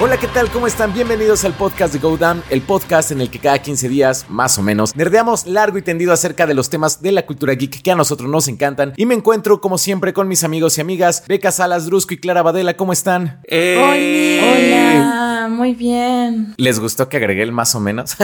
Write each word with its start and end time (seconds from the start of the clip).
Hola, 0.00 0.16
¿qué 0.16 0.28
tal? 0.28 0.48
¿Cómo 0.52 0.68
están? 0.68 0.94
Bienvenidos 0.94 1.44
al 1.44 1.54
podcast 1.54 1.92
de 1.92 1.98
GoDam, 1.98 2.40
el 2.50 2.62
podcast 2.62 3.10
en 3.10 3.20
el 3.20 3.30
que 3.30 3.40
cada 3.40 3.58
15 3.58 3.88
días, 3.88 4.26
más 4.28 4.56
o 4.56 4.62
menos, 4.62 4.94
nerdeamos 4.94 5.48
largo 5.48 5.76
y 5.76 5.82
tendido 5.82 6.12
acerca 6.12 6.46
de 6.46 6.54
los 6.54 6.70
temas 6.70 7.02
de 7.02 7.10
la 7.10 7.26
cultura 7.26 7.54
geek 7.54 7.82
que 7.82 7.90
a 7.90 7.96
nosotros 7.96 8.30
nos 8.30 8.46
encantan. 8.46 8.92
Y 8.96 9.06
me 9.06 9.16
encuentro, 9.16 9.60
como 9.60 9.76
siempre, 9.76 10.12
con 10.12 10.28
mis 10.28 10.44
amigos 10.44 10.78
y 10.78 10.82
amigas, 10.82 11.24
Beca 11.26 11.50
Salas, 11.50 11.86
Drusco 11.86 12.14
y 12.14 12.18
Clara 12.18 12.42
Badela. 12.42 12.76
¿Cómo 12.76 12.92
están? 12.92 13.40
¡Eh! 13.48 14.38
Hola, 14.40 15.48
muy 15.50 15.74
bien. 15.74 16.54
¿Les 16.58 16.78
gustó 16.78 17.08
que 17.08 17.16
agregué 17.16 17.42
el 17.42 17.50
más 17.50 17.74
o 17.74 17.80
menos? 17.80 18.14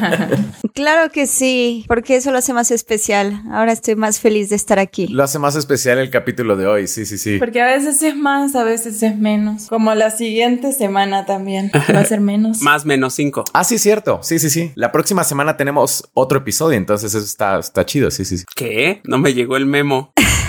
claro 0.72 1.10
que 1.10 1.26
sí, 1.26 1.84
porque 1.88 2.14
eso 2.14 2.30
lo 2.30 2.38
hace 2.38 2.52
más 2.52 2.70
especial. 2.70 3.42
Ahora 3.50 3.72
estoy 3.72 3.96
más 3.96 4.20
feliz 4.20 4.50
de 4.50 4.56
estar 4.56 4.78
aquí. 4.78 5.08
Lo 5.08 5.24
hace 5.24 5.40
más 5.40 5.56
especial 5.56 5.98
el 5.98 6.10
capítulo 6.10 6.54
de 6.54 6.68
hoy, 6.68 6.86
sí, 6.86 7.04
sí, 7.06 7.18
sí. 7.18 7.38
Porque 7.40 7.60
a 7.60 7.66
veces 7.66 8.00
es 8.04 8.14
más, 8.14 8.54
a 8.54 8.62
veces 8.62 9.02
es 9.02 9.18
menos. 9.18 9.66
Como 9.66 9.92
la 9.96 10.12
siguiente 10.12 10.72
semana 10.72 11.08
también. 11.26 11.70
Va 11.94 12.00
a 12.00 12.04
ser 12.04 12.20
menos. 12.20 12.60
Más 12.62 12.84
menos 12.84 13.14
cinco. 13.14 13.44
Ah, 13.52 13.64
sí, 13.64 13.78
cierto. 13.78 14.20
Sí, 14.22 14.38
sí, 14.38 14.50
sí. 14.50 14.72
La 14.74 14.92
próxima 14.92 15.24
semana 15.24 15.56
tenemos 15.56 16.08
otro 16.14 16.38
episodio, 16.38 16.76
entonces 16.76 17.14
eso 17.14 17.24
está, 17.24 17.58
está 17.58 17.84
chido, 17.86 18.10
sí, 18.10 18.24
sí, 18.24 18.38
sí. 18.38 18.44
¿Qué? 18.54 19.00
No 19.04 19.18
me 19.18 19.34
llegó 19.34 19.56
el 19.56 19.66
memo. 19.66 20.12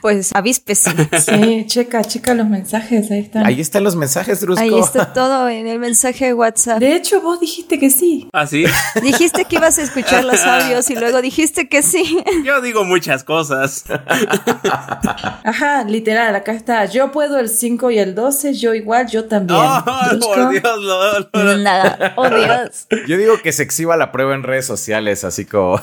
pues 0.00 0.30
avíspese. 0.34 0.90
Sí, 1.20 1.64
checa, 1.66 2.02
checa 2.02 2.34
los 2.34 2.46
mensajes, 2.48 3.10
ahí 3.10 3.20
están. 3.20 3.46
Ahí 3.46 3.60
están 3.60 3.84
los 3.84 3.94
mensajes, 3.96 4.40
Drusco. 4.40 4.62
Ahí 4.62 4.78
está 4.78 5.12
todo 5.12 5.48
en 5.48 5.66
el 5.66 5.78
mensaje 5.78 6.26
de 6.26 6.34
WhatsApp. 6.34 6.78
De 6.78 6.94
hecho, 6.96 7.20
vos 7.20 7.40
dijiste 7.40 7.78
que 7.78 7.90
sí. 7.90 8.28
¿Ah, 8.32 8.46
sí? 8.46 8.64
Dijiste 9.02 9.44
que 9.44 9.56
ibas 9.56 9.78
a 9.78 9.82
escuchar 9.82 10.24
los 10.24 10.40
audios 10.40 10.88
y 10.90 10.96
luego 10.96 11.20
dijiste 11.20 11.68
que 11.68 11.82
sí. 11.82 12.18
Yo 12.44 12.60
digo 12.60 12.84
muchas 12.84 13.22
cosas. 13.24 13.84
Ajá, 15.44 15.84
literal, 15.84 16.34
acá 16.34 16.52
está. 16.52 16.84
Yo 16.86 17.12
puedo 17.12 17.38
el 17.38 17.48
5 17.48 17.90
y 17.90 17.98
el 17.98 18.14
12, 18.14 18.54
yo 18.54 18.74
igual, 18.74 19.08
yo 19.08 19.26
también. 19.26 19.58
Oh, 19.60 19.84
por 20.20 20.50
Dios, 20.50 20.62
lo, 20.82 21.20
lo- 21.44 21.56
Nada. 21.58 22.14
Oh, 22.16 22.28
Dios. 22.28 22.86
Yo 23.06 23.16
digo 23.16 23.40
que 23.42 23.52
se 23.52 23.62
exhiba 23.62 23.96
la 23.96 24.12
prueba 24.12 24.34
en 24.34 24.42
redes 24.42 24.66
sociales, 24.66 25.24
así 25.24 25.44
como... 25.44 25.80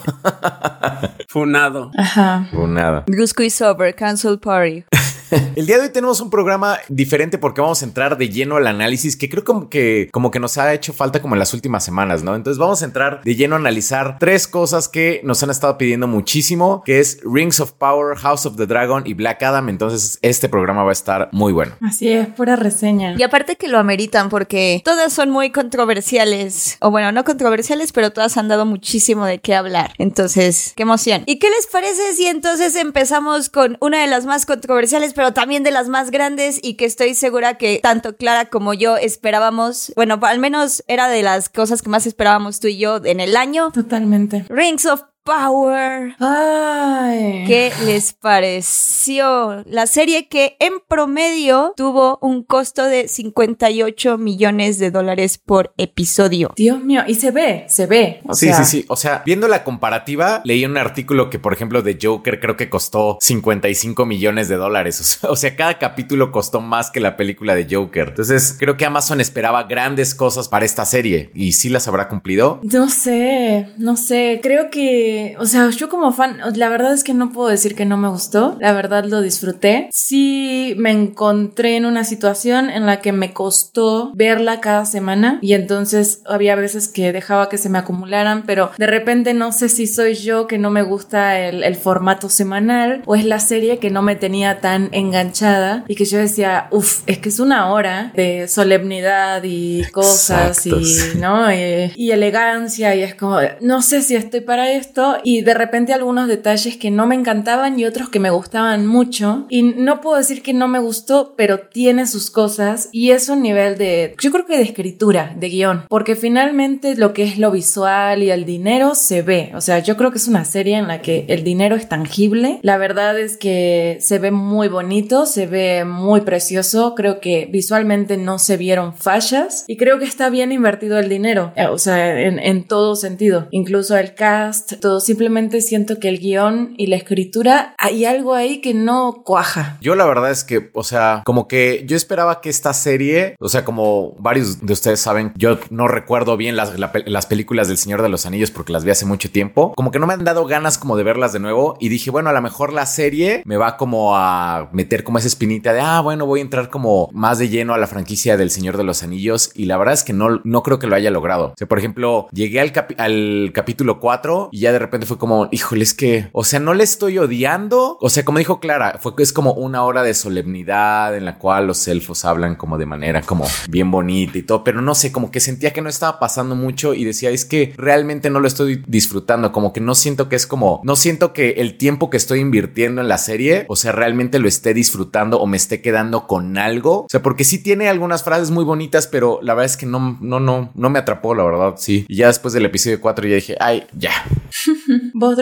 Funado. 1.28 1.90
Ajá. 1.96 2.48
o 2.54 2.66
nada. 2.66 3.04
Brusco 3.06 3.42
y 3.42 3.50
Sober, 3.50 3.94
Cancel 4.08 4.38
Party. 4.38 4.84
El 5.56 5.66
día 5.66 5.76
de 5.76 5.84
hoy 5.84 5.92
tenemos 5.92 6.20
un 6.20 6.30
programa 6.30 6.78
diferente 6.88 7.38
porque 7.38 7.60
vamos 7.60 7.82
a 7.82 7.84
entrar 7.84 8.16
de 8.16 8.28
lleno 8.28 8.56
al 8.56 8.66
análisis 8.66 9.16
que 9.16 9.28
creo 9.28 9.44
como 9.44 9.68
que, 9.68 10.08
como 10.12 10.30
que 10.30 10.40
nos 10.40 10.58
ha 10.58 10.72
hecho 10.72 10.92
falta 10.92 11.20
como 11.20 11.34
en 11.34 11.38
las 11.38 11.54
últimas 11.54 11.84
semanas, 11.84 12.22
¿no? 12.22 12.34
Entonces 12.34 12.58
vamos 12.58 12.82
a 12.82 12.84
entrar 12.84 13.20
de 13.22 13.34
lleno 13.34 13.56
a 13.56 13.58
analizar 13.58 14.18
tres 14.18 14.46
cosas 14.46 14.88
que 14.88 15.20
nos 15.24 15.42
han 15.42 15.50
estado 15.50 15.76
pidiendo 15.78 16.06
muchísimo, 16.06 16.82
que 16.84 17.00
es 17.00 17.20
Rings 17.24 17.60
of 17.60 17.72
Power, 17.72 18.16
House 18.16 18.46
of 18.46 18.56
the 18.56 18.66
Dragon 18.66 19.02
y 19.06 19.14
Black 19.14 19.42
Adam. 19.42 19.68
Entonces 19.68 20.18
este 20.22 20.48
programa 20.48 20.84
va 20.84 20.90
a 20.90 20.92
estar 20.92 21.28
muy 21.32 21.52
bueno. 21.52 21.74
Así 21.82 22.10
es, 22.10 22.28
pura 22.28 22.56
reseña. 22.56 23.14
Y 23.18 23.22
aparte 23.22 23.56
que 23.56 23.68
lo 23.68 23.78
ameritan 23.78 24.28
porque 24.28 24.82
todas 24.84 25.12
son 25.12 25.30
muy 25.30 25.50
controversiales. 25.50 26.76
O 26.80 26.90
bueno, 26.90 27.12
no 27.12 27.24
controversiales, 27.24 27.92
pero 27.92 28.12
todas 28.12 28.36
han 28.36 28.48
dado 28.48 28.66
muchísimo 28.66 29.26
de 29.26 29.38
qué 29.38 29.54
hablar. 29.54 29.92
Entonces, 29.98 30.72
qué 30.76 30.82
emoción. 30.82 31.22
¿Y 31.26 31.38
qué 31.38 31.48
les 31.50 31.66
parece 31.66 32.14
si 32.14 32.26
entonces 32.26 32.76
empezamos 32.76 33.48
con 33.48 33.76
una 33.80 34.00
de 34.00 34.06
las 34.06 34.26
más 34.26 34.46
controversiales, 34.46 35.12
pero 35.18 35.32
también 35.32 35.64
de 35.64 35.72
las 35.72 35.88
más 35.88 36.12
grandes 36.12 36.60
y 36.62 36.74
que 36.74 36.84
estoy 36.84 37.12
segura 37.12 37.54
que 37.54 37.80
tanto 37.82 38.16
Clara 38.16 38.44
como 38.50 38.72
yo 38.72 38.96
esperábamos? 38.96 39.92
Bueno, 39.96 40.20
al 40.22 40.38
menos 40.38 40.84
era 40.86 41.08
de 41.08 41.24
las 41.24 41.48
cosas 41.48 41.82
que 41.82 41.88
más 41.88 42.06
esperábamos 42.06 42.60
tú 42.60 42.68
y 42.68 42.78
yo 42.78 43.00
en 43.04 43.18
el 43.18 43.36
año. 43.36 43.72
Totalmente. 43.72 44.46
Rings 44.48 44.86
of 44.86 45.02
Power. 45.28 46.16
Ay. 46.20 47.44
¿Qué 47.46 47.70
les 47.84 48.14
pareció? 48.14 49.62
La 49.66 49.86
serie 49.86 50.26
que 50.26 50.56
en 50.58 50.80
promedio 50.88 51.74
tuvo 51.76 52.18
un 52.22 52.42
costo 52.42 52.84
de 52.84 53.08
58 53.08 54.16
millones 54.16 54.78
de 54.78 54.90
dólares 54.90 55.36
por 55.36 55.74
episodio. 55.76 56.54
Dios 56.56 56.82
mío, 56.82 57.02
y 57.06 57.16
se 57.16 57.30
ve, 57.30 57.66
se 57.68 57.84
ve. 57.84 58.22
O 58.24 58.32
sí, 58.32 58.46
sea, 58.46 58.64
sí, 58.64 58.80
sí. 58.80 58.86
O 58.88 58.96
sea, 58.96 59.22
viendo 59.26 59.48
la 59.48 59.64
comparativa, 59.64 60.40
leí 60.44 60.64
un 60.64 60.78
artículo 60.78 61.28
que, 61.28 61.38
por 61.38 61.52
ejemplo, 61.52 61.82
de 61.82 61.98
Joker 62.00 62.40
creo 62.40 62.56
que 62.56 62.70
costó 62.70 63.18
55 63.20 64.06
millones 64.06 64.48
de 64.48 64.56
dólares. 64.56 64.98
O 64.98 65.04
sea, 65.04 65.30
o 65.30 65.36
sea, 65.36 65.56
cada 65.56 65.78
capítulo 65.78 66.32
costó 66.32 66.60
más 66.60 66.90
que 66.90 67.00
la 67.00 67.16
película 67.16 67.54
de 67.54 67.66
Joker. 67.70 68.08
Entonces, 68.08 68.56
creo 68.58 68.76
que 68.76 68.84
Amazon 68.86 69.20
esperaba 69.20 69.64
grandes 69.64 70.14
cosas 70.14 70.48
para 70.48 70.64
esta 70.64 70.84
serie 70.84 71.30
y 71.34 71.52
sí 71.52 71.68
las 71.68 71.86
habrá 71.86 72.08
cumplido. 72.08 72.60
No 72.62 72.88
sé, 72.88 73.68
no 73.76 73.96
sé, 73.96 74.40
creo 74.42 74.70
que, 74.70 75.17
o 75.38 75.46
sea, 75.46 75.70
yo 75.70 75.88
como 75.88 76.12
fan, 76.12 76.38
la 76.54 76.68
verdad 76.68 76.92
es 76.92 77.04
que 77.04 77.14
no 77.14 77.32
puedo 77.32 77.48
decir 77.48 77.74
que 77.74 77.84
no 77.84 77.96
me 77.96 78.08
gustó, 78.08 78.56
la 78.60 78.72
verdad 78.72 79.04
lo 79.04 79.20
disfruté. 79.20 79.88
Sí 79.92 80.74
me 80.76 80.90
encontré 80.90 81.76
en 81.76 81.86
una 81.86 82.04
situación 82.04 82.70
en 82.70 82.86
la 82.86 83.00
que 83.00 83.12
me 83.12 83.32
costó 83.32 84.12
verla 84.14 84.60
cada 84.60 84.84
semana 84.84 85.38
y 85.42 85.54
entonces 85.54 86.22
había 86.26 86.54
veces 86.54 86.88
que 86.88 87.12
dejaba 87.12 87.48
que 87.48 87.58
se 87.58 87.68
me 87.68 87.78
acumularan, 87.78 88.44
pero 88.46 88.70
de 88.78 88.86
repente 88.86 89.34
no 89.34 89.52
sé 89.52 89.68
si 89.68 89.86
soy 89.86 90.14
yo 90.14 90.46
que 90.46 90.58
no 90.58 90.70
me 90.70 90.82
gusta 90.82 91.38
el, 91.40 91.62
el 91.62 91.76
formato 91.76 92.28
semanal 92.28 93.02
o 93.06 93.14
es 93.14 93.24
la 93.24 93.40
serie 93.40 93.78
que 93.78 93.90
no 93.90 94.02
me 94.02 94.16
tenía 94.16 94.60
tan 94.60 94.88
enganchada 94.92 95.84
y 95.88 95.94
que 95.94 96.04
yo 96.04 96.18
decía, 96.18 96.68
uff, 96.70 97.02
es 97.06 97.18
que 97.18 97.28
es 97.28 97.40
una 97.40 97.72
hora 97.72 98.12
de 98.14 98.48
solemnidad 98.48 99.42
y 99.44 99.82
cosas 99.92 100.66
Exacto, 100.66 100.80
y. 100.80 101.18
¿no? 101.18 101.50
Eh, 101.50 101.92
y 101.96 102.10
elegancia 102.10 102.94
y 102.94 103.02
es 103.02 103.14
como, 103.14 103.38
no 103.60 103.82
sé 103.82 104.02
si 104.02 104.16
estoy 104.16 104.40
para 104.40 104.70
esto 104.72 105.07
y 105.24 105.42
de 105.42 105.54
repente 105.54 105.92
algunos 105.92 106.28
detalles 106.28 106.76
que 106.76 106.90
no 106.90 107.06
me 107.06 107.14
encantaban 107.14 107.78
y 107.78 107.84
otros 107.84 108.08
que 108.08 108.20
me 108.20 108.30
gustaban 108.30 108.86
mucho. 108.86 109.46
Y 109.48 109.62
no 109.62 110.00
puedo 110.00 110.16
decir 110.16 110.42
que 110.42 110.52
no 110.52 110.68
me 110.68 110.78
gustó, 110.78 111.34
pero 111.36 111.60
tiene 111.60 112.06
sus 112.06 112.30
cosas 112.30 112.88
y 112.92 113.10
es 113.10 113.28
un 113.28 113.42
nivel 113.42 113.78
de, 113.78 114.14
yo 114.20 114.30
creo 114.30 114.46
que 114.46 114.56
de 114.56 114.62
escritura, 114.62 115.34
de 115.38 115.48
guion, 115.48 115.84
porque 115.88 116.16
finalmente 116.16 116.96
lo 116.96 117.12
que 117.12 117.24
es 117.24 117.38
lo 117.38 117.50
visual 117.50 118.22
y 118.22 118.30
el 118.30 118.44
dinero 118.44 118.94
se 118.94 119.22
ve, 119.22 119.52
o 119.54 119.60
sea, 119.60 119.78
yo 119.80 119.96
creo 119.96 120.10
que 120.10 120.18
es 120.18 120.28
una 120.28 120.44
serie 120.44 120.76
en 120.76 120.88
la 120.88 121.02
que 121.02 121.26
el 121.28 121.44
dinero 121.44 121.76
es 121.76 121.88
tangible, 121.88 122.60
la 122.62 122.78
verdad 122.78 123.18
es 123.18 123.36
que 123.36 123.98
se 124.00 124.18
ve 124.18 124.30
muy 124.30 124.68
bonito, 124.68 125.26
se 125.26 125.46
ve 125.46 125.84
muy 125.84 126.22
precioso, 126.22 126.94
creo 126.94 127.20
que 127.20 127.48
visualmente 127.50 128.16
no 128.16 128.38
se 128.38 128.56
vieron 128.56 128.94
fallas 128.94 129.64
y 129.66 129.76
creo 129.76 129.98
que 129.98 130.04
está 130.04 130.30
bien 130.30 130.52
invertido 130.52 130.98
el 130.98 131.08
dinero, 131.08 131.52
eh, 131.56 131.66
o 131.66 131.78
sea, 131.78 132.20
en, 132.20 132.38
en 132.38 132.64
todo 132.64 132.96
sentido, 132.96 133.48
incluso 133.50 133.96
el 133.96 134.14
cast, 134.14 134.74
simplemente 135.00 135.60
siento 135.60 135.98
que 135.98 136.08
el 136.08 136.18
guion 136.18 136.74
y 136.76 136.86
la 136.86 136.96
escritura 136.96 137.74
hay 137.78 138.04
algo 138.04 138.34
ahí 138.34 138.60
que 138.60 138.74
no 138.74 139.22
cuaja. 139.24 139.78
Yo 139.80 139.94
la 139.94 140.06
verdad 140.06 140.30
es 140.30 140.44
que, 140.44 140.70
o 140.74 140.82
sea, 140.84 141.22
como 141.24 141.48
que 141.48 141.84
yo 141.86 141.96
esperaba 141.96 142.40
que 142.40 142.48
esta 142.50 142.72
serie, 142.72 143.36
o 143.40 143.48
sea, 143.48 143.64
como 143.64 144.12
varios 144.18 144.64
de 144.64 144.72
ustedes 144.72 145.00
saben, 145.00 145.32
yo 145.36 145.58
no 145.70 145.88
recuerdo 145.88 146.36
bien 146.36 146.56
las, 146.56 146.72
las 146.78 147.26
películas 147.26 147.68
del 147.68 147.76
Señor 147.78 148.02
de 148.02 148.08
los 148.08 148.26
Anillos 148.26 148.50
porque 148.50 148.72
las 148.72 148.84
vi 148.84 148.90
hace 148.90 149.04
mucho 149.06 149.30
tiempo, 149.30 149.72
como 149.76 149.90
que 149.90 149.98
no 149.98 150.06
me 150.06 150.14
han 150.14 150.24
dado 150.24 150.46
ganas 150.46 150.78
como 150.78 150.96
de 150.96 151.04
verlas 151.04 151.32
de 151.32 151.40
nuevo 151.40 151.76
y 151.80 151.88
dije, 151.88 152.10
bueno, 152.10 152.30
a 152.30 152.32
lo 152.32 152.42
mejor 152.42 152.72
la 152.72 152.86
serie 152.86 153.42
me 153.44 153.56
va 153.56 153.76
como 153.76 154.16
a 154.16 154.68
meter 154.72 155.04
como 155.04 155.18
esa 155.18 155.28
espinita 155.28 155.72
de, 155.72 155.80
ah, 155.80 156.00
bueno, 156.00 156.26
voy 156.26 156.40
a 156.40 156.42
entrar 156.42 156.70
como 156.70 157.08
más 157.12 157.38
de 157.38 157.48
lleno 157.48 157.74
a 157.74 157.78
la 157.78 157.86
franquicia 157.86 158.36
del 158.36 158.50
Señor 158.50 158.76
de 158.76 158.84
los 158.84 159.02
Anillos 159.02 159.50
y 159.54 159.64
la 159.66 159.76
verdad 159.76 159.94
es 159.94 160.04
que 160.04 160.12
no, 160.12 160.40
no 160.44 160.62
creo 160.62 160.78
que 160.78 160.86
lo 160.86 160.94
haya 160.96 161.10
logrado. 161.10 161.46
O 161.48 161.54
sea, 161.56 161.66
por 161.66 161.78
ejemplo, 161.78 162.28
llegué 162.32 162.60
al, 162.60 162.72
capi- 162.72 162.94
al 162.98 163.50
capítulo 163.52 164.00
4 164.00 164.48
y 164.52 164.60
ya 164.60 164.72
de 164.72 164.77
repente 164.78 165.06
fue 165.06 165.18
como, 165.18 165.48
híjole, 165.50 165.82
es 165.82 165.94
que, 165.94 166.28
o 166.32 166.44
sea, 166.44 166.60
no 166.60 166.74
le 166.74 166.84
estoy 166.84 167.18
odiando. 167.18 167.98
O 168.00 168.10
sea, 168.10 168.24
como 168.24 168.38
dijo 168.38 168.60
Clara, 168.60 168.98
fue 169.00 169.14
que 169.16 169.22
es 169.22 169.32
como 169.32 169.52
una 169.52 169.84
hora 169.84 170.02
de 170.02 170.14
solemnidad 170.14 171.16
en 171.16 171.24
la 171.24 171.38
cual 171.38 171.66
los 171.66 171.86
elfos 171.88 172.24
hablan 172.24 172.56
como 172.56 172.78
de 172.78 172.86
manera 172.86 173.22
como 173.22 173.46
bien 173.68 173.90
bonita 173.90 174.38
y 174.38 174.42
todo, 174.42 174.64
pero 174.64 174.80
no 174.80 174.94
sé, 174.94 175.12
como 175.12 175.30
que 175.30 175.40
sentía 175.40 175.72
que 175.72 175.82
no 175.82 175.88
estaba 175.88 176.18
pasando 176.18 176.54
mucho 176.54 176.94
y 176.94 177.04
decía, 177.04 177.30
es 177.30 177.44
que 177.44 177.72
realmente 177.76 178.30
no 178.30 178.40
lo 178.40 178.48
estoy 178.48 178.82
disfrutando, 178.86 179.52
como 179.52 179.72
que 179.72 179.80
no 179.80 179.94
siento 179.94 180.28
que 180.28 180.36
es 180.36 180.46
como, 180.46 180.80
no 180.84 180.96
siento 180.96 181.32
que 181.32 181.50
el 181.58 181.76
tiempo 181.76 182.10
que 182.10 182.16
estoy 182.16 182.40
invirtiendo 182.40 183.00
en 183.00 183.08
la 183.08 183.18
serie, 183.18 183.64
o 183.68 183.76
sea, 183.76 183.92
realmente 183.92 184.38
lo 184.38 184.48
esté 184.48 184.74
disfrutando 184.74 185.40
o 185.40 185.46
me 185.46 185.56
esté 185.56 185.80
quedando 185.80 186.26
con 186.26 186.58
algo. 186.58 187.02
O 187.02 187.06
sea, 187.08 187.22
porque 187.22 187.44
sí 187.44 187.58
tiene 187.58 187.88
algunas 187.88 188.22
frases 188.22 188.50
muy 188.50 188.64
bonitas, 188.64 189.06
pero 189.06 189.40
la 189.42 189.54
verdad 189.54 189.66
es 189.66 189.76
que 189.76 189.86
no, 189.86 190.18
no, 190.20 190.40
no, 190.40 190.70
no 190.74 190.90
me 190.90 190.98
atrapó, 190.98 191.34
la 191.34 191.44
verdad, 191.44 191.74
sí. 191.76 192.06
Y 192.08 192.16
ya 192.16 192.28
después 192.28 192.54
del 192.54 192.66
episodio 192.66 193.00
4 193.00 193.28
ya 193.28 193.34
dije, 193.34 193.56
ay, 193.60 193.86
ya. 193.96 194.12
哼 194.50 194.74
哼 194.86 194.97
¿Vos? 195.20 195.38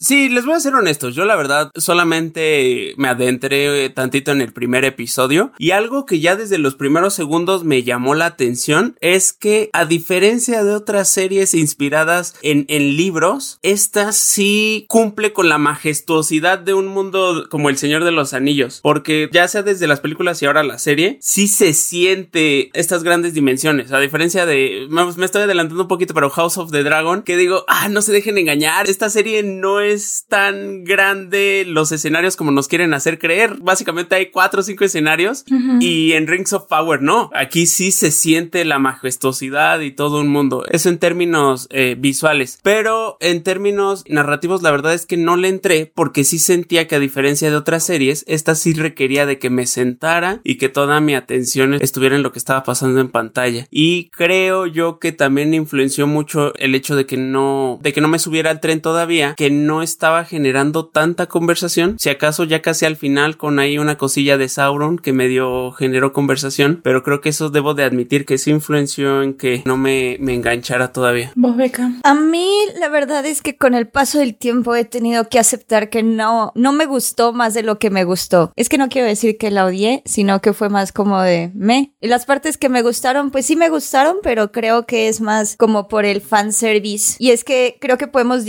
Sí, 0.00 0.28
les 0.28 0.44
voy 0.44 0.54
a 0.54 0.60
ser 0.60 0.74
honestos. 0.74 1.14
Yo, 1.14 1.24
la 1.24 1.36
verdad, 1.36 1.70
solamente 1.76 2.94
me 2.96 3.08
adentré 3.08 3.88
tantito 3.90 4.32
en 4.32 4.40
el 4.40 4.52
primer 4.52 4.84
episodio. 4.84 5.52
Y 5.58 5.70
algo 5.70 6.06
que 6.06 6.20
ya 6.20 6.36
desde 6.36 6.58
los 6.58 6.74
primeros 6.74 7.14
segundos 7.14 7.64
me 7.64 7.82
llamó 7.82 8.14
la 8.14 8.26
atención 8.26 8.96
es 9.00 9.32
que, 9.32 9.70
a 9.72 9.84
diferencia 9.84 10.62
de 10.64 10.74
otras 10.74 11.08
series 11.08 11.54
inspiradas 11.54 12.36
en, 12.42 12.66
en 12.68 12.96
libros, 12.96 13.58
esta 13.62 14.12
sí 14.12 14.86
cumple 14.88 15.32
con 15.32 15.48
la 15.48 15.58
majestuosidad 15.58 16.58
de 16.58 16.74
un 16.74 16.86
mundo 16.86 17.46
como 17.50 17.70
El 17.70 17.78
Señor 17.78 18.04
de 18.04 18.12
los 18.12 18.34
Anillos. 18.34 18.80
Porque 18.82 19.30
ya 19.32 19.48
sea 19.48 19.62
desde 19.62 19.86
las 19.86 20.00
películas 20.00 20.42
y 20.42 20.46
ahora 20.46 20.62
la 20.62 20.78
serie, 20.78 21.18
sí 21.20 21.48
se 21.48 21.72
siente 21.72 22.70
estas 22.74 23.02
grandes 23.02 23.34
dimensiones. 23.34 23.92
A 23.92 24.00
diferencia 24.00 24.46
de. 24.46 24.86
Me, 24.90 25.04
me 25.16 25.24
estoy 25.24 25.42
adelantando 25.42 25.82
un 25.82 25.88
poquito, 25.88 26.14
pero 26.14 26.30
House 26.30 26.58
of 26.58 26.70
the 26.70 26.82
Dragon, 26.82 27.22
que 27.22 27.36
digo, 27.36 27.64
ah, 27.68 27.88
no 27.88 28.02
se 28.02 28.12
dejen 28.12 28.38
engañar. 28.38 28.88
Esta 28.88 29.10
serie 29.14 29.42
no 29.44 29.80
es 29.80 30.26
tan 30.28 30.84
grande 30.84 31.64
los 31.66 31.92
escenarios 31.92 32.36
como 32.36 32.50
nos 32.50 32.68
quieren 32.68 32.92
hacer 32.94 33.18
creer. 33.18 33.56
Básicamente 33.60 34.16
hay 34.16 34.30
cuatro 34.30 34.60
o 34.60 34.62
cinco 34.62 34.84
escenarios 34.84 35.44
y 35.80 36.12
en 36.12 36.26
Rings 36.26 36.52
of 36.52 36.66
Power 36.66 37.00
no. 37.00 37.30
Aquí 37.32 37.66
sí 37.66 37.92
se 37.92 38.10
siente 38.10 38.64
la 38.64 38.78
majestuosidad 38.78 39.80
y 39.80 39.92
todo 39.92 40.20
un 40.20 40.28
mundo. 40.28 40.64
Eso 40.68 40.88
en 40.88 40.98
términos 40.98 41.68
eh, 41.70 41.96
visuales. 41.98 42.58
Pero 42.62 43.16
en 43.20 43.42
términos 43.42 44.04
narrativos, 44.08 44.62
la 44.62 44.72
verdad 44.72 44.94
es 44.94 45.06
que 45.06 45.16
no 45.16 45.36
le 45.36 45.48
entré 45.48 45.92
porque 45.94 46.24
sí 46.24 46.38
sentía 46.38 46.88
que 46.88 46.96
a 46.96 47.00
diferencia 47.00 47.50
de 47.50 47.56
otras 47.56 47.84
series, 47.84 48.24
esta 48.26 48.56
sí 48.56 48.74
requería 48.74 49.26
de 49.26 49.38
que 49.38 49.48
me 49.48 49.66
sentara 49.66 50.40
y 50.42 50.56
que 50.56 50.68
toda 50.68 51.00
mi 51.00 51.14
atención 51.14 51.74
estuviera 51.74 52.16
en 52.16 52.24
lo 52.24 52.32
que 52.32 52.40
estaba 52.40 52.64
pasando 52.64 53.00
en 53.00 53.08
pantalla. 53.08 53.68
Y 53.70 54.10
creo 54.10 54.66
yo 54.66 54.98
que 54.98 55.12
también 55.12 55.54
influenció 55.54 56.08
mucho 56.08 56.52
el 56.56 56.74
hecho 56.74 56.96
de 56.96 57.06
que 57.06 57.16
no, 57.16 57.78
de 57.80 57.92
que 57.92 58.00
no 58.00 58.08
me 58.08 58.18
subiera 58.18 58.50
al 58.50 58.60
tren 58.60 58.80
todavía, 59.04 59.34
que 59.36 59.50
no 59.50 59.82
estaba 59.82 60.24
generando 60.24 60.86
tanta 60.86 61.26
conversación. 61.26 61.96
Si 61.98 62.08
acaso 62.08 62.44
ya 62.44 62.62
casi 62.62 62.86
al 62.86 62.96
final 62.96 63.36
con 63.36 63.58
ahí 63.58 63.76
una 63.76 63.98
cosilla 63.98 64.38
de 64.38 64.48
Sauron 64.48 64.98
que 64.98 65.12
medio 65.12 65.72
generó 65.72 66.14
conversación, 66.14 66.80
pero 66.82 67.02
creo 67.02 67.20
que 67.20 67.28
eso 67.28 67.50
debo 67.50 67.74
de 67.74 67.84
admitir 67.84 68.24
que 68.24 68.38
sí 68.38 68.50
influenció 68.50 69.22
en 69.22 69.34
que 69.34 69.62
no 69.66 69.76
me, 69.76 70.16
me 70.20 70.32
enganchara 70.32 70.90
todavía. 70.90 71.32
¿Vos, 71.34 71.54
Beca? 71.54 71.92
A 72.02 72.14
mí 72.14 72.48
la 72.80 72.88
verdad 72.88 73.26
es 73.26 73.42
que 73.42 73.58
con 73.58 73.74
el 73.74 73.88
paso 73.88 74.20
del 74.20 74.36
tiempo 74.36 74.74
he 74.74 74.86
tenido 74.86 75.28
que 75.28 75.38
aceptar 75.38 75.90
que 75.90 76.02
no, 76.02 76.52
no 76.54 76.72
me 76.72 76.86
gustó 76.86 77.34
más 77.34 77.52
de 77.52 77.62
lo 77.62 77.78
que 77.78 77.90
me 77.90 78.04
gustó. 78.04 78.54
Es 78.56 78.70
que 78.70 78.78
no 78.78 78.88
quiero 78.88 79.06
decir 79.06 79.36
que 79.36 79.50
la 79.50 79.66
odié, 79.66 80.02
sino 80.06 80.40
que 80.40 80.54
fue 80.54 80.70
más 80.70 80.92
como 80.92 81.20
de 81.20 81.50
me. 81.54 81.92
Y 82.00 82.08
las 82.08 82.24
partes 82.24 82.56
que 82.56 82.70
me 82.70 82.80
gustaron, 82.80 83.30
pues 83.30 83.44
sí 83.44 83.54
me 83.54 83.68
gustaron, 83.68 84.16
pero 84.22 84.50
creo 84.50 84.86
que 84.86 85.08
es 85.08 85.20
más 85.20 85.56
como 85.58 85.88
por 85.88 86.06
el 86.06 86.22
fanservice. 86.22 87.16
Y 87.18 87.32
es 87.32 87.44
que 87.44 87.76
creo 87.82 87.98
que 87.98 88.06
podemos 88.06 88.46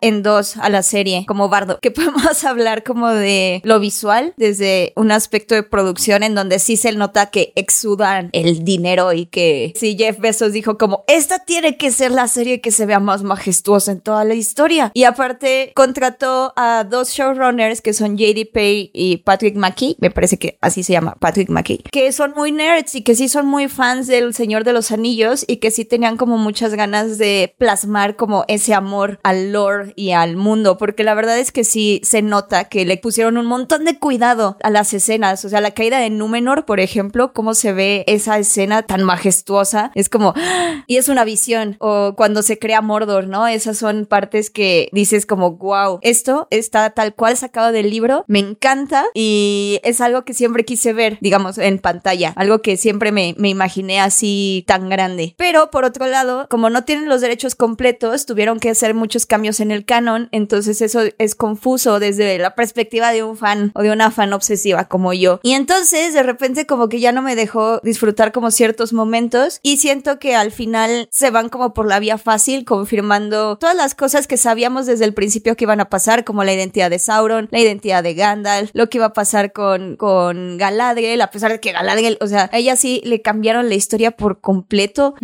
en 0.00 0.22
dos 0.22 0.56
a 0.56 0.68
la 0.68 0.82
serie, 0.82 1.24
como 1.26 1.48
Bardo, 1.48 1.78
que 1.80 1.90
podemos 1.92 2.44
hablar 2.44 2.84
como 2.84 3.08
de 3.08 3.60
lo 3.64 3.80
visual 3.80 4.34
desde 4.36 4.92
un 4.96 5.10
aspecto 5.10 5.54
de 5.54 5.62
producción 5.62 6.22
en 6.22 6.34
donde 6.34 6.58
sí 6.58 6.76
se 6.76 6.92
nota 6.92 7.26
que 7.26 7.52
exudan 7.56 8.30
el 8.32 8.64
dinero 8.64 9.12
y 9.12 9.26
que 9.26 9.72
si 9.76 9.96
Jeff 9.96 10.18
Bezos 10.18 10.52
dijo 10.52 10.78
como 10.78 11.04
esta 11.08 11.40
tiene 11.40 11.76
que 11.76 11.90
ser 11.90 12.10
la 12.10 12.28
serie 12.28 12.60
que 12.60 12.70
se 12.70 12.86
vea 12.86 13.00
más 13.00 13.22
majestuosa 13.22 13.92
en 13.92 14.00
toda 14.00 14.24
la 14.24 14.34
historia. 14.34 14.90
Y 14.94 15.04
aparte 15.04 15.72
contrató 15.74 16.52
a 16.56 16.84
dos 16.84 17.10
showrunners 17.10 17.80
que 17.80 17.92
son 17.92 18.16
JD 18.16 18.50
Pay 18.52 18.90
y 18.92 19.18
Patrick 19.18 19.56
McKee, 19.56 19.96
me 20.00 20.10
parece 20.10 20.38
que 20.38 20.58
así 20.60 20.82
se 20.82 20.92
llama, 20.92 21.16
Patrick 21.18 21.48
McKee, 21.48 21.82
que 21.90 22.12
son 22.12 22.32
muy 22.36 22.52
nerds 22.52 22.94
y 22.94 23.02
que 23.02 23.14
sí 23.14 23.28
son 23.28 23.46
muy 23.46 23.68
fans 23.68 24.06
del 24.06 24.34
Señor 24.34 24.64
de 24.64 24.72
los 24.72 24.90
Anillos 24.90 25.44
y 25.46 25.56
que 25.56 25.70
sí 25.70 25.84
tenían 25.84 26.16
como 26.16 26.38
muchas 26.38 26.74
ganas 26.74 27.18
de 27.18 27.54
plasmar 27.58 28.16
como 28.16 28.44
ese 28.48 28.74
amor 28.74 29.18
al 29.22 29.55
lore 29.56 29.94
y 29.96 30.12
al 30.12 30.36
mundo, 30.36 30.76
porque 30.76 31.02
la 31.02 31.14
verdad 31.14 31.38
es 31.38 31.50
que 31.50 31.64
sí 31.64 32.00
se 32.04 32.20
nota 32.20 32.64
que 32.64 32.84
le 32.84 32.98
pusieron 32.98 33.38
un 33.38 33.46
montón 33.46 33.86
de 33.86 33.98
cuidado 33.98 34.58
a 34.62 34.68
las 34.68 34.92
escenas, 34.92 35.44
o 35.44 35.48
sea, 35.48 35.62
la 35.62 35.70
caída 35.70 35.98
de 35.98 36.10
Númenor, 36.10 36.66
por 36.66 36.78
ejemplo, 36.78 37.32
cómo 37.32 37.54
se 37.54 37.72
ve 37.72 38.04
esa 38.06 38.38
escena 38.38 38.82
tan 38.82 39.02
majestuosa, 39.02 39.92
es 39.94 40.08
como, 40.10 40.34
y 40.86 40.98
es 40.98 41.08
una 41.08 41.24
visión, 41.24 41.76
o 41.80 42.14
cuando 42.16 42.42
se 42.42 42.58
crea 42.58 42.82
Mordor, 42.82 43.28
¿no? 43.28 43.46
Esas 43.46 43.78
son 43.78 44.04
partes 44.04 44.50
que 44.50 44.90
dices 44.92 45.24
como, 45.24 45.52
wow, 45.52 46.00
esto 46.02 46.48
está 46.50 46.90
tal 46.90 47.14
cual 47.14 47.36
sacado 47.36 47.72
del 47.72 47.88
libro, 47.90 48.24
me 48.28 48.40
encanta 48.40 49.06
y 49.14 49.80
es 49.84 50.02
algo 50.02 50.24
que 50.24 50.34
siempre 50.34 50.64
quise 50.64 50.92
ver, 50.92 51.16
digamos, 51.22 51.56
en 51.56 51.78
pantalla, 51.78 52.34
algo 52.36 52.60
que 52.60 52.76
siempre 52.76 53.10
me, 53.10 53.34
me 53.38 53.48
imaginé 53.48 54.00
así 54.00 54.64
tan 54.66 54.90
grande. 54.90 55.34
Pero 55.38 55.70
por 55.70 55.84
otro 55.84 56.06
lado, 56.06 56.46
como 56.50 56.68
no 56.68 56.84
tienen 56.84 57.08
los 57.08 57.20
derechos 57.20 57.54
completos, 57.54 58.26
tuvieron 58.26 58.60
que 58.60 58.70
hacer 58.70 58.94
muchos 58.94 59.24
cambios 59.24 59.35
en 59.36 59.70
el 59.70 59.84
canon, 59.84 60.28
entonces 60.32 60.80
eso 60.80 61.02
es 61.18 61.34
confuso 61.34 62.00
desde 62.00 62.38
la 62.38 62.54
perspectiva 62.54 63.12
de 63.12 63.22
un 63.22 63.36
fan 63.36 63.70
o 63.74 63.82
de 63.82 63.90
una 63.90 64.10
fan 64.10 64.32
obsesiva 64.32 64.86
como 64.86 65.12
yo. 65.12 65.40
Y 65.42 65.52
entonces 65.52 66.14
de 66.14 66.22
repente 66.22 66.66
como 66.66 66.88
que 66.88 67.00
ya 67.00 67.12
no 67.12 67.22
me 67.22 67.36
dejó 67.36 67.80
disfrutar 67.80 68.32
como 68.32 68.50
ciertos 68.50 68.92
momentos 68.92 69.60
y 69.62 69.76
siento 69.76 70.18
que 70.18 70.34
al 70.34 70.52
final 70.52 71.08
se 71.12 71.30
van 71.30 71.50
como 71.50 71.74
por 71.74 71.86
la 71.86 72.00
vía 72.00 72.18
fácil 72.18 72.64
confirmando 72.64 73.56
todas 73.58 73.76
las 73.76 73.94
cosas 73.94 74.26
que 74.26 74.38
sabíamos 74.38 74.86
desde 74.86 75.04
el 75.04 75.12
principio 75.12 75.54
que 75.54 75.64
iban 75.64 75.80
a 75.80 75.90
pasar 75.90 76.24
como 76.24 76.42
la 76.42 76.54
identidad 76.54 76.90
de 76.90 76.98
Sauron, 76.98 77.48
la 77.50 77.60
identidad 77.60 78.02
de 78.02 78.14
Gandalf, 78.14 78.70
lo 78.72 78.88
que 78.88 78.98
iba 78.98 79.06
a 79.06 79.12
pasar 79.12 79.52
con, 79.52 79.96
con 79.96 80.56
Galadriel, 80.56 81.20
a 81.20 81.30
pesar 81.30 81.52
de 81.52 81.60
que 81.60 81.72
Galadriel, 81.72 82.16
o 82.20 82.26
sea, 82.26 82.48
a 82.52 82.56
ella 82.56 82.74
sí 82.74 83.02
le 83.04 83.20
cambiaron 83.20 83.68
la 83.68 83.74
historia 83.74 84.12
por 84.12 84.40
completo, 84.40 85.14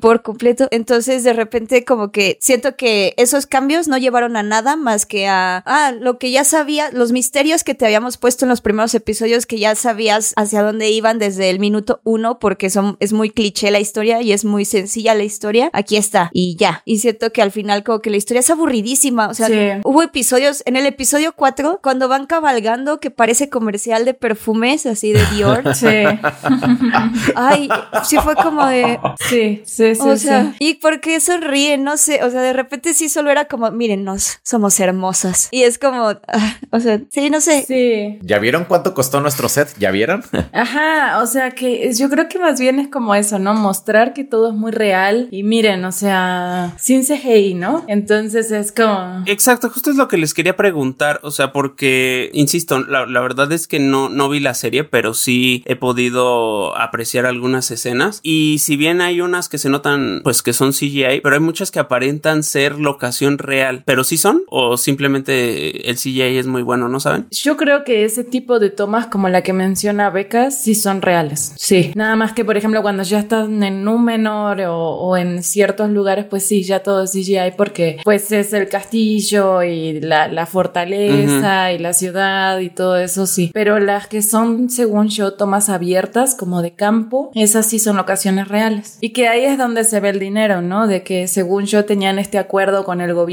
por 0.00 0.22
completo. 0.22 0.68
Entonces 0.70 1.24
de 1.24 1.32
repente 1.32 1.84
como 1.84 2.12
que 2.12 2.38
siento 2.40 2.76
que 2.76 3.14
esos 3.16 3.46
cambios 3.56 3.88
no 3.88 3.96
llevaron 3.96 4.36
a 4.36 4.42
nada 4.42 4.76
más 4.76 5.06
que 5.06 5.28
a, 5.28 5.62
ah, 5.64 5.90
lo 5.98 6.18
que 6.18 6.30
ya 6.30 6.44
sabía, 6.44 6.90
los 6.92 7.10
misterios 7.12 7.64
que 7.64 7.74
te 7.74 7.86
habíamos 7.86 8.18
puesto 8.18 8.44
en 8.44 8.50
los 8.50 8.60
primeros 8.60 8.94
episodios 8.94 9.46
que 9.46 9.58
ya 9.58 9.74
sabías 9.74 10.34
hacia 10.36 10.60
dónde 10.62 10.90
iban 10.90 11.18
desde 11.18 11.48
el 11.48 11.58
minuto 11.58 12.02
uno 12.04 12.38
porque 12.38 12.68
son, 12.68 12.98
es 13.00 13.14
muy 13.14 13.30
cliché 13.30 13.70
la 13.70 13.80
historia 13.80 14.20
y 14.20 14.32
es 14.32 14.44
muy 14.44 14.66
sencilla 14.66 15.14
la 15.14 15.22
historia. 15.24 15.70
Aquí 15.72 15.96
está 15.96 16.28
y 16.34 16.54
ya. 16.56 16.82
Y 16.84 16.98
siento 16.98 17.32
que 17.32 17.40
al 17.40 17.50
final 17.50 17.82
como 17.82 18.00
que 18.00 18.10
la 18.10 18.18
historia 18.18 18.40
es 18.40 18.50
aburridísima. 18.50 19.28
O 19.28 19.32
sea, 19.32 19.46
Sí. 19.46 19.80
hubo 19.84 20.02
episodios, 20.02 20.62
en 20.66 20.76
el 20.76 20.84
episodio 20.84 21.32
4, 21.34 21.80
cuando 21.82 22.08
van 22.08 22.26
cabalgando 22.26 23.00
que 23.00 23.10
parece 23.10 23.48
comercial 23.48 24.04
de 24.04 24.12
perfumes 24.12 24.84
así 24.84 25.14
de 25.14 25.24
Dior. 25.34 25.62
Sí, 25.76 25.86
Ay, 27.34 27.70
sí 28.04 28.18
fue 28.22 28.34
como 28.34 28.66
de, 28.66 28.98
sí, 29.30 29.62
sí, 29.64 29.94
sí. 29.94 30.00
o 30.02 30.16
sea, 30.18 30.52
sí. 30.52 30.56
¿y 30.58 30.74
por 30.74 31.00
qué 31.00 31.20
sonríen? 31.20 31.84
No 31.84 31.96
sé, 31.96 32.22
o 32.22 32.30
sea, 32.30 32.42
de 32.42 32.52
repente 32.52 32.92
sí 32.92 33.08
solo 33.08 33.30
era 33.30 33.45
como, 33.48 33.70
mírennos, 33.70 34.38
somos 34.42 34.78
hermosas. 34.80 35.48
Y 35.50 35.62
es 35.62 35.78
como, 35.78 36.08
ah, 36.08 36.56
o 36.70 36.80
sea, 36.80 37.00
sí, 37.10 37.30
no 37.30 37.40
sé. 37.40 37.64
Sí. 37.66 38.18
¿Ya 38.22 38.38
vieron 38.38 38.64
cuánto 38.64 38.94
costó 38.94 39.20
nuestro 39.20 39.48
set? 39.48 39.68
¿Ya 39.78 39.90
vieron? 39.90 40.22
Ajá, 40.52 41.20
o 41.22 41.26
sea 41.26 41.50
que 41.50 41.92
yo 41.94 42.08
creo 42.08 42.28
que 42.28 42.38
más 42.38 42.60
bien 42.60 42.78
es 42.78 42.88
como 42.88 43.14
eso, 43.14 43.38
¿no? 43.38 43.54
Mostrar 43.54 44.12
que 44.12 44.24
todo 44.24 44.48
es 44.50 44.54
muy 44.54 44.72
real 44.72 45.28
y 45.30 45.42
miren, 45.42 45.84
o 45.84 45.92
sea, 45.92 46.74
sin 46.78 47.04
CGI, 47.04 47.54
¿no? 47.54 47.84
Entonces 47.88 48.50
es 48.50 48.72
como... 48.72 49.22
Exacto, 49.26 49.70
justo 49.70 49.90
es 49.90 49.96
lo 49.96 50.08
que 50.08 50.18
les 50.18 50.34
quería 50.34 50.56
preguntar, 50.56 51.20
o 51.22 51.30
sea, 51.30 51.52
porque, 51.52 52.30
insisto, 52.32 52.80
la, 52.80 53.06
la 53.06 53.20
verdad 53.20 53.50
es 53.52 53.66
que 53.66 53.78
no, 53.78 54.08
no 54.08 54.28
vi 54.28 54.40
la 54.40 54.54
serie, 54.54 54.84
pero 54.84 55.14
sí 55.14 55.62
he 55.66 55.76
podido 55.76 56.76
apreciar 56.76 57.26
algunas 57.26 57.70
escenas 57.70 58.20
y 58.22 58.58
si 58.58 58.76
bien 58.76 59.00
hay 59.00 59.20
unas 59.20 59.48
que 59.48 59.58
se 59.58 59.68
notan, 59.68 60.20
pues 60.22 60.42
que 60.42 60.52
son 60.52 60.72
CGI, 60.72 61.20
pero 61.22 61.34
hay 61.34 61.40
muchas 61.40 61.70
que 61.70 61.78
aparentan 61.78 62.42
ser 62.42 62.78
locación 62.78 63.35
real, 63.38 63.82
pero 63.84 64.04
sí 64.04 64.16
son 64.16 64.42
o 64.48 64.76
simplemente 64.76 65.90
el 65.90 65.96
CGI 65.96 66.38
es 66.38 66.46
muy 66.46 66.62
bueno, 66.62 66.88
¿no 66.88 67.00
saben? 67.00 67.26
Yo 67.30 67.56
creo 67.56 67.84
que 67.84 68.04
ese 68.04 68.24
tipo 68.24 68.58
de 68.58 68.70
tomas 68.70 69.06
como 69.06 69.28
la 69.28 69.42
que 69.42 69.52
menciona 69.52 70.10
Becas 70.10 70.60
sí 70.62 70.74
son 70.74 71.02
reales. 71.02 71.52
Sí. 71.56 71.92
Nada 71.94 72.16
más 72.16 72.32
que, 72.32 72.44
por 72.44 72.56
ejemplo, 72.56 72.82
cuando 72.82 73.02
ya 73.02 73.18
están 73.18 73.62
en 73.62 73.84
Númenor 73.84 74.60
o, 74.62 74.76
o 74.76 75.16
en 75.16 75.42
ciertos 75.42 75.90
lugares, 75.90 76.26
pues 76.28 76.44
sí, 76.44 76.62
ya 76.62 76.82
todo 76.82 77.04
es 77.04 77.12
CGI 77.12 77.52
porque 77.56 77.98
pues 78.04 78.32
es 78.32 78.52
el 78.52 78.68
castillo 78.68 79.62
y 79.62 80.00
la, 80.00 80.28
la 80.28 80.46
fortaleza 80.46 81.72
y 81.72 81.78
la 81.78 81.92
ciudad 81.92 82.58
y 82.58 82.70
todo 82.70 82.96
eso, 82.96 83.26
sí. 83.26 83.50
Pero 83.52 83.78
las 83.78 84.06
que 84.06 84.22
son, 84.22 84.70
según 84.70 85.08
yo, 85.08 85.34
tomas 85.34 85.68
abiertas 85.68 86.34
como 86.34 86.62
de 86.62 86.74
campo, 86.74 87.30
esas 87.34 87.66
sí 87.66 87.78
son 87.78 87.96
locaciones 87.96 88.48
reales. 88.48 88.98
Y 89.00 89.10
que 89.10 89.28
ahí 89.28 89.44
es 89.44 89.58
donde 89.58 89.84
se 89.84 90.00
ve 90.00 90.10
el 90.10 90.18
dinero, 90.18 90.62
¿no? 90.62 90.86
De 90.86 91.02
que 91.02 91.28
según 91.28 91.66
yo 91.66 91.84
tenían 91.84 92.18
este 92.18 92.38
acuerdo 92.38 92.84
con 92.84 93.00
el 93.00 93.14
gobierno 93.14 93.25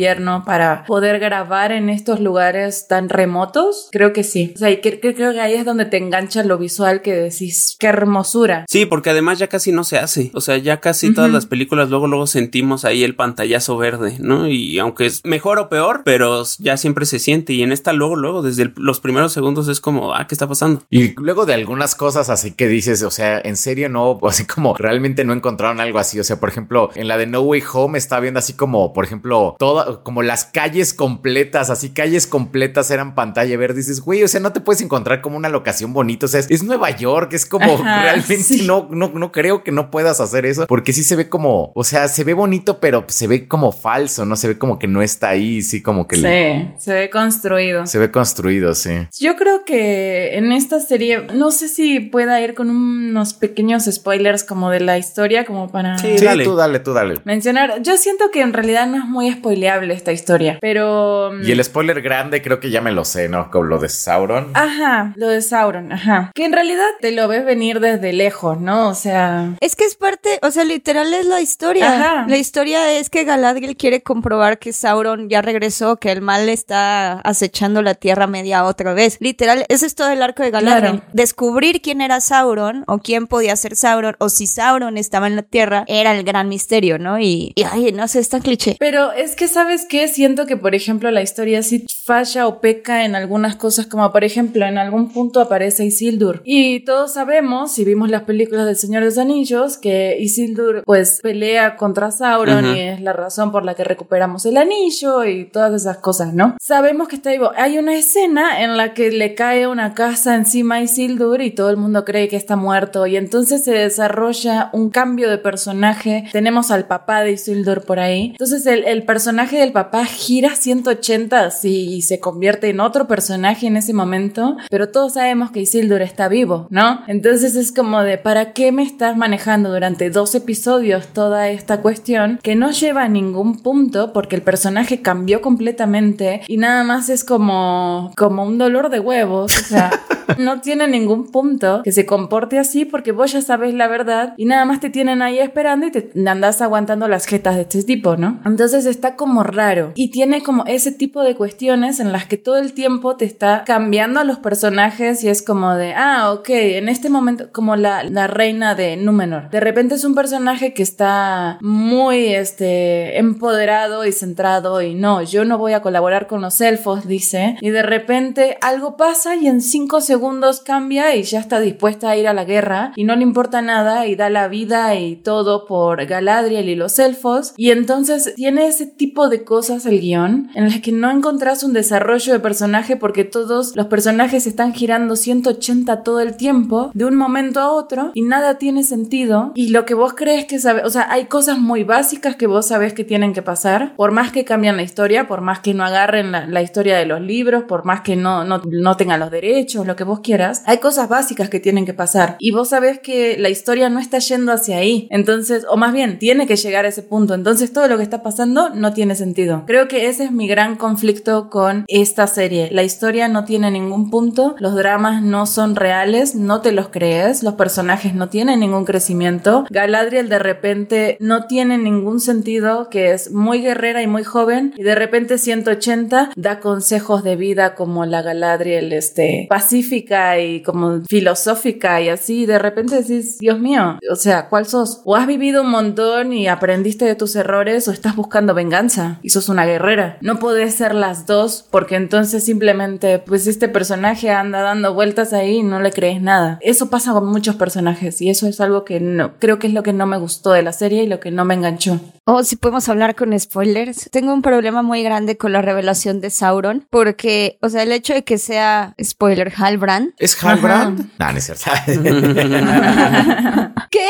para 0.45 0.83
poder 0.85 1.19
grabar 1.19 1.71
en 1.71 1.89
estos 1.89 2.19
lugares 2.19 2.87
tan 2.87 3.09
remotos. 3.09 3.89
Creo 3.91 4.13
que 4.13 4.23
sí. 4.23 4.53
O 4.55 4.57
sea, 4.59 4.69
y 4.71 4.77
que- 4.81 4.99
que- 4.99 5.13
creo 5.15 5.31
que 5.33 5.39
ahí 5.41 5.53
es 5.53 5.65
donde 5.65 5.85
te 5.85 5.97
engancha 5.97 6.43
lo 6.43 6.57
visual 6.57 7.01
que 7.01 7.13
decís, 7.13 7.75
qué 7.79 7.87
hermosura. 7.87 8.65
Sí, 8.69 8.85
porque 8.85 9.09
además 9.09 9.39
ya 9.39 9.47
casi 9.47 9.71
no 9.71 9.83
se 9.83 9.97
hace. 9.97 10.31
O 10.33 10.41
sea, 10.41 10.57
ya 10.57 10.79
casi 10.79 11.13
todas 11.13 11.31
las 11.31 11.45
películas 11.45 11.89
luego 11.89 12.07
luego 12.07 12.27
sentimos 12.27 12.85
ahí 12.85 13.03
el 13.03 13.15
pantallazo 13.15 13.77
verde, 13.77 14.17
¿no? 14.19 14.47
Y 14.47 14.79
aunque 14.79 15.05
es 15.05 15.21
mejor 15.23 15.59
o 15.59 15.69
peor, 15.69 16.01
pero 16.05 16.43
ya 16.59 16.77
siempre 16.77 17.05
se 17.05 17.19
siente. 17.19 17.53
Y 17.53 17.63
en 17.63 17.71
esta 17.71 17.93
luego 17.93 18.15
luego 18.15 18.41
desde 18.41 18.63
el- 18.63 18.73
los 18.77 18.99
primeros 18.99 19.33
segundos 19.33 19.67
es 19.67 19.79
como, 19.81 20.13
ah, 20.13 20.27
¿qué 20.27 20.35
está 20.35 20.47
pasando? 20.47 20.81
Y 20.89 21.13
luego 21.19 21.45
de 21.45 21.53
algunas 21.53 21.95
cosas 21.95 22.29
así 22.29 22.51
que 22.51 22.67
dices, 22.67 23.03
o 23.03 23.11
sea, 23.11 23.39
en 23.43 23.57
serio 23.57 23.89
no, 23.89 24.11
o 24.11 24.27
así 24.27 24.45
como 24.45 24.75
realmente 24.75 25.23
no 25.25 25.33
encontraron 25.33 25.79
algo 25.79 25.99
así. 25.99 26.19
O 26.19 26.23
sea, 26.23 26.39
por 26.39 26.49
ejemplo, 26.49 26.89
en 26.95 27.07
la 27.07 27.17
de 27.17 27.27
No 27.27 27.41
Way 27.41 27.63
Home 27.73 27.97
estaba 27.97 28.21
viendo 28.21 28.39
así 28.39 28.53
como, 28.53 28.93
por 28.93 29.05
ejemplo, 29.05 29.55
toda, 29.59 29.82
como 30.03 30.21
las 30.23 30.45
calles 30.45 30.93
completas, 30.93 31.69
así 31.69 31.89
calles 31.89 32.27
completas 32.27 32.89
eran 32.91 33.15
pantalla 33.15 33.57
verde. 33.57 33.77
Dices, 33.79 34.01
güey, 34.01 34.23
o 34.23 34.27
sea, 34.27 34.39
no 34.39 34.53
te 34.53 34.59
puedes 34.61 34.81
encontrar 34.81 35.21
como 35.21 35.37
una 35.37 35.49
locación 35.49 35.93
bonita. 35.93 36.25
O 36.25 36.29
sea, 36.29 36.39
es, 36.39 36.49
es 36.49 36.63
Nueva 36.63 36.89
York, 36.91 37.33
es 37.33 37.45
como 37.45 37.73
Ajá, 37.75 38.01
realmente 38.03 38.37
sí. 38.43 38.65
no, 38.65 38.87
no, 38.91 39.09
no 39.13 39.31
creo 39.31 39.63
que 39.63 39.71
no 39.71 39.91
puedas 39.91 40.19
hacer 40.19 40.45
eso 40.45 40.65
porque 40.67 40.93
sí 40.93 41.03
se 41.03 41.15
ve 41.15 41.29
como, 41.29 41.71
o 41.75 41.83
sea, 41.83 42.07
se 42.07 42.23
ve 42.23 42.33
bonito, 42.33 42.79
pero 42.79 43.05
se 43.07 43.27
ve 43.27 43.47
como 43.47 43.71
falso, 43.71 44.25
no 44.25 44.35
se 44.35 44.47
ve 44.49 44.57
como 44.57 44.79
que 44.79 44.87
no 44.87 45.01
está 45.01 45.29
ahí, 45.29 45.61
sí, 45.61 45.81
como 45.81 46.07
que 46.07 46.17
le- 46.17 46.73
Sí, 46.77 46.85
se 46.85 46.93
ve 46.93 47.09
construido. 47.09 47.85
se 47.85 47.99
ve 47.99 48.11
construido, 48.11 48.73
sí. 48.75 48.91
Yo 49.19 49.35
creo 49.35 49.65
que 49.65 50.35
en 50.37 50.51
esta 50.51 50.79
serie, 50.79 51.27
no 51.33 51.51
sé 51.51 51.67
si 51.67 51.99
pueda 51.99 52.39
ir 52.41 52.53
con 52.53 52.69
unos 52.69 53.33
pequeños 53.33 53.85
spoilers 53.85 54.43
como 54.43 54.69
de 54.69 54.79
la 54.79 54.97
historia, 54.97 55.45
como 55.45 55.69
para 55.69 55.97
Sí. 55.97 56.17
Sí, 56.17 56.25
dale. 56.25 56.43
tú 56.43 56.55
dale, 56.55 56.79
tú 56.79 56.93
dale. 56.93 57.19
mencionar. 57.25 57.81
Yo 57.81 57.97
siento 57.97 58.31
que 58.31 58.41
en 58.41 58.53
realidad 58.53 58.87
no 58.87 58.97
es 58.97 59.05
muy 59.05 59.31
spoileable 59.31 59.72
viable 59.77 59.93
esta 59.93 60.11
historia. 60.11 60.57
Pero... 60.61 61.31
Y 61.43 61.51
el 61.51 61.63
spoiler 61.63 62.01
grande 62.01 62.41
creo 62.41 62.59
que 62.59 62.69
ya 62.69 62.81
me 62.81 62.91
lo 62.91 63.05
sé, 63.05 63.29
¿no? 63.29 63.49
Con 63.51 63.69
lo 63.69 63.79
de 63.79 63.89
Sauron. 63.89 64.51
Ajá, 64.53 65.13
lo 65.15 65.27
de 65.27 65.41
Sauron, 65.41 65.91
ajá. 65.91 66.31
Que 66.33 66.45
en 66.45 66.53
realidad 66.53 66.85
te 67.01 67.11
lo 67.11 67.27
ves 67.27 67.45
venir 67.45 67.79
desde 67.79 68.13
lejos, 68.13 68.59
¿no? 68.59 68.89
O 68.89 68.95
sea... 68.95 69.53
Es 69.59 69.75
que 69.75 69.85
es 69.85 69.95
parte, 69.95 70.39
o 70.41 70.51
sea, 70.51 70.63
literal 70.63 71.13
es 71.13 71.25
la 71.25 71.41
historia. 71.41 71.93
Ajá. 71.93 72.25
La 72.27 72.37
historia 72.37 72.97
es 72.99 73.09
que 73.09 73.23
Galadriel 73.23 73.77
quiere 73.77 74.01
comprobar 74.01 74.59
que 74.59 74.73
Sauron 74.73 75.29
ya 75.29 75.41
regresó, 75.41 75.97
que 75.97 76.11
el 76.11 76.21
mal 76.21 76.49
está 76.49 77.19
acechando 77.21 77.81
la 77.81 77.95
Tierra 77.95 78.27
Media 78.27 78.65
otra 78.65 78.93
vez. 78.93 79.17
Literal, 79.19 79.65
ese 79.69 79.85
es 79.85 79.95
todo 79.95 80.09
el 80.09 80.21
arco 80.21 80.43
de 80.43 80.51
Galadriel. 80.51 80.99
Claro. 80.99 81.11
Descubrir 81.13 81.81
quién 81.81 82.01
era 82.01 82.19
Sauron 82.21 82.83
o 82.87 82.99
quién 82.99 83.27
podía 83.27 83.55
ser 83.55 83.75
Sauron 83.75 84.15
o 84.19 84.29
si 84.29 84.47
Sauron 84.47 84.97
estaba 84.97 85.27
en 85.27 85.35
la 85.35 85.43
Tierra 85.43 85.85
era 85.87 86.15
el 86.15 86.23
gran 86.23 86.49
misterio, 86.49 86.99
¿no? 86.99 87.19
Y, 87.19 87.53
y 87.55 87.63
ay, 87.63 87.91
no 87.91 88.07
sé, 88.07 88.19
es 88.19 88.29
tan 88.29 88.41
cliché. 88.41 88.75
Pero 88.79 89.11
es 89.11 89.35
que, 89.35 89.47
¿sabes 89.47 89.62
qué? 89.87 90.07
Siento 90.07 90.45
que, 90.45 90.57
por 90.57 90.75
ejemplo, 90.75 91.11
la 91.11 91.21
historia 91.21 91.63
sí 91.63 91.85
falla 92.03 92.47
o 92.47 92.59
peca 92.59 93.05
en 93.05 93.15
algunas 93.15 93.55
cosas, 93.55 93.87
como 93.87 94.11
por 94.11 94.23
ejemplo, 94.23 94.65
en 94.65 94.77
algún 94.77 95.11
punto 95.11 95.39
aparece 95.39 95.85
Isildur. 95.85 96.41
Y 96.43 96.81
todos 96.81 97.13
sabemos, 97.13 97.71
si 97.71 97.85
vimos 97.85 98.09
las 98.09 98.23
películas 98.23 98.65
del 98.65 98.75
Señor 98.75 99.01
de 99.01 99.09
los 99.09 99.17
Anillos, 99.17 99.77
que 99.77 100.17
Isildur, 100.19 100.83
pues, 100.85 101.19
pelea 101.21 101.75
contra 101.77 102.11
Sauron 102.11 102.75
y 102.75 102.79
es 102.79 103.01
la 103.01 103.13
razón 103.13 103.51
por 103.51 103.63
la 103.63 103.75
que 103.75 103.83
recuperamos 103.83 104.45
el 104.45 104.57
anillo 104.57 105.23
y 105.25 105.45
todas 105.45 105.73
esas 105.73 105.97
cosas, 105.97 106.33
¿no? 106.33 106.57
Sabemos 106.61 107.07
que 107.07 107.15
está 107.15 107.31
vivo. 107.31 107.51
Hay 107.55 107.77
una 107.77 107.95
escena 107.95 108.61
en 108.61 108.77
la 108.77 108.93
que 108.93 109.11
le 109.11 109.35
cae 109.35 109.67
una 109.67 109.93
casa 109.93 110.35
encima 110.35 110.75
a 110.75 110.81
Isildur 110.81 111.41
y 111.41 111.51
todo 111.51 111.69
el 111.69 111.77
mundo 111.77 112.03
cree 112.03 112.27
que 112.27 112.35
está 112.35 112.55
muerto 112.55 113.07
y 113.07 113.15
entonces 113.15 113.63
se 113.63 113.71
desarrolla 113.71 114.69
un 114.73 114.89
cambio 114.89 115.29
de 115.29 115.37
personaje. 115.37 116.25
Tenemos 116.31 116.71
al 116.71 116.85
papá 116.85 117.21
de 117.21 117.33
Isildur 117.33 117.83
por 117.85 117.99
ahí. 117.99 118.31
Entonces 118.31 118.65
el, 118.65 118.83
el 118.83 119.03
personaje 119.03 119.57
del 119.57 119.71
papá 119.71 120.05
gira 120.05 120.55
180 120.55 121.45
así 121.45 121.92
y 121.93 122.01
se 122.01 122.19
convierte 122.19 122.69
en 122.69 122.79
otro 122.79 123.07
personaje 123.07 123.67
en 123.67 123.77
ese 123.77 123.93
momento, 123.93 124.57
pero 124.69 124.89
todos 124.89 125.13
sabemos 125.13 125.51
que 125.51 125.61
Isildur 125.61 126.01
está 126.01 126.27
vivo, 126.27 126.67
¿no? 126.69 127.01
Entonces 127.07 127.55
es 127.55 127.71
como 127.71 128.01
de, 128.01 128.17
¿para 128.17 128.53
qué 128.53 128.71
me 128.71 128.83
estás 128.83 129.15
manejando 129.15 129.71
durante 129.71 130.09
dos 130.09 130.33
episodios 130.35 131.07
toda 131.07 131.49
esta 131.49 131.81
cuestión 131.81 132.39
que 132.41 132.55
no 132.55 132.71
lleva 132.71 133.03
a 133.03 133.09
ningún 133.09 133.59
punto 133.59 134.11
porque 134.13 134.35
el 134.35 134.41
personaje 134.41 135.01
cambió 135.01 135.41
completamente 135.41 136.41
y 136.47 136.57
nada 136.57 136.83
más 136.83 137.09
es 137.09 137.23
como, 137.23 138.11
como 138.17 138.43
un 138.43 138.57
dolor 138.57 138.89
de 138.89 138.99
huevos, 138.99 139.55
o 139.55 139.65
sea... 139.65 139.91
No 140.37 140.61
tiene 140.61 140.87
ningún 140.87 141.31
punto 141.31 141.81
que 141.83 141.91
se 141.91 142.05
comporte 142.05 142.59
así 142.59 142.85
porque 142.85 143.11
vos 143.11 143.31
ya 143.31 143.41
sabes 143.41 143.73
la 143.73 143.87
verdad 143.87 144.33
y 144.37 144.45
nada 144.45 144.65
más 144.65 144.79
te 144.79 144.89
tienen 144.89 145.21
ahí 145.21 145.39
esperando 145.39 145.87
y 145.87 145.91
te 145.91 146.11
andas 146.27 146.61
aguantando 146.61 147.07
las 147.07 147.25
jetas 147.25 147.55
de 147.55 147.61
este 147.61 147.83
tipo, 147.83 148.15
¿no? 148.17 148.39
Entonces 148.45 148.85
está 148.85 149.15
como 149.15 149.43
raro 149.43 149.91
y 149.95 150.11
tiene 150.11 150.43
como 150.43 150.65
ese 150.65 150.91
tipo 150.91 151.21
de 151.23 151.35
cuestiones 151.35 151.63
en 151.83 152.11
las 152.11 152.25
que 152.25 152.37
todo 152.37 152.57
el 152.57 152.73
tiempo 152.73 153.17
te 153.17 153.25
está 153.25 153.63
cambiando 153.65 154.19
a 154.19 154.23
los 154.23 154.39
personajes 154.39 155.23
y 155.23 155.29
es 155.29 155.41
como 155.41 155.75
de, 155.75 155.93
ah, 155.93 156.31
ok, 156.31 156.49
en 156.49 156.89
este 156.89 157.09
momento 157.09 157.51
como 157.51 157.75
la, 157.75 158.03
la 158.03 158.27
reina 158.27 158.75
de 158.75 158.95
Númenor. 158.95 159.49
De 159.49 159.59
repente 159.59 159.95
es 159.95 160.03
un 160.03 160.15
personaje 160.15 160.73
que 160.73 160.83
está 160.83 161.57
muy, 161.61 162.33
este, 162.33 163.17
empoderado 163.17 164.05
y 164.05 164.11
centrado 164.11 164.81
y 164.81 164.95
no, 164.95 165.21
yo 165.23 165.45
no 165.45 165.57
voy 165.57 165.73
a 165.73 165.81
colaborar 165.81 166.27
con 166.27 166.41
los 166.41 166.61
elfos, 166.61 167.07
dice, 167.07 167.57
y 167.61 167.69
de 167.69 167.83
repente 167.83 168.57
algo 168.61 168.97
pasa 168.97 169.35
y 169.35 169.47
en 169.47 169.61
cinco 169.61 170.01
segundos 170.01 170.61
cambia 170.61 171.15
y 171.15 171.23
ya 171.23 171.39
está 171.39 171.59
dispuesta 171.59 172.09
a 172.09 172.17
ir 172.17 172.27
a 172.27 172.33
la 172.33 172.45
guerra 172.45 172.93
y 172.95 173.03
no 173.03 173.15
le 173.15 173.23
importa 173.23 173.61
nada 173.61 174.07
y 174.07 174.15
da 174.15 174.29
la 174.29 174.47
vida 174.47 174.95
y 174.95 175.15
todo 175.15 175.65
por 175.65 176.05
Galadriel 176.05 176.69
y 176.69 176.75
los 176.75 176.97
elfos 176.99 177.53
y 177.57 177.71
entonces 177.71 178.33
tiene 178.35 178.67
ese 178.67 178.85
tipo 178.85 179.29
de 179.29 179.43
cosas 179.43 179.85
el 179.85 179.99
guion 179.99 180.49
en 180.55 180.65
las 180.65 180.81
que 180.81 180.91
no 180.91 181.11
encontrás 181.11 181.63
un 181.63 181.72
desarrollo 181.73 182.33
de 182.33 182.39
personaje 182.39 182.95
porque 182.95 183.23
todos 183.23 183.75
los 183.75 183.87
personajes 183.87 184.47
están 184.47 184.73
girando 184.73 185.15
180 185.15 186.03
todo 186.03 186.19
el 186.19 186.35
tiempo 186.37 186.91
de 186.93 187.05
un 187.05 187.15
momento 187.15 187.59
a 187.59 187.71
otro 187.71 188.11
y 188.13 188.21
nada 188.21 188.57
tiene 188.57 188.83
sentido. 188.83 189.51
Y 189.55 189.69
lo 189.69 189.85
que 189.85 189.93
vos 189.93 190.13
crees 190.13 190.45
que 190.45 190.59
sabes, 190.59 190.85
o 190.85 190.89
sea, 190.89 191.07
hay 191.11 191.25
cosas 191.25 191.57
muy 191.57 191.83
básicas 191.83 192.35
que 192.35 192.47
vos 192.47 192.67
sabés 192.67 192.93
que 192.93 193.03
tienen 193.03 193.33
que 193.33 193.41
pasar, 193.41 193.95
por 193.95 194.11
más 194.11 194.31
que 194.31 194.45
cambien 194.45 194.77
la 194.77 194.83
historia, 194.83 195.27
por 195.27 195.41
más 195.41 195.59
que 195.59 195.73
no 195.73 195.83
agarren 195.83 196.31
la, 196.31 196.47
la 196.47 196.61
historia 196.61 196.97
de 196.97 197.05
los 197.05 197.21
libros, 197.21 197.63
por 197.63 197.85
más 197.85 198.01
que 198.01 198.15
no, 198.15 198.43
no, 198.43 198.61
no 198.65 198.97
tengan 198.97 199.19
los 199.19 199.31
derechos, 199.31 199.85
lo 199.85 199.95
que 199.95 200.03
vos 200.03 200.19
quieras, 200.21 200.63
hay 200.65 200.77
cosas 200.77 201.09
básicas 201.09 201.49
que 201.49 201.59
tienen 201.59 201.85
que 201.85 201.93
pasar. 201.93 202.37
Y 202.39 202.51
vos 202.51 202.69
sabés 202.69 202.99
que 202.99 203.37
la 203.37 203.49
historia 203.49 203.89
no 203.89 203.99
está 203.99 204.19
yendo 204.19 204.51
hacia 204.51 204.77
ahí, 204.77 205.07
entonces, 205.09 205.65
o 205.69 205.77
más 205.77 205.93
bien, 205.93 206.19
tiene 206.19 206.47
que 206.47 206.55
llegar 206.55 206.85
a 206.85 206.89
ese 206.89 207.03
punto, 207.03 207.33
entonces 207.33 207.73
todo 207.73 207.87
lo 207.87 207.97
que 207.97 208.03
está 208.03 208.23
pasando 208.23 208.69
no 208.69 208.93
tiene 208.93 209.15
sentido. 209.15 209.63
Creo 209.65 209.87
que 209.87 210.07
ese 210.07 210.25
es 210.25 210.31
mi 210.31 210.47
gran 210.47 210.75
conflicto 210.75 211.49
con 211.49 211.62
esta 211.87 212.27
serie, 212.27 212.69
la 212.71 212.83
historia 212.83 213.27
no 213.27 213.45
tiene 213.45 213.71
ningún 213.71 214.09
punto, 214.09 214.55
los 214.59 214.75
dramas 214.75 215.21
no 215.21 215.45
son 215.45 215.75
reales, 215.75 216.35
no 216.35 216.61
te 216.61 216.71
los 216.71 216.89
crees, 216.89 217.43
los 217.43 217.55
personajes 217.55 218.13
no 218.13 218.29
tienen 218.29 218.59
ningún 218.59 218.85
crecimiento, 218.85 219.65
Galadriel 219.69 220.29
de 220.29 220.39
repente 220.39 221.17
no 221.19 221.45
tiene 221.45 221.77
ningún 221.77 222.19
sentido, 222.19 222.89
que 222.89 223.11
es 223.11 223.31
muy 223.31 223.61
guerrera 223.61 224.01
y 224.01 224.07
muy 224.07 224.23
joven, 224.23 224.73
y 224.77 224.83
de 224.83 224.95
repente 224.95 225.37
180 225.37 226.31
da 226.35 226.59
consejos 226.59 227.23
de 227.23 227.35
vida 227.35 227.75
como 227.75 228.05
la 228.05 228.21
Galadriel 228.21 228.93
este, 228.93 229.47
pacífica 229.49 230.39
y 230.39 230.61
como 230.61 231.01
filosófica 231.07 232.01
y 232.01 232.09
así, 232.09 232.43
y 232.43 232.45
de 232.45 232.59
repente 232.59 233.01
decís, 233.01 233.37
Dios 233.39 233.59
mío, 233.59 233.99
o 234.09 234.15
sea, 234.15 234.49
¿cuál 234.49 234.65
sos? 234.65 235.01
O 235.05 235.15
has 235.15 235.27
vivido 235.27 235.61
un 235.61 235.69
montón 235.69 236.33
y 236.33 236.47
aprendiste 236.47 237.05
de 237.05 237.15
tus 237.15 237.35
errores 237.35 237.87
o 237.87 237.91
estás 237.91 238.15
buscando 238.15 238.53
venganza 238.53 239.19
y 239.21 239.29
sos 239.29 239.49
una 239.49 239.65
guerrera. 239.65 240.17
No 240.21 240.39
podés 240.39 240.75
ser 240.75 240.95
las 240.95 241.25
dos 241.25 241.52
porque 241.61 241.95
entonces 241.95 242.43
simplemente, 242.43 243.19
pues 243.19 243.45
este 243.47 243.67
personaje 243.67 244.31
anda 244.31 244.61
dando 244.61 244.93
vueltas 244.93 245.33
ahí 245.33 245.57
y 245.57 245.63
no 245.63 245.79
le 245.81 245.91
crees 245.91 246.21
nada. 246.21 246.57
Eso 246.61 246.89
pasa 246.89 247.13
con 247.13 247.27
muchos 247.27 247.55
personajes 247.55 248.21
y 248.21 248.29
eso 248.29 248.47
es 248.47 248.59
algo 248.61 248.85
que 248.85 248.99
no, 248.99 249.33
creo 249.39 249.59
que 249.59 249.67
es 249.67 249.73
lo 249.73 249.83
que 249.83 249.93
no 249.93 250.07
me 250.07 250.17
gustó 250.17 250.51
de 250.51 250.63
la 250.63 250.73
serie 250.73 251.03
y 251.03 251.07
lo 251.07 251.19
que 251.19 251.31
no 251.31 251.45
me 251.45 251.53
enganchó. 251.53 251.99
O 252.25 252.41
si 252.45 252.55
podemos 252.55 252.87
hablar 252.87 253.15
con 253.15 253.37
spoilers. 253.37 254.09
Tengo 254.09 254.33
un 254.33 254.41
problema 254.41 254.81
muy 254.81 255.03
grande 255.03 255.35
con 255.35 255.51
la 255.51 255.61
revelación 255.61 256.21
de 256.21 256.29
Sauron, 256.29 256.87
porque, 256.89 257.57
o 257.61 257.67
sea, 257.67 257.83
el 257.83 257.91
hecho 257.91 258.13
de 258.13 258.23
que 258.23 258.37
sea 258.37 258.95
spoiler 259.03 259.51
Halbrand. 259.53 260.13
¿Es 260.19 260.41
Halbrand? 260.41 261.11
No, 261.19 261.31
no 261.33 261.37
es 261.37 261.43
cierto. 261.43 261.69
¿Qué? 263.91 264.07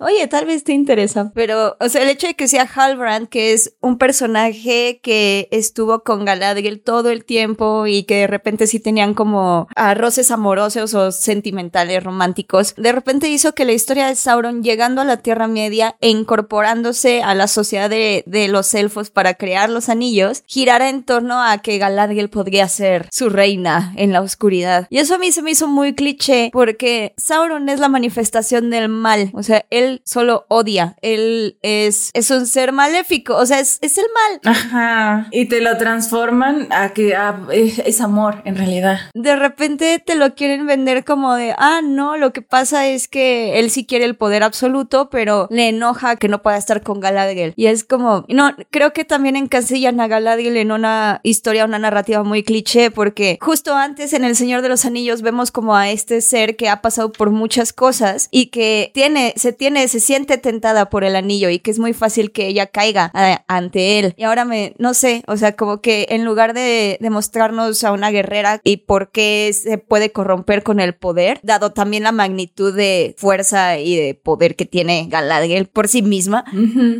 Oye, 0.00 0.28
tal 0.28 0.44
vez 0.44 0.62
te 0.62 0.72
interesa, 0.72 1.32
pero, 1.34 1.78
o 1.80 1.88
sea, 1.88 2.02
el 2.02 2.10
hecho 2.10 2.26
de 2.26 2.34
que 2.34 2.48
sea 2.48 2.68
Halbrand, 2.72 3.30
que 3.30 3.54
es 3.54 3.74
un 3.80 3.96
personaje 3.96 5.00
que 5.02 5.48
estuvo 5.50 6.04
con 6.04 6.26
Galadriel 6.26 6.82
todo 6.82 7.08
el 7.08 7.24
tiempo 7.24 7.86
y 7.86 8.02
que 8.04 8.16
de 8.16 8.26
repente 8.26 8.66
sí 8.66 8.78
tenían 8.78 9.14
como 9.14 9.68
ah, 9.74 9.94
roces 9.94 10.30
amorosos 10.30 10.92
o 10.92 11.10
sentimentales, 11.12 12.04
románticos, 12.04 12.74
de 12.76 12.92
repente 12.92 13.30
hizo 13.30 13.54
que 13.54 13.64
la 13.64 13.72
historia 13.72 14.06
de 14.06 14.16
Sauron 14.16 14.62
llegando 14.62 15.00
a 15.00 15.04
la 15.04 15.16
Tierra 15.16 15.48
Media 15.48 15.96
e 16.00 16.10
incorporándose 16.10 17.22
a 17.22 17.34
la 17.34 17.48
sociedad 17.54 17.88
de, 17.88 18.24
de 18.26 18.48
los 18.48 18.74
elfos 18.74 19.10
para 19.10 19.34
crear 19.34 19.70
los 19.70 19.88
anillos, 19.88 20.42
girara 20.46 20.88
en 20.88 21.02
torno 21.02 21.42
a 21.42 21.58
que 21.58 21.78
Galadriel 21.78 22.28
podría 22.28 22.68
ser 22.68 23.08
su 23.10 23.30
reina 23.30 23.92
en 23.96 24.12
la 24.12 24.20
oscuridad. 24.20 24.86
Y 24.90 24.98
eso 24.98 25.14
a 25.14 25.18
mí 25.18 25.32
se 25.32 25.42
me 25.42 25.52
hizo 25.52 25.68
muy 25.68 25.94
cliché 25.94 26.50
porque 26.52 27.14
Sauron 27.16 27.68
es 27.68 27.80
la 27.80 27.88
manifestación 27.88 28.70
del 28.70 28.88
mal, 28.88 29.30
o 29.32 29.42
sea, 29.42 29.64
él 29.70 30.02
solo 30.04 30.46
odia, 30.48 30.96
él 31.02 31.58
es, 31.62 32.10
es 32.12 32.30
un 32.30 32.46
ser 32.46 32.72
maléfico, 32.72 33.36
o 33.36 33.46
sea, 33.46 33.60
es, 33.60 33.78
es 33.80 33.98
el 33.98 34.06
mal. 34.14 34.40
Ajá. 34.54 35.28
Y 35.30 35.46
te 35.46 35.60
lo 35.60 35.76
transforman 35.76 36.68
a 36.70 36.92
que 36.92 37.16
es, 37.52 37.78
es 37.78 38.00
amor 38.00 38.42
en 38.44 38.56
realidad. 38.56 38.98
De 39.14 39.36
repente 39.36 40.02
te 40.04 40.14
lo 40.14 40.34
quieren 40.34 40.66
vender 40.66 41.04
como 41.04 41.34
de, 41.34 41.54
ah, 41.58 41.80
no, 41.82 42.16
lo 42.16 42.32
que 42.32 42.42
pasa 42.42 42.86
es 42.88 43.08
que 43.08 43.58
él 43.58 43.70
sí 43.70 43.86
quiere 43.86 44.04
el 44.04 44.16
poder 44.16 44.42
absoluto, 44.42 45.08
pero 45.10 45.46
le 45.50 45.68
enoja 45.68 46.16
que 46.16 46.28
no 46.28 46.42
pueda 46.42 46.56
estar 46.56 46.82
con 46.82 47.00
Galadriel. 47.00 47.43
Y 47.56 47.66
es 47.66 47.84
como, 47.84 48.24
no, 48.28 48.54
creo 48.70 48.92
que 48.92 49.04
también 49.04 49.36
encasillan 49.36 50.00
a 50.00 50.08
Galadriel 50.08 50.56
en 50.56 50.72
una 50.72 51.20
historia, 51.22 51.64
una 51.64 51.78
narrativa 51.78 52.22
muy 52.22 52.42
cliché, 52.42 52.90
porque 52.90 53.38
justo 53.40 53.74
antes 53.74 54.12
en 54.12 54.24
El 54.24 54.36
Señor 54.36 54.62
de 54.62 54.68
los 54.68 54.84
Anillos 54.84 55.22
vemos 55.22 55.50
como 55.50 55.76
a 55.76 55.90
este 55.90 56.20
ser 56.20 56.56
que 56.56 56.68
ha 56.68 56.82
pasado 56.82 57.12
por 57.12 57.30
muchas 57.30 57.72
cosas 57.72 58.28
y 58.30 58.46
que 58.46 58.90
tiene, 58.94 59.34
se 59.36 59.52
tiene, 59.52 59.88
se 59.88 60.00
siente 60.00 60.38
tentada 60.38 60.90
por 60.90 61.04
el 61.04 61.16
anillo 61.16 61.50
y 61.50 61.58
que 61.58 61.70
es 61.70 61.78
muy 61.78 61.92
fácil 61.92 62.32
que 62.32 62.46
ella 62.46 62.66
caiga 62.66 63.12
eh, 63.14 63.38
ante 63.48 63.98
él. 63.98 64.14
Y 64.16 64.24
ahora 64.24 64.44
me, 64.44 64.74
no 64.78 64.94
sé, 64.94 65.22
o 65.26 65.36
sea, 65.36 65.56
como 65.56 65.80
que 65.80 66.06
en 66.10 66.24
lugar 66.24 66.54
de 66.54 66.98
demostrarnos 67.00 67.84
a 67.84 67.92
una 67.92 68.10
guerrera 68.10 68.60
y 68.64 68.78
por 68.78 69.10
qué 69.10 69.50
se 69.52 69.78
puede 69.78 70.12
corromper 70.12 70.62
con 70.62 70.80
el 70.80 70.94
poder, 70.94 71.40
dado 71.42 71.72
también 71.72 72.02
la 72.02 72.12
magnitud 72.12 72.74
de 72.74 73.14
fuerza 73.18 73.78
y 73.78 73.96
de 73.96 74.14
poder 74.14 74.56
que 74.56 74.66
tiene 74.66 75.06
Galadriel 75.08 75.66
por 75.66 75.88
sí 75.88 76.02
misma, 76.02 76.44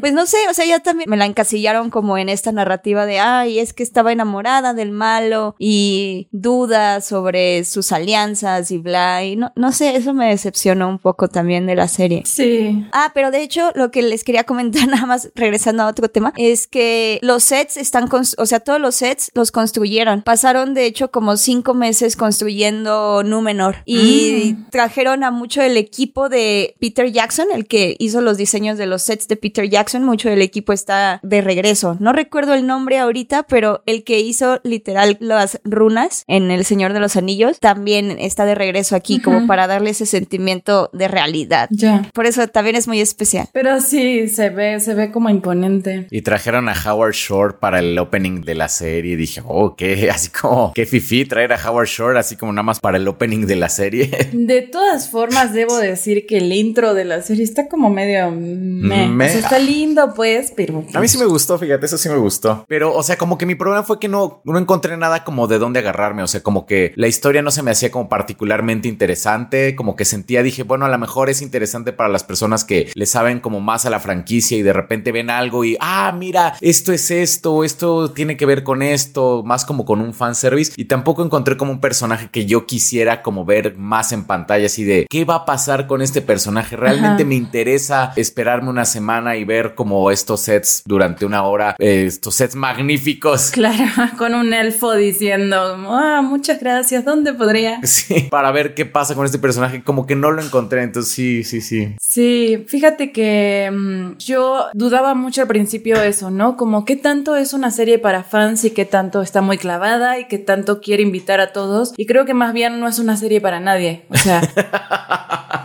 pues 0.00 0.12
no 0.12 0.26
sé, 0.26 0.33
sé, 0.34 0.48
o 0.50 0.54
sea, 0.54 0.64
ya 0.66 0.80
también 0.80 1.08
me 1.08 1.16
la 1.16 1.26
encasillaron 1.26 1.90
como 1.90 2.18
en 2.18 2.28
esta 2.28 2.52
narrativa 2.52 3.06
de, 3.06 3.18
ay, 3.20 3.58
es 3.58 3.72
que 3.72 3.82
estaba 3.82 4.12
enamorada 4.12 4.74
del 4.74 4.90
malo 4.90 5.54
y 5.58 6.28
dudas 6.32 7.06
sobre 7.06 7.64
sus 7.64 7.92
alianzas 7.92 8.70
y 8.70 8.78
bla, 8.78 9.24
y 9.24 9.36
no, 9.36 9.52
no 9.56 9.72
sé, 9.72 9.96
eso 9.96 10.14
me 10.14 10.28
decepcionó 10.28 10.88
un 10.88 10.98
poco 10.98 11.28
también 11.28 11.66
de 11.66 11.74
la 11.76 11.88
serie. 11.88 12.22
Sí. 12.26 12.84
Ah, 12.92 13.12
pero 13.14 13.30
de 13.30 13.42
hecho, 13.42 13.70
lo 13.74 13.90
que 13.90 14.02
les 14.02 14.24
quería 14.24 14.44
comentar 14.44 14.86
nada 14.88 15.06
más, 15.06 15.30
regresando 15.34 15.82
a 15.82 15.88
otro 15.88 16.08
tema, 16.08 16.32
es 16.36 16.66
que 16.66 17.18
los 17.22 17.44
sets 17.44 17.76
están, 17.76 18.08
o 18.12 18.46
sea, 18.46 18.60
todos 18.60 18.80
los 18.80 18.94
sets 18.96 19.30
los 19.34 19.50
construyeron. 19.52 20.22
Pasaron, 20.22 20.74
de 20.74 20.86
hecho, 20.86 21.10
como 21.10 21.36
cinco 21.36 21.74
meses 21.74 22.16
construyendo 22.16 23.22
Númenor 23.22 23.76
y 23.84 24.54
Mm. 24.54 24.70
trajeron 24.70 25.24
a 25.24 25.30
mucho 25.30 25.62
el 25.62 25.76
equipo 25.76 26.28
de 26.28 26.76
Peter 26.80 27.10
Jackson, 27.12 27.46
el 27.54 27.66
que 27.66 27.96
hizo 27.98 28.20
los 28.20 28.36
diseños 28.36 28.78
de 28.78 28.86
los 28.86 29.02
sets 29.02 29.28
de 29.28 29.36
Peter 29.36 29.68
Jackson. 29.68 30.04
Mucho 30.04 30.23
del 30.28 30.42
equipo 30.42 30.72
está 30.72 31.20
de 31.22 31.40
regreso. 31.40 31.96
No 32.00 32.12
recuerdo 32.12 32.54
el 32.54 32.66
nombre 32.66 32.98
ahorita, 32.98 33.44
pero 33.44 33.82
el 33.86 34.04
que 34.04 34.20
hizo 34.20 34.60
literal 34.64 35.16
las 35.20 35.60
runas 35.64 36.24
en 36.26 36.50
El 36.50 36.64
Señor 36.64 36.92
de 36.92 37.00
los 37.00 37.16
Anillos 37.16 37.60
también 37.60 38.16
está 38.18 38.44
de 38.44 38.54
regreso 38.54 38.96
aquí, 38.96 39.20
como 39.20 39.46
para 39.46 39.66
darle 39.66 39.90
ese 39.90 40.06
sentimiento 40.06 40.90
de 40.92 41.08
realidad. 41.08 41.68
Ya. 41.70 42.08
Por 42.12 42.26
eso 42.26 42.46
también 42.48 42.76
es 42.76 42.88
muy 42.88 43.00
especial. 43.00 43.48
Pero 43.52 43.80
sí, 43.80 44.28
se 44.28 44.50
ve, 44.50 44.80
se 44.80 44.94
ve 44.94 45.10
como 45.10 45.30
imponente. 45.30 46.06
Y 46.10 46.22
trajeron 46.22 46.68
a 46.68 46.74
Howard 46.74 47.14
Shore 47.14 47.54
para 47.60 47.78
el 47.78 47.98
opening 47.98 48.42
de 48.42 48.54
la 48.54 48.68
serie. 48.68 49.12
Y 49.12 49.16
dije, 49.16 49.42
oh, 49.44 49.74
qué, 49.76 50.10
así 50.14 50.30
como, 50.30 50.72
qué 50.74 50.86
fifi 50.86 51.24
traer 51.24 51.52
a 51.52 51.70
Howard 51.70 51.88
Shore, 51.88 52.18
así 52.18 52.36
como 52.36 52.52
nada 52.52 52.62
más 52.62 52.80
para 52.80 52.96
el 52.98 53.06
opening 53.08 53.46
de 53.46 53.56
la 53.56 53.68
serie. 53.68 54.10
De 54.32 54.62
todas 54.62 55.08
formas, 55.08 55.52
debo 55.52 55.78
decir 55.78 56.26
que 56.26 56.38
el 56.38 56.52
intro 56.52 56.94
de 56.94 57.04
la 57.04 57.22
serie 57.22 57.44
está 57.44 57.68
como 57.68 57.90
medio 57.90 58.30
meh. 58.30 59.10
O 59.10 59.28
sea, 59.28 59.40
está 59.40 59.58
lindo, 59.58 60.12
pues, 60.14 60.52
pero. 60.56 60.85
A 60.94 61.00
mí 61.00 61.09
sí 61.09 61.18
me 61.18 61.26
gustó, 61.26 61.59
fíjate, 61.59 61.87
eso 61.87 61.99
sí 61.99 62.09
me 62.09 62.16
gustó. 62.16 62.64
Pero, 62.68 62.94
o 62.94 63.02
sea, 63.02 63.16
como 63.16 63.38
que 63.38 63.47
mi 63.47 63.54
problema 63.54 63.83
fue 63.83 63.99
que 63.99 64.09
no, 64.09 64.40
no 64.44 64.59
encontré 64.59 64.97
nada 64.97 65.25
como 65.25 65.47
de 65.47 65.59
dónde 65.59 65.80
agarrarme. 65.80 66.23
O 66.23 66.26
sea, 66.26 66.42
como 66.42 66.66
que 66.66 66.92
la 66.97 67.06
historia 67.06 67.42
no 67.42 67.50
se 67.50 67.62
me 67.62 67.71
hacía 67.71 67.90
como 67.90 68.09
particularmente 68.09 68.88
interesante. 68.88 69.75
Como 69.76 69.97
que 69.97 70.04
sentía, 70.04 70.42
dije, 70.42 70.62
bueno, 70.62 70.87
a 70.87 70.88
lo 70.88 70.99
mejor 70.99 71.30
es 71.30 71.42
interesante 71.42 71.92
para 71.92 72.09
las 72.09 72.25
personas 72.25 72.64
que 72.64 72.90
le 72.94 73.06
saben 73.06 73.40
como 73.40 73.61
más 73.61 73.87
a 73.87 73.90
la 73.90 74.00
franquicia 74.00 74.56
y 74.56 74.62
de 74.62 74.73
repente 74.73 75.12
ven 75.12 75.30
algo 75.30 75.64
y, 75.64 75.76
ah, 75.80 76.14
mira, 76.16 76.54
esto 76.61 76.92
es 76.92 77.11
esto, 77.11 77.64
esto 77.64 78.11
tiene 78.12 78.37
que 78.37 78.47
ver 78.47 78.64
con 78.64 78.83
esto, 78.83 79.42
más 79.44 79.64
como 79.64 79.85
con 79.85 80.00
un 80.00 80.14
fanservice. 80.14 80.73
Y 80.76 80.87
tampoco 80.87 81.25
encontré 81.25 81.56
como 81.56 81.73
un 81.73 81.80
personaje 81.80 82.28
que 82.30 82.47
yo 82.47 82.66
quisiera 82.66 83.23
como 83.23 83.44
ver 83.44 83.76
más 83.76 84.12
en 84.12 84.25
pantalla, 84.25 84.66
así 84.66 84.85
de, 84.85 85.06
¿qué 85.09 85.25
va 85.25 85.37
a 85.37 85.44
pasar 85.44 85.87
con 85.87 86.02
este 86.02 86.23
personaje? 86.23 86.76
Realmente 86.76 87.23
Ajá. 87.23 87.28
me 87.28 87.35
interesa 87.35 88.12
esperarme 88.16 88.71
una 88.71 88.85
semana 88.85 89.37
y 89.37 89.44
ver 89.44 89.75
como 89.75 90.03
estos 90.11 90.40
sets 90.40 90.82
durante 90.84 91.25
una 91.25 91.44
hora, 91.44 91.76
eh, 91.78 92.04
estos 92.06 92.34
sets 92.34 92.54
magníficos. 92.54 93.52
Claro, 93.64 93.87
con 94.18 94.34
un 94.34 94.52
elfo 94.52 94.94
diciendo, 94.94 95.56
ah, 95.88 96.20
muchas 96.23 96.61
gracias, 96.61 97.04
¿dónde 97.04 97.32
podría? 97.32 97.80
Sí, 97.84 98.26
para 98.30 98.50
ver 98.50 98.75
qué 98.75 98.84
pasa 98.84 99.14
con 99.14 99.25
este 99.25 99.38
personaje, 99.38 99.82
como 99.82 100.06
que 100.06 100.16
no 100.16 100.32
lo 100.32 100.42
encontré, 100.42 100.82
entonces 100.82 101.12
sí, 101.12 101.44
sí, 101.44 101.61
sí. 101.61 101.94
Sí, 102.00 102.64
fíjate 102.66 103.12
que 103.12 103.70
mm, 103.73 104.18
yo 104.18 104.66
dudaba 104.75 105.14
mucho 105.14 105.42
al 105.42 105.49
principio 105.49 106.02
eso, 106.02 106.30
¿no? 106.30 106.56
Como 106.56 106.84
qué 106.84 106.96
tanto 106.96 107.37
es 107.37 107.52
una 107.52 107.70
serie 107.70 107.99
para 107.99 108.23
fans 108.23 108.64
y 108.64 108.70
qué 108.70 108.84
tanto 108.84 109.23
está 109.23 109.40
muy 109.40 109.58
clavada 109.58 110.18
y 110.18 110.26
qué 110.26 110.38
tanto 110.38 110.80
quiere 110.80 111.02
invitar 111.02 111.40
a 111.40 111.52
todos. 111.52 111.94
Y 111.96 112.06
creo 112.06 112.25
que 112.25 112.34
más 112.34 112.52
bien 112.52 112.80
no 112.80 112.88
es 112.88 112.99
una 112.99 113.16
serie 113.16 113.40
para 113.40 113.61
nadie. 113.61 114.04
O 114.08 114.16
sea, 114.16 114.40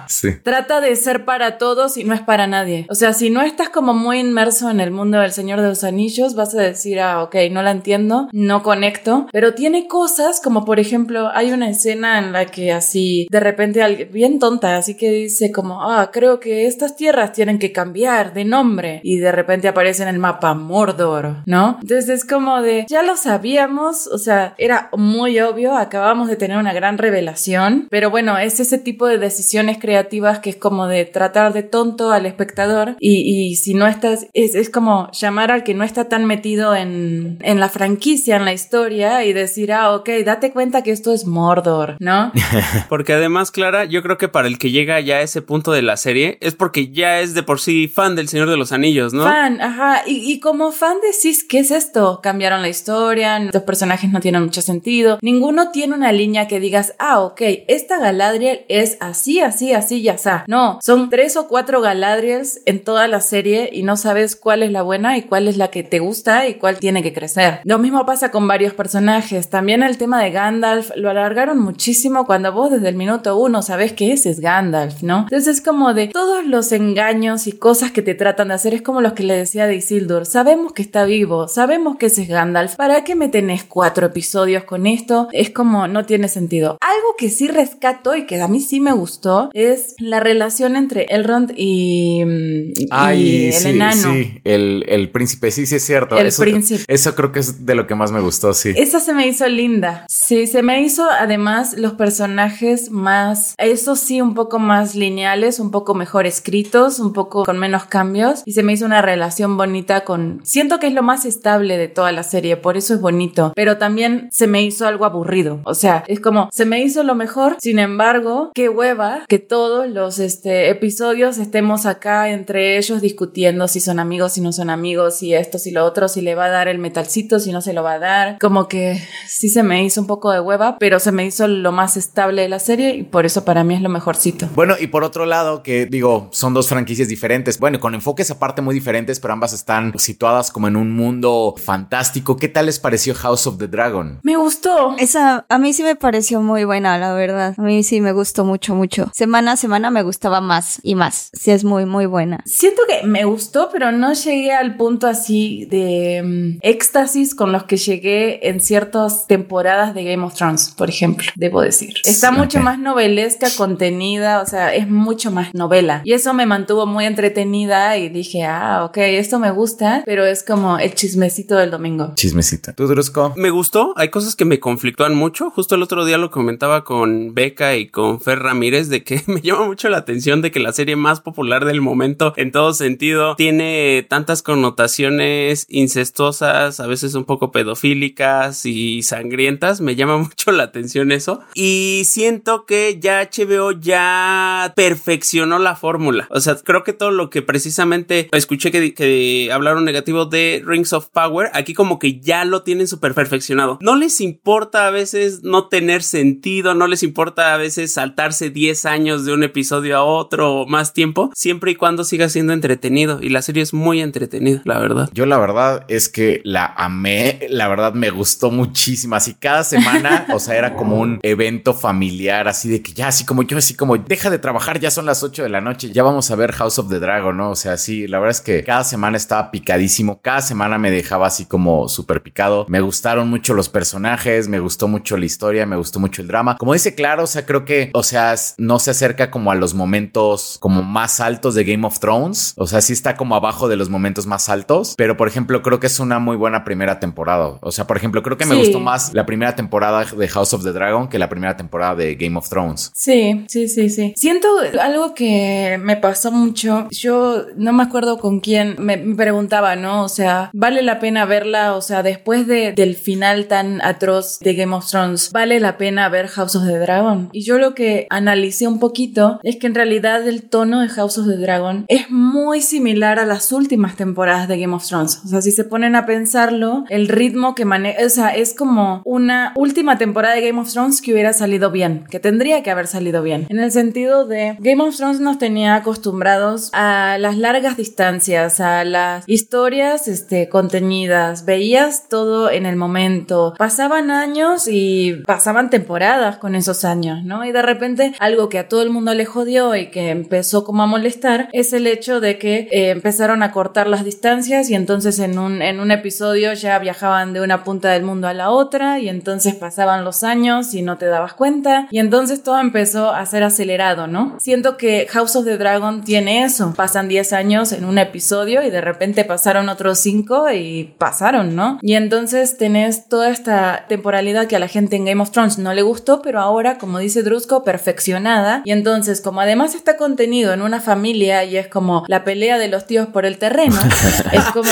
Sí. 0.09 0.29
trata 0.43 0.81
de 0.81 0.95
ser 0.95 1.23
para 1.23 1.57
todos 1.57 1.95
y 1.97 2.03
no 2.03 2.13
es 2.13 2.21
para 2.21 2.47
nadie. 2.47 2.87
O 2.89 2.95
sea, 2.95 3.13
si 3.13 3.29
no 3.29 3.41
estás 3.41 3.69
como 3.69 3.93
muy 3.93 4.19
inmerso 4.19 4.69
en 4.69 4.79
el 4.79 4.91
mundo 4.91 5.19
del 5.19 5.31
Señor 5.31 5.61
de 5.61 5.69
los 5.69 5.83
Anillos, 5.83 6.35
vas 6.35 6.55
a 6.55 6.61
decir, 6.61 6.99
ah, 6.99 7.23
ok, 7.23 7.35
no 7.51 7.61
la 7.61 7.71
entiendo, 7.71 8.27
no 8.31 8.63
conecto. 8.63 9.27
Pero 9.31 9.53
tiene 9.53 9.87
cosas 9.87 10.41
como, 10.43 10.65
por 10.65 10.79
ejemplo, 10.79 11.29
hay 11.33 11.51
una 11.51 11.69
escena 11.69 12.17
en 12.17 12.31
la 12.31 12.47
que 12.47 12.71
así, 12.71 13.27
de 13.29 13.39
repente, 13.39 13.83
alguien, 13.83 14.09
bien 14.11 14.39
tonta, 14.39 14.77
así 14.77 14.97
que 14.97 15.11
dice 15.11 15.51
como, 15.51 15.83
ah, 15.83 16.09
creo 16.11 16.39
que 16.39 16.65
estas 16.65 16.95
tierras 16.95 17.31
tienen 17.31 17.59
que 17.59 17.71
cambiar 17.71 18.33
de 18.33 18.45
nombre. 18.45 19.01
Y 19.03 19.17
de 19.19 19.31
repente 19.31 19.67
aparece 19.67 20.03
en 20.03 20.09
el 20.09 20.19
mapa 20.19 20.55
Mordor, 20.55 21.43
¿no? 21.45 21.77
Entonces 21.81 22.09
es 22.09 22.25
como 22.25 22.61
de, 22.61 22.85
ya 22.89 23.03
lo 23.03 23.15
sabíamos, 23.15 24.07
o 24.07 24.17
sea, 24.17 24.55
era 24.57 24.89
muy 24.97 25.39
obvio, 25.39 25.77
acabamos 25.77 26.27
de 26.27 26.35
tener 26.35 26.57
una 26.57 26.73
gran 26.73 26.97
revelación, 26.97 27.87
pero 27.91 28.09
bueno, 28.09 28.37
es 28.39 28.59
ese 28.59 28.79
tipo 28.79 29.05
de 29.05 29.19
decisiones 29.19 29.77
creativas 29.77 29.98
que 30.07 30.49
es 30.51 30.55
como 30.55 30.87
de 30.87 31.05
tratar 31.05 31.53
de 31.53 31.63
tonto 31.63 32.11
al 32.11 32.25
espectador 32.25 32.95
y, 32.99 33.49
y 33.49 33.55
si 33.55 33.73
no 33.73 33.87
estás, 33.87 34.27
es, 34.33 34.55
es 34.55 34.69
como 34.69 35.09
llamar 35.11 35.51
al 35.51 35.63
que 35.63 35.73
no 35.73 35.83
está 35.83 36.09
tan 36.09 36.25
metido 36.25 36.75
en, 36.75 37.37
en 37.41 37.59
la 37.59 37.69
franquicia, 37.69 38.35
en 38.35 38.45
la 38.45 38.53
historia 38.53 39.25
y 39.25 39.33
decir, 39.33 39.71
ah, 39.73 39.95
ok, 39.95 40.09
date 40.25 40.51
cuenta 40.51 40.83
que 40.83 40.91
esto 40.91 41.13
es 41.13 41.25
Mordor, 41.25 41.97
¿no? 41.99 42.31
Porque 42.89 43.13
además, 43.13 43.51
Clara, 43.51 43.85
yo 43.85 44.01
creo 44.03 44.17
que 44.17 44.27
para 44.27 44.47
el 44.47 44.57
que 44.57 44.71
llega 44.71 44.99
ya 44.99 45.17
a 45.17 45.21
ese 45.21 45.41
punto 45.41 45.71
de 45.71 45.81
la 45.81 45.97
serie 45.97 46.37
es 46.41 46.55
porque 46.55 46.91
ya 46.91 47.19
es 47.19 47.33
de 47.33 47.43
por 47.43 47.59
sí 47.59 47.87
fan 47.87 48.15
del 48.15 48.27
Señor 48.29 48.49
de 48.49 48.57
los 48.57 48.71
Anillos, 48.71 49.13
¿no? 49.13 49.23
Fan, 49.23 49.61
ajá. 49.61 50.03
Y, 50.05 50.31
y 50.31 50.39
como 50.39 50.71
fan 50.71 50.97
decís, 51.01 51.43
¿qué 51.43 51.59
es 51.59 51.71
esto? 51.71 52.19
Cambiaron 52.21 52.61
la 52.61 52.69
historia, 52.69 53.39
los 53.39 53.63
personajes 53.63 54.09
no 54.11 54.19
tienen 54.19 54.43
mucho 54.43 54.61
sentido. 54.61 55.19
Ninguno 55.21 55.71
tiene 55.71 55.95
una 55.95 56.11
línea 56.11 56.47
que 56.47 56.59
digas, 56.59 56.93
ah, 56.99 57.19
ok, 57.21 57.41
esta 57.67 57.99
Galadriel 57.99 58.61
es 58.69 58.97
así, 58.99 59.39
así, 59.39 59.73
así 59.73 59.88
y 59.97 60.09
así. 60.09 60.29
No, 60.47 60.79
son 60.81 61.09
tres 61.09 61.37
o 61.37 61.47
cuatro 61.47 61.81
Galadriels 61.81 62.61
en 62.65 62.83
toda 62.83 63.07
la 63.07 63.21
serie 63.21 63.69
y 63.71 63.83
no 63.83 63.97
sabes 63.97 64.35
cuál 64.35 64.63
es 64.63 64.71
la 64.71 64.81
buena 64.81 65.17
y 65.17 65.23
cuál 65.23 65.47
es 65.47 65.57
la 65.57 65.69
que 65.69 65.83
te 65.83 65.99
gusta 65.99 66.47
y 66.47 66.55
cuál 66.55 66.77
tiene 66.77 67.01
que 67.01 67.13
crecer. 67.13 67.61
Lo 67.63 67.79
mismo 67.79 68.05
pasa 68.05 68.31
con 68.31 68.47
varios 68.47 68.73
personajes. 68.73 69.49
También 69.49 69.81
el 69.83 69.97
tema 69.97 70.21
de 70.21 70.31
Gandalf 70.31 70.91
lo 70.95 71.09
alargaron 71.09 71.59
muchísimo 71.59 72.25
cuando 72.25 72.51
vos 72.51 72.71
desde 72.71 72.89
el 72.89 72.95
minuto 72.95 73.37
uno 73.37 73.61
sabes 73.61 73.93
que 73.93 74.11
ese 74.11 74.29
es 74.29 74.39
Gandalf, 74.39 75.01
¿no? 75.03 75.19
Entonces 75.21 75.47
es 75.47 75.61
como 75.61 75.93
de 75.93 76.07
todos 76.07 76.45
los 76.45 76.71
engaños 76.71 77.47
y 77.47 77.53
cosas 77.53 77.91
que 77.91 78.01
te 78.01 78.15
tratan 78.15 78.49
de 78.49 78.55
hacer 78.55 78.73
es 78.73 78.81
como 78.81 79.01
los 79.01 79.13
que 79.13 79.23
le 79.23 79.35
decía 79.35 79.67
de 79.67 79.75
Isildur. 79.75 80.25
Sabemos 80.25 80.73
que 80.73 80.81
está 80.81 81.05
vivo, 81.05 81.47
sabemos 81.47 81.97
que 81.97 82.07
ese 82.07 82.23
es 82.23 82.29
Gandalf. 82.29 82.75
¿Para 82.75 83.03
qué 83.03 83.15
me 83.15 83.29
tenés 83.29 83.63
cuatro 83.63 84.07
episodios 84.07 84.63
con 84.63 84.85
esto? 84.87 85.27
Es 85.31 85.49
como 85.49 85.87
no 85.87 86.05
tiene 86.05 86.27
sentido. 86.27 86.77
Algo 86.81 87.15
que 87.17 87.29
sí 87.29 87.47
rescato 87.47 88.15
y 88.15 88.25
que 88.25 88.41
a 88.41 88.47
mí 88.47 88.59
sí 88.59 88.79
me 88.79 88.91
gustó 88.91 89.49
es 89.53 89.78
la 89.99 90.19
relación 90.19 90.75
entre 90.75 91.05
Elrond 91.09 91.51
y, 91.55 92.23
y 92.23 92.87
Ay, 92.91 93.47
el 93.47 93.53
sí, 93.53 93.69
enano. 93.69 94.13
sí, 94.13 94.41
el, 94.43 94.85
el 94.87 95.09
príncipe, 95.09 95.51
sí, 95.51 95.65
sí 95.65 95.75
es 95.75 95.85
cierto. 95.85 96.17
El 96.17 96.27
eso, 96.27 96.41
príncipe. 96.43 96.83
Eso 96.87 97.15
creo 97.15 97.31
que 97.31 97.39
es 97.39 97.65
de 97.65 97.75
lo 97.75 97.87
que 97.87 97.95
más 97.95 98.11
me 98.11 98.19
gustó, 98.19 98.53
sí. 98.53 98.73
Esa 98.75 98.99
se 98.99 99.13
me 99.13 99.27
hizo 99.27 99.47
linda. 99.47 100.05
Sí, 100.09 100.47
se 100.47 100.61
me 100.61 100.81
hizo 100.81 101.07
además 101.09 101.75
los 101.77 101.93
personajes 101.93 102.91
más, 102.91 103.55
eso 103.57 103.95
sí, 103.95 104.21
un 104.21 104.33
poco 104.33 104.59
más 104.59 104.95
lineales, 104.95 105.59
un 105.59 105.71
poco 105.71 105.93
mejor 105.95 106.25
escritos, 106.25 106.99
un 106.99 107.13
poco 107.13 107.43
con 107.45 107.59
menos 107.59 107.85
cambios. 107.85 108.41
Y 108.45 108.53
se 108.53 108.63
me 108.63 108.73
hizo 108.73 108.85
una 108.85 109.01
relación 109.01 109.57
bonita 109.57 110.01
con... 110.05 110.39
Siento 110.43 110.79
que 110.79 110.87
es 110.87 110.93
lo 110.93 111.03
más 111.03 111.25
estable 111.25 111.77
de 111.77 111.87
toda 111.87 112.11
la 112.11 112.23
serie, 112.23 112.57
por 112.57 112.77
eso 112.77 112.93
es 112.93 113.01
bonito. 113.01 113.53
Pero 113.55 113.77
también 113.77 114.29
se 114.31 114.47
me 114.47 114.63
hizo 114.63 114.87
algo 114.87 115.05
aburrido. 115.05 115.61
O 115.65 115.73
sea, 115.73 116.03
es 116.07 116.19
como, 116.19 116.49
se 116.51 116.65
me 116.65 116.81
hizo 116.81 117.03
lo 117.03 117.15
mejor, 117.15 117.57
sin 117.59 117.79
embargo, 117.79 118.51
qué 118.53 118.69
hueva 118.69 119.23
que 119.27 119.39
todos 119.69 119.87
los 119.87 120.17
este, 120.17 120.71
episodios 120.71 121.37
estemos 121.37 121.85
acá 121.85 122.29
entre 122.29 122.79
ellos 122.79 123.01
discutiendo 123.01 123.67
si 123.67 123.79
son 123.79 123.99
amigos, 123.99 124.33
si 124.33 124.41
no 124.41 124.51
son 124.51 124.71
amigos, 124.71 125.19
si 125.19 125.35
esto, 125.35 125.59
si 125.59 125.69
lo 125.69 125.85
otro, 125.85 126.07
si 126.07 126.21
le 126.21 126.33
va 126.33 126.45
a 126.45 126.49
dar 126.49 126.67
el 126.67 126.79
metalcito, 126.79 127.39
si 127.39 127.51
no 127.51 127.61
se 127.61 127.73
lo 127.73 127.83
va 127.83 127.93
a 127.93 127.99
dar. 127.99 128.39
Como 128.39 128.67
que 128.67 128.99
sí 129.27 129.47
se 129.47 129.61
me 129.61 129.83
hizo 129.83 130.01
un 130.01 130.07
poco 130.07 130.31
de 130.31 130.39
hueva, 130.39 130.79
pero 130.79 130.99
se 130.99 131.11
me 131.11 131.23
hizo 131.23 131.47
lo 131.47 131.71
más 131.71 131.97
estable 131.97 132.41
de 132.41 132.49
la 132.49 132.57
serie 132.57 132.95
y 132.95 133.03
por 133.03 133.27
eso 133.27 133.45
para 133.45 133.63
mí 133.63 133.75
es 133.75 133.81
lo 133.81 133.89
mejorcito. 133.89 134.49
Bueno, 134.55 134.73
y 134.79 134.87
por 134.87 135.03
otro 135.03 135.27
lado, 135.27 135.61
que 135.61 135.85
digo, 135.85 136.29
son 136.31 136.55
dos 136.55 136.67
franquicias 136.67 137.07
diferentes, 137.07 137.59
bueno, 137.59 137.79
con 137.79 137.93
enfoques 137.93 138.31
aparte 138.31 138.63
muy 138.63 138.73
diferentes, 138.73 139.19
pero 139.19 139.35
ambas 139.35 139.53
están 139.53 139.93
situadas 139.99 140.49
como 140.49 140.67
en 140.67 140.77
un 140.77 140.91
mundo 140.95 141.53
fantástico. 141.63 142.37
¿Qué 142.37 142.47
tal 142.47 142.65
les 142.65 142.79
pareció 142.79 143.13
House 143.13 143.45
of 143.45 143.59
the 143.59 143.67
Dragon? 143.67 144.19
Me 144.23 144.35
gustó. 144.35 144.95
Esa 144.97 145.45
a 145.47 145.59
mí 145.59 145.73
sí 145.73 145.83
me 145.83 145.95
pareció 145.95 146.41
muy 146.41 146.63
buena, 146.63 146.97
la 146.97 147.13
verdad. 147.13 147.53
A 147.55 147.61
mí 147.61 147.83
sí 147.83 148.01
me 148.01 148.13
gustó 148.13 148.45
mucho, 148.45 148.73
mucho. 148.73 149.11
Semana 149.13 149.48
a 149.51 149.55
semana 149.55 149.91
me 149.91 150.03
gustaba 150.03 150.41
más 150.41 150.79
y 150.83 150.95
más. 150.95 151.29
Sí 151.33 151.51
es 151.51 151.63
muy, 151.63 151.85
muy 151.85 152.05
buena. 152.05 152.41
Siento 152.45 152.81
que 152.87 153.05
me 153.05 153.25
gustó, 153.25 153.69
pero 153.71 153.91
no 153.91 154.13
llegué 154.13 154.53
al 154.53 154.75
punto 154.77 155.07
así 155.07 155.65
de 155.65 156.21
mm, 156.23 156.59
éxtasis 156.61 157.35
con 157.35 157.51
los 157.51 157.63
que 157.63 157.77
llegué 157.77 158.49
en 158.49 158.59
ciertas 158.59 159.27
temporadas 159.27 159.93
de 159.93 160.03
Game 160.03 160.23
of 160.25 160.33
Thrones, 160.33 160.73
por 160.75 160.89
ejemplo, 160.89 161.31
debo 161.35 161.61
decir. 161.61 161.93
Está 162.05 162.31
mucho 162.31 162.59
más 162.59 162.79
novelesca, 162.79 163.47
contenida, 163.57 164.41
o 164.41 164.45
sea, 164.45 164.73
es 164.73 164.89
mucho 164.89 165.31
más 165.31 165.53
novela. 165.53 166.01
Y 166.03 166.13
eso 166.13 166.33
me 166.33 166.45
mantuvo 166.45 166.85
muy 166.85 167.05
entretenida 167.05 167.97
y 167.97 168.09
dije, 168.09 168.43
ah, 168.43 168.85
ok, 168.85 168.97
esto 168.97 169.39
me 169.39 169.51
gusta, 169.51 170.03
pero 170.05 170.25
es 170.25 170.43
como 170.43 170.77
el 170.77 170.93
chismecito 170.95 171.55
del 171.55 171.71
domingo. 171.71 172.13
Chismecita. 172.15 172.73
¿Tú, 172.73 172.87
Drusco? 172.87 173.33
Me 173.35 173.49
gustó, 173.49 173.93
hay 173.95 174.09
cosas 174.09 174.35
que 174.35 174.45
me 174.45 174.59
conflictúan 174.59 175.15
mucho. 175.15 175.51
Justo 175.51 175.75
el 175.75 175.83
otro 175.83 176.05
día 176.05 176.17
lo 176.17 176.31
comentaba 176.31 176.83
con 176.83 177.33
Beca 177.33 177.75
y 177.75 177.87
con 177.87 178.19
Fer 178.19 178.39
Ramírez 178.39 178.89
de 178.89 179.03
que 179.03 179.21
me 179.27 179.38
me 179.39 179.47
llama 179.47 179.67
mucho 179.67 179.87
la 179.87 179.99
atención 179.99 180.41
de 180.41 180.51
que 180.51 180.59
la 180.59 180.73
serie 180.73 180.97
más 180.97 181.21
popular 181.21 181.63
del 181.63 181.79
momento 181.79 182.33
en 182.35 182.51
todo 182.51 182.73
sentido 182.73 183.35
tiene 183.37 184.05
tantas 184.09 184.41
connotaciones 184.41 185.65
incestuosas, 185.69 186.81
a 186.81 186.87
veces 186.87 187.13
un 187.13 187.23
poco 187.23 187.51
pedofílicas 187.53 188.65
y 188.65 189.01
sangrientas. 189.01 189.79
Me 189.79 189.95
llama 189.95 190.17
mucho 190.17 190.51
la 190.51 190.63
atención 190.63 191.13
eso. 191.13 191.39
Y 191.53 192.01
siento 192.05 192.65
que 192.65 192.99
ya 192.99 193.29
HBO 193.31 193.71
ya 193.71 194.73
perfeccionó 194.75 195.57
la 195.57 195.77
fórmula. 195.77 196.27
O 196.31 196.41
sea, 196.41 196.55
creo 196.55 196.83
que 196.83 196.91
todo 196.91 197.11
lo 197.11 197.29
que 197.29 197.41
precisamente 197.41 198.27
escuché 198.33 198.71
que, 198.71 198.93
que 198.93 199.51
hablaron 199.53 199.85
negativo 199.85 200.25
de 200.25 200.61
Rings 200.65 200.91
of 200.91 201.07
Power, 201.07 201.49
aquí 201.53 201.73
como 201.73 201.97
que 201.97 202.19
ya 202.19 202.43
lo 202.43 202.63
tienen 202.63 202.89
súper 202.89 203.13
perfeccionado. 203.13 203.77
No 203.81 203.95
les 203.95 204.19
importa 204.19 204.87
a 204.87 204.91
veces 204.91 205.43
no 205.43 205.69
tener 205.69 206.03
sentido, 206.03 206.75
no 206.75 206.87
les 206.87 207.03
importa 207.03 207.53
a 207.53 207.57
veces 207.57 207.93
saltarse 207.93 208.49
10 208.49 208.85
años 208.85 209.23
de 209.23 209.28
un 209.33 209.43
episodio 209.43 209.97
a 209.97 210.03
otro 210.03 210.61
o 210.61 210.67
más 210.67 210.93
tiempo, 210.93 211.31
siempre 211.33 211.71
y 211.71 211.75
cuando 211.75 212.03
siga 212.03 212.29
siendo 212.29 212.53
entretenido. 212.53 213.19
Y 213.21 213.29
la 213.29 213.41
serie 213.41 213.63
es 213.63 213.73
muy 213.73 214.01
entretenida, 214.01 214.61
la 214.65 214.79
verdad. 214.79 215.09
Yo 215.13 215.25
la 215.25 215.37
verdad 215.37 215.85
es 215.87 216.09
que 216.09 216.41
la 216.43 216.65
amé, 216.65 217.47
la 217.49 217.67
verdad 217.67 217.93
me 217.93 218.09
gustó 218.09 218.51
muchísimo. 218.51 219.15
Así 219.15 219.33
cada 219.33 219.63
semana, 219.63 220.25
o 220.33 220.39
sea, 220.39 220.55
era 220.55 220.75
como 220.75 220.99
un 220.99 221.19
evento 221.23 221.73
familiar, 221.73 222.47
así 222.47 222.69
de 222.69 222.81
que 222.81 222.93
ya, 222.93 223.07
así 223.07 223.25
como 223.25 223.43
yo, 223.43 223.57
así 223.57 223.73
como 223.73 223.97
deja 223.97 224.29
de 224.29 224.39
trabajar, 224.39 224.79
ya 224.79 224.91
son 224.91 225.05
las 225.05 225.23
8 225.23 225.43
de 225.43 225.49
la 225.49 225.61
noche, 225.61 225.91
ya 225.91 226.03
vamos 226.03 226.29
a 226.31 226.35
ver 226.35 226.51
House 226.53 226.79
of 226.79 226.89
the 226.89 226.99
Dragon, 226.99 227.35
¿no? 227.35 227.51
O 227.51 227.55
sea, 227.55 227.77
sí, 227.77 228.07
la 228.07 228.19
verdad 228.19 228.31
es 228.31 228.41
que 228.41 228.63
cada 228.63 228.83
semana 228.83 229.17
estaba 229.17 229.51
picadísimo, 229.51 230.21
cada 230.21 230.41
semana 230.41 230.77
me 230.77 230.91
dejaba 230.91 231.27
así 231.27 231.45
como 231.45 231.87
súper 231.89 232.21
picado. 232.21 232.65
Me 232.69 232.81
gustaron 232.81 233.29
mucho 233.29 233.53
los 233.53 233.69
personajes, 233.69 234.47
me 234.47 234.59
gustó 234.59 234.87
mucho 234.87 235.17
la 235.17 235.25
historia, 235.25 235.65
me 235.65 235.75
gustó 235.75 235.99
mucho 235.99 236.21
el 236.21 236.27
drama. 236.27 236.57
Como 236.57 236.73
dice 236.73 236.95
Claro, 236.95 237.23
o 237.23 237.27
sea, 237.27 237.45
creo 237.45 237.65
que, 237.65 237.91
o 237.93 238.03
sea, 238.03 238.35
no 238.57 238.79
se 238.79 238.91
acerca 238.91 239.18
como 239.27 239.51
a 239.51 239.55
los 239.55 239.73
momentos 239.73 240.57
como 240.59 240.81
más 240.81 241.19
altos 241.19 241.55
de 241.55 241.63
Game 241.63 241.85
of 241.85 241.99
Thrones. 241.99 242.53
O 242.57 242.67
sea, 242.67 242.81
sí 242.81 242.93
está 242.93 243.15
como 243.15 243.35
abajo 243.35 243.67
de 243.67 243.75
los 243.75 243.89
momentos 243.89 244.25
más 244.25 244.49
altos, 244.49 244.95
pero 244.97 245.17
por 245.17 245.27
ejemplo, 245.27 245.61
creo 245.61 245.79
que 245.79 245.87
es 245.87 245.99
una 245.99 246.19
muy 246.19 246.35
buena 246.35 246.63
primera 246.63 246.99
temporada. 246.99 247.57
O 247.61 247.71
sea, 247.71 247.85
por 247.87 247.97
ejemplo, 247.97 248.23
creo 248.23 248.37
que 248.37 248.45
me 248.45 248.55
gustó 248.55 248.79
más 248.79 249.13
la 249.13 249.25
primera 249.25 249.55
temporada 249.55 250.05
de 250.05 250.27
House 250.27 250.53
of 250.53 250.63
the 250.63 250.71
Dragon 250.71 251.09
que 251.09 251.19
la 251.19 251.29
primera 251.29 251.57
temporada 251.57 251.95
de 251.95 252.15
Game 252.15 252.37
of 252.37 252.49
Thrones. 252.49 252.91
Sí, 252.93 253.45
sí, 253.47 253.67
sí, 253.67 253.89
sí. 253.89 254.13
Siento 254.15 254.47
algo 254.81 255.13
que 255.13 255.79
me 255.81 255.97
pasó 255.97 256.31
mucho. 256.31 256.87
Yo 256.91 257.45
no 257.55 257.73
me 257.73 257.83
acuerdo 257.83 258.17
con 258.17 258.39
quién 258.39 258.75
me, 258.79 258.97
preguntaba, 259.15 259.75
¿no? 259.75 260.03
O 260.03 260.09
sea, 260.09 260.49
¿vale 260.53 260.81
la 260.81 260.99
pena 260.99 261.25
verla? 261.25 261.75
O 261.75 261.81
sea, 261.81 262.03
después 262.03 262.47
de, 262.47 262.73
del 262.73 262.95
final 262.95 263.47
tan 263.47 263.81
atroz 263.81 264.39
de 264.39 264.53
Game 264.53 264.75
of 264.75 264.89
Thrones, 264.89 265.31
¿vale 265.31 265.59
la 265.59 265.77
pena 265.77 266.09
ver 266.09 266.27
House 266.27 266.55
of 266.55 266.65
the 266.65 266.77
Dragon? 266.77 267.29
Y 267.31 267.43
yo 267.43 267.57
lo 267.57 267.73
que 267.73 268.07
analicé 268.09 268.67
un 268.67 268.79
poquito 268.79 269.08
es 269.43 269.57
que 269.57 269.67
en 269.67 269.75
realidad 269.75 270.27
el 270.27 270.43
tono 270.43 270.81
de 270.81 270.89
House 270.89 271.17
of 271.17 271.27
the 271.27 271.37
Dragon 271.37 271.85
es 271.87 272.09
muy 272.09 272.61
similar 272.61 273.19
a 273.19 273.25
las 273.25 273.51
últimas 273.51 273.95
temporadas 273.95 274.47
de 274.47 274.59
Game 274.59 274.75
of 274.75 274.85
Thrones. 274.87 275.21
O 275.25 275.27
sea, 275.27 275.41
si 275.41 275.51
se 275.51 275.63
ponen 275.63 275.95
a 275.95 276.05
pensarlo, 276.05 276.85
el 276.89 277.07
ritmo 277.07 277.55
que 277.55 277.65
maneja, 277.65 278.05
o 278.05 278.09
sea, 278.09 278.29
es 278.29 278.53
como 278.53 279.01
una 279.05 279.53
última 279.55 279.97
temporada 279.97 280.35
de 280.35 280.41
Game 280.47 280.59
of 280.59 280.71
Thrones 280.71 281.01
que 281.01 281.13
hubiera 281.13 281.33
salido 281.33 281.71
bien, 281.71 282.05
que 282.09 282.19
tendría 282.19 282.63
que 282.63 282.71
haber 282.71 282.87
salido 282.87 283.23
bien. 283.23 283.47
En 283.49 283.59
el 283.59 283.71
sentido 283.71 284.25
de 284.25 284.55
Game 284.59 284.83
of 284.83 284.95
Thrones 284.95 285.19
nos 285.19 285.37
tenía 285.37 285.75
acostumbrados 285.75 286.69
a 286.73 287.17
las 287.19 287.37
largas 287.37 287.77
distancias, 287.77 288.59
a 288.59 288.83
las 288.83 289.23
historias 289.27 290.07
este, 290.07 290.49
contenidas. 290.49 291.45
Veías 291.45 292.07
todo 292.09 292.49
en 292.49 292.65
el 292.65 292.75
momento. 292.75 293.53
Pasaban 293.57 294.11
años 294.11 294.67
y 294.67 295.13
pasaban 295.25 295.69
temporadas 295.69 296.37
con 296.37 296.55
esos 296.55 296.85
años, 296.85 297.23
¿no? 297.23 297.45
Y 297.45 297.51
de 297.51 297.61
repente 297.61 298.13
algo 298.19 298.49
que 298.49 298.59
a 298.59 298.67
todo 298.67 298.81
el 298.81 298.89
mundo 298.89 298.98
le 299.05 299.25
jodió 299.25 299.75
y 299.75 299.87
que 299.87 300.09
empezó 300.09 300.63
como 300.63 300.83
a 300.83 300.87
molestar 300.87 301.49
es 301.53 301.73
el 301.73 301.87
hecho 301.87 302.19
de 302.19 302.37
que 302.37 302.67
eh, 302.71 302.89
empezaron 302.89 303.43
a 303.43 303.51
cortar 303.51 303.87
las 303.87 304.03
distancias 304.03 304.69
y 304.69 304.75
entonces 304.75 305.19
en 305.19 305.39
un, 305.39 305.61
en 305.61 305.79
un 305.79 305.91
episodio 305.91 306.53
ya 306.53 306.77
viajaban 306.79 307.33
de 307.33 307.41
una 307.41 307.63
punta 307.63 307.89
del 307.89 308.03
mundo 308.03 308.27
a 308.27 308.33
la 308.33 308.49
otra 308.49 308.99
y 308.99 309.09
entonces 309.09 309.55
pasaban 309.55 310.03
los 310.03 310.23
años 310.23 310.73
y 310.73 310.81
no 310.81 310.97
te 310.97 311.05
dabas 311.05 311.33
cuenta 311.33 311.87
y 311.91 311.99
entonces 311.99 312.43
todo 312.43 312.59
empezó 312.59 313.11
a 313.11 313.25
ser 313.25 313.43
acelerado, 313.43 314.07
¿no? 314.07 314.37
Siento 314.39 314.77
que 314.77 315.07
House 315.09 315.35
of 315.35 315.45
the 315.45 315.57
Dragon 315.57 316.03
tiene 316.03 316.43
eso. 316.43 316.73
Pasan 316.75 317.07
10 317.07 317.33
años 317.33 317.71
en 317.71 317.85
un 317.85 317.97
episodio 317.97 318.63
y 318.63 318.69
de 318.69 318.81
repente 318.81 319.25
pasaron 319.25 319.69
otros 319.69 319.99
5 319.99 320.51
y 320.51 320.95
pasaron, 320.97 321.55
¿no? 321.55 321.79
Y 321.81 321.93
entonces 321.95 322.57
tenés 322.57 323.07
toda 323.07 323.29
esta 323.29 323.85
temporalidad 323.87 324.47
que 324.47 324.55
a 324.55 324.59
la 324.59 324.67
gente 324.67 324.95
en 324.95 325.05
Game 325.05 325.21
of 325.21 325.31
Thrones 325.31 325.57
no 325.57 325.73
le 325.73 325.81
gustó, 325.81 326.21
pero 326.21 326.39
ahora, 326.39 326.77
como 326.77 326.99
dice 326.99 327.23
Drusco, 327.23 327.63
perfeccionada. 327.63 328.61
Y 328.65 328.71
entonces, 328.71 328.88
como 329.23 329.41
además 329.41 329.75
está 329.75 329.97
contenido 329.97 330.53
en 330.53 330.61
una 330.61 330.79
familia 330.79 331.43
y 331.43 331.57
es 331.57 331.67
como 331.67 332.03
la 332.07 332.23
pelea 332.23 332.57
de 332.57 332.67
los 332.67 332.87
tíos 332.87 333.07
por 333.07 333.25
el 333.25 333.37
terreno, 333.37 333.75
es 334.31 334.43
como, 334.45 334.71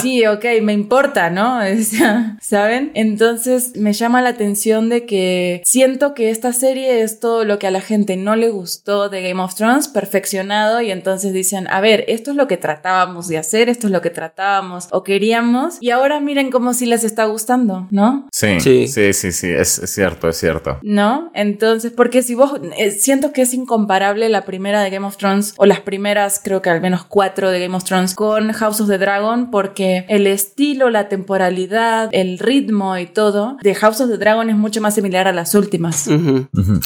sí, 0.00 0.26
ok, 0.26 0.44
me 0.62 0.72
importa, 0.72 1.30
¿no? 1.30 1.60
¿Saben? 2.40 2.90
Entonces 2.94 3.76
me 3.76 3.92
llama 3.92 4.22
la 4.22 4.30
atención 4.30 4.88
de 4.88 5.06
que 5.06 5.62
siento 5.64 6.14
que 6.14 6.30
esta 6.30 6.52
serie 6.52 7.02
es 7.02 7.20
todo 7.20 7.44
lo 7.44 7.58
que 7.58 7.66
a 7.66 7.70
la 7.70 7.80
gente 7.80 8.16
no 8.16 8.36
le 8.36 8.50
gustó 8.50 9.08
de 9.08 9.22
Game 9.22 9.42
of 9.42 9.54
Thrones, 9.54 9.88
perfeccionado, 9.88 10.80
y 10.80 10.90
entonces 10.90 11.32
dicen, 11.32 11.66
a 11.70 11.80
ver, 11.80 12.04
esto 12.08 12.30
es 12.30 12.36
lo 12.36 12.46
que 12.46 12.56
tratábamos 12.56 13.28
de 13.28 13.38
hacer, 13.38 13.68
esto 13.68 13.86
es 13.86 13.92
lo 13.92 14.00
que 14.00 14.10
tratábamos 14.10 14.88
o 14.90 15.02
queríamos, 15.02 15.78
y 15.80 15.90
ahora 15.90 16.20
miren 16.20 16.50
cómo 16.50 16.74
si 16.74 16.86
les 16.86 17.04
está 17.04 17.24
gustando, 17.24 17.86
¿no? 17.90 18.28
Sí, 18.32 18.60
sí, 18.60 18.88
sí, 18.88 19.12
sí, 19.12 19.32
sí, 19.32 19.48
es, 19.48 19.80
cierto, 19.86 20.28
es 20.28 20.36
cierto. 20.36 20.78
¿No? 20.82 21.30
Entonces, 21.34 21.92
porque 21.92 22.22
si 22.22 22.34
vos, 22.34 22.60
eh, 22.76 22.97
siento 22.98 23.32
que 23.32 23.42
es 23.42 23.54
incomparable 23.54 24.28
la 24.28 24.44
primera 24.44 24.82
de 24.82 24.90
Game 24.90 25.06
of 25.06 25.16
Thrones, 25.16 25.54
o 25.56 25.66
las 25.66 25.80
primeras, 25.80 26.40
creo 26.42 26.62
que 26.62 26.70
al 26.70 26.80
menos 26.80 27.04
cuatro 27.04 27.50
de 27.50 27.60
Game 27.60 27.76
of 27.76 27.84
Thrones, 27.84 28.14
con 28.14 28.52
House 28.52 28.80
of 28.80 28.88
the 28.88 28.98
Dragon, 28.98 29.50
porque 29.50 30.04
el 30.08 30.26
estilo, 30.26 30.90
la 30.90 31.08
temporalidad, 31.08 32.08
el 32.12 32.38
ritmo 32.38 32.96
y 32.98 33.06
todo 33.06 33.56
de 33.62 33.74
House 33.74 34.00
of 34.00 34.10
the 34.10 34.18
Dragon 34.18 34.50
es 34.50 34.56
mucho 34.56 34.80
más 34.80 34.94
similar 34.94 35.28
a 35.28 35.32
las 35.32 35.54
últimas. 35.54 36.08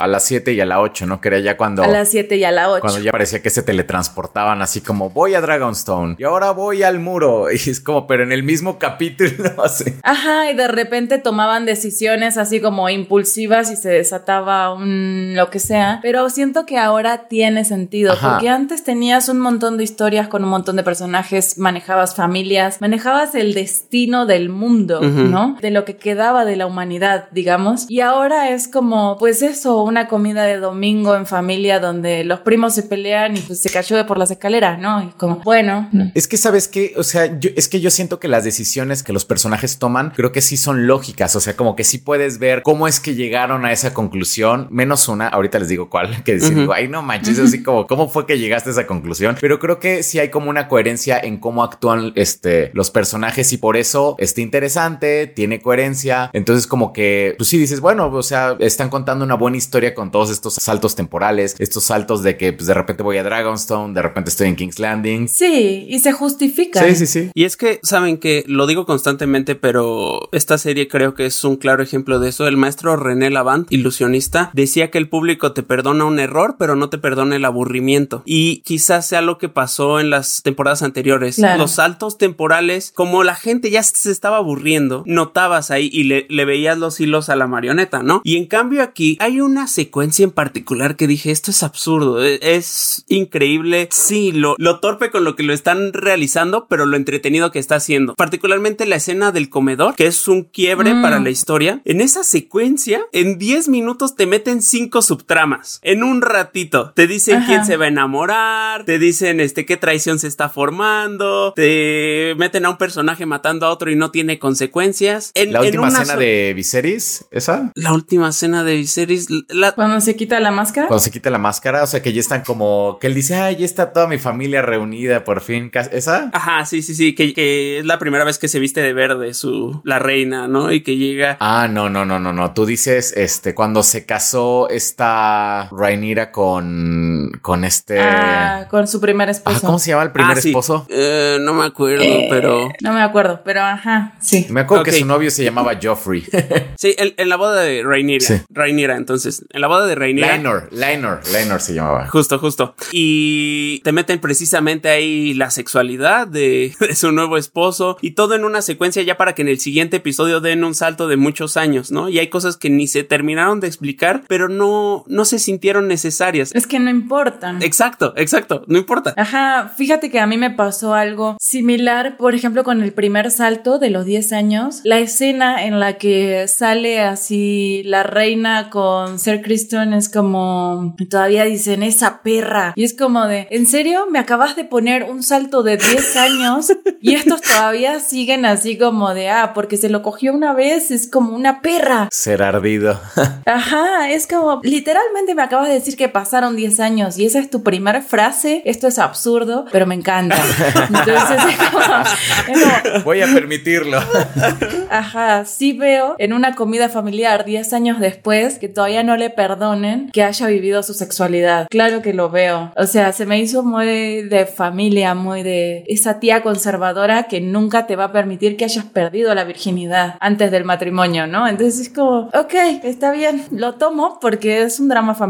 A 0.00 0.06
las 0.06 0.24
7 0.24 0.52
y 0.52 0.60
a 0.60 0.66
la 0.66 0.80
8, 0.80 1.06
¿no? 1.06 1.20
Que 1.20 1.42
ya 1.42 1.56
cuando... 1.56 1.82
A 1.82 1.88
las 1.88 2.10
7 2.10 2.36
y 2.36 2.44
a 2.44 2.50
la 2.50 2.70
8. 2.70 2.80
Cuando 2.80 3.00
ya 3.00 3.10
parecía 3.10 3.42
que 3.42 3.50
se 3.50 3.62
teletransportaban 3.62 4.62
así 4.62 4.80
como 4.80 5.10
voy 5.10 5.34
a 5.34 5.40
Dragonstone 5.40 6.16
y 6.18 6.24
ahora 6.24 6.50
voy 6.52 6.82
al 6.82 6.98
muro. 6.98 7.46
Y 7.62 7.70
es 7.70 7.80
como, 7.80 8.06
pero 8.06 8.24
en 8.24 8.32
el 8.32 8.42
mismo 8.42 8.78
capítulo 8.78 9.30
así. 9.64 9.84
Ajá, 10.02 10.50
y 10.50 10.56
de 10.56 10.68
repente 10.68 11.18
tomaban 11.18 11.64
decisiones 11.64 12.36
así 12.36 12.60
como 12.60 12.88
impulsivas 12.88 13.70
y 13.70 13.76
se 13.76 13.90
desataba 13.90 14.74
un 14.74 15.34
lo 15.36 15.50
que 15.50 15.58
sea. 15.58 15.91
Pero 16.00 16.30
siento 16.30 16.66
que 16.66 16.78
ahora 16.78 17.28
tiene 17.28 17.64
sentido, 17.64 18.14
porque 18.20 18.48
antes 18.48 18.84
tenías 18.84 19.28
un 19.28 19.40
montón 19.40 19.76
de 19.76 19.84
historias 19.84 20.28
con 20.28 20.44
un 20.44 20.50
montón 20.50 20.76
de 20.76 20.82
personajes, 20.82 21.58
manejabas 21.58 22.14
familias, 22.14 22.80
manejabas 22.80 23.34
el 23.34 23.54
destino 23.54 24.26
del 24.26 24.48
mundo, 24.48 25.00
¿no? 25.00 25.56
De 25.60 25.70
lo 25.70 25.84
que 25.84 25.96
quedaba 25.96 26.44
de 26.44 26.56
la 26.56 26.66
humanidad, 26.66 27.28
digamos. 27.32 27.86
Y 27.88 28.00
ahora 28.00 28.50
es 28.50 28.68
como, 28.68 29.16
pues 29.18 29.42
eso, 29.42 29.82
una 29.82 30.08
comida 30.08 30.44
de 30.44 30.58
domingo 30.58 31.16
en 31.16 31.26
familia 31.26 31.80
donde 31.80 32.24
los 32.24 32.40
primos 32.40 32.74
se 32.74 32.82
pelean 32.82 33.36
y 33.36 33.40
pues 33.40 33.60
se 33.60 33.70
cayó 33.70 33.96
de 33.96 34.04
por 34.04 34.18
las 34.18 34.30
escaleras, 34.30 34.78
¿no? 34.78 35.02
Y 35.02 35.08
como, 35.12 35.36
bueno. 35.38 35.88
Es 36.14 36.28
que 36.28 36.36
sabes 36.36 36.68
que, 36.68 36.94
o 36.96 37.02
sea, 37.02 37.38
yo, 37.38 37.50
es 37.56 37.68
que 37.68 37.80
yo 37.80 37.90
siento 37.90 38.18
que 38.18 38.28
las 38.28 38.44
decisiones 38.44 39.02
que 39.02 39.12
los 39.12 39.24
personajes 39.24 39.78
toman, 39.78 40.10
creo 40.10 40.32
que 40.32 40.40
sí 40.40 40.56
son 40.56 40.86
lógicas, 40.86 41.34
o 41.36 41.40
sea, 41.40 41.56
como 41.56 41.76
que 41.76 41.84
sí 41.84 41.98
puedes 41.98 42.38
ver 42.38 42.62
cómo 42.62 42.88
es 42.88 43.00
que 43.00 43.14
llegaron 43.14 43.64
a 43.64 43.72
esa 43.72 43.94
conclusión, 43.94 44.68
menos 44.70 45.08
una, 45.08 45.28
ahorita 45.28 45.58
les 45.58 45.68
digo 45.68 45.81
cuál, 45.88 46.22
que 46.24 46.34
decir, 46.34 46.68
ay, 46.74 46.88
no 46.88 47.02
manches, 47.02 47.38
así 47.38 47.62
como, 47.62 47.86
¿cómo 47.86 48.08
fue 48.08 48.26
que 48.26 48.38
llegaste 48.38 48.70
a 48.70 48.72
esa 48.72 48.86
conclusión? 48.86 49.36
Pero 49.40 49.58
creo 49.58 49.78
que 49.78 50.02
sí 50.02 50.18
hay 50.18 50.30
como 50.30 50.50
una 50.50 50.68
coherencia 50.68 51.18
en 51.18 51.38
cómo 51.38 51.62
actúan 51.62 52.12
este, 52.14 52.70
los 52.74 52.90
personajes 52.90 53.52
y 53.52 53.58
por 53.58 53.76
eso 53.76 54.16
está 54.18 54.40
interesante, 54.40 55.26
tiene 55.26 55.60
coherencia, 55.60 56.30
entonces 56.32 56.66
como 56.66 56.92
que, 56.92 57.34
tú 57.38 57.44
sí 57.44 57.58
dices, 57.58 57.80
bueno, 57.80 58.06
o 58.12 58.22
sea, 58.22 58.56
están 58.60 58.88
contando 58.88 59.24
una 59.24 59.34
buena 59.34 59.56
historia 59.56 59.94
con 59.94 60.10
todos 60.10 60.30
estos 60.30 60.54
saltos 60.54 60.94
temporales, 60.94 61.56
estos 61.58 61.84
saltos 61.84 62.22
de 62.22 62.36
que 62.36 62.52
pues, 62.52 62.66
de 62.66 62.74
repente 62.74 63.02
voy 63.02 63.18
a 63.18 63.22
Dragonstone, 63.22 63.94
de 63.94 64.02
repente 64.02 64.30
estoy 64.30 64.48
en 64.48 64.56
King's 64.56 64.78
Landing. 64.78 65.28
Sí, 65.28 65.86
y 65.88 65.98
se 65.98 66.12
justifica. 66.12 66.82
Sí, 66.84 66.94
sí, 66.94 67.06
sí. 67.06 67.30
Y 67.34 67.44
es 67.44 67.56
que 67.56 67.80
saben 67.82 68.18
que 68.18 68.44
lo 68.46 68.66
digo 68.66 68.86
constantemente, 68.86 69.54
pero 69.54 70.28
esta 70.32 70.58
serie 70.58 70.88
creo 70.88 71.14
que 71.14 71.26
es 71.26 71.44
un 71.44 71.56
claro 71.56 71.82
ejemplo 71.82 72.18
de 72.18 72.28
eso. 72.28 72.46
El 72.46 72.56
maestro 72.56 72.96
René 72.96 73.30
Lavant, 73.30 73.70
ilusionista, 73.72 74.50
decía 74.54 74.90
que 74.90 74.98
el 74.98 75.08
público 75.08 75.52
te 75.52 75.62
perdona 75.72 76.04
un 76.04 76.18
error, 76.18 76.56
pero 76.58 76.76
no 76.76 76.90
te 76.90 76.98
perdona 76.98 77.34
el 77.34 77.46
aburrimiento. 77.46 78.22
Y 78.26 78.58
quizás 78.58 79.06
sea 79.06 79.22
lo 79.22 79.38
que 79.38 79.48
pasó 79.48 80.00
en 80.00 80.10
las 80.10 80.42
temporadas 80.42 80.82
anteriores. 80.82 81.38
Los 81.38 81.70
saltos 81.70 82.18
temporales, 82.18 82.92
como 82.94 83.24
la 83.24 83.34
gente 83.34 83.70
ya 83.70 83.82
se 83.82 84.10
estaba 84.10 84.36
aburriendo, 84.36 85.02
notabas 85.06 85.70
ahí 85.70 85.88
y 85.90 86.04
le, 86.04 86.26
le 86.28 86.44
veías 86.44 86.76
los 86.76 87.00
hilos 87.00 87.30
a 87.30 87.36
la 87.36 87.46
marioneta, 87.46 88.02
¿no? 88.02 88.20
Y 88.22 88.36
en 88.36 88.44
cambio 88.44 88.82
aquí 88.82 89.16
hay 89.18 89.40
una 89.40 89.66
secuencia 89.66 90.24
en 90.24 90.30
particular 90.30 90.96
que 90.96 91.06
dije, 91.06 91.30
esto 91.30 91.50
es 91.50 91.62
absurdo, 91.62 92.22
e, 92.22 92.38
es 92.42 93.06
increíble. 93.08 93.88
Sí, 93.90 94.30
lo, 94.30 94.56
lo 94.58 94.78
torpe 94.78 95.10
con 95.10 95.24
lo 95.24 95.36
que 95.36 95.42
lo 95.42 95.54
están 95.54 95.94
realizando, 95.94 96.66
pero 96.68 96.84
lo 96.84 96.98
entretenido 96.98 97.50
que 97.50 97.60
está 97.60 97.76
haciendo. 97.76 98.14
Particularmente 98.14 98.84
la 98.84 98.96
escena 98.96 99.32
del 99.32 99.48
comedor, 99.48 99.94
que 99.94 100.06
es 100.06 100.28
un 100.28 100.42
quiebre 100.42 100.94
para 101.00 101.18
mm. 101.18 101.24
la 101.24 101.30
historia. 101.30 101.80
En 101.86 102.02
esa 102.02 102.24
secuencia, 102.24 103.00
en 103.12 103.38
10 103.38 103.68
minutos 103.68 104.16
te 104.16 104.26
meten 104.26 104.60
cinco 104.60 105.00
subtramas. 105.00 105.61
En 105.82 106.02
un 106.02 106.22
ratito. 106.22 106.92
Te 106.94 107.06
dicen 107.06 107.42
quién 107.46 107.64
se 107.64 107.76
va 107.76 107.86
a 107.86 107.88
enamorar, 107.88 108.84
te 108.84 108.98
dicen 108.98 109.40
este 109.40 109.66
qué 109.66 109.76
traición 109.76 110.18
se 110.18 110.28
está 110.28 110.48
formando, 110.48 111.52
te 111.54 112.34
meten 112.36 112.66
a 112.66 112.70
un 112.70 112.78
personaje 112.78 113.26
matando 113.26 113.66
a 113.66 113.70
otro 113.70 113.90
y 113.90 113.96
no 113.96 114.10
tiene 114.10 114.38
consecuencias. 114.38 115.30
En, 115.34 115.52
la 115.52 115.60
última 115.60 115.88
escena 115.88 116.16
de 116.16 116.52
Viserys, 116.54 117.26
¿esa? 117.30 117.70
La 117.74 117.92
última 117.92 118.30
escena 118.30 118.64
de 118.64 118.76
Viserys. 118.76 119.28
Cuando 119.74 120.00
se 120.00 120.16
quita 120.16 120.40
la 120.40 120.50
máscara. 120.50 120.88
Cuando 120.88 121.02
se 121.02 121.10
quita 121.10 121.30
la 121.30 121.38
máscara, 121.38 121.82
o 121.82 121.86
sea 121.86 122.02
que 122.02 122.12
ya 122.12 122.20
están 122.20 122.42
como 122.42 122.98
que 123.00 123.06
él 123.06 123.14
dice, 123.14 123.34
ay, 123.34 123.56
ya 123.56 123.64
está 123.64 123.92
toda 123.92 124.06
mi 124.06 124.18
familia 124.18 124.62
reunida 124.62 125.24
por 125.24 125.40
fin. 125.40 125.70
¿Esa? 125.92 126.30
Ajá, 126.32 126.64
sí, 126.66 126.82
sí, 126.82 126.94
sí, 126.94 127.14
que, 127.14 127.34
que 127.34 127.78
es 127.78 127.84
la 127.84 127.98
primera 127.98 128.24
vez 128.24 128.38
que 128.38 128.48
se 128.48 128.58
viste 128.58 128.80
de 128.80 128.92
verde 128.92 129.34
su 129.34 129.80
la 129.84 129.98
reina, 129.98 130.48
¿no? 130.48 130.72
Y 130.72 130.82
que 130.82 130.96
llega. 130.96 131.36
Ah, 131.40 131.68
no, 131.70 131.88
no, 131.88 132.04
no, 132.04 132.18
no, 132.18 132.32
no. 132.32 132.52
Tú 132.52 132.66
dices, 132.66 133.12
este, 133.16 133.54
cuando 133.54 133.82
se 133.82 134.04
casó 134.06 134.68
esta 134.68 135.51
Rhaenyra 135.70 136.32
con 136.32 137.32
con 137.40 137.64
este. 137.64 137.98
Ah, 138.00 138.66
con 138.70 138.86
su 138.86 139.00
primer 139.00 139.28
esposo. 139.30 139.60
¿cómo 139.60 139.78
se 139.78 139.90
llama 139.90 140.04
el 140.04 140.12
primer 140.12 140.36
ah, 140.36 140.40
esposo? 140.40 140.86
Eh, 140.88 141.38
no 141.40 141.54
me 141.54 141.64
acuerdo, 141.64 142.04
eh, 142.04 142.26
pero. 142.30 142.70
No 142.80 142.92
me 142.92 143.02
acuerdo, 143.02 143.42
pero 143.44 143.62
ajá, 143.62 144.14
sí. 144.20 144.46
Me 144.50 144.60
acuerdo 144.60 144.84
que 144.84 144.92
su 144.92 145.06
novio 145.06 145.30
se 145.30 145.44
llamaba 145.44 145.78
Joffrey. 145.80 146.24
sí, 146.76 146.94
en, 146.98 147.28
la 147.28 147.36
boda 147.36 147.62
de 147.62 147.82
Rhaenyra. 147.82 148.24
Sí. 148.24 148.34
Rhaenyra, 148.50 148.96
entonces. 148.96 149.44
En 149.50 149.60
la 149.60 149.68
boda 149.68 149.86
de 149.86 149.94
Rhaenyra. 149.94 150.28
Laenor, 150.28 150.68
Laenor, 150.72 151.20
Laenor 151.32 151.60
se 151.60 151.74
llamaba. 151.74 152.08
Justo, 152.08 152.38
justo. 152.38 152.74
Y 152.92 153.80
te 153.80 153.92
meten 153.92 154.20
precisamente 154.20 154.88
ahí 154.88 155.34
la 155.34 155.50
sexualidad 155.50 156.26
de, 156.26 156.74
de 156.80 156.94
su 156.94 157.12
nuevo 157.12 157.36
esposo 157.36 157.96
y 158.00 158.12
todo 158.12 158.34
en 158.34 158.44
una 158.44 158.62
secuencia 158.62 159.02
ya 159.02 159.16
para 159.16 159.34
que 159.34 159.42
en 159.42 159.48
el 159.48 159.60
siguiente 159.60 159.96
episodio 159.98 160.40
den 160.40 160.64
un 160.64 160.74
salto 160.74 161.08
de 161.08 161.16
muchos 161.16 161.56
años, 161.56 161.90
¿no? 161.90 162.08
Y 162.08 162.18
hay 162.18 162.28
cosas 162.28 162.56
que 162.56 162.70
ni 162.70 162.86
se 162.86 163.04
terminaron 163.04 163.60
de 163.60 163.66
explicar, 163.66 164.24
pero 164.28 164.48
no, 164.48 165.04
no 165.06 165.24
se 165.24 165.38
sintieron 165.42 165.88
necesarias. 165.88 166.50
Es 166.54 166.66
que 166.66 166.78
no 166.78 166.90
importan. 166.90 167.62
Exacto, 167.62 168.14
exacto, 168.16 168.64
no 168.66 168.78
importa. 168.78 169.14
Ajá, 169.16 169.72
fíjate 169.76 170.10
que 170.10 170.20
a 170.20 170.26
mí 170.26 170.36
me 170.36 170.50
pasó 170.50 170.94
algo 170.94 171.36
similar, 171.40 172.16
por 172.16 172.34
ejemplo, 172.34 172.64
con 172.64 172.82
el 172.82 172.92
primer 172.92 173.30
salto 173.30 173.78
de 173.78 173.90
los 173.90 174.04
10 174.04 174.32
años, 174.32 174.80
la 174.84 174.98
escena 174.98 175.64
en 175.66 175.80
la 175.80 175.98
que 175.98 176.48
sale 176.48 177.00
así 177.00 177.82
la 177.84 178.02
reina 178.02 178.70
con 178.70 179.18
Sir 179.18 179.42
Kristen 179.42 179.92
es 179.92 180.08
como, 180.08 180.94
todavía 181.10 181.44
dicen 181.44 181.82
esa 181.82 182.22
perra. 182.22 182.72
Y 182.76 182.84
es 182.84 182.94
como 182.94 183.26
de, 183.26 183.48
¿en 183.50 183.66
serio? 183.66 184.06
¿Me 184.10 184.18
acabas 184.18 184.56
de 184.56 184.64
poner 184.64 185.04
un 185.04 185.22
salto 185.22 185.62
de 185.62 185.76
10 185.76 186.16
años? 186.16 186.72
Y 187.00 187.14
estos 187.14 187.40
todavía 187.40 188.00
siguen 188.00 188.46
así 188.46 188.78
como 188.78 189.14
de, 189.14 189.28
ah, 189.30 189.52
porque 189.54 189.76
se 189.76 189.88
lo 189.88 190.02
cogió 190.02 190.32
una 190.32 190.52
vez, 190.54 190.90
es 190.90 191.08
como 191.08 191.34
una 191.34 191.60
perra. 191.60 192.08
Ser 192.10 192.42
ardido. 192.42 193.00
Ajá, 193.46 194.10
es 194.10 194.26
como, 194.26 194.60
literalmente 194.62 195.31
me 195.34 195.42
acabas 195.42 195.68
de 195.68 195.74
decir 195.74 195.96
que 195.96 196.08
pasaron 196.08 196.56
10 196.56 196.80
años 196.80 197.18
y 197.18 197.26
esa 197.26 197.38
es 197.38 197.50
tu 197.50 197.62
primera 197.62 198.02
frase. 198.02 198.62
Esto 198.64 198.88
es 198.88 198.98
absurdo, 198.98 199.64
pero 199.72 199.86
me 199.86 199.94
encanta. 199.94 200.36
Entonces 200.88 201.38
es 201.48 201.68
como, 201.70 203.04
Voy 203.04 203.20
a 203.22 203.26
permitirlo. 203.26 203.98
Ajá, 204.90 205.44
sí 205.44 205.72
veo 205.72 206.16
en 206.18 206.32
una 206.32 206.54
comida 206.54 206.88
familiar 206.88 207.44
10 207.44 207.72
años 207.72 208.00
después 208.00 208.58
que 208.58 208.68
todavía 208.68 209.02
no 209.02 209.16
le 209.16 209.30
perdonen 209.30 210.10
que 210.12 210.22
haya 210.22 210.46
vivido 210.46 210.82
su 210.82 210.94
sexualidad. 210.94 211.66
Claro 211.70 212.02
que 212.02 212.12
lo 212.12 212.30
veo. 212.30 212.72
O 212.76 212.86
sea, 212.86 213.12
se 213.12 213.26
me 213.26 213.38
hizo 213.38 213.62
muy 213.62 214.22
de 214.22 214.46
familia, 214.46 215.14
muy 215.14 215.42
de 215.42 215.84
esa 215.86 216.20
tía 216.20 216.42
conservadora 216.42 217.24
que 217.24 217.40
nunca 217.40 217.86
te 217.86 217.96
va 217.96 218.04
a 218.04 218.12
permitir 218.12 218.56
que 218.56 218.64
hayas 218.64 218.84
perdido 218.84 219.34
la 219.34 219.44
virginidad 219.44 220.16
antes 220.20 220.50
del 220.50 220.64
matrimonio, 220.64 221.26
¿no? 221.26 221.48
Entonces 221.48 221.80
es 221.80 221.88
como, 221.88 222.28
ok, 222.34 222.54
está 222.82 223.12
bien, 223.12 223.44
lo 223.50 223.74
tomo 223.74 224.18
porque 224.20 224.62
es 224.62 224.80
un 224.80 224.88
drama 224.88 225.14
familiar. 225.14 225.21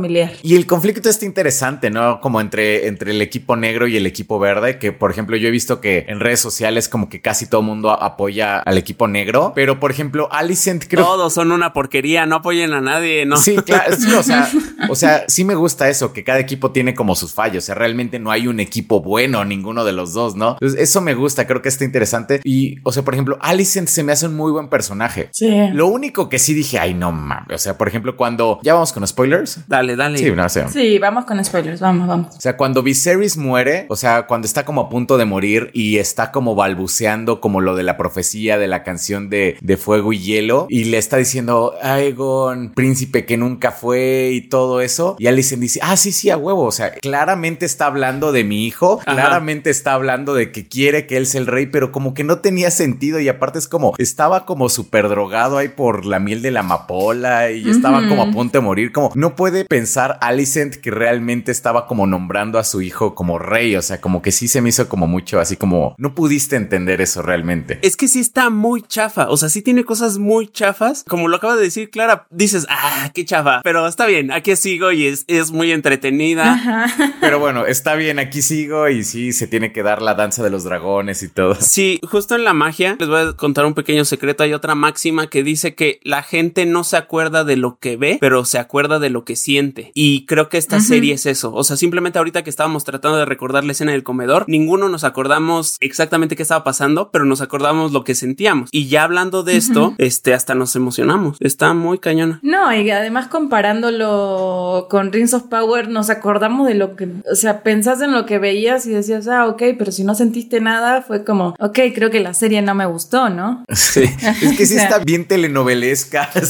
Y 0.43 0.57
el 0.57 0.67
conflicto 0.67 1.09
está 1.09 1.25
interesante, 1.25 1.91
¿no? 1.91 2.21
Como 2.21 2.41
entre, 2.41 2.87
entre 2.87 3.13
el 3.13 3.23
equipo 3.23 3.57
negro 3.57 3.87
y 3.87 3.97
el 3.97 4.07
equipo 4.07 4.39
verde, 4.39 4.79
que 4.79 4.93
por 4.93 5.11
ejemplo 5.11 5.37
yo 5.37 5.49
he 5.49 5.51
visto 5.51 5.81
que 5.81 6.07
en 6.09 6.21
redes 6.21 6.41
sociales 6.41 6.89
como 6.89 7.09
que 7.09 7.21
casi 7.21 7.47
todo 7.47 7.61
el 7.61 7.67
mundo 7.67 7.91
apoya 7.91 8.59
al 8.59 8.79
equipo 8.79 9.09
negro, 9.09 9.53
pero 9.55 9.81
por 9.81 9.91
ejemplo 9.91 10.29
Alicent 10.33 10.85
creo... 10.89 11.05
Todos 11.05 11.35
son 11.35 11.53
una 11.53 11.73
porquería, 11.73 12.27
no 12.27 12.37
apoyen 12.37 12.73
a 12.73 12.81
nadie, 12.81 13.27
¿no? 13.27 13.37
Sí, 13.37 13.57
claro, 13.57 13.97
sí, 13.97 14.13
o 14.15 14.23
sea, 14.23 14.49
o 14.89 14.95
sea, 14.95 15.25
sí 15.29 15.45
me 15.45 15.55
gusta 15.55 15.89
eso, 15.89 16.13
que 16.13 16.25
cada 16.25 16.39
equipo 16.39 16.71
tiene 16.71 16.95
como 16.95 17.15
sus 17.15 17.35
fallos, 17.35 17.65
o 17.65 17.67
sea, 17.67 17.75
realmente 17.75 18.19
no 18.19 18.31
hay 18.31 18.47
un 18.47 18.61
equipo 18.61 19.01
bueno, 19.01 19.45
ninguno 19.45 19.85
de 19.85 19.93
los 19.93 20.13
dos, 20.13 20.37
¿no? 20.37 20.53
Entonces, 20.53 20.81
eso 20.81 21.01
me 21.01 21.15
gusta, 21.15 21.47
creo 21.47 21.63
que 21.63 21.69
está 21.69 21.85
interesante. 21.85 22.41
Y, 22.45 22.77
o 22.83 22.93
sea, 22.93 23.03
por 23.03 23.15
ejemplo, 23.15 23.39
Alicent 23.41 23.89
se 23.89 24.03
me 24.03 24.13
hace 24.13 24.27
un 24.27 24.35
muy 24.35 24.53
buen 24.53 24.69
personaje. 24.69 25.29
Sí. 25.33 25.51
Lo 25.73 25.87
único 25.87 26.29
que 26.29 26.39
sí 26.39 26.55
dije, 26.55 26.79
ay, 26.79 26.95
no 26.95 27.13
mames. 27.13 27.55
O 27.55 27.59
sea, 27.59 27.79
por 27.79 27.89
ejemplo, 27.89 28.17
cuando 28.17 28.61
ya 28.63 28.75
vamos 28.75 28.93
con 28.93 29.07
spoilers. 29.07 29.61
Dale, 29.73 29.97
dale. 29.97 30.19
Sí, 30.19 30.31
no 30.31 30.47
sé. 30.51 30.69
Sí, 30.69 30.99
vamos 30.99 31.25
con 31.25 31.43
spoilers. 31.43 31.81
Vamos, 31.81 32.07
vamos. 32.07 32.37
O 32.37 32.41
sea, 32.43 32.59
cuando 32.59 32.83
Viserys 32.83 33.39
muere, 33.39 33.87
o 33.89 33.97
sea, 33.97 34.27
cuando 34.27 34.45
está 34.45 34.67
como 34.67 34.83
a 34.83 34.91
punto 34.91 35.17
de 35.17 35.25
morir 35.25 35.71
y 35.73 35.97
está 35.97 36.31
como 36.31 36.55
balbuceando 36.55 37.41
como 37.41 37.63
lo 37.63 37.75
de 37.75 37.83
la 37.83 37.97
profecía 37.97 38.59
de 38.59 38.69
la 38.69 38.83
canción 38.83 39.31
de, 39.31 39.57
de 39.63 39.77
Fuego 39.79 40.13
y 40.13 40.19
Hielo 40.19 40.67
y 40.69 40.85
le 40.85 40.99
está 40.99 41.17
diciendo, 41.17 41.73
Aegon, 41.81 42.73
príncipe 42.75 43.25
que 43.25 43.39
nunca 43.39 43.71
fue 43.71 44.33
y 44.33 44.43
todo 44.43 44.83
eso. 44.83 45.17
Y 45.19 45.27
Alicent 45.27 45.63
dice, 45.63 45.81
ah, 45.83 45.97
sí, 45.97 46.13
sí, 46.13 46.29
a 46.29 46.37
huevo. 46.37 46.65
O 46.65 46.71
sea, 46.73 46.93
claramente 46.93 47.65
está 47.65 47.87
hablando 47.87 48.31
de 48.31 48.45
mi 48.45 48.67
hijo, 48.67 48.99
claramente 48.99 49.71
está 49.71 49.95
hablando 49.95 50.35
de 50.35 50.53
que 50.53 50.69
quiere 50.69 51.07
que 51.07 51.17
él 51.17 51.27
sea 51.27 51.41
el 51.41 51.47
rey, 51.47 51.65
pero 51.65 51.93
como 51.93 52.13
que 52.13 52.25
no 52.25 52.41
tenía 52.41 52.71
sentido 52.71 53.21
y 53.21 53.29
aparte 53.31 53.59
es 53.59 53.69
como, 53.69 53.95
estaba 53.97 54.45
como 54.45 54.69
súper 54.69 55.09
drogado 55.09 55.57
ahí 55.57 55.69
por 55.69 56.05
la 56.05 56.19
miel 56.19 56.43
de 56.43 56.51
la 56.51 56.61
amapola 56.61 57.51
y 57.51 57.71
estaba 57.71 58.07
como 58.07 58.23
a 58.23 58.31
punto 58.31 58.59
de 58.59 58.63
morir, 58.63 58.93
como 58.93 59.11
no 59.15 59.35
puede 59.35 59.62
pensar 59.65 60.19
Alicent 60.21 60.77
que 60.77 60.91
realmente 60.91 61.53
estaba 61.53 61.87
como 61.87 62.07
nombrando 62.07 62.59
a 62.59 62.65
su 62.65 62.83
hijo 62.83 63.15
como 63.15 63.39
rey, 63.39 63.77
o 63.77 63.83
sea, 63.83 64.01
como 64.01 64.23
que 64.23 64.33
sí 64.33 64.49
se 64.49 64.61
me 64.61 64.69
hizo 64.69 64.89
como 64.89 65.07
mucho 65.07 65.41
así 65.41 65.57
como, 65.57 65.95
no 65.99 66.15
pudiste 66.15 66.57
entender 66.57 67.01
eso 67.01 67.23
realmente. 67.23 67.79
Es 67.83 67.97
que 67.97 68.09
sí 68.09 68.21
está 68.21 68.51
muy 68.51 68.83
chafa, 68.83 69.29
o 69.29 69.37
sea, 69.37 69.49
sí 69.49 69.63
tiene 69.63 69.85
cosas 69.85 70.19
muy 70.19 70.49
chafas, 70.49 71.05
como 71.09 71.29
lo 71.29 71.37
acaba 71.37 71.57
de 71.57 71.63
decir 71.63 71.91
Clara, 71.91 72.27
dices, 72.31 72.67
ah, 72.69 73.11
qué 73.15 73.25
chafa, 73.25 73.61
pero 73.63 73.87
está 73.87 74.07
bien, 74.07 74.31
aquí 74.31 74.55
sigo 74.57 74.93
y 74.93 75.07
es, 75.07 75.25
es 75.29 75.51
muy 75.51 75.73
entretenida. 75.73 76.89
Pero 77.21 77.39
bueno, 77.39 77.67
está 77.67 77.95
bien, 77.95 78.19
aquí 78.19 78.43
sigo 78.43 78.89
y 78.89 79.05
sí, 79.05 79.33
se 79.33 79.47
tiene 79.47 79.73
que 79.73 79.83
dar 79.83 80.03
la 80.03 80.15
danza 80.15 80.43
de 80.43 80.51
los 80.51 80.65
dragones 80.65 81.23
y 81.23 81.29
todo. 81.29 81.57
Sí, 81.61 82.01
justo 82.03 82.35
en 82.35 82.45
la 82.45 82.53
magia, 82.53 82.97
les 82.99 83.09
voy 83.09 83.21
a 83.21 83.33
contar 83.33 83.65
un 83.67 83.75
pequeño 83.75 84.05
secreto. 84.05 84.43
Hay 84.43 84.53
otra 84.53 84.75
máxima 84.75 85.29
que 85.29 85.43
dice 85.43 85.75
que 85.75 86.01
la 86.03 86.23
gente 86.23 86.67
no 86.67 86.85
se 86.85 86.97
acuerda 86.97 87.45
de 87.45 87.57
lo 87.57 87.79
que 87.79 87.97
ve, 87.97 88.19
pero 88.21 88.45
se 88.45 88.59
acuerda 88.59 88.99
de 88.99 89.11
lo 89.11 89.25
que 89.25 89.37
siente. 89.37 89.52
Y 89.95 90.27
creo 90.27 90.49
que 90.49 90.59
esta 90.59 90.81
serie 90.81 91.15
es 91.15 91.27
eso. 91.27 91.53
O 91.55 91.65
sea, 91.65 91.77
simplemente 91.77 92.19
ahorita 92.19 92.43
que 92.43 92.51
estábamos 92.51 92.85
tratando 92.85 93.19
de 93.19 93.25
recordar 93.25 93.65
la 93.65 93.73
escena 93.73 93.93
del 93.93 94.03
comedor, 94.03 94.45
ninguno 94.49 94.89
nos 94.89 95.05
acordamos 95.05 95.77
exactamente 95.81 96.37
qué 96.37 96.43
estaba 96.43 96.65
pasando, 96.65 97.11
pero 97.11 97.25
nos 97.25 97.41
acordamos 97.41 97.93
lo 97.93 98.05
que 98.05 98.15
sentíamos. 98.15 98.69
Y 98.73 98.89
ya 98.89 99.05
hablando 99.05 99.43
de 99.43 99.57
esto, 99.57 99.95
este, 99.99 100.35
hasta 100.35 100.55
nos 100.55 100.77
emocionamos. 100.77 101.37
Está 101.41 101.75
muy 101.75 101.99
cañona. 101.99 102.41
No, 102.43 102.75
y 102.75 102.91
además 102.91 103.29
comparándolo 103.29 104.87
con 104.91 105.13
Rings 105.13 105.35
of 105.35 105.45
Power, 105.45 105.89
nos 105.89 106.11
acordamos 106.11 106.67
de 106.67 106.75
lo 106.75 106.97
que, 106.97 107.09
o 107.31 107.35
sea, 107.35 107.63
pensás 107.63 108.01
en 108.01 108.13
lo 108.13 108.27
que 108.27 108.39
veías 108.39 108.87
y 108.87 108.91
decías, 108.91 109.29
ah, 109.29 109.47
ok, 109.47 109.63
pero 109.79 109.93
si 109.93 110.05
no 110.05 110.15
sentiste 110.15 110.61
nada, 110.61 111.03
fue 111.03 111.25
como, 111.25 111.55
ok, 111.59 111.79
creo 111.95 112.11
que 112.11 112.21
la 112.21 112.35
serie 112.35 112.63
no 112.63 112.75
me 112.75 112.87
gustó, 112.87 113.29
¿no? 113.29 113.65
Sí, 113.73 114.03
es 114.43 114.57
que 114.57 114.67
sí 114.67 114.77
está 114.77 114.99
bien 114.99 115.27
telenovelesca. 115.27 116.31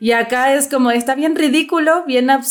Y 0.00 0.12
acá 0.12 0.54
es 0.54 0.68
como, 0.68 0.90
está 0.90 1.14
bien 1.14 1.34
ridículo, 1.34 2.04
bien 2.06 2.28
absurdo, 2.28 2.43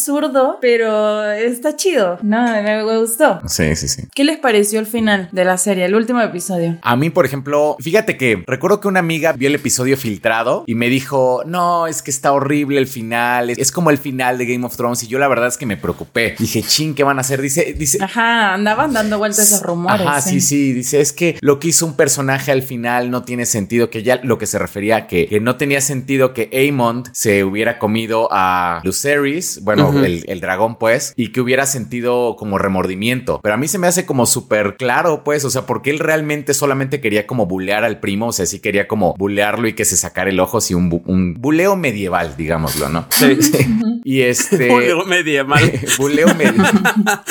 pero 0.62 1.32
está 1.32 1.76
chido, 1.76 2.18
¿no? 2.22 2.42
Me 2.42 2.98
gustó. 2.98 3.42
Sí, 3.48 3.76
sí, 3.76 3.88
sí. 3.88 4.04
¿Qué 4.14 4.24
les 4.24 4.38
pareció 4.38 4.80
el 4.80 4.86
final 4.86 5.30
de 5.32 5.46
la 5.46 5.58
serie, 5.58 5.86
el 5.86 5.96
último 5.96 6.22
episodio? 6.22 6.78
A 6.82 6.96
mí, 6.96 7.10
por 7.10 7.26
ejemplo, 7.26 7.76
fíjate 7.80 8.18
que 8.18 8.44
recuerdo 8.48 8.80
que 8.80 8.88
una 8.88 9.00
amiga 9.00 9.34
vio 9.34 9.48
el 9.48 9.56
episodio 9.56 9.98
filtrado 9.98 10.64
y 10.68 10.76
me 10.76 10.90
dijo, 10.90 11.44
no, 11.46 11.88
es 11.88 12.02
que 12.02 12.12
está 12.12 12.32
horrible 12.32 12.80
el 12.80 12.88
final, 12.88 13.50
es 13.50 13.72
como 13.72 13.90
el 13.90 13.98
final 13.98 14.38
de 14.38 14.46
Game 14.46 14.66
of 14.66 14.76
Thrones 14.76 15.04
y 15.04 15.08
yo 15.08 15.20
la 15.20 15.28
verdad 15.28 15.48
es 15.48 15.58
que 15.58 15.66
me 15.66 15.78
preocupé. 15.78 16.36
Dije, 16.38 16.62
ching, 16.62 16.96
¿qué 16.96 17.04
van 17.04 17.18
a 17.18 17.22
hacer? 17.22 17.42
Dice, 17.42 17.74
dice. 17.78 17.98
Ajá, 18.02 18.54
andaban 18.54 18.94
dando 18.94 19.18
vueltas 19.18 19.48
esos 19.48 19.62
rumores. 19.62 20.06
Ajá, 20.06 20.22
sí, 20.22 20.42
sí, 20.42 20.74
dice, 20.74 21.02
es 21.02 21.14
que 21.14 21.38
lo 21.42 21.60
que 21.60 21.70
hizo 21.70 21.86
un 21.86 21.96
personaje 21.96 22.52
al 22.52 22.62
final 22.62 23.12
no 23.12 23.24
tiene 23.24 23.46
sentido, 23.46 23.90
que 23.90 24.04
ya 24.04 24.20
lo 24.24 24.38
que 24.38 24.46
se 24.46 24.60
refería 24.60 24.96
a 24.96 25.08
que, 25.08 25.40
no 25.42 25.56
tenía 25.58 25.82
sentido 25.82 26.34
que 26.34 26.50
Aemond 26.54 27.10
se 27.12 27.44
hubiera 27.44 27.80
comido 27.80 28.30
a 28.32 28.82
Lucerys, 28.84 29.62
bueno, 29.64 29.83
el, 29.92 30.24
el, 30.28 30.42
dragón 30.42 30.78
pues, 30.78 31.14
y 31.16 31.32
que 31.32 31.42
hubiera 31.42 31.66
sentido 31.66 32.36
como 32.38 32.58
remordimiento. 32.58 33.40
Pero 33.42 33.56
a 33.56 33.58
mí 33.58 33.68
se 33.68 33.78
me 33.78 33.88
hace 33.88 34.06
como 34.06 34.26
súper 34.26 34.76
claro 34.78 35.24
pues, 35.24 35.46
o 35.46 35.50
sea, 35.50 35.66
porque 35.66 35.90
él 35.90 36.00
realmente 36.00 36.54
solamente 36.54 37.02
quería 37.02 37.28
como 37.28 37.46
bulear 37.46 37.84
al 37.84 38.00
primo, 38.00 38.28
o 38.28 38.34
sea, 38.34 38.46
sí 38.46 38.60
quería 38.60 38.88
como 38.88 39.14
bulearlo 39.18 39.68
y 39.68 39.74
que 39.74 39.86
se 39.86 39.98
sacara 39.98 40.30
el 40.30 40.40
ojo, 40.40 40.58
así 40.58 40.74
un, 40.74 41.02
un 41.06 41.34
buleo 41.36 41.76
medieval, 41.76 42.36
digámoslo, 42.38 42.90
¿no? 42.90 43.06
Sí. 43.10 43.42
sí. 43.42 43.66
Y 44.04 44.22
este... 44.22 44.68
buleo 44.70 45.06
medieval. 45.06 45.80
buleo 45.98 46.28
medieval. 46.36 47.24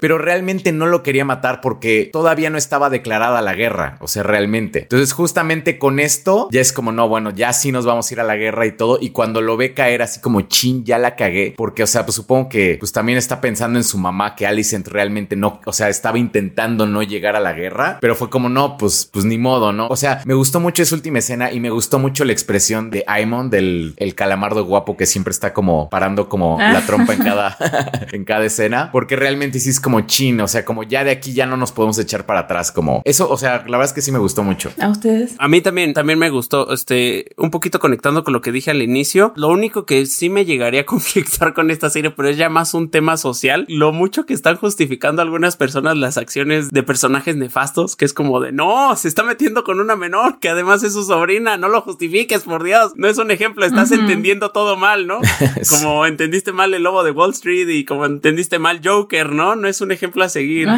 Pero 0.00 0.18
realmente 0.18 0.72
no 0.72 0.86
lo 0.86 1.02
quería 1.02 1.24
matar 1.24 1.60
porque 1.60 2.08
todavía 2.12 2.50
no 2.50 2.58
estaba 2.58 2.90
declarada 2.90 3.42
la 3.42 3.54
guerra, 3.54 3.96
o 4.00 4.08
sea, 4.08 4.22
realmente. 4.22 4.82
Entonces, 4.82 5.12
justamente 5.12 5.78
con 5.78 5.98
esto, 5.98 6.48
ya 6.52 6.60
es 6.60 6.72
como, 6.72 6.92
no, 6.92 7.08
bueno, 7.08 7.30
ya 7.30 7.52
sí 7.52 7.72
nos 7.72 7.86
vamos 7.86 8.10
a 8.10 8.14
ir 8.14 8.20
a 8.20 8.24
la 8.24 8.36
guerra 8.36 8.66
y 8.66 8.72
todo. 8.72 8.98
Y 9.00 9.10
cuando 9.10 9.40
lo 9.40 9.56
ve 9.56 9.74
caer 9.74 10.02
así 10.02 10.20
como 10.20 10.42
chin, 10.42 10.84
ya 10.84 10.98
la 10.98 11.16
cagué, 11.16 11.54
porque 11.56 11.75
porque, 11.76 11.82
o 11.82 11.86
sea, 11.86 12.06
pues 12.06 12.14
supongo 12.14 12.48
que 12.48 12.78
pues 12.80 12.90
también 12.90 13.18
está 13.18 13.38
pensando 13.42 13.78
en 13.78 13.84
su 13.84 13.98
mamá 13.98 14.34
que 14.34 14.46
Alicent 14.46 14.88
realmente 14.88 15.36
no, 15.36 15.60
o 15.66 15.74
sea, 15.74 15.90
estaba 15.90 16.18
intentando 16.18 16.86
no 16.86 17.02
llegar 17.02 17.36
a 17.36 17.40
la 17.40 17.52
guerra, 17.52 17.98
pero 18.00 18.14
fue 18.14 18.30
como 18.30 18.48
no, 18.48 18.78
pues, 18.78 19.10
pues 19.12 19.26
ni 19.26 19.36
modo, 19.36 19.74
¿no? 19.74 19.86
O 19.88 19.96
sea, 19.96 20.22
me 20.24 20.32
gustó 20.32 20.58
mucho 20.58 20.82
esa 20.82 20.94
última 20.94 21.18
escena 21.18 21.52
y 21.52 21.60
me 21.60 21.68
gustó 21.68 21.98
mucho 21.98 22.24
la 22.24 22.32
expresión 22.32 22.88
de 22.88 23.04
Aemon, 23.06 23.50
del 23.50 23.92
el 23.98 24.14
calamardo 24.14 24.64
guapo 24.64 24.96
que 24.96 25.04
siempre 25.04 25.32
está 25.32 25.52
como 25.52 25.90
parando 25.90 26.30
como 26.30 26.56
la 26.58 26.80
trompa 26.86 27.12
en 27.12 27.22
cada, 27.22 27.58
en 28.10 28.24
cada 28.24 28.46
escena, 28.46 28.88
porque 28.90 29.14
realmente 29.14 29.60
sí 29.60 29.68
es 29.68 29.78
como 29.78 30.00
chin, 30.00 30.40
o 30.40 30.48
sea, 30.48 30.64
como 30.64 30.82
ya 30.82 31.04
de 31.04 31.10
aquí 31.10 31.34
ya 31.34 31.44
no 31.44 31.58
nos 31.58 31.72
podemos 31.72 31.98
echar 31.98 32.24
para 32.24 32.40
atrás, 32.40 32.72
como 32.72 33.02
eso, 33.04 33.28
o 33.28 33.36
sea, 33.36 33.64
la 33.66 33.76
verdad 33.76 33.84
es 33.84 33.92
que 33.92 34.00
sí 34.00 34.12
me 34.12 34.18
gustó 34.18 34.42
mucho. 34.42 34.72
¿A 34.80 34.88
ustedes? 34.88 35.34
A 35.38 35.46
mí 35.46 35.60
también, 35.60 35.92
también 35.92 36.18
me 36.18 36.30
gustó, 36.30 36.72
este, 36.72 37.26
un 37.36 37.50
poquito 37.50 37.80
conectando 37.80 38.24
con 38.24 38.32
lo 38.32 38.40
que 38.40 38.50
dije 38.50 38.70
al 38.70 38.80
inicio, 38.80 39.34
lo 39.36 39.48
único 39.48 39.84
que 39.84 40.06
sí 40.06 40.30
me 40.30 40.46
llegaría 40.46 40.80
a 40.80 40.86
conflictar 40.86 41.52
con 41.52 41.65
esta 41.70 41.90
serie, 41.90 42.10
pero 42.10 42.28
es 42.28 42.36
ya 42.36 42.48
más 42.48 42.74
un 42.74 42.90
tema 42.90 43.16
social, 43.16 43.64
lo 43.68 43.92
mucho 43.92 44.26
que 44.26 44.34
están 44.34 44.56
justificando 44.56 45.22
algunas 45.22 45.56
personas 45.56 45.96
las 45.96 46.16
acciones 46.18 46.70
de 46.70 46.82
personajes 46.82 47.36
nefastos, 47.36 47.96
que 47.96 48.04
es 48.04 48.12
como 48.12 48.40
de, 48.40 48.52
no, 48.52 48.94
se 48.96 49.08
está 49.08 49.22
metiendo 49.22 49.64
con 49.64 49.80
una 49.80 49.96
menor, 49.96 50.38
que 50.38 50.48
además 50.48 50.82
es 50.82 50.92
su 50.92 51.04
sobrina, 51.04 51.56
no 51.56 51.68
lo 51.68 51.80
justifiques, 51.80 52.42
por 52.42 52.64
Dios, 52.64 52.92
no 52.96 53.08
es 53.08 53.18
un 53.18 53.30
ejemplo, 53.30 53.64
estás 53.64 53.92
entendiendo 53.92 54.50
todo 54.50 54.76
mal, 54.76 55.06
¿no? 55.06 55.20
como 55.70 56.06
entendiste 56.06 56.52
mal 56.52 56.74
el 56.74 56.82
lobo 56.82 57.04
de 57.04 57.10
Wall 57.10 57.30
Street 57.30 57.68
y 57.68 57.84
como 57.84 58.06
entendiste 58.06 58.58
mal 58.58 58.80
Joker, 58.84 59.32
¿no? 59.32 59.56
No 59.56 59.68
es 59.68 59.80
un 59.80 59.92
ejemplo 59.92 60.24
a 60.24 60.28
seguir. 60.28 60.68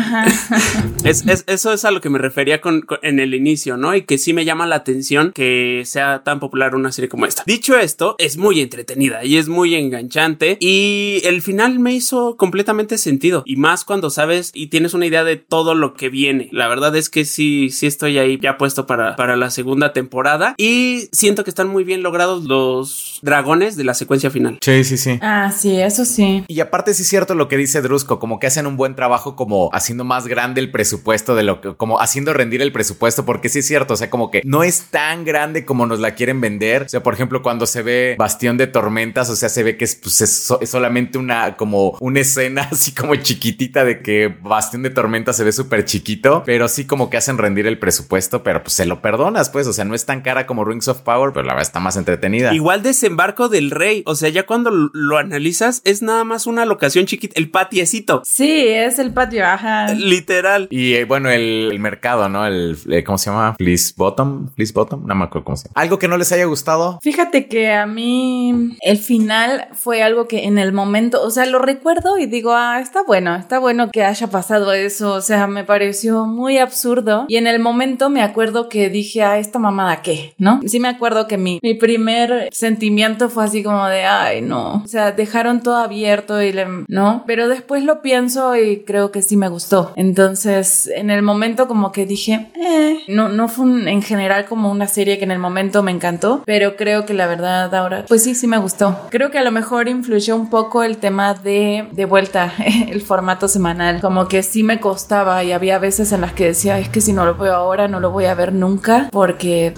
es, 1.04 1.24
eso 1.46 1.72
es 1.72 1.84
a 1.84 1.90
lo 1.90 2.00
que 2.00 2.10
me 2.10 2.18
refería 2.18 2.60
con, 2.60 2.86
en 3.02 3.20
el 3.20 3.34
inicio, 3.34 3.76
¿no? 3.76 3.94
Y 3.94 4.02
que 4.02 4.18
sí 4.18 4.32
me 4.32 4.44
llama 4.44 4.66
la 4.66 4.76
atención 4.76 5.32
que 5.32 5.82
sea 5.84 6.22
tan 6.24 6.40
popular 6.40 6.74
una 6.74 6.92
serie 6.92 7.08
como 7.08 7.26
esta. 7.26 7.42
Dicho 7.46 7.78
esto, 7.78 8.16
es 8.18 8.36
muy 8.36 8.60
entretenida 8.60 9.24
y 9.24 9.36
es 9.36 9.48
muy 9.48 9.74
enganchante 9.74 10.56
y 10.60 10.77
el 11.24 11.42
final 11.42 11.78
me 11.78 11.92
hizo 11.92 12.36
completamente 12.36 12.98
sentido 12.98 13.42
y 13.46 13.56
más 13.56 13.84
cuando 13.84 14.10
sabes 14.10 14.50
y 14.54 14.68
tienes 14.68 14.94
una 14.94 15.06
idea 15.06 15.24
de 15.24 15.36
todo 15.36 15.74
lo 15.74 15.94
que 15.94 16.08
viene. 16.08 16.48
La 16.52 16.68
verdad 16.68 16.94
es 16.96 17.10
que 17.10 17.24
sí, 17.24 17.70
sí 17.70 17.86
estoy 17.86 18.18
ahí 18.18 18.38
ya 18.40 18.58
puesto 18.58 18.86
para, 18.86 19.16
para 19.16 19.36
la 19.36 19.50
segunda 19.50 19.92
temporada 19.92 20.54
y 20.58 21.08
siento 21.12 21.44
que 21.44 21.50
están 21.50 21.68
muy 21.68 21.84
bien 21.84 22.02
logrados 22.02 22.44
los 22.44 23.17
dragones 23.22 23.76
de 23.76 23.84
la 23.84 23.94
secuencia 23.94 24.30
final. 24.30 24.58
Sí, 24.60 24.84
sí, 24.84 24.96
sí. 24.96 25.18
Ah, 25.22 25.52
sí, 25.56 25.80
eso 25.80 26.04
sí. 26.04 26.44
Y 26.48 26.60
aparte 26.60 26.94
sí 26.94 27.02
es 27.02 27.08
cierto 27.08 27.34
lo 27.34 27.48
que 27.48 27.56
dice 27.56 27.82
Drusco, 27.82 28.18
como 28.18 28.38
que 28.38 28.46
hacen 28.46 28.66
un 28.66 28.76
buen 28.76 28.94
trabajo 28.94 29.36
como 29.36 29.70
haciendo 29.72 30.04
más 30.04 30.26
grande 30.26 30.60
el 30.60 30.70
presupuesto 30.70 31.34
de 31.34 31.42
lo 31.42 31.60
que, 31.60 31.74
como 31.74 32.00
haciendo 32.00 32.32
rendir 32.32 32.62
el 32.62 32.72
presupuesto, 32.72 33.24
porque 33.24 33.48
sí 33.48 33.60
es 33.60 33.66
cierto, 33.66 33.94
o 33.94 33.96
sea, 33.96 34.10
como 34.10 34.30
que 34.30 34.42
no 34.44 34.62
es 34.62 34.86
tan 34.90 35.24
grande 35.24 35.64
como 35.64 35.86
nos 35.86 36.00
la 36.00 36.14
quieren 36.14 36.40
vender. 36.40 36.82
O 36.82 36.88
sea, 36.88 37.02
por 37.02 37.14
ejemplo, 37.14 37.42
cuando 37.42 37.66
se 37.66 37.82
ve 37.82 38.16
Bastión 38.18 38.56
de 38.56 38.66
Tormentas, 38.66 39.30
o 39.30 39.36
sea, 39.36 39.48
se 39.48 39.62
ve 39.62 39.76
que 39.76 39.84
es, 39.84 39.94
pues, 39.96 40.20
es, 40.20 40.52
solamente 40.68 41.18
una, 41.18 41.56
como 41.56 41.96
una 42.00 42.20
escena 42.20 42.68
así 42.72 42.92
como 42.92 43.14
chiquitita 43.16 43.84
de 43.84 44.02
que 44.02 44.34
Bastión 44.42 44.82
de 44.82 44.90
Tormentas 44.90 45.36
se 45.36 45.44
ve 45.44 45.52
súper 45.52 45.84
chiquito, 45.84 46.42
pero 46.44 46.68
sí 46.68 46.84
como 46.84 47.10
que 47.10 47.16
hacen 47.16 47.38
rendir 47.38 47.66
el 47.66 47.78
presupuesto, 47.78 48.42
pero 48.42 48.62
pues 48.62 48.74
se 48.74 48.86
lo 48.86 49.00
perdonas, 49.00 49.50
pues, 49.50 49.66
o 49.66 49.72
sea, 49.72 49.84
no 49.84 49.94
es 49.94 50.06
tan 50.06 50.22
cara 50.22 50.46
como 50.46 50.64
Rings 50.64 50.88
of 50.88 51.00
Power, 51.00 51.32
pero 51.32 51.44
la 51.44 51.54
verdad 51.54 51.68
está 51.68 51.80
más 51.80 51.96
entretenida. 51.96 52.54
Igual 52.54 52.82
desembarco 53.08 53.48
del 53.48 53.70
rey, 53.70 54.02
o 54.04 54.14
sea, 54.14 54.28
ya 54.28 54.44
cuando 54.44 54.70
lo 54.70 55.16
analizas, 55.16 55.80
es 55.84 56.02
nada 56.02 56.24
más 56.24 56.46
una 56.46 56.66
locación 56.66 57.06
chiquita, 57.06 57.32
el 57.38 57.50
patiecito. 57.50 58.20
Sí, 58.22 58.66
es 58.68 58.98
el 58.98 59.14
patio, 59.14 59.46
ajá. 59.46 59.94
Literal. 59.94 60.68
Y 60.70 60.92
eh, 60.92 61.04
bueno, 61.06 61.30
el, 61.30 61.78
mercado, 61.80 62.28
¿no? 62.28 62.46
El, 62.46 62.76
eh, 62.90 63.02
¿cómo 63.04 63.16
se 63.16 63.30
llama? 63.30 63.54
Fleece 63.56 63.94
Bottom, 63.96 64.50
Fleece 64.54 64.74
Bottom, 64.74 65.06
no 65.06 65.14
me 65.14 65.24
acuerdo 65.24 65.46
cómo 65.46 65.56
se 65.56 65.68
llama. 65.68 65.80
¿Algo 65.80 65.98
que 65.98 66.06
no 66.06 66.18
les 66.18 66.30
haya 66.32 66.44
gustado? 66.44 66.98
Fíjate 67.02 67.48
que 67.48 67.72
a 67.72 67.86
mí 67.86 68.76
el 68.82 68.98
final 68.98 69.68
fue 69.72 70.02
algo 70.02 70.28
que 70.28 70.44
en 70.44 70.58
el 70.58 70.72
momento, 70.72 71.22
o 71.22 71.30
sea, 71.30 71.46
lo 71.46 71.60
recuerdo 71.60 72.18
y 72.18 72.26
digo, 72.26 72.52
ah, 72.52 72.78
está 72.80 73.02
bueno, 73.04 73.36
está 73.36 73.58
bueno 73.58 73.90
que 73.90 74.04
haya 74.04 74.26
pasado 74.26 74.74
eso, 74.74 75.14
o 75.14 75.22
sea, 75.22 75.46
me 75.46 75.64
pareció 75.64 76.26
muy 76.26 76.58
absurdo 76.58 77.24
y 77.28 77.36
en 77.36 77.46
el 77.46 77.58
momento 77.58 78.10
me 78.10 78.20
acuerdo 78.20 78.68
que 78.68 78.90
dije, 78.90 79.22
ah, 79.22 79.38
esta 79.38 79.58
mamada 79.58 80.02
qué, 80.02 80.34
¿no? 80.36 80.60
Sí 80.66 80.78
me 80.78 80.88
acuerdo 80.88 81.26
que 81.26 81.38
mi, 81.38 81.58
mi 81.62 81.72
primer 81.72 82.50
sentimiento 82.52 82.97
fue 83.30 83.44
así 83.44 83.62
como 83.62 83.86
de, 83.86 84.04
ay, 84.04 84.42
no, 84.42 84.82
o 84.84 84.88
sea, 84.88 85.12
dejaron 85.12 85.62
todo 85.62 85.76
abierto 85.76 86.42
y 86.42 86.52
le, 86.52 86.66
¿no? 86.88 87.24
Pero 87.26 87.48
después 87.48 87.84
lo 87.84 88.02
pienso 88.02 88.56
y 88.56 88.80
creo 88.80 89.10
que 89.10 89.22
sí 89.22 89.36
me 89.36 89.48
gustó. 89.48 89.92
Entonces, 89.96 90.88
en 90.94 91.10
el 91.10 91.22
momento 91.22 91.68
como 91.68 91.92
que 91.92 92.06
dije, 92.06 92.50
eh, 92.54 92.98
no, 93.08 93.28
no 93.28 93.48
fue 93.48 93.66
en 93.90 94.02
general 94.02 94.46
como 94.46 94.70
una 94.70 94.88
serie 94.88 95.18
que 95.18 95.24
en 95.24 95.30
el 95.30 95.38
momento 95.38 95.82
me 95.82 95.92
encantó, 95.92 96.42
pero 96.44 96.76
creo 96.76 97.06
que 97.06 97.14
la 97.14 97.26
verdad 97.26 97.74
ahora, 97.74 98.04
pues 98.08 98.24
sí, 98.24 98.34
sí 98.34 98.46
me 98.46 98.58
gustó. 98.58 98.98
Creo 99.10 99.30
que 99.30 99.38
a 99.38 99.44
lo 99.44 99.50
mejor 99.50 99.88
influyó 99.88 100.36
un 100.36 100.50
poco 100.50 100.82
el 100.82 100.98
tema 100.98 101.34
de, 101.34 101.88
de 101.92 102.04
vuelta, 102.04 102.52
el 102.88 103.00
formato 103.02 103.48
semanal, 103.48 104.00
como 104.00 104.28
que 104.28 104.42
sí 104.42 104.62
me 104.62 104.80
costaba 104.80 105.44
y 105.44 105.52
había 105.52 105.78
veces 105.78 106.12
en 106.12 106.20
las 106.22 106.32
que 106.32 106.46
decía, 106.46 106.78
es 106.78 106.88
que 106.88 107.00
si 107.00 107.12
no 107.12 107.24
lo 107.24 107.36
veo 107.36 107.54
ahora, 107.54 107.88
no 107.88 108.00
lo 108.00 108.10
voy 108.10 108.26
a 108.26 108.34
ver 108.34 108.52
nunca, 108.52 109.08
porque... 109.12 109.74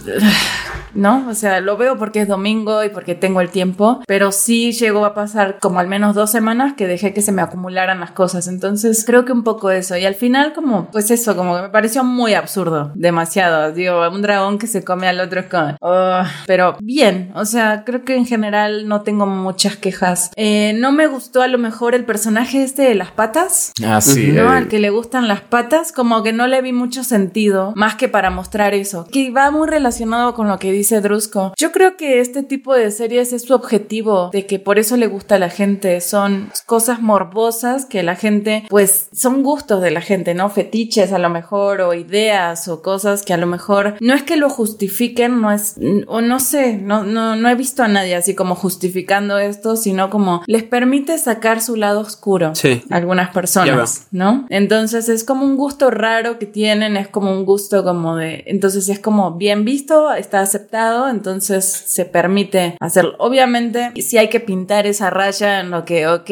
¿no? 0.95 1.27
O 1.29 1.35
sea, 1.35 1.61
lo 1.61 1.77
veo 1.77 1.99
porque 1.99 2.23
es 2.23 2.29
domingo 2.29 2.85
y 2.85 2.89
porque 2.89 3.15
tengo 3.15 3.41
el 3.41 3.51
tiempo, 3.51 4.03
pero 4.07 4.33
sí 4.33 4.73
llegó 4.73 5.05
a 5.05 5.15
pasar 5.15 5.59
como 5.61 5.79
al 5.81 5.89
menos 5.89 6.15
dos 6.15 6.31
semanas 6.31 6.75
que 6.75 6.87
dejé 6.87 7.13
que 7.13 7.23
se 7.23 7.33
me 7.33 7.43
acumularan 7.43 8.01
las 8.01 8.13
cosas. 8.13 8.49
Entonces, 8.49 9.05
creo 9.05 9.25
que 9.25 9.33
un 9.33 9.45
poco 9.45 9.71
eso. 9.71 9.97
Y 9.97 10.05
al 10.05 10.15
final, 10.15 10.53
como, 10.53 10.91
pues 10.91 11.11
eso, 11.11 11.37
como 11.37 11.57
que 11.57 11.63
me 11.63 11.69
pareció 11.69 12.05
muy 12.05 12.35
absurdo, 12.35 12.93
demasiado. 12.95 13.73
Digo, 13.73 14.09
un 14.09 14.23
dragón 14.23 14.59
que 14.59 14.67
se 14.67 14.85
come 14.85 15.09
al 15.09 15.21
otro 15.21 15.49
con... 15.49 15.77
Oh, 15.81 16.23
pero 16.47 16.77
bien, 16.81 17.33
o 17.35 17.45
sea, 17.45 17.85
creo 17.85 18.05
que 18.05 18.17
en 18.17 18.27
general 18.27 18.89
no 18.89 19.03
tengo 19.03 19.27
muchas 19.27 19.77
quejas. 19.77 20.31
Eh, 20.37 20.73
no 20.77 20.93
me 20.93 21.07
gustó 21.07 21.43
a 21.43 21.49
lo 21.49 21.59
mejor 21.59 21.95
el 21.95 22.05
personaje 22.05 22.63
este 22.63 22.83
de 22.83 22.95
las 22.95 23.11
patas. 23.11 23.73
Ah, 23.85 24.01
sí. 24.01 24.29
¿No? 24.33 24.51
Al 24.51 24.69
que 24.69 24.79
le 24.79 24.91
gustan 24.91 25.29
las 25.29 25.41
patas, 25.41 25.93
como 25.93 26.23
que 26.23 26.33
no 26.33 26.47
le 26.47 26.61
vi 26.63 26.73
mucho 26.73 27.05
sentido, 27.05 27.73
más 27.77 27.95
que 27.95 28.09
para 28.09 28.31
mostrar 28.31 28.75
eso. 28.75 29.07
Que 29.11 29.31
va 29.31 29.51
muy 29.51 29.69
relacionado 29.69 30.35
con 30.35 30.49
lo 30.49 30.59
que 30.59 30.73
dice 30.81 31.01
Drusco. 31.01 31.53
Yo 31.57 31.73
creo 31.73 31.97
que 31.97 32.21
este 32.21 32.43
tipo 32.43 32.75
de 32.75 32.91
series 32.91 33.33
es 33.33 33.43
su 33.43 33.55
objetivo, 33.55 34.31
de 34.33 34.47
que 34.47 34.59
por 34.59 34.79
eso 34.79 34.97
le 34.97 35.07
gusta 35.07 35.37
a 35.37 35.39
la 35.39 35.51
gente. 35.51 36.01
Son 36.01 36.51
cosas 36.67 37.01
morbosas 37.01 37.85
que 37.85 38.03
la 38.03 38.17
gente, 38.17 38.65
pues, 38.69 39.09
son 39.13 39.43
gustos 39.43 39.83
de 39.83 39.91
la 39.91 40.01
gente, 40.01 40.35
¿no? 40.35 40.49
Fetiches 40.51 41.13
a 41.13 41.19
lo 41.19 41.29
mejor, 41.29 41.83
o 41.83 41.95
ideas, 41.95 42.69
o 42.69 42.83
cosas 42.83 43.23
que 43.23 43.35
a 43.35 43.37
lo 43.37 43.47
mejor 43.47 43.97
no 44.01 44.15
es 44.15 44.23
que 44.23 44.37
lo 44.37 44.49
justifiquen, 44.49 45.41
no 45.41 45.53
es, 45.53 45.77
o 46.07 46.21
no 46.21 46.41
sé, 46.41 46.79
no, 46.79 47.05
no, 47.05 47.37
no 47.37 47.49
he 47.49 47.55
visto 47.55 47.83
a 47.83 47.89
nadie 47.89 48.15
así 48.15 48.35
como 48.35 48.55
justificando 48.55 49.39
esto, 49.39 49.77
sino 49.77 50.11
como 50.11 50.43
les 50.47 50.63
permite 50.63 51.19
sacar 51.19 51.61
su 51.61 51.77
lado 51.77 52.01
oscuro 52.01 52.55
sí. 52.55 52.83
a 52.91 52.97
algunas 52.97 53.31
personas, 53.31 54.07
¿no? 54.11 54.47
Entonces 54.49 55.09
es 55.09 55.25
como 55.25 55.45
un 55.45 55.57
gusto 55.57 55.91
raro 55.91 56.39
que 56.39 56.47
tienen, 56.47 56.97
es 56.97 57.09
como 57.09 57.33
un 57.33 57.45
gusto 57.45 57.85
como 57.85 58.17
de, 58.17 58.45
entonces 58.47 58.89
es 58.89 58.99
como 58.99 59.33
bien 59.37 59.65
visto, 59.65 60.13
está 60.13 60.41
aceptado 60.41 60.70
entonces 60.73 61.65
se 61.65 62.05
permite 62.05 62.77
hacerlo. 62.81 63.15
Obviamente, 63.19 63.93
si 64.01 64.19
hay 64.19 64.29
que 64.29 64.41
pintar 64.41 64.87
esa 64.87 65.11
raya 65.11 65.61
en 65.61 65.71
lo 65.71 65.85
que, 65.85 66.07
ok, 66.07 66.31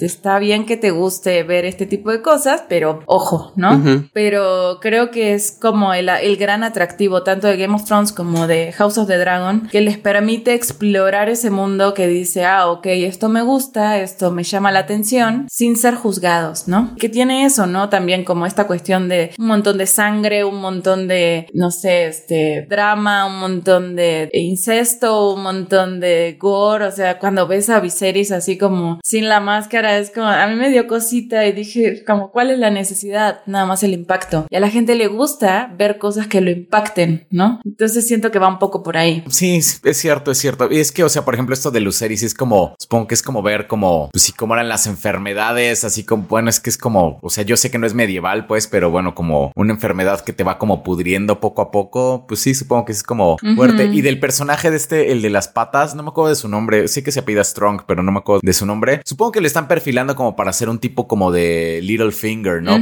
está 0.00 0.38
bien 0.38 0.66
que 0.66 0.76
te 0.76 0.90
guste 0.90 1.42
ver 1.42 1.64
este 1.64 1.86
tipo 1.86 2.10
de 2.10 2.22
cosas, 2.22 2.64
pero 2.68 3.00
ojo, 3.06 3.52
¿no? 3.56 3.82
Pero 4.12 4.78
creo 4.80 5.10
que 5.10 5.34
es 5.34 5.56
como 5.60 5.92
el, 5.94 6.08
el 6.08 6.36
gran 6.36 6.62
atractivo 6.62 7.22
tanto 7.22 7.48
de 7.48 7.56
Game 7.56 7.74
of 7.74 7.84
Thrones 7.84 8.12
como 8.12 8.46
de 8.46 8.72
House 8.72 8.98
of 8.98 9.08
the 9.08 9.18
Dragon, 9.18 9.68
que 9.70 9.80
les 9.80 9.98
permite 9.98 10.54
explorar 10.54 11.28
ese 11.28 11.50
mundo 11.50 11.94
que 11.94 12.06
dice, 12.06 12.44
ah, 12.44 12.68
ok, 12.68 12.86
esto 12.86 13.28
me 13.28 13.42
gusta, 13.42 13.98
esto 13.98 14.30
me 14.30 14.44
llama 14.44 14.70
la 14.70 14.80
atención, 14.80 15.46
sin 15.50 15.76
ser 15.76 15.94
juzgados, 15.94 16.68
¿no? 16.68 16.94
Que 16.96 17.08
tiene 17.08 17.44
eso, 17.44 17.66
¿no? 17.66 17.88
También 17.88 18.24
como 18.24 18.46
esta 18.46 18.66
cuestión 18.66 19.08
de 19.08 19.32
un 19.38 19.46
montón 19.46 19.78
de 19.78 19.86
sangre, 19.86 20.44
un 20.44 20.60
montón 20.60 21.08
de, 21.08 21.48
no 21.52 21.70
sé, 21.70 22.06
este, 22.06 22.66
drama, 22.68 23.26
un 23.26 23.40
montón 23.40 23.63
de 23.64 24.28
incesto, 24.32 25.34
un 25.34 25.42
montón 25.42 26.00
de 26.00 26.36
gore, 26.38 26.86
o 26.86 26.90
sea, 26.90 27.18
cuando 27.18 27.46
ves 27.46 27.70
a 27.70 27.80
Viserys 27.80 28.30
así 28.32 28.58
como 28.58 29.00
sin 29.02 29.28
la 29.28 29.40
máscara, 29.40 29.98
es 29.98 30.10
como, 30.10 30.26
a 30.26 30.46
mí 30.46 30.54
me 30.54 30.70
dio 30.70 30.86
cosita 30.86 31.46
y 31.46 31.52
dije, 31.52 32.04
como, 32.04 32.30
¿cuál 32.30 32.50
es 32.50 32.58
la 32.58 32.70
necesidad? 32.70 33.40
Nada 33.46 33.66
más 33.66 33.82
el 33.82 33.92
impacto. 33.92 34.46
Y 34.50 34.56
a 34.56 34.60
la 34.60 34.70
gente 34.70 34.94
le 34.94 35.06
gusta 35.06 35.72
ver 35.76 35.98
cosas 35.98 36.26
que 36.26 36.40
lo 36.40 36.50
impacten, 36.50 37.26
¿no? 37.30 37.60
Entonces 37.64 38.06
siento 38.06 38.30
que 38.30 38.38
va 38.38 38.48
un 38.48 38.58
poco 38.58 38.82
por 38.82 38.96
ahí. 38.96 39.24
Sí, 39.28 39.56
es 39.56 39.80
cierto, 39.98 40.30
es 40.30 40.38
cierto. 40.38 40.68
Y 40.70 40.78
es 40.78 40.92
que, 40.92 41.04
o 41.04 41.08
sea, 41.08 41.24
por 41.24 41.34
ejemplo, 41.34 41.54
esto 41.54 41.70
de 41.70 41.80
Luceris 41.80 42.22
es 42.22 42.34
como, 42.34 42.74
supongo 42.78 43.06
que 43.06 43.14
es 43.14 43.22
como 43.22 43.42
ver 43.42 43.66
como, 43.66 44.10
pues 44.12 44.24
sí, 44.24 44.32
cómo 44.32 44.54
eran 44.54 44.68
las 44.68 44.86
enfermedades, 44.86 45.84
así 45.84 46.04
como, 46.04 46.24
bueno, 46.28 46.50
es 46.50 46.60
que 46.60 46.70
es 46.70 46.78
como, 46.78 47.18
o 47.22 47.30
sea, 47.30 47.44
yo 47.44 47.56
sé 47.56 47.70
que 47.70 47.78
no 47.78 47.86
es 47.86 47.94
medieval, 47.94 48.46
pues, 48.46 48.66
pero 48.66 48.90
bueno, 48.90 49.14
como 49.14 49.52
una 49.56 49.72
enfermedad 49.72 50.20
que 50.20 50.32
te 50.32 50.44
va 50.44 50.58
como 50.58 50.82
pudriendo 50.82 51.40
poco 51.40 51.62
a 51.62 51.70
poco, 51.70 52.26
pues 52.26 52.40
sí, 52.40 52.54
supongo 52.54 52.84
que 52.84 52.92
es 52.92 53.02
como 53.02 53.36
fuerte. 53.54 53.86
Y 53.86 54.00
del 54.02 54.20
personaje 54.20 54.70
de 54.70 54.76
este, 54.76 55.12
el 55.12 55.22
de 55.22 55.30
las 55.30 55.48
patas, 55.48 55.94
no 55.94 56.02
me 56.02 56.10
acuerdo 56.10 56.30
de 56.30 56.36
su 56.36 56.48
nombre. 56.48 56.88
Sí 56.88 57.02
que 57.02 57.12
se 57.12 57.20
apida 57.20 57.42
Strong, 57.42 57.82
pero 57.86 58.02
no 58.02 58.12
me 58.12 58.18
acuerdo 58.18 58.40
de 58.42 58.52
su 58.52 58.66
nombre. 58.66 59.00
Supongo 59.04 59.32
que 59.32 59.40
le 59.40 59.46
están 59.46 59.68
perfilando 59.68 60.16
como 60.16 60.36
para 60.36 60.52
ser 60.52 60.68
un 60.68 60.78
tipo 60.78 61.06
como 61.08 61.30
de 61.32 61.80
Little 61.82 62.12
Finger, 62.12 62.62
¿no? 62.62 62.80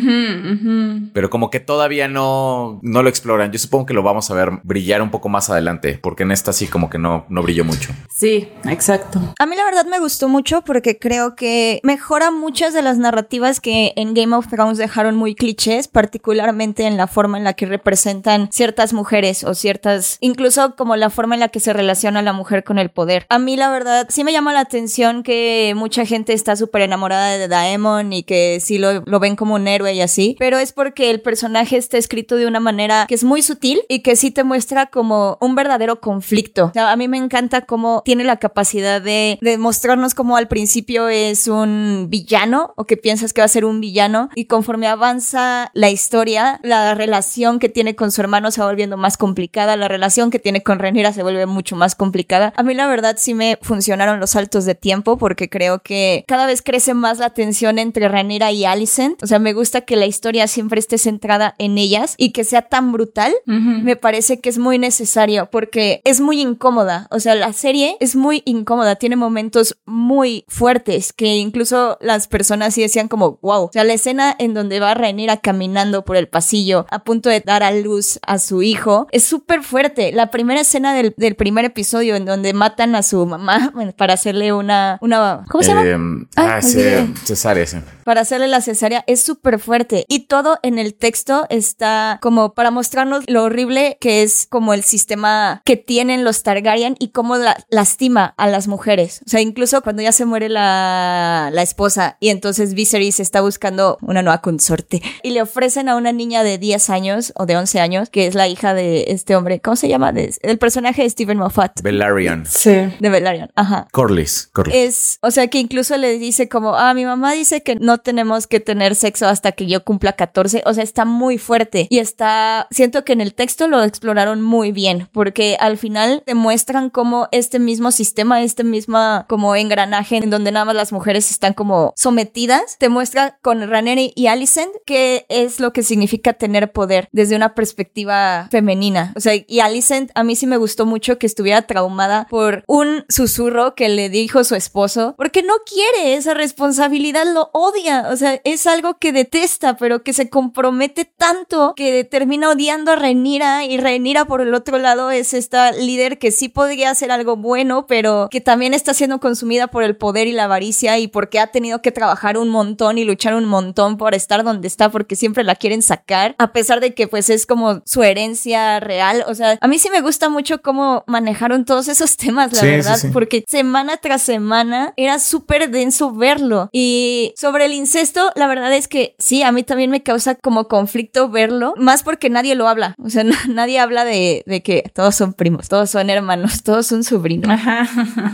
Pero 1.13 1.31
como 1.31 1.51
que 1.51 1.61
todavía 1.61 2.09
no, 2.09 2.81
no 2.83 3.03
lo 3.03 3.09
exploran. 3.09 3.53
Yo 3.53 3.59
supongo 3.59 3.87
que 3.87 3.95
lo 3.95 4.03
vamos 4.03 4.31
a 4.31 4.35
ver 4.35 4.51
brillar 4.63 5.03
un 5.03 5.11
poco 5.11 5.29
más 5.29 5.51
adelante, 5.51 5.99
porque 6.03 6.23
en 6.23 6.33
esta 6.33 6.53
sí 6.53 6.67
como 6.67 6.91
que 6.91 6.99
no, 6.99 7.27
no 7.29 7.43
brilló 7.43 7.65
mucho. 7.65 7.91
Sí, 8.15 8.49
exacto. 8.65 9.21
A 9.39 9.47
mí 9.47 9.57
la 9.57 9.65
verdad 9.65 9.87
me 9.87 9.99
gustó 9.99 10.29
mucho 10.29 10.63
porque 10.63 10.99
creo 10.99 11.35
que 11.35 11.81
mejora 11.83 12.31
muchas 12.31 12.75
de 12.75 12.83
las 12.83 12.99
narrativas 12.99 13.61
que 13.61 13.93
en 13.97 14.15
Game 14.15 14.35
of 14.35 14.49
Thrones 14.49 14.79
dejaron 14.79 15.17
muy 15.17 15.35
clichés, 15.35 15.89
particularmente 15.89 16.87
en 16.87 16.97
la 16.97 17.07
forma 17.07 17.39
en 17.39 17.45
la 17.45 17.55
que 17.55 17.67
representan 17.67 18.49
ciertas 18.53 18.93
mujeres 18.93 19.45
o 19.45 19.55
ciertas, 19.55 20.19
incluso 20.21 20.62
como 20.71 20.97
la 20.97 21.11
forma 21.11 21.35
en 21.35 21.41
la 21.41 21.49
que 21.49 21.61
se 21.61 21.73
relaciona 21.73 22.23
la 22.23 22.33
mujer 22.33 22.65
con 22.65 22.79
el 22.79 22.91
poder. 22.91 23.27
A 23.29 23.39
mí 23.39 23.57
la 23.57 23.71
verdad 23.71 24.07
sí 24.09 24.25
me 24.25 24.33
llama 24.33 24.53
la 24.53 24.61
atención 24.61 25.23
que 25.23 25.75
mucha 25.77 26.05
gente 26.05 26.33
está 26.33 26.57
súper 26.57 26.83
enamorada 26.83 27.37
de 27.37 27.49
Daemon 27.49 28.13
y 28.13 28.23
que 28.23 28.59
sí 28.61 28.79
lo, 28.79 29.03
lo 29.05 29.21
ven 29.21 29.37
como 29.37 29.55
un 29.55 29.69
héroe 29.69 29.95
y 29.95 30.01
así, 30.01 30.37
pero 30.39 30.59
es 30.59 30.73
porque 30.73 31.11
el 31.11 31.21
personaje 31.21 31.77
está 31.77 31.99
escrito 31.99 32.37
de 32.37 32.47
una 32.47 32.61
manera 32.61 33.07
que 33.09 33.15
es 33.15 33.25
muy 33.25 33.43
sutil 33.43 33.83
y 33.89 34.01
que 34.01 34.17
sí 34.17 34.31
te 34.31 34.45
muestra 34.45 34.87
como 34.87 35.39
un 35.41 35.55
verdadero 35.55 36.01
conflicto. 36.01 36.67
O 36.67 36.73
sea, 36.73 36.93
a 36.93 36.97
mí 36.97 37.09
me 37.09 37.19
encanta 37.19 37.63
cómo 37.63 38.03
tiene 38.05 38.25
la 38.25 38.37
capacidad 38.37 39.01
de, 39.01 39.39
de 39.41 39.59
mostrarnos 39.59 40.15
como 40.15 40.37
al 40.37 40.49
principio 40.49 41.09
es 41.09 41.49
un 41.49 42.07
villano 42.09 42.73
o 42.77 42.85
que 42.85 42.97
piensas 42.97 43.33
que 43.33 43.41
va 43.41 43.47
a 43.47 43.49
ser 43.49 43.65
un 43.65 43.81
villano 43.81 44.29
y 44.35 44.47
conforme 44.47 44.87
avanza 44.87 45.71
la 45.75 45.91
historia, 45.91 46.61
la 46.63 46.95
relación 46.95 47.59
que 47.59 47.69
tiene 47.69 47.97
con 47.97 48.13
su 48.13 48.21
hermano 48.21 48.51
se 48.51 48.61
va 48.61 48.67
volviendo 48.67 48.97
más 48.97 49.17
complicada, 49.17 49.77
la 49.77 49.89
relación 49.89 50.31
que 50.31 50.39
tiene 50.39 50.52
con 50.61 50.79
Renira 50.79 51.13
se 51.13 51.23
vuelve 51.23 51.47
mucho 51.47 51.77
más 51.77 51.95
complicada. 51.95 52.53
A 52.57 52.63
mí 52.63 52.75
la 52.75 52.87
verdad 52.87 53.17
sí 53.19 53.35
me 53.35 53.59
funcionaron 53.63 54.21
los 54.21 54.31
saltos 54.31 54.65
de 54.65 54.75
tiempo 54.75 55.17
porque 55.17 55.49
creo 55.49 55.83
que 55.83 56.25
cada 56.27 56.47
vez 56.47 56.63
crece 56.63 56.95
más 56.95 57.19
la 57.19 57.31
tensión 57.31 57.79
entre 57.79 58.09
Renira 58.09 58.53
y 58.53 58.65
Alicent. 58.65 59.23
O 59.23 59.27
sea, 59.27 59.39
me 59.39 59.53
gusta 59.53 59.83
que 59.83 59.97
la 59.97 60.07
historia 60.07 60.47
siempre 60.47 60.81
esté 60.81 60.99
centrada 60.99 61.55
en 61.59 61.79
ellas 61.79 62.15
y 62.19 62.33
que 62.33 62.45
sea 62.45 62.63
tan 62.63 62.93
brutal. 62.93 63.33
Me 63.47 63.97
parece 63.97 64.41
que 64.41 64.49
es 64.49 64.59
muy 64.59 64.79
necesario 64.79 65.49
porque 65.51 66.03
es 66.05 66.21
muy 66.21 66.41
incómoda. 66.41 67.07
O 67.11 67.21
sea, 67.21 67.35
la 67.35 67.53
serie 67.53 67.97
es 68.01 68.17
muy 68.17 68.43
incómoda, 68.45 68.97
tiene 68.97 69.17
momentos 69.17 69.77
muy 69.87 70.45
fuertes 70.49 71.13
que 71.13 71.37
incluso 71.37 71.99
las 72.01 72.29
personas 72.29 72.75
sí 72.75 72.83
decían 72.83 73.09
como, 73.09 73.39
wow. 73.43 73.65
O 73.65 73.71
sea, 73.73 73.85
la 73.85 73.95
escena 73.95 74.35
en 74.39 74.55
donde 74.55 74.81
va 74.81 74.95
Renira 74.95 75.37
caminando 75.39 76.05
por 76.05 76.17
el 76.17 76.29
pasillo 76.29 76.87
a 76.91 77.05
punto 77.05 77.31
de 77.31 77.41
dar 77.41 77.63
a 77.63 77.73
luz 77.73 78.19
a 78.27 78.39
su 78.39 78.63
hijo 78.63 79.07
es 79.13 79.25
súper 79.25 79.63
fuerte. 79.63 80.13
La 80.13 80.31
primera 80.33 80.61
escena 80.61 80.93
del, 80.95 81.15
del, 81.17 81.37
primer 81.37 81.65
episodio 81.65 82.17
en 82.17 82.25
donde 82.25 82.53
matan 82.53 82.97
a 82.97 83.05
su 83.05 83.25
mamá 83.25 83.73
para 83.97 84.15
hacerle 84.15 84.53
una, 84.53 84.99
una 85.01 85.45
¿cómo 85.49 85.63
se 85.63 85.69
llama? 85.73 85.85
Eh, 85.87 86.27
ah, 86.35 86.61
sí, 86.61 86.81
cesárea, 87.25 87.67
sí. 87.67 87.77
para 88.03 88.23
hacerle 88.23 88.49
la 88.49 88.61
cesárea 88.61 89.05
es 89.07 89.21
súper 89.23 89.61
fuerte 89.61 90.05
y 90.09 90.27
todo 90.27 90.59
en 90.65 90.81
el 90.81 90.95
texto 90.95 91.47
está 91.51 92.19
como 92.21 92.55
para 92.55 92.73
mostrarnos 92.73 93.23
lo 93.29 93.45
horrible 93.45 93.99
que 94.01 94.23
es 94.25 94.47
como 94.51 94.75
el 94.75 94.83
sistema 94.83 95.63
que 95.65 95.77
tienen 95.77 96.25
los 96.25 96.43
Targaryen 96.43 96.97
y 96.99 97.09
cómo 97.11 97.37
la- 97.37 97.57
lastima 97.71 98.35
a 98.37 98.49
las 98.49 98.67
mujeres. 98.67 99.21
O 99.27 99.31
sea, 99.31 99.41
incluso 99.41 99.83
cuando 99.83 100.03
ya 100.03 100.11
se 100.13 100.25
muere 100.25 100.49
la, 100.49 101.51
la 101.53 101.63
esposa 101.63 102.17
y 102.21 102.31
entonces 102.31 102.75
Viserys 102.75 103.21
está 103.21 103.41
buscando 103.43 103.99
una 104.01 104.23
nueva 104.23 104.41
consorte 104.41 105.03
y 105.23 105.31
le 105.31 105.43
ofrecen 105.43 105.89
a 105.89 105.97
una 105.97 106.13
niña 106.13 106.43
de 106.43 106.59
10 106.59 106.91
años 106.91 107.33
o 107.37 107.47
de 107.47 107.57
11 107.57 107.81
años, 107.81 108.11
que 108.11 108.27
es 108.27 108.35
la 108.35 108.49
hija 108.49 108.73
de 108.75 109.05
este 109.09 109.37
hombre, 109.37 109.61
¿cómo 109.61 109.77
se 109.77 109.89
llama? 109.89 110.13
De- 110.13 110.22
el 110.43 110.59
personaje 110.59 111.03
de 111.03 111.11
Stephen 111.11 111.39
Moffat. 111.39 111.83
Velaryon. 111.83 112.47
Sí. 112.47 112.93
De 113.01 113.09
Velaryon, 113.09 113.51
ajá 113.55 113.87
Corlys. 113.93 114.49
Corlys. 114.53 114.75
es, 114.75 115.19
o 115.23 115.31
sea, 115.31 115.49
que 115.49 115.59
incluso 115.59 115.97
le 115.97 116.19
dice 116.19 116.49
como, 116.49 116.75
ah, 116.77 116.95
mi 116.95 117.05
mamá 117.05 117.33
dice 117.33 117.63
que 117.63 117.77
no 117.77 117.99
tenemos 117.99 118.47
que 118.47 118.61
tener 118.61 118.95
sexo 118.95 119.27
hasta 119.27 119.53
que 119.53 119.67
yo 119.67 119.85
cumpla 119.85 120.13
14, 120.15 120.63
o 120.67 120.75
sea, 120.75 120.85
está 120.85 121.05
muy 121.05 121.39
fuerte 121.39 121.87
y 121.91 121.99
está, 121.99 122.67
siento 122.71 123.05
que 123.05 123.13
en 123.13 123.21
el 123.21 123.35
texto 123.35 123.69
lo 123.69 123.83
exploraron 123.83 124.43
muy 124.43 124.73
bien, 124.73 125.09
porque 125.13 125.57
al 125.59 125.79
final 125.79 126.23
te 126.25 126.35
muestran 126.35 126.91
como 126.91 127.29
este 127.33 127.59
mismo 127.59 127.91
sistema, 127.91 128.43
este 128.43 128.65
mismo 128.65 129.25
como 129.29 129.57
engranaje 129.57 130.19
en 130.19 130.31
donde 130.31 130.53
nada 130.53 130.65
más 130.65 130.75
las 130.75 130.93
mujeres 130.93 131.31
están 131.31 131.53
como 131.55 131.93
sometidas, 131.97 132.77
te 132.79 132.89
muestra 132.89 133.39
con 133.43 133.69
Raneri 133.69 134.13
y 134.15 134.27
Alicent 134.27 134.73
qué 134.87 135.27
es 135.29 135.61
lo 135.61 135.73
que 135.73 135.83
significa 135.83 136.33
tener 136.33 136.73
poder 136.73 137.09
desde 137.13 137.37
una 137.37 137.55
perspectiva 137.55 138.49
femenina, 138.51 139.13
o 139.17 139.21
sea, 139.21 139.35
y 139.35 139.61
Alicent 139.61 140.11
a 140.15 140.25
mí 140.25 140.37
sí 140.37 140.47
me 140.47 140.57
gustó 140.57 140.87
mucho 140.87 141.19
que 141.19 141.27
estuviera 141.27 141.63
traumada 141.63 142.27
por 142.29 142.65
un 142.67 143.05
susurro 143.09 143.75
que 143.75 143.89
le 143.89 144.09
dijo 144.09 144.45
su 144.45 144.55
esposo, 144.55 145.15
porque 145.17 145.43
no 145.43 145.55
quiere 145.67 146.15
esa 146.15 146.35
responsabilidad, 146.35 147.27
lo 147.33 147.51
odia, 147.53 148.09
o 148.11 148.17
sea, 148.17 148.41
es 148.45 148.67
algo 148.67 148.99
que 148.99 149.13
detesta, 149.13 149.77
pero 149.77 150.03
que 150.03 150.13
se 150.13 150.29
compromete 150.29 151.05
tanto 151.05 151.75
que 151.77 152.05
termina 152.05 152.51
odiando 152.51 152.93
a 152.93 152.97
Renira 152.97 153.65
y 153.65 153.79
Renira 153.79 154.25
por 154.25 154.41
el 154.41 154.55
otro 154.55 154.79
lado 154.79 155.11
es 155.11 155.35
esta 155.35 155.73
líder 155.73 156.19
que 156.19 156.31
sí 156.31 156.49
podría 156.49 156.91
hacer 156.91 157.11
algo 157.11 157.37
bueno, 157.37 157.87
pero 157.87 158.29
que 158.31 158.41
también 158.41 158.75
está 158.75 158.95
siendo 158.95 159.21
consumida 159.21 159.69
por 159.69 159.83
el 159.83 159.97
poder 159.97 160.27
y 160.27 160.33
la 160.33 160.45
avaricia 160.45 160.99
y 160.99 161.09
porque 161.09 161.41
ha 161.41 161.49
tenido 161.49 161.83
que 161.83 161.93
trabajar 161.93 162.39
un 162.39 162.49
montón 162.49 162.99
y 162.99 163.05
luchar 163.05 163.35
un 163.35 163.45
montón 163.45 163.97
por 163.97 164.15
estar 164.15 164.45
donde 164.45 164.69
está 164.69 164.91
porque 164.91 165.17
siempre 165.17 165.45
la 165.45 165.57
quieren 165.57 165.83
sacar, 165.83 166.35
a 166.39 166.53
pesar 166.53 166.81
de 166.81 166.95
que 166.95 167.09
pues 167.09 167.31
es 167.31 167.47
como 167.47 167.83
su 167.85 168.03
herencia 168.03 168.81
real, 168.81 169.25
o 169.27 169.35
sea, 169.35 169.59
a 169.61 169.69
mí 169.69 169.79
sí 169.79 169.91
me 169.91 170.02
gusta 170.03 170.29
mucho 170.29 170.61
cómo 170.63 171.05
manejaron 171.07 171.65
todos 171.65 171.89
esos 171.89 172.17
temas, 172.17 172.53
la 172.53 172.59
Sí, 172.61 172.67
sí, 172.67 172.73
verdad, 172.73 172.97
sí. 172.99 173.09
porque 173.13 173.45
semana 173.49 173.97
tras 173.97 174.23
semana 174.23 174.93
era 174.97 175.19
súper 175.19 175.71
denso 175.71 176.13
verlo. 176.13 176.69
Y 176.73 177.33
sobre 177.37 177.65
el 177.67 177.73
incesto, 177.73 178.31
la 178.35 178.47
verdad 178.47 178.73
es 178.75 178.89
que 178.89 179.15
sí, 179.19 179.43
a 179.43 179.53
mí 179.53 179.63
también 179.63 179.91
me 179.91 180.03
causa 180.03 180.35
como 180.35 180.69
conflicto 180.69 181.29
verlo, 181.31 181.75
más 181.77 182.03
porque 182.03 182.29
nadie 182.31 182.55
lo 182.55 182.69
habla. 182.69 182.95
O 183.03 183.09
sea, 183.11 183.25
nadie 183.49 183.79
habla 183.79 184.05
de, 184.05 184.43
de 184.47 184.63
que 184.63 184.85
todos 184.95 185.15
son 185.15 185.33
primos, 185.33 185.69
todos 185.69 185.91
son 185.91 186.11
hermanos, 186.11 186.63
todos 186.65 186.87
son 186.87 187.05
sobrinos. 187.05 187.51
Ajá. 187.51 187.89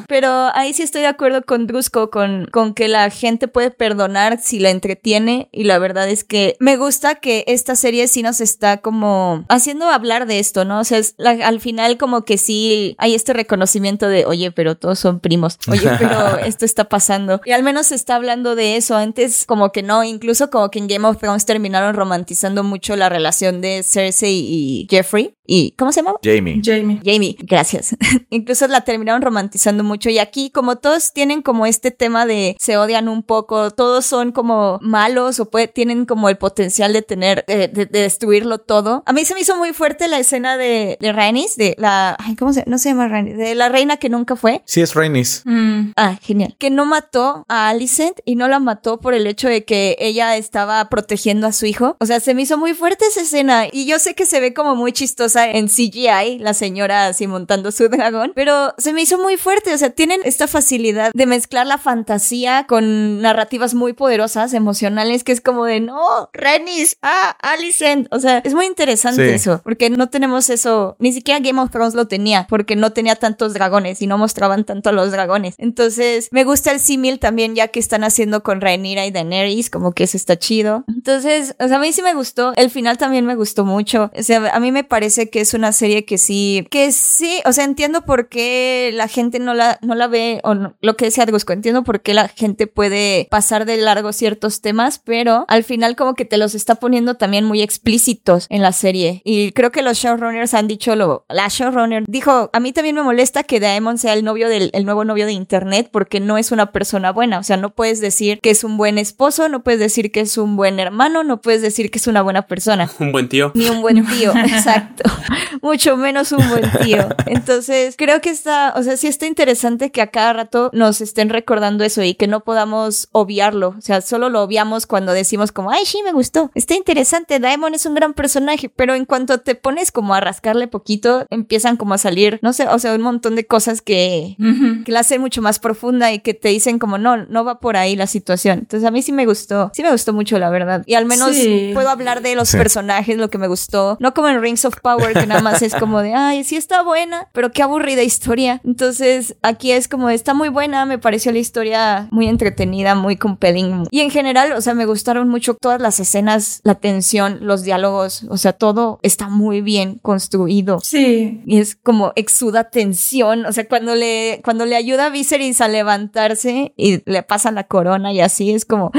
Pero 0.08 0.50
ahí 0.54 0.72
sí 0.72 0.82
estoy 0.82 1.02
de 1.02 1.06
acuerdo 1.08 1.42
con 1.42 1.66
Drusco, 1.66 2.10
con, 2.10 2.46
con 2.50 2.74
que 2.74 2.88
la 2.88 3.10
gente 3.10 3.48
puede 3.48 3.70
perdonar 3.70 4.40
si 4.42 4.58
la 4.58 4.70
entretiene. 4.70 5.48
Y 5.52 5.64
la 5.64 5.78
verdad 5.78 6.08
es 6.08 6.24
que 6.24 6.56
me 6.60 6.76
gusta 6.76 7.16
que 7.16 7.44
esta 7.46 7.76
serie 7.76 8.08
sí 8.08 8.22
nos 8.22 8.40
está 8.40 8.78
como 8.78 9.44
haciendo 9.48 9.86
hablar 9.88 10.26
de 10.26 10.38
esto, 10.38 10.64
¿no? 10.64 10.80
O 10.80 10.84
sea, 10.84 10.98
es 10.98 11.14
la- 11.18 11.30
al 11.46 11.57
final 11.60 11.96
como 11.98 12.24
que 12.24 12.38
sí 12.38 12.94
hay 12.98 13.14
este 13.14 13.32
reconocimiento 13.32 14.08
de, 14.08 14.24
oye, 14.26 14.50
pero 14.52 14.76
todos 14.76 14.98
son 14.98 15.20
primos. 15.20 15.58
Oye, 15.68 15.90
pero 15.98 16.38
esto 16.44 16.64
está 16.64 16.88
pasando. 16.88 17.40
Y 17.44 17.52
al 17.52 17.62
menos 17.62 17.86
se 17.88 17.94
está 17.94 18.16
hablando 18.16 18.54
de 18.54 18.76
eso. 18.76 18.96
Antes 18.96 19.44
como 19.46 19.72
que 19.72 19.82
no, 19.82 20.04
incluso 20.04 20.50
como 20.50 20.70
que 20.70 20.78
en 20.78 20.88
Game 20.88 21.06
of 21.06 21.18
Thrones 21.18 21.44
terminaron 21.46 21.94
romantizando 21.94 22.64
mucho 22.64 22.96
la 22.96 23.08
relación 23.08 23.60
de 23.60 23.82
Cersei 23.82 24.34
y 24.48 24.86
Jeffrey. 24.90 25.34
¿Y 25.50 25.70
cómo 25.78 25.92
se 25.92 26.00
llamaba? 26.00 26.18
Jamie. 26.22 26.60
Jamie. 26.62 27.00
Jamie, 27.02 27.34
gracias. 27.40 27.96
Incluso 28.30 28.66
la 28.68 28.82
terminaron 28.82 29.22
romantizando 29.22 29.82
mucho 29.82 30.10
y 30.10 30.18
aquí 30.18 30.50
como 30.50 30.76
todos 30.76 31.14
tienen 31.14 31.40
como 31.40 31.64
este 31.64 31.90
tema 31.90 32.26
de 32.26 32.54
se 32.60 32.76
odian 32.76 33.08
un 33.08 33.22
poco, 33.22 33.70
todos 33.70 34.04
son 34.04 34.32
como 34.32 34.78
malos 34.82 35.40
o 35.40 35.48
puede- 35.50 35.68
tienen 35.68 36.04
como 36.04 36.28
el 36.28 36.36
potencial 36.36 36.92
de 36.92 37.00
tener, 37.00 37.46
de, 37.48 37.66
de- 37.68 37.86
de 37.86 38.02
destruirlo 38.02 38.58
todo. 38.58 39.02
A 39.06 39.14
mí 39.14 39.24
se 39.24 39.32
me 39.32 39.40
hizo 39.40 39.56
muy 39.56 39.72
fuerte 39.72 40.06
la 40.06 40.18
escena 40.18 40.58
de, 40.58 40.98
de 41.00 41.12
Rhaenys, 41.14 41.47
de 41.56 41.74
la, 41.78 42.16
ay, 42.18 42.36
¿cómo 42.36 42.52
se, 42.52 42.64
no 42.66 42.78
se 42.78 42.90
llama 42.90 43.08
Rhaenys? 43.08 43.36
De 43.36 43.54
la 43.54 43.68
reina 43.68 43.96
que 43.96 44.08
nunca 44.08 44.36
fue. 44.36 44.62
Sí, 44.66 44.80
es 44.80 44.94
Rhaenys. 44.94 45.42
Mm. 45.44 45.92
Ah, 45.96 46.18
genial. 46.22 46.54
Que 46.58 46.70
no 46.70 46.84
mató 46.86 47.44
a 47.48 47.68
Alicent 47.68 48.18
y 48.24 48.36
no 48.36 48.48
la 48.48 48.58
mató 48.58 49.00
por 49.00 49.14
el 49.14 49.26
hecho 49.26 49.48
de 49.48 49.64
que 49.64 49.96
ella 49.98 50.36
estaba 50.36 50.88
protegiendo 50.88 51.46
a 51.46 51.52
su 51.52 51.66
hijo. 51.66 51.96
O 52.00 52.06
sea, 52.06 52.20
se 52.20 52.34
me 52.34 52.42
hizo 52.42 52.58
muy 52.58 52.74
fuerte 52.74 53.06
esa 53.06 53.22
escena 53.22 53.66
y 53.70 53.86
yo 53.86 53.98
sé 53.98 54.14
que 54.14 54.26
se 54.26 54.40
ve 54.40 54.54
como 54.54 54.74
muy 54.76 54.92
chistosa 54.92 55.48
en 55.50 55.68
CGI, 55.68 56.38
la 56.40 56.54
señora 56.54 57.06
así 57.06 57.26
montando 57.26 57.72
su 57.72 57.88
dragón, 57.88 58.32
pero 58.34 58.74
se 58.78 58.92
me 58.92 59.02
hizo 59.02 59.18
muy 59.18 59.36
fuerte. 59.36 59.72
O 59.74 59.78
sea, 59.78 59.90
tienen 59.90 60.20
esta 60.24 60.46
facilidad 60.46 61.10
de 61.14 61.26
mezclar 61.26 61.66
la 61.66 61.78
fantasía 61.78 62.66
con 62.68 63.20
narrativas 63.20 63.74
muy 63.74 63.92
poderosas, 63.92 64.54
emocionales, 64.54 65.24
que 65.24 65.32
es 65.32 65.40
como 65.40 65.64
de 65.64 65.80
no, 65.80 66.30
Renis, 66.32 66.96
ah, 67.02 67.36
Alicent. 67.42 68.08
O 68.10 68.20
sea, 68.20 68.38
es 68.38 68.54
muy 68.54 68.66
interesante 68.66 69.28
Sí. 69.28 69.34
eso, 69.34 69.60
porque 69.64 69.90
no 69.90 70.08
tenemos 70.10 70.50
eso, 70.50 70.96
ni 70.98 71.12
siquiera 71.12 71.37
Game 71.40 71.60
of 71.60 71.70
Thrones 71.70 71.94
lo 71.94 72.08
tenía, 72.08 72.46
porque 72.48 72.76
no 72.76 72.92
tenía 72.92 73.16
tantos 73.16 73.54
dragones 73.54 74.02
y 74.02 74.06
no 74.06 74.18
mostraban 74.18 74.64
tanto 74.64 74.90
a 74.90 74.92
los 74.92 75.10
dragones. 75.10 75.54
Entonces, 75.58 76.28
me 76.30 76.44
gusta 76.44 76.72
el 76.72 76.80
símil 76.80 77.18
también 77.18 77.54
ya 77.54 77.68
que 77.68 77.80
están 77.80 78.04
haciendo 78.04 78.42
con 78.42 78.60
Rhaenyra 78.60 79.06
y 79.06 79.10
Daenerys, 79.10 79.70
como 79.70 79.92
que 79.92 80.04
eso 80.04 80.16
está 80.16 80.38
chido. 80.38 80.84
Entonces, 80.88 81.54
o 81.58 81.68
sea, 81.68 81.76
a 81.76 81.80
mí 81.80 81.92
sí 81.92 82.02
me 82.02 82.14
gustó. 82.14 82.52
El 82.56 82.70
final 82.70 82.98
también 82.98 83.26
me 83.26 83.34
gustó 83.34 83.64
mucho. 83.64 84.10
O 84.16 84.22
sea, 84.22 84.50
a 84.52 84.60
mí 84.60 84.72
me 84.72 84.84
parece 84.84 85.30
que 85.30 85.40
es 85.40 85.54
una 85.54 85.72
serie 85.72 86.04
que 86.04 86.18
sí, 86.18 86.66
que 86.70 86.92
sí, 86.92 87.40
o 87.44 87.52
sea, 87.52 87.64
entiendo 87.64 88.02
por 88.02 88.28
qué 88.28 88.90
la 88.94 89.08
gente 89.08 89.38
no 89.38 89.54
la, 89.54 89.78
no 89.82 89.94
la 89.94 90.06
ve, 90.06 90.40
o 90.44 90.54
lo 90.54 90.96
que 90.96 91.06
decía 91.06 91.26
Drusco, 91.26 91.52
entiendo 91.52 91.84
por 91.84 92.00
qué 92.00 92.14
la 92.14 92.28
gente 92.28 92.66
puede 92.66 93.28
pasar 93.30 93.64
de 93.64 93.76
largo 93.76 94.12
ciertos 94.12 94.60
temas, 94.60 94.98
pero 94.98 95.44
al 95.48 95.64
final 95.64 95.96
como 95.96 96.14
que 96.14 96.24
te 96.24 96.36
los 96.36 96.54
está 96.54 96.76
poniendo 96.76 97.14
también 97.14 97.44
muy 97.44 97.62
explícitos 97.62 98.46
en 98.50 98.62
la 98.62 98.72
serie. 98.72 99.22
Y 99.24 99.52
creo 99.52 99.72
que 99.72 99.82
los 99.82 99.98
showrunners 99.98 100.54
han 100.54 100.68
dicho 100.68 100.96
lo, 100.96 101.24
la 101.28 101.48
showrunner 101.48 102.04
dijo, 102.06 102.50
a 102.52 102.60
mí 102.60 102.72
también 102.72 102.94
me 102.96 103.02
molesta 103.02 103.42
que 103.42 103.60
Daemon 103.60 103.98
sea 103.98 104.14
el 104.14 104.24
novio 104.24 104.48
del 104.48 104.70
el 104.72 104.84
nuevo 104.84 105.04
novio 105.04 105.26
de 105.26 105.32
internet 105.32 105.88
porque 105.92 106.20
no 106.20 106.38
es 106.38 106.52
una 106.52 106.72
persona 106.72 107.12
buena. 107.12 107.38
O 107.38 107.42
sea, 107.42 107.56
no 107.56 107.70
puedes 107.70 108.00
decir 108.00 108.40
que 108.40 108.50
es 108.50 108.64
un 108.64 108.76
buen 108.76 108.98
esposo, 108.98 109.48
no 109.48 109.62
puedes 109.62 109.80
decir 109.80 110.10
que 110.12 110.20
es 110.20 110.38
un 110.38 110.56
buen 110.56 110.80
hermano, 110.80 111.24
no 111.24 111.40
puedes 111.40 111.62
decir 111.62 111.90
que 111.90 111.98
es 111.98 112.06
una 112.06 112.22
buena 112.22 112.42
persona. 112.42 112.90
Un 112.98 113.12
buen 113.12 113.28
tío. 113.28 113.52
Ni 113.54 113.68
un 113.68 113.80
buen 113.80 114.06
tío, 114.18 114.32
exacto. 114.32 115.10
Mucho 115.62 115.96
menos 115.96 116.32
un 116.32 116.48
buen 116.48 116.70
tío. 116.82 117.08
Entonces, 117.26 117.94
creo 117.96 118.20
que 118.20 118.30
está, 118.30 118.74
o 118.76 118.82
sea, 118.82 118.96
sí 118.96 119.06
está 119.06 119.26
interesante 119.26 119.90
que 119.90 120.02
a 120.02 120.08
cada 120.08 120.32
rato 120.32 120.70
nos 120.72 121.00
estén 121.00 121.28
recordando 121.30 121.84
eso 121.84 122.02
y 122.02 122.14
que 122.14 122.26
no 122.26 122.40
podamos 122.40 123.08
obviarlo. 123.12 123.74
O 123.78 123.80
sea, 123.80 124.00
solo 124.00 124.28
lo 124.28 124.42
obviamos 124.42 124.86
cuando 124.86 125.12
decimos 125.12 125.52
como, 125.52 125.70
ay, 125.70 125.84
sí, 125.84 126.00
me 126.04 126.12
gustó. 126.12 126.50
Está 126.54 126.74
interesante, 126.74 127.38
Daemon 127.38 127.74
es 127.74 127.86
un 127.86 127.94
gran 127.94 128.14
personaje, 128.14 128.68
pero 128.68 128.94
en 128.94 129.04
cuanto 129.04 129.38
te 129.40 129.54
pones 129.54 129.90
como 129.90 130.14
a 130.14 130.20
rascarle 130.20 130.68
poquito, 130.68 131.17
empiezan 131.30 131.76
como 131.76 131.94
a 131.94 131.98
salir, 131.98 132.38
no 132.42 132.52
sé, 132.52 132.66
o 132.68 132.78
sea, 132.78 132.94
un 132.94 133.02
montón 133.02 133.36
de 133.36 133.46
cosas 133.46 133.82
que, 133.82 134.36
que 134.84 134.92
la 134.92 135.00
hacen 135.00 135.20
mucho 135.20 135.42
más 135.42 135.58
profunda 135.58 136.12
y 136.12 136.20
que 136.20 136.34
te 136.34 136.48
dicen 136.48 136.78
como, 136.78 136.98
no, 136.98 137.16
no 137.26 137.44
va 137.44 137.60
por 137.60 137.76
ahí 137.76 137.96
la 137.96 138.06
situación. 138.06 138.60
Entonces, 138.60 138.86
a 138.86 138.90
mí 138.90 139.02
sí 139.02 139.12
me 139.12 139.26
gustó, 139.26 139.70
sí 139.74 139.82
me 139.82 139.90
gustó 139.92 140.12
mucho, 140.12 140.38
la 140.38 140.50
verdad. 140.50 140.82
Y 140.86 140.94
al 140.94 141.04
menos 141.06 141.34
Sí. 141.34 141.70
puedo 141.74 141.88
hablar 141.90 142.22
de 142.22 142.34
los 142.34 142.48
Sí. 142.48 142.56
personajes, 142.56 143.16
lo 143.16 143.30
que 143.30 143.38
me 143.38 143.48
gustó. 143.48 143.96
No 144.00 144.14
como 144.14 144.28
en 144.28 144.40
Rings 144.40 144.64
of 144.64 144.74
Power, 144.82 145.12
que 145.14 145.26
nada 145.26 145.42
más 145.42 145.62
es 145.62 145.74
como 145.74 146.00
de, 146.02 146.14
ay, 146.14 146.44
sí 146.44 146.56
está 146.56 146.82
buena, 146.82 147.28
pero 147.32 147.50
qué 147.52 147.62
aburrida 147.62 148.02
historia. 148.02 148.60
Entonces, 148.64 149.36
aquí 149.42 149.72
es 149.72 149.88
como, 149.88 150.08
está 150.10 150.34
muy 150.34 150.48
buena, 150.48 150.84
me 150.86 150.98
pareció 150.98 151.32
la 151.32 151.38
historia 151.38 152.08
muy 152.10 152.28
entretenida, 152.28 152.94
muy 152.94 153.16
compelling. 153.16 153.84
Y 153.90 154.00
en 154.00 154.10
general, 154.10 154.52
o 154.52 154.60
sea, 154.60 154.74
me 154.74 154.86
gustaron 154.86 155.28
mucho 155.28 155.54
todas 155.54 155.80
las 155.80 156.00
escenas, 156.00 156.60
la 156.64 156.74
tensión, 156.76 157.38
los 157.42 157.62
diálogos, 157.62 158.24
o 158.28 158.36
sea, 158.36 158.52
todo 158.52 158.98
está 159.02 159.28
muy 159.28 159.60
bien 159.60 159.98
construido. 160.02 160.80
Sí. 160.82 161.07
Y 161.46 161.58
es 161.58 161.76
como 161.76 162.12
exuda 162.16 162.70
tensión. 162.70 163.46
O 163.46 163.52
sea, 163.52 163.66
cuando 163.68 163.94
le, 163.94 164.40
cuando 164.44 164.66
le 164.66 164.76
ayuda 164.76 165.06
a 165.06 165.10
Viserys 165.10 165.60
a 165.60 165.68
levantarse 165.68 166.72
y 166.76 167.02
le 167.10 167.22
pasa 167.22 167.50
la 167.50 167.64
corona 167.64 168.12
y 168.12 168.20
así 168.20 168.52
es 168.52 168.64
como, 168.64 168.90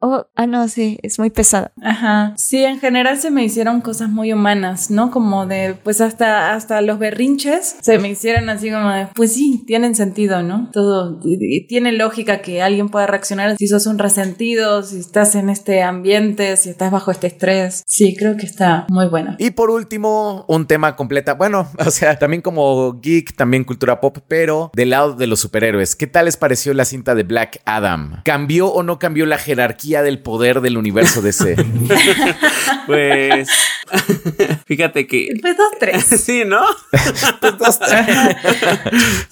oh, 0.00 0.26
ah, 0.34 0.46
no, 0.46 0.68
sí, 0.68 0.98
es 1.02 1.18
muy 1.18 1.30
pesada. 1.30 1.72
Ajá. 1.82 2.34
Sí, 2.36 2.64
en 2.64 2.80
general 2.80 3.18
se 3.18 3.30
me 3.30 3.44
hicieron 3.44 3.80
cosas 3.80 4.08
muy 4.08 4.32
humanas, 4.32 4.90
¿no? 4.90 5.10
Como 5.10 5.46
de, 5.46 5.76
pues 5.82 6.00
hasta, 6.00 6.54
hasta 6.54 6.80
los 6.80 6.98
berrinches 6.98 7.76
se 7.80 7.98
me 7.98 8.08
hicieron 8.08 8.48
así 8.48 8.70
como 8.70 8.90
de, 8.90 9.08
pues 9.14 9.34
sí, 9.34 9.62
tienen 9.66 9.94
sentido, 9.94 10.42
¿no? 10.42 10.70
Todo, 10.72 11.20
y, 11.24 11.36
y 11.40 11.66
tiene 11.66 11.92
lógica 11.92 12.40
que 12.40 12.62
alguien 12.62 12.88
pueda 12.88 13.06
reaccionar 13.06 13.56
si 13.56 13.68
sos 13.68 13.86
un 13.86 13.98
resentido, 13.98 14.82
si 14.82 14.98
estás 14.98 15.34
en 15.34 15.50
este 15.50 15.82
ambiente, 15.82 16.56
si 16.56 16.70
estás 16.70 16.90
bajo 16.90 17.10
este 17.10 17.26
estrés. 17.26 17.82
Sí, 17.86 18.16
creo 18.16 18.36
que 18.36 18.46
está 18.46 18.86
muy 18.88 19.06
buena. 19.06 19.36
Y 19.38 19.50
por 19.50 19.70
último, 19.70 20.44
un 20.48 20.66
tema 20.66 20.96
completa, 20.96 21.34
bueno, 21.40 21.66
o 21.86 21.90
sea, 21.90 22.18
también 22.18 22.42
como 22.42 23.00
geek, 23.00 23.34
también 23.34 23.64
cultura 23.64 23.98
pop, 23.98 24.18
pero 24.28 24.70
del 24.74 24.90
lado 24.90 25.14
de 25.14 25.26
los 25.26 25.40
superhéroes, 25.40 25.96
¿qué 25.96 26.06
tal 26.06 26.26
les 26.26 26.36
pareció 26.36 26.74
la 26.74 26.84
cinta 26.84 27.14
de 27.14 27.22
Black 27.22 27.62
Adam? 27.64 28.20
¿Cambió 28.26 28.68
o 28.68 28.82
no 28.82 28.98
cambió 28.98 29.24
la 29.24 29.38
jerarquía 29.38 30.02
del 30.02 30.18
poder 30.18 30.60
del 30.60 30.76
universo 30.76 31.22
DC? 31.22 31.56
Pues. 32.86 33.48
Fíjate 34.66 35.06
que. 35.06 35.28
Pues 35.40 35.56
dos, 35.56 35.70
tres. 35.78 36.04
Sí, 36.04 36.42
¿no? 36.44 36.60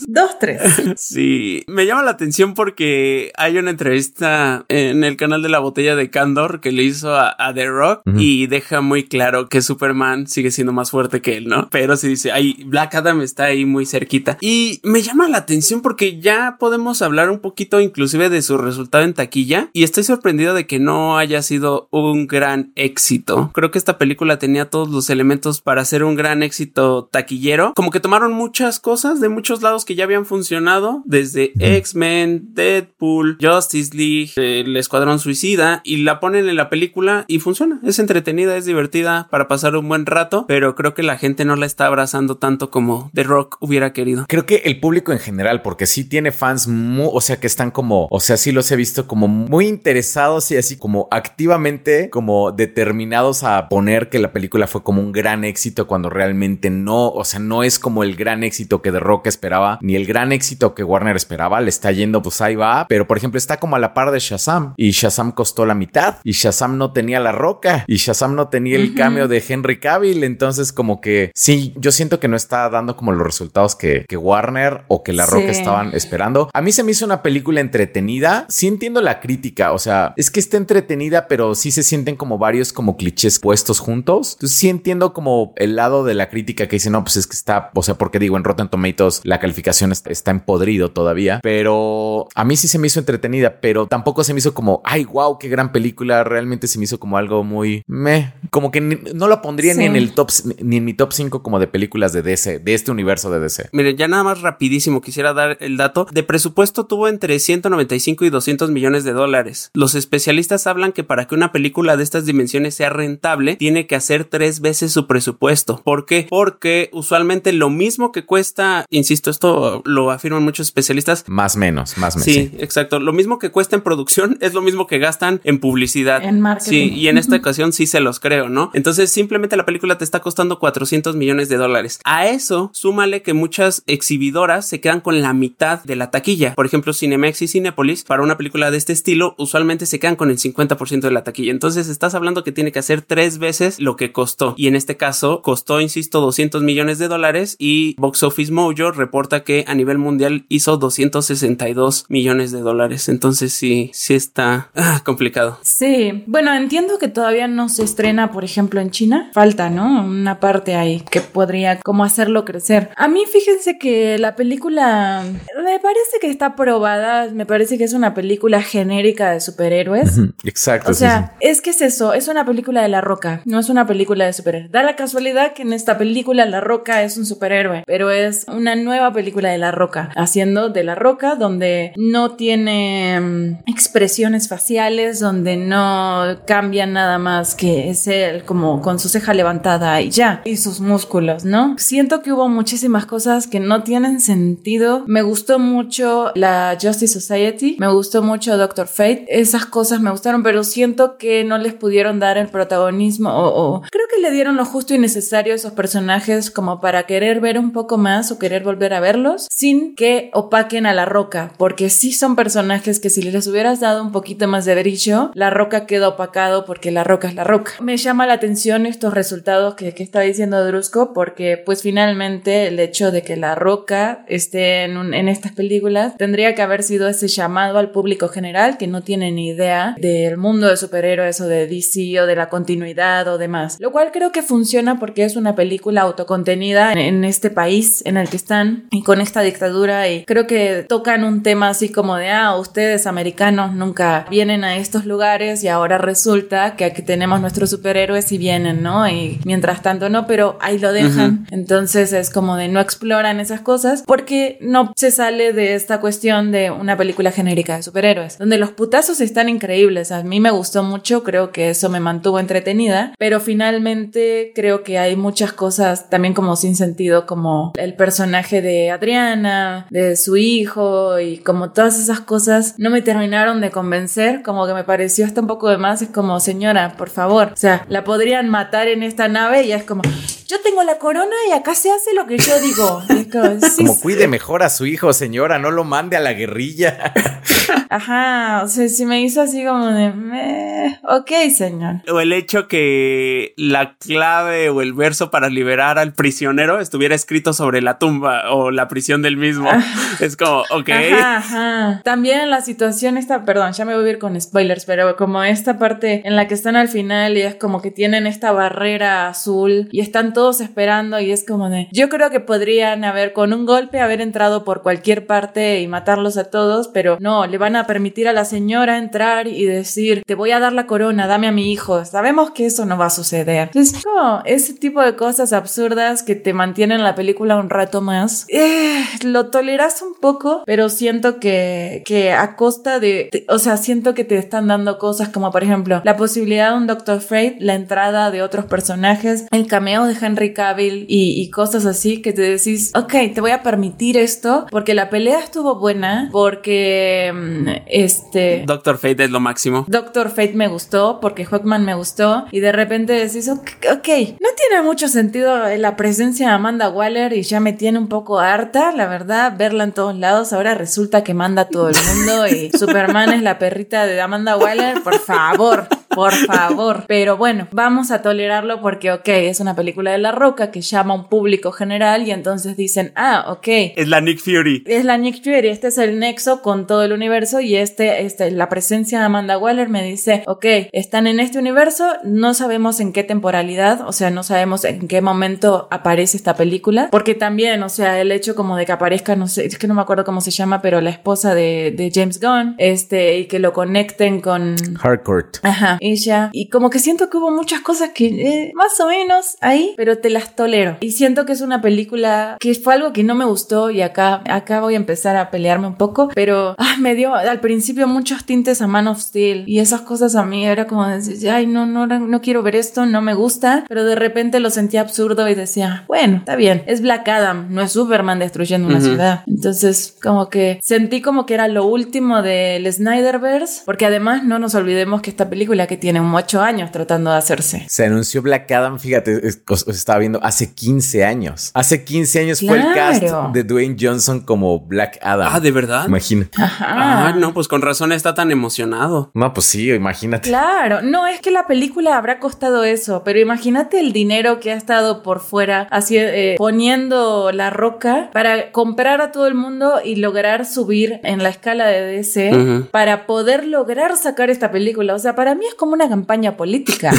dos, 0.06 0.38
tres. 0.38 0.60
Sí, 0.96 1.64
me 1.66 1.84
llama 1.84 2.04
la 2.04 2.12
atención 2.12 2.54
porque 2.54 3.32
hay 3.36 3.58
una 3.58 3.70
entrevista 3.70 4.64
en 4.68 5.02
el 5.02 5.16
canal 5.16 5.42
de 5.42 5.48
la 5.48 5.58
botella 5.58 5.96
de 5.96 6.10
Candor 6.10 6.60
que 6.60 6.70
le 6.70 6.84
hizo 6.84 7.16
a, 7.16 7.34
a 7.36 7.52
The 7.52 7.66
Rock 7.66 8.02
y 8.16 8.46
deja 8.46 8.80
muy 8.80 9.08
claro 9.08 9.48
que 9.48 9.60
Superman 9.60 10.28
sigue 10.28 10.52
siendo 10.52 10.72
más 10.72 10.92
fuerte 10.92 11.20
que 11.20 11.38
él, 11.38 11.48
¿no? 11.48 11.68
Pero 11.70 11.87
sí 11.96 12.08
dice, 12.08 12.32
ay, 12.32 12.64
Black 12.66 12.94
Adam 12.94 13.22
está 13.22 13.44
ahí 13.44 13.64
muy 13.64 13.86
cerquita. 13.86 14.38
Y 14.40 14.80
me 14.82 15.02
llama 15.02 15.28
la 15.28 15.38
atención 15.38 15.80
porque 15.80 16.20
ya 16.20 16.56
podemos 16.58 17.02
hablar 17.02 17.30
un 17.30 17.40
poquito 17.40 17.80
inclusive 17.80 18.28
de 18.28 18.42
su 18.42 18.58
resultado 18.58 19.04
en 19.04 19.14
taquilla 19.14 19.70
y 19.72 19.82
estoy 19.82 20.04
sorprendido 20.04 20.54
de 20.54 20.66
que 20.66 20.78
no 20.78 21.18
haya 21.18 21.42
sido 21.42 21.88
un 21.90 22.26
gran 22.26 22.72
éxito. 22.74 23.50
Creo 23.54 23.70
que 23.70 23.78
esta 23.78 23.98
película 23.98 24.38
tenía 24.38 24.70
todos 24.70 24.88
los 24.88 25.10
elementos 25.10 25.60
para 25.60 25.84
ser 25.84 26.04
un 26.04 26.14
gran 26.14 26.42
éxito 26.42 27.08
taquillero. 27.10 27.72
Como 27.74 27.90
que 27.90 28.00
tomaron 28.00 28.32
muchas 28.32 28.78
cosas 28.78 29.20
de 29.20 29.28
muchos 29.28 29.62
lados 29.62 29.84
que 29.84 29.94
ya 29.94 30.04
habían 30.04 30.26
funcionado, 30.26 31.02
desde 31.04 31.52
X-Men, 31.58 32.54
Deadpool, 32.54 33.38
Justice 33.40 33.96
League, 33.96 34.32
el 34.36 34.76
Escuadrón 34.76 35.18
Suicida, 35.18 35.80
y 35.84 35.98
la 35.98 36.20
ponen 36.20 36.48
en 36.48 36.56
la 36.56 36.68
película 36.68 37.24
y 37.28 37.38
funciona. 37.38 37.80
Es 37.84 37.98
entretenida, 37.98 38.56
es 38.56 38.64
divertida 38.64 39.28
para 39.30 39.48
pasar 39.48 39.76
un 39.76 39.88
buen 39.88 40.06
rato, 40.06 40.44
pero 40.48 40.74
creo 40.74 40.94
que 40.94 41.02
la 41.02 41.18
gente 41.18 41.44
no 41.44 41.56
la 41.56 41.66
está 41.66 41.77
abrazando 41.86 42.36
tanto 42.36 42.70
como 42.70 43.10
The 43.14 43.22
Rock 43.22 43.56
hubiera 43.60 43.92
querido. 43.92 44.24
Creo 44.28 44.46
que 44.46 44.56
el 44.64 44.80
público 44.80 45.12
en 45.12 45.18
general, 45.18 45.62
porque 45.62 45.86
sí 45.86 46.04
tiene 46.04 46.32
fans, 46.32 46.66
mu- 46.68 47.10
o 47.12 47.20
sea, 47.20 47.38
que 47.40 47.46
están 47.46 47.70
como, 47.70 48.06
o 48.10 48.20
sea, 48.20 48.36
sí 48.36 48.52
los 48.52 48.70
he 48.70 48.76
visto 48.76 49.06
como 49.06 49.28
muy 49.28 49.66
interesados 49.66 50.50
y 50.50 50.56
así 50.56 50.76
como 50.76 51.08
activamente, 51.10 52.10
como 52.10 52.52
determinados 52.52 53.44
a 53.44 53.68
poner 53.68 54.08
que 54.08 54.18
la 54.18 54.32
película 54.32 54.66
fue 54.66 54.82
como 54.82 55.00
un 55.00 55.12
gran 55.12 55.44
éxito 55.44 55.86
cuando 55.86 56.10
realmente 56.10 56.70
no, 56.70 57.08
o 57.10 57.24
sea, 57.24 57.40
no 57.40 57.62
es 57.62 57.78
como 57.78 58.02
el 58.02 58.16
gran 58.16 58.42
éxito 58.44 58.82
que 58.82 58.92
The 58.92 59.00
Rock 59.00 59.26
esperaba, 59.28 59.78
ni 59.80 59.94
el 59.96 60.04
gran 60.06 60.32
éxito 60.32 60.74
que 60.74 60.82
Warner 60.84 61.16
esperaba, 61.16 61.60
le 61.60 61.68
está 61.68 61.92
yendo, 61.92 62.22
pues 62.22 62.40
ahí 62.40 62.56
va, 62.56 62.86
pero 62.88 63.06
por 63.06 63.16
ejemplo 63.16 63.38
está 63.38 63.58
como 63.58 63.76
a 63.76 63.78
la 63.78 63.94
par 63.94 64.10
de 64.10 64.18
Shazam 64.18 64.74
y 64.76 64.90
Shazam 64.90 65.32
costó 65.32 65.64
la 65.64 65.74
mitad 65.74 66.16
y 66.24 66.32
Shazam 66.32 66.76
no 66.76 66.92
tenía 66.92 67.20
la 67.20 67.32
roca 67.32 67.84
y 67.86 67.96
Shazam 67.96 68.34
no 68.34 68.48
tenía 68.48 68.76
el 68.76 68.94
cambio 68.94 69.28
de 69.28 69.42
Henry 69.46 69.78
Cavill, 69.80 70.24
entonces 70.24 70.72
como 70.72 71.00
que 71.00 71.30
sí, 71.34 71.67
yo 71.76 71.92
siento 71.92 72.20
que 72.20 72.28
no 72.28 72.36
está 72.36 72.68
dando 72.70 72.96
como 72.96 73.12
los 73.12 73.26
resultados 73.26 73.74
que, 73.74 74.04
que 74.08 74.16
Warner 74.16 74.82
o 74.88 75.02
que 75.02 75.12
la 75.12 75.26
Sí. 75.26 75.32
roca 75.34 75.50
estaban 75.50 75.90
esperando. 75.94 76.48
A 76.52 76.60
mí 76.62 76.72
se 76.72 76.82
me 76.82 76.92
hizo 76.92 77.04
una 77.04 77.22
película 77.22 77.60
entretenida, 77.60 78.46
sí 78.48 78.66
entiendo 78.66 79.00
la 79.00 79.20
crítica, 79.20 79.72
o 79.72 79.78
sea, 79.78 80.12
es 80.16 80.30
que 80.30 80.40
está 80.40 80.56
entretenida, 80.56 81.28
pero 81.28 81.54
sí 81.54 81.70
se 81.70 81.82
sienten 81.82 82.16
como 82.16 82.38
varios 82.38 82.72
como 82.72 82.96
clichés 82.96 83.38
puestos 83.38 83.80
juntos. 83.80 84.34
Entonces 84.34 84.58
sí 84.58 84.68
entiendo 84.68 85.12
como 85.12 85.52
el 85.56 85.76
lado 85.76 86.04
de 86.04 86.14
la 86.14 86.28
crítica 86.28 86.66
que 86.68 86.76
dice, 86.76 86.90
no, 86.90 87.02
pues 87.04 87.16
es 87.16 87.26
que 87.26 87.34
está, 87.34 87.70
o 87.74 87.82
sea, 87.82 87.94
porque 87.96 88.18
digo, 88.18 88.36
en 88.36 88.44
Rotten 88.44 88.68
Tomatoes 88.68 89.20
la 89.24 89.38
calificación 89.40 89.92
está, 89.92 90.10
está 90.10 90.30
en 90.30 90.40
podrido 90.40 90.90
todavía, 90.90 91.40
pero 91.42 92.28
a 92.34 92.44
mí 92.44 92.56
sí 92.56 92.68
se 92.68 92.78
me 92.78 92.86
hizo 92.86 93.00
entretenida, 93.00 93.60
pero 93.60 93.86
tampoco 93.86 94.24
se 94.24 94.32
me 94.32 94.38
hizo 94.38 94.54
como, 94.54 94.80
ay, 94.84 95.04
wow, 95.04 95.38
qué 95.38 95.48
gran 95.48 95.72
película, 95.72 96.24
realmente 96.24 96.66
se 96.68 96.78
me 96.78 96.84
hizo 96.84 96.98
como 97.00 97.16
algo 97.18 97.44
muy, 97.44 97.82
meh, 97.86 98.32
como 98.50 98.70
que 98.70 98.80
ni- 98.80 98.98
no 99.14 99.28
lo 99.28 99.42
pondría 99.42 99.74
ni 99.74 99.84
en 99.84 99.96
el 99.96 100.12
top, 100.14 100.30
ni 100.62 100.76
en 100.78 100.84
mi 100.84 100.94
top 100.94 101.12
5 101.12 101.42
como 101.42 101.57
de 101.58 101.66
películas 101.66 102.12
de 102.12 102.22
DC, 102.22 102.58
de 102.58 102.74
este 102.74 102.90
universo 102.90 103.30
de 103.30 103.40
DC. 103.40 103.68
Miren, 103.72 103.96
ya 103.96 104.08
nada 104.08 104.22
más 104.22 104.40
rapidísimo 104.40 105.00
quisiera 105.00 105.32
dar 105.32 105.56
el 105.60 105.76
dato. 105.76 106.06
De 106.10 106.22
presupuesto 106.22 106.86
tuvo 106.86 107.08
entre 107.08 107.38
195 107.38 108.24
y 108.24 108.30
200 108.30 108.70
millones 108.70 109.04
de 109.04 109.12
dólares. 109.12 109.70
Los 109.74 109.94
especialistas 109.94 110.66
hablan 110.66 110.92
que 110.92 111.04
para 111.04 111.26
que 111.26 111.34
una 111.34 111.52
película 111.52 111.96
de 111.96 112.02
estas 112.02 112.26
dimensiones 112.26 112.74
sea 112.74 112.90
rentable, 112.90 113.56
tiene 113.56 113.86
que 113.86 113.96
hacer 113.96 114.24
tres 114.24 114.60
veces 114.60 114.92
su 114.92 115.06
presupuesto. 115.06 115.82
¿Por 115.84 116.06
qué? 116.06 116.26
Porque 116.28 116.90
usualmente 116.92 117.52
lo 117.52 117.70
mismo 117.70 118.12
que 118.12 118.24
cuesta, 118.24 118.86
insisto, 118.90 119.30
esto 119.30 119.82
lo 119.84 120.10
afirman 120.10 120.42
muchos 120.42 120.68
especialistas, 120.68 121.24
Más 121.26 121.56
menos, 121.56 121.96
más 121.98 122.16
menos. 122.16 122.24
Sí, 122.24 122.50
exacto. 122.58 123.00
Lo 123.00 123.12
mismo 123.12 123.38
que 123.38 123.50
cuesta 123.50 123.76
en 123.76 123.82
producción 123.82 124.38
es 124.40 124.54
lo 124.54 124.62
mismo 124.62 124.86
que 124.86 124.98
gastan 124.98 125.40
en 125.44 125.58
publicidad. 125.58 126.22
En 126.22 126.40
marketing. 126.40 126.70
Sí, 126.70 126.94
y 126.94 127.08
en 127.08 127.18
esta 127.18 127.36
ocasión 127.36 127.72
sí 127.72 127.86
se 127.86 128.00
los 128.00 128.20
creo, 128.20 128.48
¿no? 128.48 128.70
Entonces 128.74 129.10
simplemente 129.10 129.56
la 129.56 129.64
película 129.64 129.98
te 129.98 130.04
está 130.04 130.20
costando 130.20 130.58
400 130.58 131.16
millones 131.16 131.47
de 131.48 131.56
dólares. 131.56 132.00
A 132.04 132.26
eso 132.26 132.70
súmale 132.72 133.22
que 133.22 133.34
muchas 133.34 133.82
exhibidoras 133.86 134.66
se 134.66 134.80
quedan 134.80 135.00
con 135.00 135.20
la 135.20 135.32
mitad 135.32 135.82
de 135.84 135.96
la 135.96 136.10
taquilla. 136.10 136.54
Por 136.54 136.66
ejemplo, 136.66 136.92
Cinemex 136.92 137.42
y 137.42 137.48
Cinepolis, 137.48 138.04
para 138.04 138.22
una 138.22 138.36
película 138.36 138.70
de 138.70 138.76
este 138.78 138.92
estilo, 138.92 139.34
usualmente 139.38 139.86
se 139.86 139.98
quedan 139.98 140.16
con 140.16 140.30
el 140.30 140.38
50% 140.38 141.00
de 141.00 141.10
la 141.10 141.24
taquilla. 141.24 141.50
Entonces 141.50 141.88
estás 141.88 142.14
hablando 142.14 142.44
que 142.44 142.52
tiene 142.52 142.72
que 142.72 142.78
hacer 142.78 143.02
tres 143.02 143.38
veces 143.38 143.80
lo 143.80 143.96
que 143.96 144.12
costó. 144.12 144.54
Y 144.56 144.66
en 144.66 144.76
este 144.76 144.96
caso 144.96 145.42
costó, 145.42 145.80
insisto, 145.80 146.20
200 146.20 146.62
millones 146.62 146.98
de 146.98 147.08
dólares 147.08 147.56
y 147.58 147.94
Box 147.98 148.22
Office 148.22 148.52
Mojo 148.52 148.92
reporta 148.92 149.44
que 149.44 149.64
a 149.66 149.74
nivel 149.74 149.98
mundial 149.98 150.44
hizo 150.48 150.76
262 150.76 152.06
millones 152.08 152.52
de 152.52 152.60
dólares. 152.60 153.08
Entonces 153.08 153.52
sí, 153.52 153.90
sí 153.94 154.14
está 154.14 154.70
ah, 154.74 155.02
complicado. 155.04 155.58
Sí, 155.62 156.24
bueno, 156.26 156.54
entiendo 156.54 156.98
que 156.98 157.08
todavía 157.08 157.48
no 157.48 157.68
se 157.68 157.84
estrena, 157.84 158.30
por 158.30 158.44
ejemplo, 158.44 158.80
en 158.80 158.90
China. 158.90 159.30
Falta, 159.32 159.70
¿no? 159.70 160.04
Una 160.04 160.40
parte 160.40 160.74
ahí 160.74 161.02
que 161.10 161.20
podría 161.38 161.78
como 161.78 162.02
hacerlo 162.02 162.44
crecer. 162.44 162.90
A 162.96 163.06
mí 163.06 163.22
fíjense 163.32 163.78
que 163.78 164.18
la 164.18 164.34
película 164.34 165.22
me 165.22 165.78
parece 165.78 166.18
que 166.20 166.28
está 166.28 166.56
probada, 166.56 167.28
me 167.30 167.46
parece 167.46 167.78
que 167.78 167.84
es 167.84 167.92
una 167.92 168.12
película 168.12 168.60
genérica 168.60 169.30
de 169.30 169.40
superhéroes. 169.40 170.18
Exacto. 170.42 170.90
O 170.90 170.94
sí, 170.94 170.98
sea, 170.98 171.36
es 171.38 171.62
que 171.62 171.70
es 171.70 171.80
eso, 171.80 172.12
es 172.12 172.26
una 172.26 172.44
película 172.44 172.82
de 172.82 172.88
La 172.88 173.00
Roca, 173.00 173.40
no 173.44 173.60
es 173.60 173.68
una 173.68 173.86
película 173.86 174.26
de 174.26 174.32
superhéroes. 174.32 174.72
Da 174.72 174.82
la 174.82 174.96
casualidad 174.96 175.52
que 175.52 175.62
en 175.62 175.72
esta 175.72 175.96
película 175.96 176.44
La 176.44 176.60
Roca 176.60 177.04
es 177.04 177.16
un 177.16 177.24
superhéroe, 177.24 177.84
pero 177.86 178.10
es 178.10 178.44
una 178.48 178.74
nueva 178.74 179.12
película 179.12 179.50
de 179.50 179.58
La 179.58 179.70
Roca, 179.70 180.10
haciendo 180.16 180.70
de 180.70 180.82
La 180.82 180.96
Roca 180.96 181.36
donde 181.36 181.92
no 181.96 182.32
tiene 182.32 183.20
mm, 183.20 183.70
expresiones 183.70 184.48
faciales, 184.48 185.20
donde 185.20 185.56
no 185.56 186.40
cambia 186.48 186.86
nada 186.86 187.18
más 187.18 187.54
que 187.54 187.90
es 187.90 188.08
él 188.08 188.42
como 188.42 188.82
con 188.82 188.98
su 188.98 189.08
ceja 189.08 189.34
levantada 189.34 190.00
y 190.00 190.10
ya, 190.10 190.42
y 190.44 190.56
sus 190.56 190.80
músculos, 190.80 191.27
¿no? 191.44 191.76
Siento 191.78 192.22
que 192.22 192.32
hubo 192.32 192.48
muchísimas 192.48 193.06
cosas 193.06 193.46
que 193.46 193.60
no 193.60 193.82
tienen 193.82 194.20
sentido. 194.20 195.04
Me 195.06 195.22
gustó 195.22 195.58
mucho 195.58 196.32
la 196.34 196.76
Justice 196.80 197.20
Society, 197.20 197.76
me 197.78 197.88
gustó 197.92 198.22
mucho 198.22 198.56
Doctor 198.56 198.86
Fate, 198.86 199.26
esas 199.28 199.66
cosas 199.66 200.00
me 200.00 200.10
gustaron, 200.10 200.42
pero 200.42 200.64
siento 200.64 201.18
que 201.18 201.44
no 201.44 201.58
les 201.58 201.74
pudieron 201.74 202.18
dar 202.18 202.38
el 202.38 202.48
protagonismo 202.48 203.30
o, 203.32 203.82
creo 203.90 204.06
que 204.14 204.20
le 204.20 204.30
dieron 204.30 204.56
lo 204.56 204.64
justo 204.64 204.94
y 204.94 204.98
necesario 204.98 205.52
a 205.52 205.56
esos 205.56 205.72
personajes 205.72 206.50
como 206.50 206.80
para 206.80 207.04
querer 207.04 207.40
ver 207.40 207.58
un 207.58 207.72
poco 207.72 207.98
más 207.98 208.30
o 208.30 208.38
querer 208.38 208.64
volver 208.64 208.94
a 208.94 209.00
verlos 209.00 209.46
sin 209.50 209.94
que 209.94 210.30
opaquen 210.32 210.86
a 210.86 210.94
la 210.94 211.04
roca, 211.04 211.52
porque 211.58 211.90
sí 211.90 212.12
son 212.12 212.36
personajes 212.36 213.00
que 213.00 213.10
si 213.10 213.22
les 213.22 213.46
hubieras 213.46 213.80
dado 213.80 214.02
un 214.02 214.12
poquito 214.12 214.48
más 214.48 214.64
de 214.64 214.74
brillo, 214.74 215.30
la 215.34 215.50
roca 215.50 215.86
queda 215.86 216.08
opacado 216.08 216.64
porque 216.64 216.90
la 216.90 217.04
roca 217.04 217.28
es 217.28 217.34
la 217.34 217.44
roca. 217.44 217.72
Me 217.80 217.96
llama 217.96 218.26
la 218.26 218.34
atención 218.34 218.86
estos 218.86 219.14
resultados 219.14 219.74
que, 219.74 219.94
que 219.94 220.02
está 220.02 220.20
diciendo 220.20 220.64
Drusco 220.66 221.12
porque 221.18 221.60
pues 221.66 221.82
finalmente 221.82 222.68
el 222.68 222.78
hecho 222.78 223.10
de 223.10 223.22
que 223.22 223.36
la 223.36 223.56
roca 223.56 224.24
esté 224.28 224.84
en, 224.84 225.12
en 225.12 225.28
estas 225.28 225.50
películas 225.50 226.16
tendría 226.16 226.54
que 226.54 226.62
haber 226.62 226.84
sido 226.84 227.08
ese 227.08 227.26
llamado 227.26 227.78
al 227.78 227.90
público 227.90 228.28
general 228.28 228.78
que 228.78 228.86
no 228.86 229.02
tiene 229.02 229.32
ni 229.32 229.48
idea 229.48 229.96
del 229.98 230.36
mundo 230.36 230.68
de 230.68 230.76
superhéroes 230.76 231.40
o 231.40 231.48
de 231.48 231.66
DC 231.66 232.20
o 232.20 232.26
de 232.26 232.36
la 232.36 232.48
continuidad 232.48 233.26
o 233.26 233.36
demás. 233.36 233.78
Lo 233.80 233.90
cual 233.90 234.12
creo 234.12 234.30
que 234.30 234.42
funciona 234.42 235.00
porque 235.00 235.24
es 235.24 235.34
una 235.34 235.56
película 235.56 236.02
autocontenida 236.02 236.92
en, 236.92 236.98
en 236.98 237.24
este 237.24 237.50
país 237.50 238.00
en 238.06 238.16
el 238.16 238.28
que 238.28 238.36
están 238.36 238.86
y 238.92 239.02
con 239.02 239.20
esta 239.20 239.40
dictadura 239.40 240.08
y 240.08 240.24
creo 240.24 240.46
que 240.46 240.86
tocan 240.88 241.24
un 241.24 241.42
tema 241.42 241.70
así 241.70 241.88
como 241.88 242.14
de, 242.14 242.30
ah, 242.30 242.56
ustedes 242.56 243.08
americanos 243.08 243.74
nunca 243.74 244.24
vienen 244.30 244.62
a 244.62 244.76
estos 244.76 245.04
lugares 245.04 245.64
y 245.64 245.68
ahora 245.68 245.98
resulta 245.98 246.76
que 246.76 246.84
aquí 246.84 247.02
tenemos 247.02 247.40
nuestros 247.40 247.70
superhéroes 247.70 248.30
y 248.30 248.38
vienen, 248.38 248.84
¿no? 248.84 249.08
Y 249.08 249.40
mientras 249.44 249.82
tanto 249.82 250.08
no, 250.08 250.28
pero 250.28 250.56
ahí 250.60 250.78
lo 250.78 250.92
dejan. 250.92 251.07
Entonces 251.50 252.12
es 252.12 252.30
como 252.30 252.56
de 252.56 252.68
no 252.68 252.80
exploran 252.80 253.40
esas 253.40 253.60
cosas 253.60 254.02
porque 254.06 254.58
no 254.60 254.92
se 254.96 255.10
sale 255.10 255.52
de 255.52 255.74
esta 255.74 256.00
cuestión 256.00 256.52
de 256.52 256.70
una 256.70 256.96
película 256.96 257.32
genérica 257.32 257.76
de 257.76 257.82
superhéroes, 257.82 258.38
donde 258.38 258.58
los 258.58 258.70
putazos 258.70 259.20
están 259.20 259.48
increíbles. 259.48 260.12
A 260.12 260.22
mí 260.22 260.40
me 260.40 260.50
gustó 260.50 260.82
mucho, 260.82 261.22
creo 261.22 261.52
que 261.52 261.70
eso 261.70 261.88
me 261.88 262.00
mantuvo 262.00 262.38
entretenida, 262.38 263.12
pero 263.18 263.40
finalmente 263.40 264.52
creo 264.54 264.82
que 264.82 264.98
hay 264.98 265.16
muchas 265.16 265.52
cosas 265.52 266.10
también 266.10 266.34
como 266.34 266.56
sin 266.56 266.76
sentido, 266.76 267.26
como 267.26 267.72
el 267.76 267.94
personaje 267.94 268.62
de 268.62 268.90
Adriana, 268.90 269.86
de 269.90 270.16
su 270.16 270.36
hijo 270.36 271.18
y 271.20 271.38
como 271.38 271.70
todas 271.70 271.98
esas 271.98 272.20
cosas 272.20 272.74
no 272.78 272.90
me 272.90 273.02
terminaron 273.02 273.60
de 273.60 273.70
convencer, 273.70 274.42
como 274.42 274.66
que 274.66 274.74
me 274.74 274.84
pareció 274.84 275.24
hasta 275.24 275.40
un 275.40 275.46
poco 275.46 275.68
de 275.68 275.78
más, 275.78 276.02
es 276.02 276.08
como 276.08 276.40
señora, 276.40 276.94
por 276.96 277.10
favor, 277.10 277.50
o 277.52 277.56
sea, 277.56 277.84
la 277.88 278.04
podrían 278.04 278.48
matar 278.48 278.88
en 278.88 279.02
esta 279.02 279.28
nave 279.28 279.64
y 279.64 279.72
es 279.72 279.84
como, 279.84 280.02
yo 280.48 280.58
tengo 280.62 280.82
la 280.82 280.96
corona 280.96 281.36
y 281.46 281.52
acá 281.52 281.74
se 281.74 281.90
hace 281.90 282.14
lo 282.14 282.26
que 282.26 282.38
yo 282.38 282.58
digo. 282.58 283.02
como, 283.76 284.00
cuide 284.00 284.26
mejor 284.28 284.62
a 284.62 284.70
su 284.70 284.86
hijo, 284.86 285.12
señora, 285.12 285.58
no 285.58 285.70
lo 285.70 285.84
mande 285.84 286.16
a 286.16 286.20
la 286.20 286.32
guerrilla. 286.32 287.12
Ajá, 287.90 288.62
o 288.64 288.68
sea, 288.68 288.88
si 288.88 289.04
me 289.04 289.20
hizo 289.20 289.42
así 289.42 289.62
como 289.64 289.86
de, 289.86 290.98
ok, 291.06 291.30
señor. 291.54 291.96
O 292.10 292.20
el 292.20 292.32
hecho 292.32 292.66
que 292.66 293.52
la 293.56 293.96
clave 293.98 294.70
o 294.70 294.80
el 294.80 294.94
verso 294.94 295.30
para 295.30 295.50
liberar 295.50 295.98
al 295.98 296.14
prisionero 296.14 296.80
estuviera 296.80 297.14
escrito 297.14 297.52
sobre 297.52 297.82
la 297.82 297.98
tumba 297.98 298.50
o 298.50 298.70
la 298.70 298.88
prisión 298.88 299.20
del 299.20 299.36
mismo. 299.36 299.70
es 300.20 300.38
como, 300.38 300.62
ok. 300.70 300.88
Ajá, 300.88 301.36
ajá. 301.36 302.00
También 302.04 302.48
la 302.48 302.62
situación 302.62 303.18
está, 303.18 303.44
perdón, 303.44 303.72
ya 303.72 303.84
me 303.84 303.94
voy 303.94 304.06
a 304.06 304.12
ir 304.12 304.18
con 304.18 304.40
spoilers, 304.40 304.86
pero 304.86 305.14
como 305.16 305.42
esta 305.44 305.78
parte 305.78 306.22
en 306.24 306.36
la 306.36 306.48
que 306.48 306.54
están 306.54 306.76
al 306.76 306.88
final 306.88 307.36
y 307.36 307.42
es 307.42 307.54
como 307.56 307.82
que 307.82 307.90
tienen 307.90 308.26
esta 308.26 308.52
barrera 308.52 309.28
azul 309.28 309.88
y 309.92 310.00
están 310.00 310.32
todos 310.38 310.60
esperando 310.60 311.18
y 311.18 311.32
es 311.32 311.44
como 311.44 311.68
de, 311.68 311.88
yo 311.90 312.08
creo 312.08 312.30
que 312.30 312.38
podrían 312.38 313.02
haber 313.02 313.32
con 313.32 313.52
un 313.52 313.66
golpe 313.66 313.98
haber 313.98 314.20
entrado 314.20 314.62
por 314.62 314.82
cualquier 314.82 315.26
parte 315.26 315.80
y 315.80 315.88
matarlos 315.88 316.36
a 316.36 316.44
todos, 316.44 316.86
pero 316.86 317.16
no, 317.18 317.44
le 317.48 317.58
van 317.58 317.74
a 317.74 317.88
permitir 317.88 318.28
a 318.28 318.32
la 318.32 318.44
señora 318.44 318.98
entrar 318.98 319.48
y 319.48 319.64
decir, 319.64 320.22
te 320.24 320.36
voy 320.36 320.52
a 320.52 320.60
dar 320.60 320.72
la 320.72 320.86
corona, 320.86 321.26
dame 321.26 321.48
a 321.48 321.50
mi 321.50 321.72
hijo. 321.72 322.04
Sabemos 322.04 322.52
que 322.52 322.66
eso 322.66 322.86
no 322.86 322.96
va 322.96 323.06
a 323.06 323.10
suceder. 323.10 323.72
Es 323.74 324.04
como 324.04 324.42
ese 324.44 324.74
tipo 324.74 325.02
de 325.02 325.16
cosas 325.16 325.52
absurdas 325.52 326.22
que 326.22 326.36
te 326.36 326.52
mantienen 326.52 327.02
la 327.02 327.16
película 327.16 327.56
un 327.56 327.68
rato 327.68 328.00
más. 328.00 328.46
Eh, 328.48 329.02
lo 329.24 329.50
toleras 329.50 330.02
un 330.02 330.14
poco, 330.20 330.62
pero 330.66 330.88
siento 330.88 331.40
que, 331.40 332.04
que 332.06 332.32
a 332.32 332.54
costa 332.54 333.00
de, 333.00 333.44
o 333.48 333.58
sea, 333.58 333.76
siento 333.76 334.14
que 334.14 334.22
te 334.22 334.38
están 334.38 334.68
dando 334.68 334.98
cosas 334.98 335.30
como 335.30 335.50
por 335.50 335.64
ejemplo 335.64 336.00
la 336.04 336.16
posibilidad 336.16 336.70
de 336.70 336.76
un 336.76 336.86
Doctor 336.86 337.20
Fate, 337.20 337.56
la 337.58 337.74
entrada 337.74 338.30
de 338.30 338.42
otros 338.42 338.66
personajes, 338.66 339.46
el 339.50 339.66
cameo 339.66 340.06
de 340.06 340.14
Henry 340.28 340.52
Cavill 340.52 341.06
y, 341.08 341.48
cosas 341.50 341.86
así 341.86 342.20
que 342.20 342.32
te 342.32 342.42
decís, 342.42 342.92
ok, 342.94 343.12
te 343.34 343.40
voy 343.40 343.52
a 343.52 343.62
permitir 343.62 344.16
esto 344.18 344.66
porque 344.70 344.94
la 344.94 345.08
pelea 345.08 345.38
estuvo 345.40 345.76
buena, 345.76 346.28
porque 346.30 347.32
mm, 347.34 347.68
este... 347.86 348.64
Doctor 348.66 348.98
Fate 348.98 349.24
es 349.24 349.30
lo 349.30 349.40
máximo. 349.40 349.86
Doctor 349.88 350.28
Fate 350.28 350.52
me 350.54 350.68
gustó 350.68 351.18
porque 351.20 351.46
Hawkman 351.46 351.84
me 351.84 351.94
gustó 351.94 352.44
y 352.52 352.60
de 352.60 352.72
repente 352.72 353.14
decís, 353.14 353.48
ok, 353.48 354.08
no 354.40 354.48
tiene 354.56 354.82
mucho 354.84 355.08
sentido 355.08 355.56
la 355.76 355.96
presencia 355.96 356.48
de 356.48 356.54
Amanda 356.54 356.90
Waller 356.90 357.32
y 357.32 357.42
ya 357.42 357.60
me 357.60 357.72
tiene 357.72 357.98
un 357.98 358.08
poco 358.08 358.38
harta, 358.38 358.92
la 358.92 359.06
verdad, 359.06 359.54
verla 359.56 359.84
en 359.84 359.92
todos 359.92 360.16
lados. 360.16 360.52
Ahora 360.52 360.74
resulta 360.74 361.24
que 361.24 361.34
manda 361.34 361.68
todo 361.68 361.88
el 361.88 361.96
mundo 362.14 362.46
y 362.46 362.70
Superman 362.78 363.32
es 363.32 363.42
la 363.42 363.58
perrita 363.58 364.06
de 364.06 364.20
Amanda 364.20 364.56
Waller, 364.56 365.02
por 365.02 365.18
favor 365.18 365.88
por 366.18 366.32
favor. 366.32 367.04
Pero 367.06 367.36
bueno, 367.36 367.68
vamos 367.70 368.10
a 368.10 368.22
tolerarlo 368.22 368.80
porque, 368.80 369.12
ok, 369.12 369.28
es 369.28 369.60
una 369.60 369.76
película 369.76 370.10
de 370.10 370.18
La 370.18 370.32
Roca 370.32 370.72
que 370.72 370.80
llama 370.80 371.14
a 371.14 371.16
un 371.16 371.28
público 371.28 371.70
general 371.70 372.26
y 372.26 372.32
entonces 372.32 372.76
dicen, 372.76 373.12
ah, 373.14 373.44
ok. 373.46 373.68
Es 373.94 374.08
la 374.08 374.20
Nick 374.20 374.40
Fury. 374.40 374.82
Es 374.84 375.04
la 375.04 375.16
Nick 375.16 375.44
Fury, 375.44 375.68
este 375.68 375.86
es 375.86 375.98
el 375.98 376.18
nexo 376.18 376.60
con 376.60 376.88
todo 376.88 377.04
el 377.04 377.12
universo 377.12 377.60
y 377.60 377.76
este, 377.76 378.22
este, 378.22 378.50
la 378.50 378.68
presencia 378.68 379.20
de 379.20 379.26
Amanda 379.26 379.58
Waller 379.58 379.88
me 379.88 380.02
dice, 380.02 380.42
ok, 380.48 380.64
están 380.90 381.28
en 381.28 381.38
este 381.38 381.60
universo, 381.60 382.14
no 382.24 382.52
sabemos 382.52 382.98
en 382.98 383.12
qué 383.12 383.22
temporalidad, 383.22 384.00
o 384.04 384.10
sea, 384.10 384.30
no 384.30 384.42
sabemos 384.42 384.84
en 384.84 385.06
qué 385.06 385.20
momento 385.20 385.86
aparece 385.92 386.36
esta 386.36 386.56
película, 386.56 387.10
porque 387.12 387.36
también, 387.36 387.80
o 387.84 387.88
sea, 387.88 388.20
el 388.20 388.32
hecho 388.32 388.56
como 388.56 388.76
de 388.76 388.86
que 388.86 388.92
aparezca, 388.92 389.36
no 389.36 389.46
sé, 389.46 389.66
es 389.66 389.78
que 389.78 389.86
no 389.86 389.94
me 389.94 390.02
acuerdo 390.02 390.24
cómo 390.24 390.40
se 390.40 390.50
llama, 390.50 390.82
pero 390.82 391.00
la 391.00 391.10
esposa 391.10 391.54
de, 391.54 391.94
de 391.96 392.10
James 392.12 392.40
Gunn, 392.40 392.74
este, 392.78 393.38
y 393.38 393.46
que 393.46 393.60
lo 393.60 393.72
conecten 393.72 394.40
con... 394.40 394.74
Harcourt. 395.00 395.58
Ajá 395.62 395.96
ella. 396.12 396.50
Y 396.52 396.68
como 396.68 396.90
que 396.90 396.98
siento 396.98 397.30
que 397.30 397.36
hubo 397.36 397.50
muchas 397.50 397.80
cosas 397.80 398.10
que 398.14 398.26
eh, 398.26 398.72
más 398.74 398.98
o 399.00 399.06
menos 399.06 399.56
ahí, 399.60 399.94
pero 399.96 400.18
te 400.18 400.30
las 400.30 400.54
tolero. 400.54 400.96
Y 401.00 401.12
siento 401.12 401.46
que 401.46 401.52
es 401.52 401.60
una 401.60 401.80
película 401.80 402.56
que 402.60 402.74
fue 402.74 402.94
algo 402.94 403.12
que 403.12 403.24
no 403.24 403.34
me 403.34 403.44
gustó 403.44 403.90
y 403.90 404.02
acá, 404.02 404.42
acá 404.48 404.80
voy 404.80 404.94
a 404.94 404.98
empezar 404.98 405.36
a 405.36 405.50
pelearme 405.50 405.86
un 405.86 405.96
poco, 405.96 406.28
pero 406.34 406.74
ah, 406.78 406.96
me 407.00 407.14
dio 407.14 407.34
al 407.34 407.60
principio 407.60 408.06
muchos 408.06 408.44
tintes 408.44 408.82
a 408.82 408.86
Man 408.86 409.08
of 409.08 409.20
Steel 409.20 409.64
y 409.66 409.80
esas 409.80 410.02
cosas 410.02 410.36
a 410.36 410.44
mí 410.44 410.66
era 410.66 410.86
como 410.86 411.06
decir, 411.06 411.50
ay, 411.50 411.66
no, 411.66 411.86
no, 411.86 412.06
no 412.06 412.40
quiero 412.40 412.62
ver 412.62 412.76
esto, 412.76 413.06
no 413.06 413.20
me 413.20 413.34
gusta, 413.34 413.84
pero 413.88 414.04
de 414.04 414.14
repente 414.14 414.60
lo 414.60 414.70
sentía 414.70 415.00
absurdo 415.00 415.48
y 415.48 415.54
decía, 415.54 416.04
bueno, 416.08 416.38
está 416.38 416.56
bien, 416.56 416.82
es 416.86 417.00
Black 417.00 417.28
Adam, 417.28 417.66
no 417.70 417.82
es 417.82 417.92
Superman 417.92 418.38
destruyendo 418.38 418.88
una 418.88 419.00
ciudad. 419.00 419.42
Entonces, 419.46 420.16
como 420.22 420.48
que 420.48 420.80
sentí 420.82 421.20
como 421.20 421.46
que 421.46 421.54
era 421.54 421.68
lo 421.68 421.86
último 421.86 422.42
del 422.42 422.90
Snyderverse, 422.92 423.82
porque 423.84 424.06
además 424.06 424.44
no 424.44 424.58
nos 424.58 424.74
olvidemos 424.74 425.22
que 425.22 425.30
esta 425.30 425.50
película 425.50 425.86
que 425.86 425.96
tiene 425.98 426.20
un 426.20 426.34
ocho 426.34 426.60
años 426.60 426.90
tratando 426.92 427.30
de 427.30 427.36
hacerse. 427.36 427.86
Se 427.88 428.06
anunció 428.06 428.42
Black 428.42 428.70
Adam, 428.70 428.98
fíjate, 428.98 429.40
os, 429.68 429.86
estaba 429.88 430.18
viendo 430.18 430.40
hace 430.42 430.72
15 430.72 431.24
años. 431.24 431.70
Hace 431.74 432.04
15 432.04 432.40
años 432.40 432.60
fue 432.60 432.78
el 432.78 432.94
cast 432.94 433.22
de 433.52 433.64
Dwayne 433.64 433.96
Johnson 433.98 434.40
como 434.40 434.80
Black 434.80 435.18
Adam. 435.22 435.50
Ah, 435.52 435.60
¿de 435.60 435.70
verdad? 435.70 436.06
Imagina. 436.06 436.48
Ah, 436.80 437.34
no, 437.36 437.52
pues 437.52 437.68
con 437.68 437.82
razón 437.82 438.12
está 438.12 438.34
tan 438.34 438.50
emocionado. 438.50 439.30
No, 439.34 439.52
pues 439.52 439.66
sí, 439.66 439.90
imagínate. 439.90 440.48
Claro, 440.48 441.02
no 441.02 441.26
es 441.26 441.40
que 441.40 441.50
la 441.50 441.66
película 441.66 442.16
habrá 442.16 442.38
costado 442.38 442.84
eso, 442.84 443.22
pero 443.24 443.38
imagínate 443.38 444.00
el 444.00 444.12
dinero 444.12 444.60
que 444.60 444.72
ha 444.72 444.76
estado 444.76 445.22
por 445.22 445.40
fuera 445.40 445.86
así, 445.90 446.16
eh, 446.18 446.54
poniendo 446.58 447.52
la 447.52 447.70
roca 447.70 448.30
para 448.32 448.72
comprar 448.72 449.20
a 449.20 449.32
todo 449.32 449.46
el 449.46 449.54
mundo 449.54 450.00
y 450.04 450.16
lograr 450.16 450.66
subir 450.66 451.20
en 451.24 451.42
la 451.42 451.48
escala 451.48 451.86
de 451.86 452.00
DC 452.02 452.88
para 452.90 453.26
poder 453.26 453.66
lograr 453.66 454.16
sacar 454.16 454.50
esta 454.50 454.70
película. 454.70 455.14
O 455.14 455.18
sea, 455.18 455.34
para 455.34 455.54
mí 455.54 455.64
es 455.66 455.74
como 455.74 455.87
como 455.88 455.94
una 455.94 456.10
campaña 456.10 456.54
política. 456.58 457.12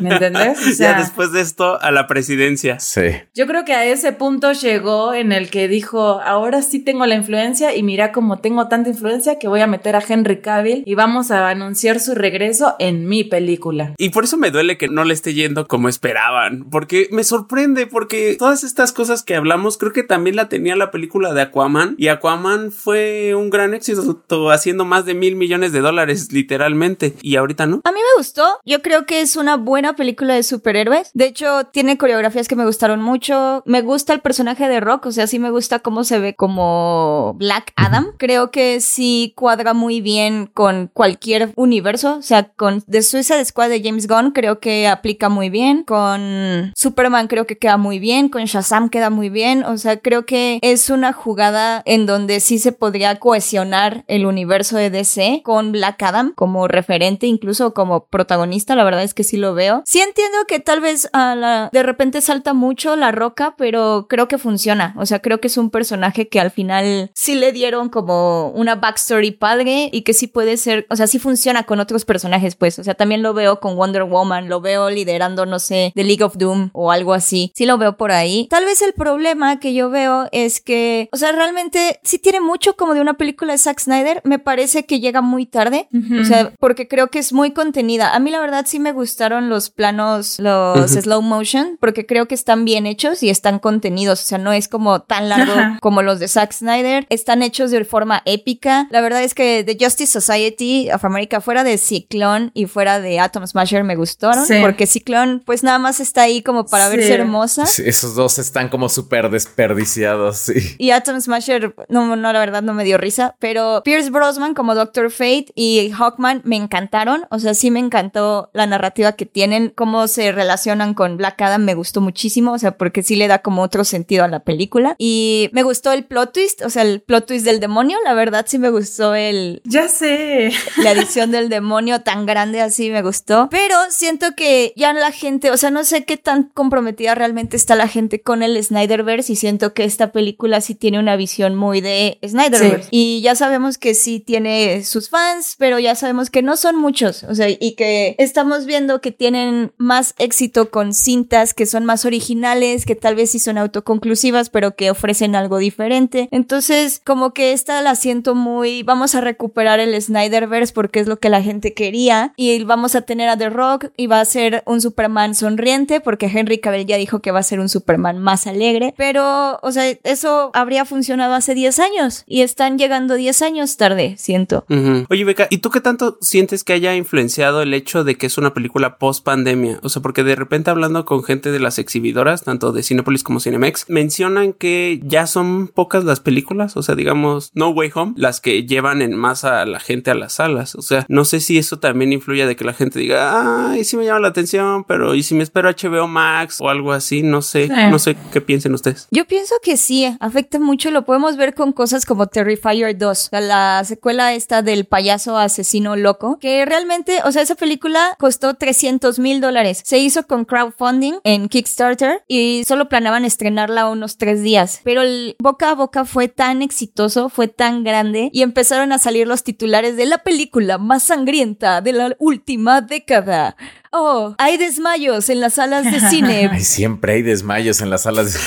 ¿Me 0.00 0.14
entendés? 0.14 0.58
O 0.58 0.70
sea, 0.72 0.92
ya 0.92 0.98
después 0.98 1.30
de 1.30 1.42
esto, 1.42 1.80
a 1.80 1.92
la 1.92 2.08
presidencia. 2.08 2.80
Sí. 2.80 3.02
Yo 3.36 3.46
creo 3.46 3.64
que 3.64 3.72
a 3.72 3.84
ese 3.84 4.10
punto 4.12 4.50
llegó 4.50 5.14
en 5.14 5.30
el 5.30 5.48
que 5.48 5.68
dijo, 5.68 6.20
ahora 6.20 6.60
sí 6.60 6.80
tengo 6.80 7.06
la 7.06 7.14
influencia 7.14 7.76
y 7.76 7.84
mira 7.84 8.10
cómo 8.10 8.40
tengo 8.40 8.66
tanta 8.66 8.90
influencia 8.90 9.38
que 9.38 9.46
voy 9.46 9.60
a 9.60 9.68
meter 9.68 9.94
a 9.94 10.02
Henry 10.06 10.40
Cavill 10.40 10.82
y 10.84 10.96
vamos 10.96 11.30
a 11.30 11.48
anunciar 11.48 12.00
su 12.00 12.16
regreso 12.16 12.74
en 12.80 13.06
mi 13.06 13.22
película. 13.22 13.94
Y 13.96 14.08
por 14.08 14.24
eso 14.24 14.38
me 14.38 14.50
duele 14.50 14.76
que 14.76 14.88
no 14.88 15.04
le 15.04 15.14
esté 15.14 15.32
yendo 15.32 15.68
como 15.68 15.88
esperaban, 15.88 16.64
porque 16.72 17.06
me 17.12 17.22
sorprende, 17.22 17.86
porque 17.86 18.34
todas 18.36 18.64
estas 18.64 18.92
cosas 18.92 19.22
que 19.22 19.36
hablamos 19.36 19.78
creo 19.78 19.92
que 19.92 20.02
también 20.02 20.34
la 20.34 20.48
tenía 20.48 20.74
la 20.74 20.90
película 20.90 21.32
de 21.32 21.42
Aquaman 21.42 21.94
y 21.96 22.08
Aquaman 22.08 22.72
fue 22.72 23.36
un 23.36 23.50
gran 23.50 23.72
éxito, 23.72 24.50
haciendo 24.50 24.84
más 24.84 25.06
de 25.06 25.14
mil 25.14 25.36
millones 25.36 25.70
de 25.70 25.78
dólares 25.78 26.32
literalmente 26.32 27.14
y 27.22 27.36
ahorita 27.36 27.66
no. 27.66 27.73
A 27.84 27.92
mí 27.92 27.98
me 27.98 28.18
gustó, 28.18 28.60
yo 28.64 28.82
creo 28.82 29.06
que 29.06 29.20
es 29.20 29.36
una 29.36 29.56
buena 29.56 29.96
película 29.96 30.34
de 30.34 30.42
superhéroes, 30.42 31.10
de 31.14 31.26
hecho 31.26 31.64
tiene 31.72 31.98
coreografías 31.98 32.48
que 32.48 32.56
me 32.56 32.64
gustaron 32.64 33.00
mucho, 33.00 33.62
me 33.66 33.82
gusta 33.82 34.12
el 34.12 34.20
personaje 34.20 34.68
de 34.68 34.80
Rock, 34.80 35.06
o 35.06 35.12
sea, 35.12 35.26
sí 35.26 35.38
me 35.38 35.50
gusta 35.50 35.80
cómo 35.80 36.04
se 36.04 36.18
ve 36.18 36.34
como 36.34 37.34
Black 37.38 37.72
Adam, 37.76 38.12
creo 38.18 38.50
que 38.50 38.80
sí 38.80 39.32
cuadra 39.36 39.74
muy 39.74 40.00
bien 40.00 40.46
con 40.52 40.90
cualquier 40.92 41.52
universo, 41.56 42.16
o 42.16 42.22
sea, 42.22 42.44
con 42.44 42.82
The 42.82 43.02
Suicide 43.02 43.44
Squad 43.44 43.68
de 43.68 43.82
James 43.82 44.06
Gunn 44.06 44.32
creo 44.32 44.60
que 44.60 44.88
aplica 44.88 45.28
muy 45.28 45.50
bien, 45.50 45.82
con 45.84 46.72
Superman 46.76 47.28
creo 47.28 47.46
que 47.46 47.58
queda 47.58 47.76
muy 47.76 47.98
bien, 47.98 48.28
con 48.28 48.44
Shazam 48.44 48.88
queda 48.88 49.10
muy 49.10 49.28
bien, 49.28 49.64
o 49.64 49.76
sea, 49.78 49.98
creo 49.98 50.26
que 50.26 50.58
es 50.62 50.90
una 50.90 51.12
jugada 51.12 51.82
en 51.84 52.06
donde 52.06 52.40
sí 52.40 52.58
se 52.58 52.72
podría 52.72 53.18
cohesionar 53.18 54.04
el 54.08 54.26
universo 54.26 54.76
de 54.76 54.90
DC 54.90 55.42
con 55.44 55.72
Black 55.72 56.02
Adam 56.02 56.32
como 56.34 56.68
referente, 56.68 57.26
incluso 57.26 57.63
como 57.72 58.06
protagonista, 58.06 58.74
la 58.74 58.84
verdad 58.84 59.02
es 59.02 59.14
que 59.14 59.24
sí 59.24 59.36
lo 59.36 59.54
veo. 59.54 59.82
Sí 59.86 60.00
entiendo 60.00 60.38
que 60.46 60.60
tal 60.60 60.80
vez 60.80 61.08
a 61.12 61.34
la, 61.34 61.70
de 61.72 61.82
repente 61.82 62.20
salta 62.20 62.52
mucho 62.52 62.96
la 62.96 63.12
roca, 63.12 63.54
pero 63.56 64.06
creo 64.08 64.28
que 64.28 64.38
funciona, 64.38 64.94
o 64.98 65.06
sea, 65.06 65.20
creo 65.20 65.40
que 65.40 65.46
es 65.46 65.56
un 65.56 65.70
personaje 65.70 66.28
que 66.28 66.40
al 66.40 66.50
final 66.50 67.10
sí 67.14 67.34
le 67.34 67.52
dieron 67.52 67.88
como 67.88 68.50
una 68.50 68.74
backstory 68.74 69.30
padre 69.30 69.88
y 69.92 70.02
que 70.02 70.12
sí 70.12 70.26
puede 70.26 70.56
ser, 70.56 70.86
o 70.90 70.96
sea, 70.96 71.06
sí 71.06 71.18
funciona 71.18 71.64
con 71.64 71.80
otros 71.80 72.04
personajes, 72.04 72.56
pues, 72.56 72.78
o 72.78 72.84
sea, 72.84 72.94
también 72.94 73.22
lo 73.22 73.34
veo 73.34 73.60
con 73.60 73.76
Wonder 73.76 74.04
Woman, 74.04 74.48
lo 74.48 74.60
veo 74.60 74.90
liderando, 74.90 75.46
no 75.46 75.58
sé, 75.58 75.92
The 75.94 76.04
League 76.04 76.24
of 76.24 76.36
Doom 76.36 76.70
o 76.72 76.90
algo 76.90 77.14
así, 77.14 77.52
sí 77.54 77.66
lo 77.66 77.78
veo 77.78 77.96
por 77.96 78.12
ahí. 78.12 78.46
Tal 78.50 78.64
vez 78.64 78.82
el 78.82 78.92
problema 78.92 79.60
que 79.60 79.74
yo 79.74 79.90
veo 79.90 80.28
es 80.32 80.60
que, 80.60 81.08
o 81.12 81.16
sea, 81.16 81.32
realmente 81.32 82.00
sí 82.02 82.18
tiene 82.18 82.40
mucho 82.40 82.76
como 82.76 82.94
de 82.94 83.00
una 83.00 83.14
película 83.14 83.52
de 83.52 83.58
Zack 83.58 83.80
Snyder, 83.80 84.20
me 84.24 84.38
parece 84.38 84.86
que 84.86 85.00
llega 85.00 85.20
muy 85.20 85.46
tarde, 85.46 85.88
o 86.20 86.24
sea, 86.24 86.52
porque 86.58 86.88
creo 86.88 87.08
que 87.08 87.18
es 87.18 87.32
muy 87.32 87.52
contenida. 87.54 88.14
A 88.14 88.18
mí 88.18 88.30
la 88.30 88.40
verdad 88.40 88.66
sí 88.68 88.78
me 88.78 88.92
gustaron 88.92 89.48
los 89.48 89.70
planos, 89.70 90.38
los 90.38 90.90
slow 90.90 91.22
motion, 91.22 91.78
porque 91.80 92.06
creo 92.06 92.26
que 92.26 92.34
están 92.34 92.64
bien 92.64 92.86
hechos 92.86 93.22
y 93.22 93.30
están 93.30 93.58
contenidos, 93.58 94.22
o 94.22 94.26
sea, 94.26 94.38
no 94.38 94.52
es 94.52 94.68
como 94.68 95.02
tan 95.02 95.28
largo 95.28 95.54
como 95.80 96.02
los 96.02 96.18
de 96.18 96.28
Zack 96.28 96.52
Snyder, 96.52 97.06
están 97.10 97.42
hechos 97.42 97.70
de 97.70 97.84
forma 97.84 98.22
épica. 98.24 98.86
La 98.90 99.00
verdad 99.00 99.22
es 99.22 99.34
que 99.34 99.64
The 99.64 99.76
Justice 99.82 100.20
Society 100.20 100.90
of 100.92 101.04
America 101.04 101.40
fuera 101.40 101.64
de 101.64 101.78
Ciclone 101.78 102.50
y 102.54 102.66
fuera 102.66 103.00
de 103.00 103.20
Atom 103.20 103.46
Smasher 103.46 103.84
me 103.84 103.96
gustaron, 103.96 104.44
porque 104.60 104.86
Ciclone 104.86 105.40
pues 105.44 105.62
nada 105.62 105.78
más 105.78 106.00
está 106.00 106.22
ahí 106.22 106.42
como 106.42 106.66
para 106.66 106.88
verse 106.88 107.14
hermosa. 107.14 107.64
esos 107.64 108.14
dos 108.14 108.38
están 108.38 108.68
como 108.68 108.88
súper 108.88 109.30
desperdiciados, 109.30 110.38
sí. 110.38 110.76
Y 110.78 110.90
Atom 110.90 111.20
Smasher, 111.20 111.74
no, 111.88 112.16
no, 112.16 112.32
la 112.32 112.38
verdad 112.38 112.62
no 112.62 112.74
me 112.74 112.84
dio 112.84 112.98
risa, 112.98 113.36
pero 113.38 113.82
Pierce 113.84 114.10
Brosnan 114.10 114.54
como 114.54 114.74
Doctor 114.74 115.10
Fate 115.10 115.46
y 115.54 115.90
Hawkman 115.90 116.42
me 116.44 116.56
encantaron, 116.56 117.26
o 117.30 117.38
sea, 117.38 117.43
sí 117.52 117.70
me 117.70 117.80
encantó 117.80 118.48
la 118.54 118.66
narrativa 118.66 119.12
que 119.12 119.26
tienen, 119.26 119.70
cómo 119.74 120.08
se 120.08 120.32
relacionan 120.32 120.94
con 120.94 121.18
Black 121.18 121.42
Adam, 121.42 121.64
me 121.64 121.74
gustó 121.74 122.00
muchísimo, 122.00 122.52
o 122.52 122.58
sea, 122.58 122.78
porque 122.78 123.02
sí 123.02 123.16
le 123.16 123.28
da 123.28 123.40
como 123.40 123.60
otro 123.60 123.84
sentido 123.84 124.24
a 124.24 124.28
la 124.28 124.40
película. 124.40 124.94
Y 124.98 125.50
me 125.52 125.62
gustó 125.62 125.92
el 125.92 126.04
plot 126.04 126.32
twist, 126.32 126.62
o 126.62 126.70
sea, 126.70 126.82
el 126.82 127.02
plot 127.02 127.26
twist 127.26 127.44
del 127.44 127.60
demonio, 127.60 127.98
la 128.04 128.14
verdad 128.14 128.46
sí 128.48 128.58
me 128.58 128.70
gustó 128.70 129.14
el... 129.14 129.60
Ya 129.64 129.88
sé. 129.88 130.52
La 130.82 130.92
edición 130.92 131.30
del 131.30 131.48
demonio 131.48 132.00
tan 132.00 132.26
grande 132.26 132.60
así 132.60 132.90
me 132.90 133.02
gustó, 133.02 133.48
pero 133.50 133.76
siento 133.90 134.34
que 134.36 134.72
ya 134.76 134.92
la 134.92 135.12
gente, 135.12 135.50
o 135.50 135.56
sea, 135.56 135.70
no 135.70 135.84
sé 135.84 136.04
qué 136.04 136.16
tan 136.16 136.44
comprometida 136.54 137.14
realmente 137.14 137.56
está 137.56 137.74
la 137.74 137.88
gente 137.88 138.20
con 138.20 138.42
el 138.42 138.62
Snyderverse 138.62 139.32
y 139.32 139.36
siento 139.36 139.74
que 139.74 139.84
esta 139.84 140.12
película 140.12 140.60
sí 140.60 140.74
tiene 140.74 140.98
una 140.98 141.16
visión 141.16 141.54
muy 141.54 141.80
de 141.80 142.18
Snyderverse. 142.26 142.88
Y 142.90 143.20
ya 143.22 143.34
sabemos 143.34 143.78
que 143.78 143.94
sí 143.94 144.20
tiene 144.20 144.84
sus 144.84 145.08
fans, 145.08 145.56
pero 145.58 145.78
ya 145.78 145.94
sabemos 145.94 146.30
que 146.30 146.42
no 146.42 146.56
son 146.56 146.76
muchos, 146.76 147.24
o 147.34 147.36
sea, 147.36 147.48
y 147.48 147.72
que 147.72 148.14
estamos 148.18 148.64
viendo 148.64 149.00
que 149.00 149.10
tienen 149.10 149.72
más 149.76 150.14
éxito 150.18 150.70
con 150.70 150.94
cintas 150.94 151.52
que 151.52 151.66
son 151.66 151.84
más 151.84 152.04
originales, 152.04 152.86
que 152.86 152.94
tal 152.94 153.16
vez 153.16 153.30
sí 153.30 153.40
son 153.40 153.58
autoconclusivas, 153.58 154.50
pero 154.50 154.76
que 154.76 154.92
ofrecen 154.92 155.34
algo 155.34 155.58
diferente. 155.58 156.28
Entonces, 156.30 157.00
como 157.04 157.34
que 157.34 157.52
esta 157.52 157.82
la 157.82 157.96
siento 157.96 158.36
muy, 158.36 158.84
vamos 158.84 159.16
a 159.16 159.20
recuperar 159.20 159.80
el 159.80 160.00
Snyderverse 160.00 160.72
porque 160.72 161.00
es 161.00 161.08
lo 161.08 161.18
que 161.18 161.28
la 161.28 161.42
gente 161.42 161.74
quería 161.74 162.32
y 162.36 162.62
vamos 162.62 162.94
a 162.94 163.02
tener 163.02 163.28
a 163.28 163.36
The 163.36 163.50
Rock 163.50 163.86
y 163.96 164.06
va 164.06 164.20
a 164.20 164.24
ser 164.24 164.62
un 164.64 164.80
Superman 164.80 165.34
sonriente 165.34 166.00
porque 166.00 166.26
Henry 166.26 166.58
Cavill 166.58 166.86
ya 166.86 166.98
dijo 166.98 167.18
que 167.18 167.32
va 167.32 167.40
a 167.40 167.42
ser 167.42 167.58
un 167.58 167.68
Superman 167.68 168.20
más 168.20 168.46
alegre, 168.46 168.94
pero, 168.96 169.58
o 169.60 169.72
sea, 169.72 169.88
eso 170.04 170.52
habría 170.54 170.84
funcionado 170.84 171.34
hace 171.34 171.56
10 171.56 171.80
años 171.80 172.22
y 172.28 172.42
están 172.42 172.78
llegando 172.78 173.16
10 173.16 173.42
años 173.42 173.76
tarde, 173.76 174.14
siento. 174.18 174.64
Oye, 175.10 175.24
Beca, 175.24 175.48
¿y 175.50 175.58
tú 175.58 175.70
qué 175.70 175.80
tanto 175.80 176.16
sientes 176.20 176.62
que 176.62 176.74
haya 176.74 176.94
influenciado 176.94 177.23
el 177.62 177.74
hecho 177.74 178.04
de 178.04 178.16
que 178.16 178.26
es 178.26 178.38
una 178.38 178.54
película 178.54 178.98
post 178.98 179.24
pandemia? 179.24 179.78
O 179.82 179.88
sea, 179.88 180.02
porque 180.02 180.24
de 180.24 180.36
repente 180.36 180.70
hablando 180.70 181.04
con 181.04 181.24
gente 181.24 181.50
de 181.50 181.60
las 181.60 181.78
exhibidoras, 181.78 182.42
tanto 182.42 182.72
de 182.72 182.82
Cinepolis 182.82 183.22
como 183.22 183.40
Cinemex, 183.40 183.86
mencionan 183.88 184.52
que 184.52 185.00
ya 185.04 185.26
son 185.26 185.68
pocas 185.68 186.04
las 186.04 186.20
películas, 186.20 186.76
o 186.76 186.82
sea, 186.82 186.94
digamos, 186.94 187.50
No 187.54 187.70
Way 187.70 187.90
Home, 187.94 188.14
las 188.16 188.40
que 188.40 188.64
llevan 188.64 189.02
en 189.02 189.14
masa 189.14 189.62
a 189.62 189.66
la 189.66 189.80
gente 189.80 190.10
a 190.10 190.14
las 190.14 190.34
salas. 190.34 190.74
O 190.74 190.82
sea, 190.82 191.04
no 191.08 191.24
sé 191.24 191.40
si 191.40 191.58
eso 191.58 191.78
también 191.78 192.12
influye 192.12 192.46
de 192.46 192.56
que 192.56 192.64
la 192.64 192.74
gente 192.74 192.98
diga, 192.98 193.70
ay, 193.70 193.84
sí 193.84 193.96
me 193.96 194.04
llama 194.04 194.20
la 194.20 194.28
atención, 194.28 194.84
pero 194.84 195.14
¿y 195.14 195.22
si 195.22 195.34
me 195.34 195.42
espero 195.42 195.70
HBO 195.70 196.06
Max 196.08 196.60
o 196.60 196.68
algo 196.68 196.92
así? 196.92 197.22
No 197.22 197.42
sé, 197.42 197.68
no 197.68 197.98
sé 197.98 198.16
qué 198.32 198.40
piensen 198.40 198.74
ustedes. 198.74 199.08
Yo 199.10 199.26
pienso 199.26 199.54
que 199.62 199.76
sí, 199.76 200.06
afecta 200.20 200.58
mucho, 200.58 200.90
lo 200.90 201.04
podemos 201.04 201.36
ver 201.36 201.54
con 201.54 201.72
cosas 201.72 202.06
como 202.06 202.26
Terrifier 202.26 202.96
2, 202.96 203.30
la 203.32 203.82
secuela 203.84 204.34
esta 204.34 204.62
del 204.62 204.84
payaso 204.84 205.36
asesino 205.38 205.96
loco, 205.96 206.38
que 206.38 206.64
realmente, 206.64 207.13
o 207.24 207.32
sea, 207.32 207.42
esa 207.42 207.54
película 207.54 208.16
costó 208.18 208.54
300 208.54 209.18
mil 209.18 209.40
dólares. 209.40 209.82
Se 209.84 209.98
hizo 209.98 210.26
con 210.26 210.44
crowdfunding 210.44 211.14
en 211.24 211.48
Kickstarter 211.48 212.22
y 212.28 212.64
solo 212.66 212.88
planeaban 212.88 213.24
estrenarla 213.24 213.88
unos 213.88 214.16
tres 214.16 214.42
días, 214.42 214.80
pero 214.84 215.02
el 215.02 215.36
boca 215.38 215.70
a 215.70 215.74
boca 215.74 216.04
fue 216.04 216.28
tan 216.28 216.62
exitoso, 216.62 217.28
fue 217.28 217.48
tan 217.48 217.84
grande 217.84 218.30
y 218.32 218.42
empezaron 218.42 218.92
a 218.92 218.98
salir 218.98 219.26
los 219.26 219.44
titulares 219.44 219.96
de 219.96 220.06
la 220.06 220.18
película 220.18 220.78
más 220.78 221.04
sangrienta 221.04 221.80
de 221.80 221.92
la 221.92 222.16
última 222.18 222.80
década. 222.80 223.56
Oh, 223.92 224.34
hay 224.38 224.56
desmayos 224.56 225.28
en 225.28 225.40
las 225.40 225.54
salas 225.54 225.84
de 225.84 226.00
cine. 226.10 226.50
Ay, 226.52 226.60
siempre 226.60 227.14
hay 227.14 227.22
desmayos 227.22 227.80
en 227.80 227.90
las 227.90 228.02
salas 228.02 228.32
de 228.32 228.40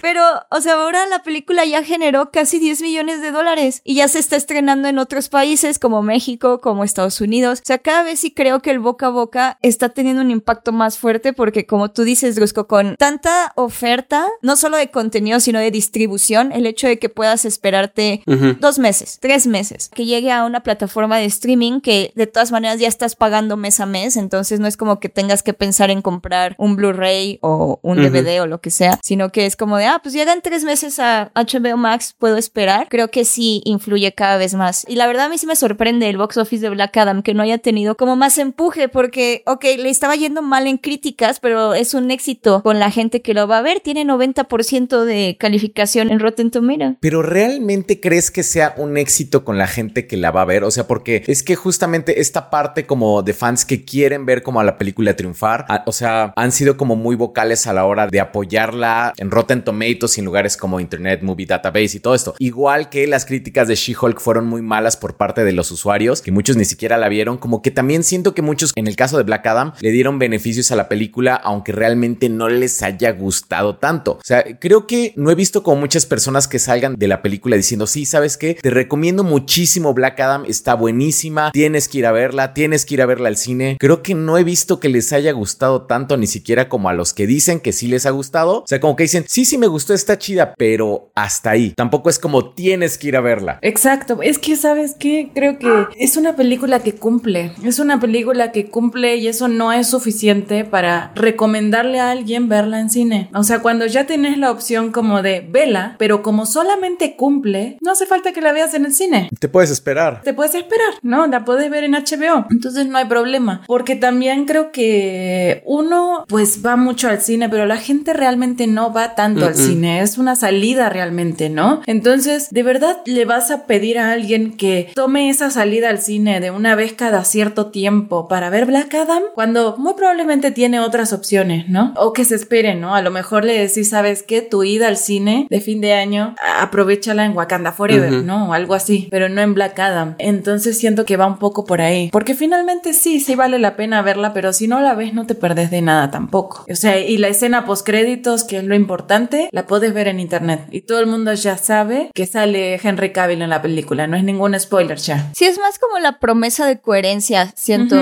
Pero, 0.00 0.22
o 0.50 0.60
sea, 0.60 0.74
ahora 0.74 1.06
la 1.06 1.22
película 1.22 1.64
ya 1.64 1.82
generó 1.82 2.30
casi 2.30 2.58
10 2.58 2.82
millones 2.82 3.20
de 3.20 3.30
dólares 3.30 3.82
y 3.84 3.94
ya 3.94 4.08
se 4.08 4.18
está 4.18 4.36
estrenando 4.36 4.88
en 4.88 4.98
otros 4.98 5.28
países 5.28 5.78
como 5.78 6.02
México, 6.02 6.60
como 6.60 6.84
Estados 6.84 7.20
Unidos. 7.20 7.60
O 7.62 7.66
sea, 7.66 7.78
cada 7.78 8.02
vez 8.02 8.20
sí 8.20 8.30
creo 8.32 8.60
que 8.60 8.70
el 8.70 8.78
boca 8.78 9.06
a 9.06 9.10
boca 9.10 9.58
está 9.62 9.88
teniendo 9.88 10.22
un 10.22 10.30
impacto 10.30 10.72
más 10.72 10.98
fuerte 10.98 11.32
porque, 11.32 11.66
como 11.66 11.90
tú 11.90 12.04
dices, 12.04 12.36
Drusco, 12.36 12.66
con 12.66 12.96
tanta 12.96 13.52
oferta, 13.56 14.26
no 14.42 14.56
solo 14.56 14.76
de 14.76 14.90
contenido, 14.90 15.40
sino 15.40 15.58
de 15.58 15.70
distribución, 15.70 16.52
el 16.52 16.66
hecho 16.66 16.86
de 16.86 16.98
que 16.98 17.08
puedas 17.08 17.44
esperarte 17.44 18.22
dos 18.60 18.78
meses, 18.78 19.18
tres 19.20 19.46
meses, 19.46 19.90
que 19.94 20.04
llegue 20.04 20.32
a 20.32 20.44
una 20.44 20.62
plataforma 20.62 21.16
de 21.16 21.24
streaming 21.26 21.80
que 21.80 22.12
de 22.14 22.26
todas 22.26 22.52
maneras 22.52 22.78
ya 22.78 22.88
estás 22.88 23.16
pagando 23.16 23.56
mes 23.56 23.80
a 23.80 23.86
mes, 23.86 24.16
entonces 24.16 24.60
no 24.60 24.66
es 24.66 24.76
como 24.76 25.00
que 25.00 25.08
tengas 25.08 25.42
que 25.42 25.54
pensar 25.54 25.90
en 25.90 26.02
comprar 26.02 26.54
un 26.58 26.76
Blu-ray 26.76 27.38
o 27.42 27.80
un 27.82 27.96
DVD 27.96 28.42
o 28.42 28.46
lo 28.46 28.60
que 28.60 28.70
sea, 28.70 28.98
sino 29.02 29.30
que 29.30 29.46
es 29.46 29.56
como 29.56 29.76
de, 29.76 29.86
ah, 29.86 29.97
pues 30.02 30.14
llegan 30.14 30.40
tres 30.42 30.64
meses 30.64 30.98
a 30.98 31.30
HBO 31.34 31.76
Max, 31.76 32.14
puedo 32.18 32.36
esperar. 32.36 32.88
Creo 32.88 33.10
que 33.10 33.24
sí 33.24 33.62
influye 33.64 34.12
cada 34.14 34.36
vez 34.36 34.54
más. 34.54 34.84
Y 34.88 34.96
la 34.96 35.06
verdad 35.06 35.26
a 35.26 35.28
mí 35.28 35.38
sí 35.38 35.46
me 35.46 35.56
sorprende 35.56 36.08
el 36.08 36.16
box 36.16 36.36
office 36.36 36.62
de 36.62 36.70
Black 36.70 36.96
Adam 36.96 37.22
que 37.22 37.34
no 37.34 37.42
haya 37.42 37.58
tenido 37.58 37.96
como 37.96 38.16
más 38.16 38.38
empuje 38.38 38.88
porque, 38.88 39.42
ok, 39.46 39.64
le 39.78 39.90
estaba 39.90 40.16
yendo 40.16 40.42
mal 40.42 40.66
en 40.66 40.78
críticas, 40.78 41.40
pero 41.40 41.74
es 41.74 41.94
un 41.94 42.10
éxito 42.10 42.62
con 42.62 42.78
la 42.78 42.90
gente 42.90 43.22
que 43.22 43.34
lo 43.34 43.48
va 43.48 43.58
a 43.58 43.62
ver. 43.62 43.80
Tiene 43.80 44.04
90% 44.04 45.04
de 45.04 45.36
calificación 45.38 46.10
en 46.10 46.20
Rotten 46.20 46.50
Tomatoes. 46.50 46.96
Pero 47.00 47.22
realmente 47.22 48.00
crees 48.00 48.30
que 48.30 48.42
sea 48.42 48.74
un 48.76 48.96
éxito 48.96 49.44
con 49.44 49.58
la 49.58 49.66
gente 49.66 50.06
que 50.06 50.16
la 50.16 50.30
va 50.30 50.42
a 50.42 50.44
ver? 50.44 50.64
O 50.64 50.70
sea, 50.70 50.86
porque 50.86 51.24
es 51.26 51.42
que 51.42 51.56
justamente 51.56 52.20
esta 52.20 52.50
parte 52.50 52.86
como 52.86 53.22
de 53.22 53.32
fans 53.32 53.64
que 53.64 53.84
quieren 53.84 54.26
ver 54.26 54.42
como 54.42 54.60
a 54.60 54.64
la 54.64 54.78
película 54.78 55.14
triunfar, 55.16 55.66
o 55.86 55.92
sea, 55.92 56.32
han 56.36 56.52
sido 56.52 56.76
como 56.76 56.96
muy 56.96 57.16
vocales 57.16 57.66
a 57.66 57.72
la 57.72 57.84
hora 57.84 58.06
de 58.06 58.20
apoyarla 58.20 59.12
en 59.16 59.30
Rotten 59.30 59.62
Tomatoes 59.62 59.77
Tomatoes 59.78 60.18
y 60.18 60.20
en 60.20 60.24
lugares 60.24 60.56
como 60.56 60.80
Internet 60.80 61.22
Movie 61.22 61.46
Database 61.46 61.96
y 61.96 62.00
todo 62.00 62.14
esto. 62.14 62.34
Igual 62.38 62.90
que 62.90 63.06
las 63.06 63.24
críticas 63.24 63.68
de 63.68 63.76
She-Hulk 63.76 64.20
fueron 64.20 64.46
muy 64.46 64.60
malas 64.60 64.96
por 64.96 65.16
parte 65.16 65.44
de 65.44 65.52
los 65.52 65.70
usuarios, 65.70 66.20
que 66.20 66.32
muchos 66.32 66.56
ni 66.56 66.64
siquiera 66.64 66.96
la 66.96 67.08
vieron, 67.08 67.38
como 67.38 67.62
que 67.62 67.70
también 67.70 68.02
siento 68.02 68.34
que 68.34 68.42
muchos, 68.42 68.72
en 68.74 68.88
el 68.88 68.96
caso 68.96 69.16
de 69.16 69.22
Black 69.22 69.46
Adam, 69.46 69.72
le 69.80 69.92
dieron 69.92 70.18
beneficios 70.18 70.72
a 70.72 70.76
la 70.76 70.88
película, 70.88 71.36
aunque 71.36 71.70
realmente 71.70 72.28
no 72.28 72.48
les 72.48 72.82
haya 72.82 73.12
gustado 73.12 73.76
tanto. 73.76 74.12
O 74.12 74.24
sea, 74.24 74.44
creo 74.58 74.86
que 74.86 75.12
no 75.16 75.30
he 75.30 75.36
visto 75.36 75.62
como 75.62 75.80
muchas 75.80 76.06
personas 76.06 76.48
que 76.48 76.58
salgan 76.58 76.96
de 76.96 77.06
la 77.06 77.22
película 77.22 77.56
diciendo, 77.56 77.86
sí, 77.86 78.04
¿sabes 78.04 78.36
qué? 78.36 78.54
Te 78.54 78.70
recomiendo 78.70 79.22
muchísimo 79.22 79.94
Black 79.94 80.18
Adam, 80.18 80.44
está 80.46 80.74
buenísima, 80.74 81.52
tienes 81.52 81.88
que 81.88 81.98
ir 81.98 82.06
a 82.06 82.12
verla, 82.12 82.52
tienes 82.52 82.84
que 82.84 82.94
ir 82.94 83.02
a 83.02 83.06
verla 83.06 83.28
al 83.28 83.36
cine. 83.36 83.76
Creo 83.78 84.02
que 84.02 84.14
no 84.14 84.38
he 84.38 84.44
visto 84.44 84.80
que 84.80 84.88
les 84.88 85.12
haya 85.12 85.30
gustado 85.32 85.82
tanto, 85.82 86.16
ni 86.16 86.26
siquiera 86.26 86.68
como 86.68 86.88
a 86.88 86.94
los 86.94 87.14
que 87.14 87.26
dicen 87.28 87.60
que 87.60 87.72
sí 87.72 87.86
les 87.86 88.06
ha 88.06 88.10
gustado. 88.10 88.62
O 88.62 88.66
sea, 88.66 88.80
como 88.80 88.96
que 88.96 89.04
dicen, 89.04 89.24
sí, 89.28 89.44
sí 89.44 89.58
me 89.58 89.67
gustó, 89.68 89.94
está 89.94 90.18
chida, 90.18 90.54
pero 90.56 91.10
hasta 91.14 91.50
ahí. 91.50 91.72
Tampoco 91.76 92.10
es 92.10 92.18
como 92.18 92.50
tienes 92.50 92.98
que 92.98 93.08
ir 93.08 93.16
a 93.16 93.20
verla. 93.20 93.58
Exacto, 93.62 94.20
es 94.22 94.38
que, 94.38 94.56
¿sabes 94.56 94.96
qué? 94.98 95.30
Creo 95.34 95.58
que 95.58 95.68
es 95.96 96.16
una 96.16 96.36
película 96.36 96.80
que 96.80 96.94
cumple, 96.94 97.52
es 97.64 97.78
una 97.78 98.00
película 98.00 98.52
que 98.52 98.68
cumple 98.68 99.16
y 99.16 99.28
eso 99.28 99.48
no 99.48 99.72
es 99.72 99.88
suficiente 99.88 100.64
para 100.64 101.12
recomendarle 101.14 102.00
a 102.00 102.10
alguien 102.10 102.48
verla 102.48 102.80
en 102.80 102.90
cine. 102.90 103.30
O 103.34 103.42
sea, 103.42 103.60
cuando 103.60 103.86
ya 103.86 104.06
tienes 104.06 104.38
la 104.38 104.50
opción 104.50 104.92
como 104.92 105.22
de 105.22 105.46
vela, 105.48 105.96
pero 105.98 106.22
como 106.22 106.46
solamente 106.46 107.16
cumple, 107.16 107.78
no 107.80 107.92
hace 107.92 108.06
falta 108.06 108.32
que 108.32 108.40
la 108.40 108.52
veas 108.52 108.74
en 108.74 108.86
el 108.86 108.92
cine. 108.92 109.28
Te 109.38 109.48
puedes 109.48 109.70
esperar. 109.70 110.22
Te 110.22 110.34
puedes 110.34 110.54
esperar, 110.54 110.94
¿no? 111.02 111.26
La 111.26 111.44
puedes 111.44 111.70
ver 111.70 111.84
en 111.84 111.92
HBO. 111.92 112.46
Entonces 112.50 112.86
no 112.86 112.98
hay 112.98 113.06
problema. 113.06 113.62
Porque 113.66 113.96
también 113.96 114.44
creo 114.44 114.72
que 114.72 115.62
uno 115.66 116.24
pues 116.28 116.64
va 116.64 116.76
mucho 116.76 117.08
al 117.08 117.20
cine, 117.20 117.48
pero 117.48 117.66
la 117.66 117.76
gente 117.76 118.12
realmente 118.12 118.66
no 118.66 118.92
va 118.92 119.14
tanto 119.14 119.46
al 119.46 119.54
cine. 119.58 120.00
Es 120.00 120.18
una 120.18 120.36
salida 120.36 120.88
realmente, 120.88 121.50
¿no? 121.50 121.82
Entonces, 121.86 122.48
¿de 122.50 122.62
verdad 122.62 122.96
le 123.04 123.24
vas 123.24 123.50
a 123.50 123.66
pedir 123.66 123.98
a 123.98 124.12
alguien 124.12 124.56
que 124.56 124.90
tome 124.94 125.30
esa 125.30 125.50
salida 125.50 125.90
al 125.90 126.00
cine 126.00 126.40
de 126.40 126.50
una 126.50 126.74
vez 126.74 126.92
cada 126.92 127.24
cierto 127.24 127.66
tiempo 127.66 128.28
para 128.28 128.50
ver 128.50 128.66
Black 128.66 128.94
Adam? 128.94 129.22
Cuando 129.34 129.76
muy 129.76 129.94
probablemente 129.94 130.50
tiene 130.50 130.80
otras 130.80 131.12
opciones, 131.12 131.68
¿no? 131.68 131.92
O 131.96 132.12
que 132.12 132.24
se 132.24 132.34
espere, 132.34 132.74
¿no? 132.74 132.94
A 132.94 133.02
lo 133.02 133.10
mejor 133.10 133.44
le 133.44 133.58
decís, 133.58 133.90
¿sabes 133.90 134.22
qué? 134.22 134.42
Tu 134.42 134.64
ida 134.64 134.88
al 134.88 134.96
cine 134.96 135.46
de 135.50 135.60
fin 135.60 135.80
de 135.80 135.92
año, 135.92 136.34
aprovechala 136.60 137.24
en 137.24 137.36
Wakanda 137.36 137.72
Forever, 137.72 138.12
¿no? 138.24 138.50
O 138.50 138.52
algo 138.52 138.74
así, 138.74 139.08
pero 139.10 139.28
no 139.28 139.40
en 139.40 139.54
Black 139.54 139.78
Adam. 139.78 140.14
Entonces 140.18 140.78
siento 140.78 141.04
que 141.04 141.16
va 141.16 141.26
un 141.26 141.38
poco 141.38 141.64
por 141.64 141.80
ahí. 141.80 142.08
Porque 142.10 142.34
finalmente 142.34 142.92
sí, 142.94 143.20
sí 143.20 143.34
vale 143.34 143.58
la 143.58 143.76
pena 143.76 144.02
verla, 144.02 144.32
pero 144.32 144.52
si 144.52 144.68
no 144.68 144.80
la 144.80 144.94
ves 144.94 145.14
no 145.14 145.26
te 145.26 145.34
perdes 145.34 145.70
de 145.70 145.82
nada 145.82 146.10
tampoco. 146.10 146.64
O 146.70 146.76
sea, 146.76 146.98
y 146.98 147.16
la 147.18 147.28
escena 147.28 147.64
post 147.64 147.86
créditos, 147.86 148.44
que 148.44 148.58
es 148.58 148.64
lo 148.64 148.74
importante, 148.74 149.47
la 149.52 149.66
puedes 149.66 149.92
ver 149.94 150.08
en 150.08 150.20
internet. 150.20 150.66
Y 150.70 150.82
todo 150.82 151.00
el 151.00 151.06
mundo 151.06 151.32
ya 151.34 151.56
sabe 151.56 152.10
que 152.14 152.26
sale 152.26 152.80
Henry 152.82 153.12
Cavill 153.12 153.42
en 153.42 153.50
la 153.50 153.62
película. 153.62 154.06
No 154.06 154.16
es 154.16 154.24
ningún 154.24 154.58
spoiler 154.58 154.98
ya. 154.98 155.30
Sí, 155.34 155.44
es 155.44 155.58
más 155.58 155.78
como 155.78 155.98
la 155.98 156.18
promesa 156.18 156.66
de 156.66 156.80
coherencia, 156.80 157.52
siento. 157.54 157.96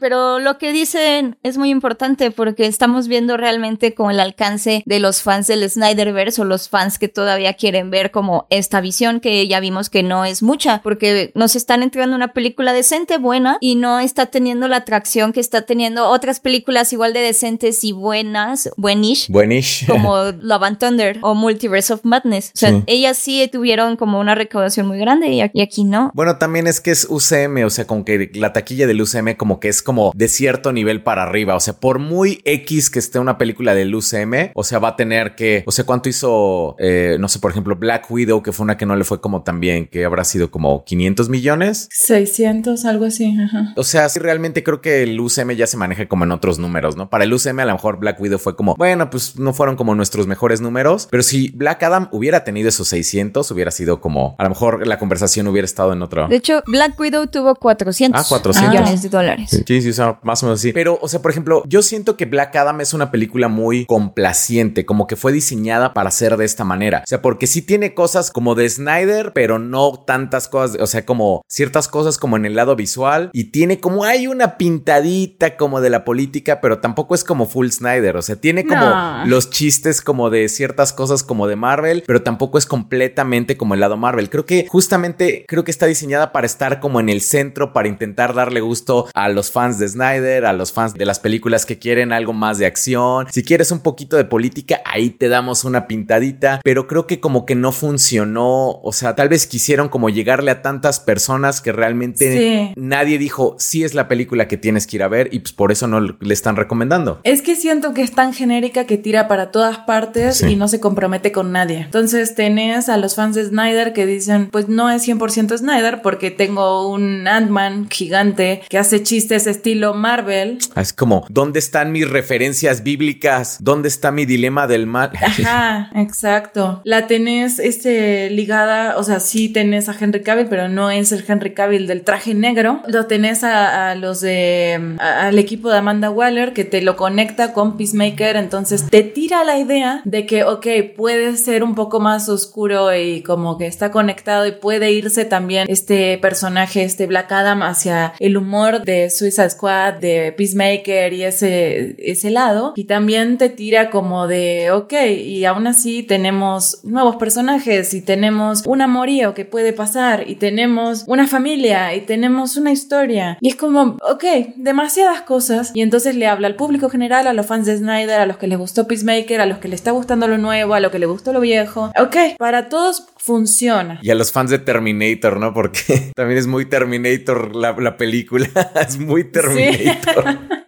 Pero 0.00 0.38
lo 0.38 0.58
que 0.58 0.72
dicen 0.72 1.36
es 1.42 1.58
muy 1.58 1.70
importante 1.70 2.30
porque 2.30 2.66
estamos 2.66 3.08
viendo 3.08 3.36
realmente 3.36 3.94
como 3.94 4.10
el 4.10 4.20
alcance 4.20 4.82
de 4.86 4.98
los 4.98 5.22
fans 5.22 5.46
del 5.46 5.68
Snyderverse 5.68 6.42
o 6.42 6.44
los 6.44 6.68
fans 6.68 6.98
que 6.98 7.08
todavía 7.08 7.54
quieren 7.54 7.90
ver 7.90 8.10
como 8.10 8.46
esta 8.50 8.80
visión 8.80 9.20
que 9.20 9.46
ya 9.48 9.60
vimos 9.60 9.90
que 9.90 10.02
no 10.02 10.24
es 10.24 10.42
mucha 10.42 10.82
porque 10.82 11.32
nos 11.34 11.56
están 11.56 11.82
entregando 11.82 12.16
una 12.16 12.32
película 12.32 12.72
decente, 12.72 13.18
buena 13.18 13.58
y 13.60 13.76
no 13.76 14.00
está 14.00 14.26
teniendo 14.26 14.68
la 14.68 14.78
atracción 14.78 15.32
que 15.32 15.40
está 15.40 15.62
teniendo 15.62 16.08
otras 16.08 16.40
películas 16.40 16.92
igual 16.92 17.12
de 17.12 17.20
decentes 17.20 17.82
y 17.84 17.92
buenas, 17.92 18.70
buenish. 18.76 19.28
Buenish. 19.28 19.86
Como 19.86 20.12
and 20.91 20.91
Thunder 20.92 21.18
o 21.22 21.34
Multiverse 21.34 21.92
of 21.92 22.00
Madness. 22.04 22.48
O 22.54 22.58
sea, 22.58 22.70
Sí. 22.70 22.82
ellas 22.86 23.16
sí 23.18 23.48
tuvieron 23.52 23.96
como 23.96 24.20
una 24.20 24.34
recaudación 24.34 24.86
muy 24.86 24.98
grande 24.98 25.28
y 25.28 25.40
aquí- 25.40 25.58
y 25.58 25.62
aquí 25.62 25.84
no. 25.84 26.10
Bueno, 26.14 26.38
también 26.38 26.66
es 26.66 26.80
que 26.80 26.90
es 26.90 27.06
UCM, 27.08 27.64
o 27.64 27.70
sea, 27.70 27.86
como 27.86 28.04
que 28.04 28.30
la 28.34 28.52
taquilla 28.52 28.86
del 28.86 29.00
UCM 29.00 29.36
como 29.36 29.60
que 29.60 29.68
es 29.68 29.82
como 29.82 30.12
de 30.14 30.28
cierto 30.28 30.72
nivel 30.72 31.02
para 31.02 31.22
arriba, 31.22 31.54
o 31.54 31.60
sea, 31.60 31.74
por 31.74 31.98
muy 31.98 32.40
X 32.44 32.90
que 32.90 32.98
esté 32.98 33.18
una 33.18 33.38
película 33.38 33.74
del 33.74 33.94
UCM, 33.94 34.50
o 34.54 34.64
sea, 34.64 34.78
va 34.78 34.88
a 34.88 34.96
tener 34.96 35.34
que, 35.34 35.62
o 35.66 35.72
sea, 35.72 35.84
¿cuánto 35.84 36.08
hizo, 36.08 36.76
eh, 36.78 37.16
no 37.20 37.28
sé, 37.28 37.38
por 37.38 37.50
ejemplo, 37.50 37.76
Black 37.76 38.10
Widow, 38.10 38.42
que 38.42 38.52
fue 38.52 38.64
una 38.64 38.76
que 38.76 38.86
no 38.86 38.96
le 38.96 39.04
fue 39.04 39.20
como 39.20 39.42
tan 39.42 39.60
bien, 39.60 39.86
que 39.86 40.04
habrá 40.04 40.24
sido 40.24 40.50
como 40.50 40.84
500 40.84 41.28
millones? 41.28 41.88
600, 41.92 42.84
algo 42.84 43.04
así. 43.04 43.36
Ajá. 43.40 43.72
O 43.76 43.84
sea, 43.84 44.08
sí, 44.08 44.18
realmente 44.18 44.62
creo 44.62 44.80
que 44.80 45.02
el 45.02 45.18
UCM 45.20 45.54
ya 45.56 45.66
se 45.66 45.76
maneja 45.76 46.06
como 46.08 46.24
en 46.24 46.32
otros 46.32 46.58
números, 46.58 46.96
¿no? 46.96 47.08
Para 47.10 47.24
el 47.24 47.32
UCM 47.32 47.60
a 47.60 47.64
lo 47.66 47.72
mejor 47.72 47.98
Black 47.98 48.20
Widow 48.20 48.38
fue 48.38 48.56
como, 48.56 48.74
bueno, 48.76 49.10
pues 49.10 49.38
no 49.38 49.52
fueron 49.52 49.76
como 49.76 49.94
nuestros 49.94 50.26
mejores 50.26 50.60
números, 50.60 50.72
pero 51.10 51.22
si 51.22 51.50
Black 51.50 51.82
Adam 51.82 52.08
hubiera 52.12 52.44
tenido 52.44 52.68
esos 52.68 52.88
600, 52.88 53.50
hubiera 53.50 53.70
sido 53.70 54.00
como, 54.00 54.34
a 54.38 54.42
lo 54.44 54.48
mejor 54.50 54.86
la 54.86 54.98
conversación 54.98 55.46
hubiera 55.46 55.64
estado 55.66 55.92
en 55.92 56.02
otro... 56.02 56.28
De 56.28 56.36
hecho, 56.36 56.62
Black 56.66 56.98
Widow 56.98 57.26
tuvo 57.26 57.54
400, 57.54 58.20
Ah, 58.20 58.24
400. 58.28 58.70
millones 58.70 59.02
de 59.02 59.08
dólares. 59.08 59.50
Sí, 59.66 59.82
sí, 59.82 59.88
o 59.90 59.92
sea, 59.92 60.18
más 60.22 60.42
o 60.42 60.46
menos 60.46 60.60
así. 60.60 60.72
Pero, 60.72 60.98
o 61.00 61.08
sea, 61.08 61.20
por 61.22 61.30
ejemplo, 61.30 61.62
yo 61.66 61.82
siento 61.82 62.16
que 62.16 62.24
Black 62.26 62.54
Adam 62.56 62.80
es 62.80 62.94
una 62.94 63.10
película 63.10 63.48
muy 63.48 63.86
complaciente, 63.86 64.84
como 64.86 65.06
que 65.06 65.16
fue 65.16 65.32
diseñada 65.32 65.94
para 65.94 66.10
ser 66.10 66.36
de 66.36 66.44
esta 66.44 66.64
manera. 66.64 67.00
O 67.04 67.06
sea, 67.06 67.22
porque 67.22 67.46
sí 67.46 67.62
tiene 67.62 67.94
cosas 67.94 68.30
como 68.30 68.54
de 68.54 68.68
Snyder, 68.68 69.32
pero 69.34 69.58
no 69.58 69.92
tantas 70.06 70.48
cosas, 70.48 70.78
o 70.80 70.86
sea, 70.86 71.04
como 71.04 71.42
ciertas 71.48 71.88
cosas 71.88 72.18
como 72.18 72.36
en 72.36 72.44
el 72.46 72.54
lado 72.54 72.76
visual. 72.76 73.30
Y 73.32 73.44
tiene 73.44 73.80
como 73.80 74.04
hay 74.04 74.26
una 74.26 74.56
pintadita 74.58 75.56
como 75.56 75.80
de 75.80 75.90
la 75.90 76.04
política, 76.04 76.60
pero 76.60 76.78
tampoco 76.80 77.14
es 77.14 77.24
como 77.24 77.46
full 77.46 77.68
Snyder. 77.70 78.16
O 78.16 78.22
sea, 78.22 78.36
tiene 78.36 78.66
como 78.66 78.80
No. 78.86 79.26
los 79.26 79.50
chistes 79.50 80.00
como 80.02 80.30
de 80.30 80.48
ciertas 80.48 80.71
cosas 80.92 81.22
como 81.22 81.46
de 81.46 81.56
Marvel, 81.56 82.02
pero 82.06 82.22
tampoco 82.22 82.58
es 82.58 82.66
completamente 82.66 83.56
como 83.56 83.74
el 83.74 83.80
lado 83.80 83.96
Marvel. 83.96 84.30
Creo 84.30 84.46
que 84.46 84.66
justamente 84.68 85.44
creo 85.48 85.64
que 85.64 85.70
está 85.70 85.86
diseñada 85.86 86.32
para 86.32 86.46
estar 86.46 86.80
como 86.80 87.00
en 87.00 87.08
el 87.08 87.20
centro, 87.20 87.72
para 87.72 87.88
intentar 87.88 88.34
darle 88.34 88.60
gusto 88.60 89.06
a 89.14 89.28
los 89.28 89.50
fans 89.50 89.78
de 89.78 89.88
Snyder, 89.88 90.44
a 90.46 90.52
los 90.52 90.72
fans 90.72 90.94
de 90.94 91.04
las 91.06 91.18
películas 91.20 91.66
que 91.66 91.78
quieren 91.78 92.12
algo 92.12 92.32
más 92.32 92.58
de 92.58 92.66
acción. 92.66 93.26
Si 93.30 93.42
quieres 93.42 93.70
un 93.70 93.80
poquito 93.80 94.16
de 94.16 94.24
política, 94.24 94.80
ahí 94.84 95.10
te 95.10 95.28
damos 95.28 95.64
una 95.64 95.86
pintadita, 95.86 96.60
pero 96.64 96.86
creo 96.86 97.06
que 97.06 97.20
como 97.20 97.46
que 97.46 97.54
no 97.54 97.72
funcionó. 97.72 98.80
O 98.82 98.92
sea, 98.92 99.14
tal 99.14 99.28
vez 99.28 99.46
quisieron 99.46 99.88
como 99.88 100.08
llegarle 100.10 100.50
a 100.50 100.62
tantas 100.62 101.00
personas 101.00 101.60
que 101.60 101.72
realmente 101.72 102.32
Sí. 102.32 102.72
nadie 102.76 103.18
dijo, 103.18 103.56
sí 103.58 103.84
es 103.84 103.94
la 103.94 104.08
película 104.08 104.48
que 104.48 104.56
tienes 104.56 104.86
que 104.86 104.96
ir 104.96 105.02
a 105.02 105.08
ver 105.08 105.28
y 105.32 105.40
pues 105.40 105.52
por 105.52 105.72
eso 105.72 105.86
no 105.86 106.00
le 106.00 106.34
están 106.34 106.56
recomendando. 106.56 107.20
Es 107.24 107.42
que 107.42 107.56
siento 107.56 107.94
que 107.94 108.02
es 108.02 108.12
tan 108.12 108.32
genérica 108.32 108.84
que 108.86 108.98
tira 108.98 109.28
para 109.28 109.50
todas 109.50 109.78
partes 109.78 110.38
Sí. 110.38 110.46
y 110.52 110.56
no 110.56 110.61
se 110.68 110.80
compromete 110.80 111.32
con 111.32 111.52
nadie. 111.52 111.78
Entonces 111.82 112.34
tenés 112.34 112.88
a 112.88 112.96
los 112.96 113.14
fans 113.14 113.34
de 113.36 113.44
Snyder 113.44 113.92
que 113.92 114.06
dicen, 114.06 114.48
pues 114.50 114.68
no 114.68 114.90
es 114.90 115.06
100% 115.06 115.56
Snyder 115.58 116.02
porque 116.02 116.30
tengo 116.30 116.88
un 116.88 117.26
Ant-Man 117.28 117.88
gigante 117.90 118.62
que 118.68 118.78
hace 118.78 119.02
chistes 119.02 119.46
estilo 119.46 119.94
Marvel. 119.94 120.58
Es 120.76 120.92
como, 120.92 121.24
¿dónde 121.28 121.58
están 121.58 121.92
mis 121.92 122.08
referencias 122.08 122.82
bíblicas? 122.82 123.58
¿Dónde 123.60 123.88
está 123.88 124.10
mi 124.10 124.26
dilema 124.26 124.66
del 124.66 124.86
mal? 124.86 125.10
Ajá, 125.22 125.90
exacto. 125.94 126.80
La 126.84 127.06
tenés 127.06 127.58
este, 127.58 128.30
ligada, 128.30 128.96
o 128.98 129.02
sea, 129.02 129.20
sí 129.20 129.48
tenés 129.48 129.88
a 129.88 129.96
Henry 129.98 130.22
Cavill, 130.22 130.46
pero 130.48 130.68
no 130.68 130.90
es 130.90 131.12
el 131.12 131.24
Henry 131.26 131.54
Cavill 131.54 131.86
del 131.86 132.02
traje 132.02 132.34
negro. 132.34 132.80
Lo 132.86 133.06
tenés 133.06 133.44
a, 133.44 133.90
a 133.90 133.94
los 133.94 134.20
de, 134.20 134.96
a- 135.00 135.26
al 135.26 135.38
equipo 135.38 135.70
de 135.70 135.78
Amanda 135.78 136.10
Waller 136.10 136.52
que 136.52 136.64
te 136.64 136.82
lo 136.82 136.96
conecta 136.96 137.52
con 137.52 137.76
Peacemaker, 137.76 138.36
entonces 138.36 138.88
te 138.90 139.02
tira 139.02 139.44
la 139.44 139.58
idea 139.58 140.00
de 140.04 140.26
que, 140.26 140.41
ok, 140.44 140.66
puede 140.96 141.36
ser 141.36 141.64
un 141.64 141.74
poco 141.74 142.00
más 142.00 142.28
oscuro 142.28 142.94
y 142.94 143.22
como 143.22 143.58
que 143.58 143.66
está 143.66 143.90
conectado 143.90 144.46
y 144.46 144.52
puede 144.52 144.92
irse 144.92 145.24
también 145.24 145.66
este 145.68 146.18
personaje, 146.18 146.84
este 146.84 147.06
Black 147.06 147.30
Adam, 147.32 147.62
hacia 147.62 148.14
el 148.18 148.36
humor 148.36 148.82
de 148.82 149.10
Suicide 149.10 149.50
Squad, 149.50 149.94
de 149.94 150.32
Peacemaker 150.36 151.12
y 151.12 151.24
ese, 151.24 151.96
ese 151.98 152.30
lado. 152.30 152.72
Y 152.76 152.84
también 152.84 153.38
te 153.38 153.48
tira 153.48 153.90
como 153.90 154.26
de, 154.26 154.70
ok, 154.70 154.92
y 155.16 155.44
aún 155.44 155.66
así 155.66 156.02
tenemos 156.02 156.80
nuevos 156.82 157.16
personajes 157.16 157.94
y 157.94 158.02
tenemos 158.02 158.62
un 158.66 158.82
amorío 158.82 159.34
que 159.34 159.44
puede 159.44 159.72
pasar 159.72 160.28
y 160.28 160.36
tenemos 160.36 161.04
una 161.06 161.26
familia 161.26 161.94
y 161.94 162.02
tenemos 162.02 162.56
una 162.56 162.72
historia. 162.72 163.38
Y 163.40 163.48
es 163.48 163.56
como, 163.56 163.96
ok, 164.02 164.24
demasiadas 164.56 165.22
cosas. 165.22 165.72
Y 165.74 165.82
entonces 165.82 166.16
le 166.16 166.26
habla 166.26 166.46
al 166.46 166.56
público 166.56 166.88
general, 166.88 167.26
a 167.26 167.32
los 167.32 167.46
fans 167.46 167.66
de 167.66 167.76
Snyder, 167.76 168.20
a 168.20 168.26
los 168.26 168.36
que 168.36 168.46
les 168.46 168.58
gustó 168.58 168.86
Peacemaker, 168.86 169.40
a 169.40 169.46
los 169.46 169.58
que 169.58 169.68
le 169.68 169.74
está 169.74 169.90
gustando 169.90 170.26
lo 170.32 170.38
nuevo, 170.38 170.74
a 170.74 170.80
los 170.80 170.90
que 170.90 170.98
le 170.98 171.06
gustó 171.06 171.32
lo 171.32 171.40
viejo. 171.40 171.92
Ok, 171.98 172.16
para 172.38 172.68
todos 172.68 173.06
funciona. 173.18 173.98
Y 174.02 174.10
a 174.10 174.14
los 174.14 174.32
fans 174.32 174.50
de 174.50 174.58
Terminator, 174.58 175.38
¿no? 175.38 175.52
Porque 175.52 176.12
también 176.16 176.38
es 176.38 176.46
muy 176.46 176.66
Terminator 176.66 177.54
la, 177.54 177.72
la 177.72 177.96
película. 177.96 178.48
es 178.86 178.98
muy 178.98 179.24
Terminator. 179.24 180.38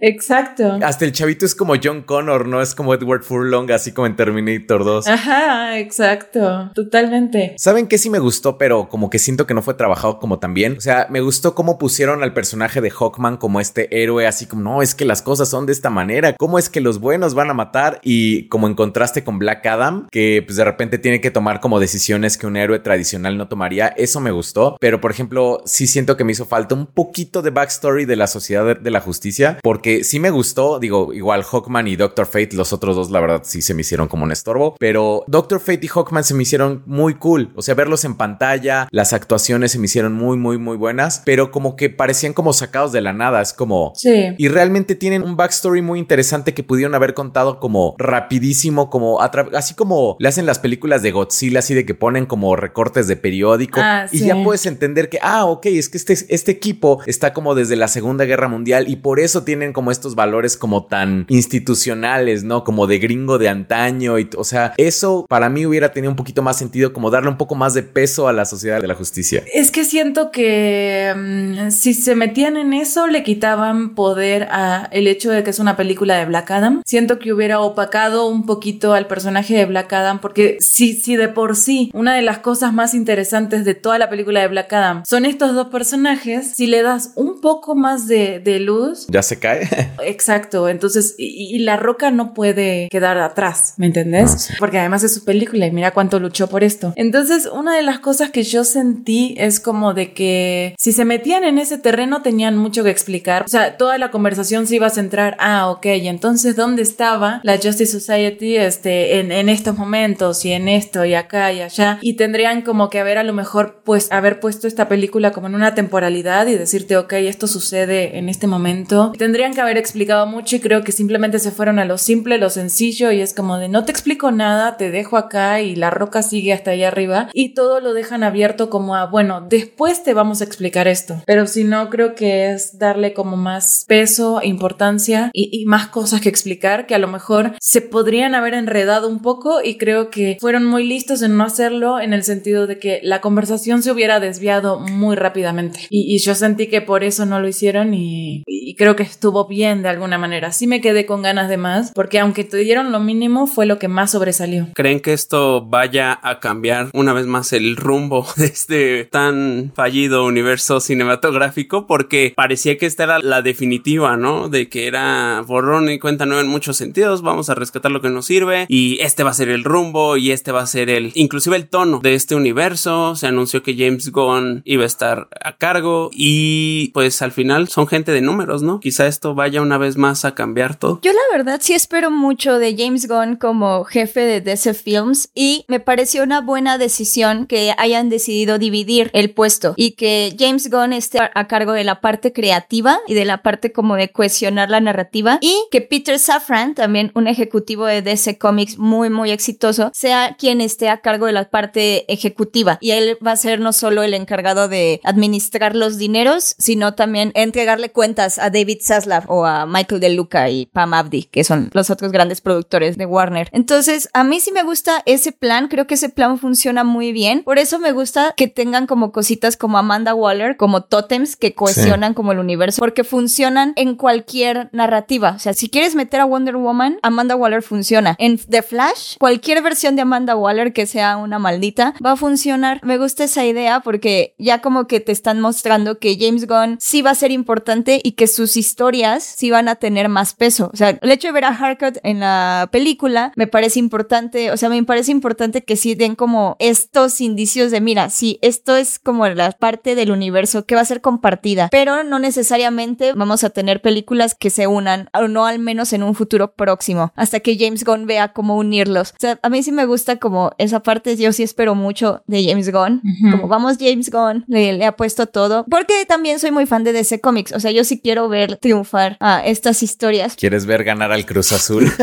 exacto. 0.00 0.78
Hasta 0.82 1.04
el 1.04 1.12
chavito 1.12 1.46
es 1.46 1.54
como 1.54 1.74
John 1.82 2.02
Connor, 2.02 2.46
no 2.46 2.60
es 2.60 2.74
como 2.74 2.94
Edward 2.94 3.22
Furlong, 3.22 3.70
así 3.70 3.92
como 3.92 4.06
en 4.06 4.16
Terminator 4.16 4.84
2. 4.84 5.06
Ajá, 5.08 5.78
exacto, 5.78 6.70
totalmente. 6.74 7.54
¿Saben 7.58 7.86
qué 7.86 7.98
sí 7.98 8.10
me 8.10 8.18
gustó, 8.18 8.58
pero 8.58 8.88
como 8.88 9.10
que 9.10 9.18
siento 9.18 9.46
que 9.46 9.54
no 9.54 9.62
fue 9.62 9.74
trabajado 9.74 10.18
como 10.18 10.38
tan 10.38 10.54
bien? 10.54 10.76
O 10.76 10.80
sea, 10.80 11.06
me 11.10 11.20
gustó 11.20 11.54
cómo 11.54 11.78
pusieron 11.78 12.22
al 12.22 12.32
personaje 12.32 12.80
de 12.80 12.90
Hawkman 12.90 13.36
como 13.36 13.60
este 13.60 14.02
héroe, 14.02 14.26
así 14.26 14.46
como, 14.46 14.62
no, 14.62 14.82
es 14.82 14.94
que 14.94 15.04
las 15.04 15.22
cosas 15.22 15.48
son 15.48 15.66
de 15.66 15.72
esta 15.72 15.90
manera, 15.90 16.34
cómo 16.34 16.58
es 16.58 16.68
que 16.68 16.80
los 16.80 17.00
buenos 17.00 17.34
van 17.34 17.50
a 17.50 17.54
matar 17.54 18.00
y 18.02 18.48
como 18.48 18.66
en 18.66 18.74
contraste 18.74 19.24
con 19.24 19.38
Black 19.38 19.66
Adam, 19.66 20.08
que 20.10 20.42
pues 20.46 20.56
de 20.56 20.64
repente 20.64 20.98
tiene 20.98 21.20
que 21.20 21.30
tomar 21.30 21.60
como 21.60 21.80
decisiones 21.80 22.38
que 22.38 22.46
un 22.46 22.56
héroe 22.56 22.78
tradicional 22.78 23.36
no 23.36 23.48
tomaría, 23.48 23.88
eso 23.88 24.20
me 24.20 24.30
gustó, 24.30 24.76
pero 24.80 25.00
por 25.00 25.10
ejemplo, 25.10 25.62
sí 25.64 25.86
siento 25.86 26.16
que 26.16 26.24
me 26.24 26.32
hizo 26.32 26.46
falta 26.46 26.74
un 26.74 26.86
poquito 26.86 27.42
de 27.42 27.50
backstory 27.50 28.04
de 28.04 28.16
la 28.16 28.26
sociedad 28.26 28.76
de 28.76 28.90
la 28.90 29.00
justicia, 29.00 29.58
porque 29.62 29.89
sí 30.02 30.20
me 30.20 30.30
gustó, 30.30 30.78
digo, 30.78 31.12
igual 31.12 31.42
Hawkman 31.44 31.88
y 31.88 31.96
Doctor 31.96 32.26
Fate, 32.26 32.50
los 32.54 32.72
otros 32.72 32.96
dos, 32.96 33.10
la 33.10 33.20
verdad, 33.20 33.42
sí 33.44 33.62
se 33.62 33.74
me 33.74 33.82
hicieron 33.82 34.08
como 34.08 34.24
un 34.24 34.32
estorbo, 34.32 34.76
pero 34.78 35.24
Doctor 35.26 35.60
Fate 35.60 35.80
y 35.82 35.88
Hawkman 35.88 36.24
se 36.24 36.34
me 36.34 36.42
hicieron 36.42 36.82
muy 36.86 37.14
cool, 37.14 37.52
o 37.56 37.62
sea, 37.62 37.74
verlos 37.74 38.04
en 38.04 38.14
pantalla, 38.14 38.88
las 38.90 39.12
actuaciones 39.12 39.72
se 39.72 39.78
me 39.78 39.86
hicieron 39.86 40.12
muy, 40.12 40.36
muy, 40.36 40.58
muy 40.58 40.76
buenas, 40.76 41.22
pero 41.24 41.50
como 41.50 41.76
que 41.76 41.90
parecían 41.90 42.32
como 42.32 42.52
sacados 42.52 42.92
de 42.92 43.00
la 43.00 43.12
nada, 43.12 43.40
es 43.42 43.52
como... 43.52 43.92
Sí. 43.96 44.34
Y 44.38 44.48
realmente 44.48 44.94
tienen 44.94 45.22
un 45.22 45.36
backstory 45.36 45.82
muy 45.82 45.98
interesante 45.98 46.54
que 46.54 46.62
pudieron 46.62 46.94
haber 46.94 47.14
contado 47.14 47.60
como 47.60 47.94
rapidísimo, 47.98 48.90
como 48.90 49.20
así 49.20 49.74
como 49.74 50.16
le 50.18 50.28
hacen 50.28 50.46
las 50.46 50.58
películas 50.58 51.02
de 51.02 51.10
Godzilla, 51.10 51.60
así 51.60 51.74
de 51.74 51.84
que 51.84 51.94
ponen 51.94 52.26
como 52.26 52.56
recortes 52.56 53.06
de 53.06 53.16
periódico 53.16 53.80
Ah, 53.82 54.06
y 54.10 54.20
ya 54.20 54.42
puedes 54.42 54.66
entender 54.66 55.08
que, 55.08 55.18
ah, 55.22 55.44
ok, 55.46 55.66
es 55.66 55.88
que 55.88 55.98
este, 55.98 56.12
este 56.12 56.52
equipo 56.52 57.00
está 57.06 57.32
como 57.32 57.54
desde 57.54 57.76
la 57.76 57.88
Segunda 57.88 58.24
Guerra 58.24 58.48
Mundial 58.48 58.88
y 58.88 58.96
por 58.96 59.20
eso 59.20 59.44
tienen 59.44 59.72
como 59.72 59.79
estos 59.88 60.14
valores 60.14 60.56
como 60.56 60.84
tan 60.86 61.26
institucionales, 61.28 62.44
¿no? 62.44 62.64
Como 62.64 62.86
de 62.86 62.98
gringo 62.98 63.38
de 63.38 63.48
antaño 63.48 64.18
y, 64.18 64.28
o 64.36 64.44
sea, 64.44 64.74
eso 64.76 65.26
para 65.28 65.48
mí 65.48 65.66
hubiera 65.66 65.92
tenido 65.92 66.10
un 66.10 66.16
poquito 66.16 66.42
más 66.42 66.58
sentido, 66.58 66.92
como 66.92 67.10
darle 67.10 67.28
un 67.28 67.36
poco 67.36 67.54
más 67.54 67.74
de 67.74 67.82
peso 67.82 68.28
a 68.28 68.32
la 68.32 68.44
sociedad 68.44 68.80
de 68.80 68.88
la 68.88 68.94
justicia. 68.94 69.42
Es 69.52 69.70
que 69.70 69.84
siento 69.84 70.30
que 70.30 71.14
mm, 71.16 71.70
si 71.70 71.94
se 71.94 72.14
metían 72.14 72.56
en 72.56 72.72
eso 72.72 73.06
le 73.06 73.22
quitaban 73.22 73.94
poder 73.94 74.48
a 74.50 74.88
el 74.92 75.06
hecho 75.06 75.30
de 75.30 75.42
que 75.42 75.50
es 75.50 75.58
una 75.58 75.76
película 75.76 76.16
de 76.16 76.26
Black 76.26 76.50
Adam. 76.50 76.82
Siento 76.84 77.18
que 77.18 77.32
hubiera 77.32 77.60
opacado 77.60 78.26
un 78.26 78.46
poquito 78.46 78.94
al 78.94 79.06
personaje 79.06 79.54
de 79.54 79.66
Black 79.66 79.92
Adam 79.92 80.20
porque 80.20 80.58
si, 80.60 80.94
si 80.94 81.16
de 81.16 81.28
por 81.28 81.56
sí 81.56 81.90
una 81.94 82.14
de 82.14 82.22
las 82.22 82.38
cosas 82.38 82.72
más 82.72 82.94
interesantes 82.94 83.64
de 83.64 83.74
toda 83.74 83.98
la 83.98 84.10
película 84.10 84.40
de 84.40 84.48
Black 84.48 84.72
Adam 84.72 85.02
son 85.06 85.24
estos 85.24 85.54
dos 85.54 85.68
personajes, 85.68 86.52
si 86.54 86.66
le 86.66 86.82
das 86.82 87.12
un 87.14 87.40
poco 87.40 87.74
más 87.74 88.08
de, 88.08 88.40
de 88.40 88.60
luz, 88.60 89.06
¿Ya 89.08 89.22
se 89.22 89.38
cae? 89.38 89.68
Exacto, 90.04 90.68
entonces, 90.68 91.14
y, 91.18 91.54
y 91.54 91.58
la 91.60 91.76
roca 91.76 92.10
no 92.10 92.34
puede 92.34 92.88
quedar 92.90 93.18
atrás, 93.18 93.74
¿me 93.76 93.86
entendés? 93.86 94.32
Ah, 94.34 94.38
sí. 94.38 94.54
Porque 94.58 94.78
además 94.78 95.02
es 95.02 95.14
su 95.14 95.24
película 95.24 95.66
y 95.66 95.70
mira 95.70 95.92
cuánto 95.92 96.18
luchó 96.18 96.48
por 96.48 96.64
esto. 96.64 96.92
Entonces, 96.96 97.46
una 97.46 97.76
de 97.76 97.82
las 97.82 97.98
cosas 97.98 98.30
que 98.30 98.42
yo 98.42 98.64
sentí 98.64 99.34
es 99.38 99.60
como 99.60 99.94
de 99.94 100.12
que 100.12 100.74
si 100.78 100.92
se 100.92 101.04
metían 101.04 101.44
en 101.44 101.58
ese 101.58 101.78
terreno 101.78 102.22
tenían 102.22 102.56
mucho 102.56 102.84
que 102.84 102.90
explicar. 102.90 103.44
O 103.44 103.48
sea, 103.48 103.76
toda 103.76 103.98
la 103.98 104.10
conversación 104.10 104.66
se 104.66 104.76
iba 104.76 104.86
a 104.86 104.90
centrar, 104.90 105.36
ah, 105.38 105.68
ok, 105.70 105.86
entonces, 105.86 106.56
¿dónde 106.56 106.82
estaba 106.82 107.40
la 107.42 107.56
Justice 107.56 107.86
Society 107.86 108.56
este, 108.56 109.20
en, 109.20 109.32
en 109.32 109.48
estos 109.48 109.76
momentos 109.76 110.44
y 110.44 110.52
en 110.52 110.68
esto 110.68 111.04
y 111.04 111.14
acá 111.14 111.52
y 111.52 111.60
allá? 111.60 111.98
Y 112.00 112.14
tendrían 112.14 112.62
como 112.62 112.90
que 112.90 113.00
haber 113.00 113.18
a 113.18 113.24
lo 113.24 113.32
mejor, 113.32 113.82
pues, 113.84 114.10
haber 114.10 114.40
puesto 114.40 114.66
esta 114.66 114.88
película 114.88 115.32
como 115.32 115.46
en 115.46 115.54
una 115.54 115.74
temporalidad 115.74 116.46
y 116.46 116.56
decirte, 116.56 116.96
ok, 116.96 117.12
esto 117.14 117.46
sucede 117.46 118.18
en 118.18 118.28
este 118.28 118.46
momento. 118.46 119.12
Tendrían 119.18 119.54
que 119.54 119.59
haber 119.60 119.78
explicado 119.78 120.26
mucho 120.26 120.56
y 120.56 120.60
creo 120.60 120.82
que 120.82 120.92
simplemente 120.92 121.38
se 121.38 121.50
fueron 121.50 121.78
a 121.78 121.84
lo 121.84 121.98
simple, 121.98 122.38
lo 122.38 122.50
sencillo 122.50 123.12
y 123.12 123.20
es 123.20 123.34
como 123.34 123.58
de 123.58 123.68
no 123.68 123.84
te 123.84 123.92
explico 123.92 124.30
nada, 124.30 124.76
te 124.76 124.90
dejo 124.90 125.16
acá 125.16 125.60
y 125.60 125.76
la 125.76 125.90
roca 125.90 126.22
sigue 126.22 126.52
hasta 126.52 126.72
allá 126.72 126.88
arriba 126.88 127.28
y 127.32 127.54
todo 127.54 127.80
lo 127.80 127.94
dejan 127.94 128.22
abierto 128.22 128.70
como 128.70 128.96
a, 128.96 129.06
bueno, 129.06 129.46
después 129.48 130.02
te 130.02 130.14
vamos 130.14 130.40
a 130.40 130.44
explicar 130.44 130.88
esto. 130.88 131.22
Pero 131.26 131.46
si 131.46 131.64
no, 131.64 131.90
creo 131.90 132.14
que 132.14 132.50
es 132.50 132.78
darle 132.78 133.12
como 133.12 133.36
más 133.36 133.84
peso, 133.86 134.40
importancia 134.42 135.30
y, 135.32 135.50
y 135.52 135.66
más 135.66 135.88
cosas 135.88 136.20
que 136.20 136.28
explicar 136.28 136.86
que 136.86 136.94
a 136.94 136.98
lo 136.98 137.08
mejor 137.08 137.52
se 137.60 137.80
podrían 137.80 138.34
haber 138.34 138.54
enredado 138.54 139.08
un 139.08 139.20
poco 139.20 139.60
y 139.62 139.76
creo 139.76 140.10
que 140.10 140.38
fueron 140.40 140.64
muy 140.64 140.84
listos 140.86 141.22
en 141.22 141.36
no 141.36 141.44
hacerlo 141.44 142.00
en 142.00 142.12
el 142.12 142.24
sentido 142.24 142.66
de 142.66 142.78
que 142.78 143.00
la 143.02 143.20
conversación 143.20 143.82
se 143.82 143.92
hubiera 143.92 144.20
desviado 144.20 144.80
muy 144.80 145.16
rápidamente. 145.16 145.80
Y, 145.90 146.14
y 146.14 146.18
yo 146.18 146.34
sentí 146.34 146.68
que 146.68 146.80
por 146.80 147.04
eso 147.04 147.26
no 147.26 147.40
lo 147.40 147.48
hicieron 147.48 147.94
y, 147.94 148.42
y 148.46 148.74
creo 148.74 148.96
que 148.96 149.02
estuvo 149.02 149.39
bien 149.46 149.82
de 149.82 149.88
alguna 149.88 150.18
manera. 150.18 150.52
Sí 150.52 150.66
me 150.66 150.80
quedé 150.80 151.06
con 151.06 151.22
ganas 151.22 151.48
de 151.48 151.56
más 151.56 151.92
porque 151.94 152.18
aunque 152.18 152.44
te 152.44 152.58
dieron 152.58 152.92
lo 152.92 153.00
mínimo 153.00 153.46
fue 153.46 153.66
lo 153.66 153.78
que 153.78 153.88
más 153.88 154.12
sobresalió. 154.12 154.68
¿Creen 154.74 155.00
que 155.00 155.12
esto 155.12 155.64
vaya 155.64 156.18
a 156.22 156.40
cambiar 156.40 156.88
una 156.92 157.12
vez 157.12 157.26
más 157.26 157.52
el 157.52 157.76
rumbo 157.76 158.26
de 158.36 158.46
este 158.46 159.04
tan 159.04 159.72
fallido 159.74 160.24
universo 160.24 160.80
cinematográfico? 160.80 161.86
Porque 161.86 162.32
parecía 162.36 162.78
que 162.78 162.86
esta 162.86 163.04
era 163.04 163.18
la 163.18 163.42
definitiva, 163.42 164.16
¿no? 164.16 164.48
De 164.48 164.68
que 164.68 164.86
era 164.86 165.42
borrón 165.46 165.90
y 165.90 165.98
cuenta 165.98 166.26
nueva 166.26 166.42
en 166.42 166.48
muchos 166.48 166.76
sentidos, 166.76 167.22
vamos 167.22 167.50
a 167.50 167.54
rescatar 167.54 167.90
lo 167.90 168.00
que 168.00 168.10
nos 168.10 168.26
sirve 168.26 168.66
y 168.68 168.98
este 169.00 169.22
va 169.22 169.30
a 169.30 169.34
ser 169.34 169.48
el 169.48 169.64
rumbo 169.64 170.16
y 170.16 170.30
este 170.32 170.52
va 170.52 170.62
a 170.62 170.66
ser 170.66 170.90
el, 170.90 171.12
inclusive 171.14 171.56
el 171.56 171.68
tono 171.68 172.00
de 172.00 172.14
este 172.14 172.34
universo. 172.34 173.16
Se 173.16 173.26
anunció 173.26 173.62
que 173.62 173.74
James 173.76 174.10
Gunn 174.10 174.62
iba 174.64 174.84
a 174.84 174.86
estar 174.86 175.28
a 175.42 175.56
cargo 175.56 176.10
y 176.12 176.88
pues 176.92 177.22
al 177.22 177.32
final 177.32 177.68
son 177.68 177.86
gente 177.86 178.12
de 178.12 178.20
números, 178.20 178.62
¿no? 178.62 178.80
Quizá 178.80 179.06
esto 179.06 179.29
vaya 179.34 179.62
una 179.62 179.78
vez 179.78 179.96
más 179.96 180.24
a 180.24 180.34
cambiar 180.34 180.76
todo. 180.76 181.00
Yo 181.02 181.12
la 181.12 181.36
verdad 181.36 181.60
sí 181.62 181.74
espero 181.74 182.10
mucho 182.10 182.58
de 182.58 182.76
James 182.76 183.08
Gunn 183.08 183.36
como 183.36 183.84
jefe 183.84 184.20
de 184.20 184.40
DC 184.40 184.74
Films 184.74 185.30
y 185.34 185.64
me 185.68 185.80
pareció 185.80 186.22
una 186.22 186.40
buena 186.40 186.78
decisión 186.78 187.46
que 187.46 187.74
hayan 187.76 188.08
decidido 188.08 188.58
dividir 188.58 189.10
el 189.12 189.30
puesto 189.30 189.74
y 189.76 189.92
que 189.92 190.34
James 190.38 190.70
Gunn 190.70 190.92
esté 190.92 191.18
a 191.20 191.46
cargo 191.46 191.72
de 191.72 191.84
la 191.84 192.00
parte 192.00 192.32
creativa 192.32 192.98
y 193.06 193.14
de 193.14 193.24
la 193.24 193.42
parte 193.42 193.72
como 193.72 193.96
de 193.96 194.10
cohesionar 194.10 194.70
la 194.70 194.80
narrativa 194.80 195.38
y 195.40 195.54
que 195.70 195.80
Peter 195.80 196.18
Safran, 196.18 196.74
también 196.74 197.10
un 197.14 197.26
ejecutivo 197.26 197.86
de 197.86 198.02
DC 198.02 198.38
Comics 198.38 198.78
muy 198.78 199.10
muy 199.10 199.30
exitoso, 199.30 199.90
sea 199.94 200.36
quien 200.38 200.60
esté 200.60 200.88
a 200.88 201.00
cargo 201.00 201.26
de 201.26 201.32
la 201.32 201.50
parte 201.50 202.10
ejecutiva 202.12 202.78
y 202.80 202.92
él 202.92 203.16
va 203.24 203.32
a 203.32 203.36
ser 203.36 203.60
no 203.60 203.72
solo 203.72 204.02
el 204.02 204.14
encargado 204.14 204.68
de 204.68 205.00
administrar 205.04 205.76
los 205.76 205.98
dineros, 205.98 206.54
sino 206.58 206.94
también 206.94 207.32
entregarle 207.34 207.90
cuentas 207.90 208.38
a 208.38 208.50
David 208.50 208.78
Zaslav 208.82 209.19
o 209.28 209.44
a 209.44 209.66
Michael 209.66 210.00
De 210.00 210.10
Luca 210.10 210.48
y 210.50 210.66
Pam 210.66 210.94
Abdi, 210.94 211.24
que 211.24 211.44
son 211.44 211.70
los 211.72 211.90
otros 211.90 212.12
grandes 212.12 212.40
productores 212.40 212.96
de 212.96 213.06
Warner. 213.06 213.48
Entonces, 213.52 214.08
a 214.12 214.24
mí 214.24 214.40
sí 214.40 214.52
me 214.52 214.62
gusta 214.62 215.02
ese 215.06 215.32
plan, 215.32 215.68
creo 215.68 215.86
que 215.86 215.94
ese 215.94 216.08
plan 216.08 216.38
funciona 216.38 216.84
muy 216.84 217.12
bien. 217.12 217.42
Por 217.44 217.58
eso 217.58 217.78
me 217.78 217.92
gusta 217.92 218.34
que 218.36 218.48
tengan 218.48 218.86
como 218.86 219.12
cositas 219.12 219.56
como 219.56 219.78
Amanda 219.78 220.14
Waller, 220.14 220.56
como 220.56 220.82
tótems 220.82 221.36
que 221.36 221.54
cohesionan 221.54 222.14
como 222.14 222.32
el 222.32 222.38
universo, 222.38 222.78
porque 222.78 223.04
funcionan 223.04 223.72
en 223.76 223.94
cualquier 223.96 224.68
narrativa. 224.72 225.32
O 225.36 225.38
sea, 225.38 225.54
si 225.54 225.68
quieres 225.68 225.94
meter 225.94 226.20
a 226.20 226.24
Wonder 226.24 226.56
Woman, 226.56 226.98
Amanda 227.02 227.36
Waller 227.36 227.62
funciona. 227.62 228.16
En 228.18 228.38
The 228.38 228.62
Flash, 228.62 229.16
cualquier 229.18 229.62
versión 229.62 229.96
de 229.96 230.02
Amanda 230.02 230.36
Waller 230.36 230.72
que 230.72 230.86
sea 230.86 231.16
una 231.16 231.38
maldita 231.38 231.94
va 232.04 232.12
a 232.12 232.16
funcionar. 232.16 232.80
Me 232.84 232.98
gusta 232.98 233.24
esa 233.24 233.44
idea 233.44 233.80
porque 233.80 234.34
ya 234.38 234.60
como 234.60 234.86
que 234.86 235.00
te 235.00 235.12
están 235.12 235.40
mostrando 235.40 235.98
que 235.98 236.16
James 236.18 236.46
Gunn 236.46 236.76
sí 236.80 237.02
va 237.02 237.10
a 237.10 237.14
ser 237.14 237.30
importante 237.30 238.00
y 238.02 238.12
que 238.12 238.26
sus 238.26 238.56
historias 238.56 239.09
sí 239.18 239.50
van 239.50 239.68
a 239.68 239.74
tener 239.76 240.08
más 240.08 240.34
peso. 240.34 240.70
O 240.72 240.76
sea, 240.76 240.90
el 241.02 241.10
hecho 241.10 241.28
de 241.28 241.32
ver 241.32 241.44
a 241.44 241.48
Harcourt 241.48 241.98
en 242.04 242.20
la 242.20 242.68
película 242.70 243.32
me 243.34 243.46
parece 243.46 243.78
importante, 243.80 244.52
o 244.52 244.56
sea, 244.56 244.68
me 244.68 244.82
parece 244.84 245.10
importante 245.10 245.64
que 245.64 245.76
sí 245.76 245.94
den 245.94 246.14
como 246.14 246.56
estos 246.60 247.20
indicios 247.20 247.70
de, 247.70 247.80
mira, 247.80 248.10
sí, 248.10 248.38
esto 248.42 248.76
es 248.76 248.98
como 248.98 249.26
la 249.28 249.50
parte 249.52 249.94
del 249.94 250.10
universo 250.10 250.64
que 250.66 250.74
va 250.74 250.82
a 250.82 250.84
ser 250.84 251.00
compartida, 251.00 251.68
pero 251.70 252.04
no 252.04 252.18
necesariamente 252.18 253.12
vamos 253.14 253.44
a 253.44 253.50
tener 253.50 253.80
películas 253.82 254.34
que 254.34 254.50
se 254.50 254.66
unan, 254.66 255.08
o 255.12 255.28
no 255.28 255.46
al 255.46 255.58
menos 255.58 255.92
en 255.92 256.02
un 256.02 256.14
futuro 256.14 256.52
próximo, 256.54 257.12
hasta 257.16 257.40
que 257.40 257.56
James 257.58 257.84
Gunn 257.84 258.06
vea 258.06 258.32
cómo 258.32 258.56
unirlos. 258.56 259.10
O 259.12 259.16
sea, 259.20 259.38
a 259.42 259.48
mí 259.48 259.62
sí 259.62 259.72
me 259.72 259.86
gusta 259.86 260.16
como 260.16 260.52
esa 260.58 260.80
parte, 260.80 261.16
yo 261.16 261.32
sí 261.32 261.42
espero 261.42 261.74
mucho 261.74 262.22
de 262.26 262.44
James 262.44 262.70
Gunn, 262.72 263.02
Ujú. 263.04 263.30
como 263.32 263.48
vamos 263.48 263.76
James 263.78 264.10
Gunn, 264.10 264.44
le, 264.48 264.72
le 264.72 264.84
ha 264.84 264.96
puesto 264.96 265.26
todo, 265.26 265.64
porque 265.70 266.04
también 266.06 266.38
soy 266.38 266.50
muy 266.50 266.66
fan 266.66 266.84
de 266.84 266.92
DC 266.92 267.20
Comics, 267.20 267.52
o 267.52 267.60
sea, 267.60 267.70
yo 267.70 267.84
sí 267.84 268.00
quiero 268.00 268.28
ver 268.28 268.56
triunfar 268.56 268.99
a 269.20 269.44
estas 269.44 269.82
historias. 269.82 270.36
¿Quieres 270.36 270.66
ver 270.66 270.84
ganar 270.84 271.12
al 271.12 271.24
Cruz 271.26 271.52
Azul? 271.52 271.90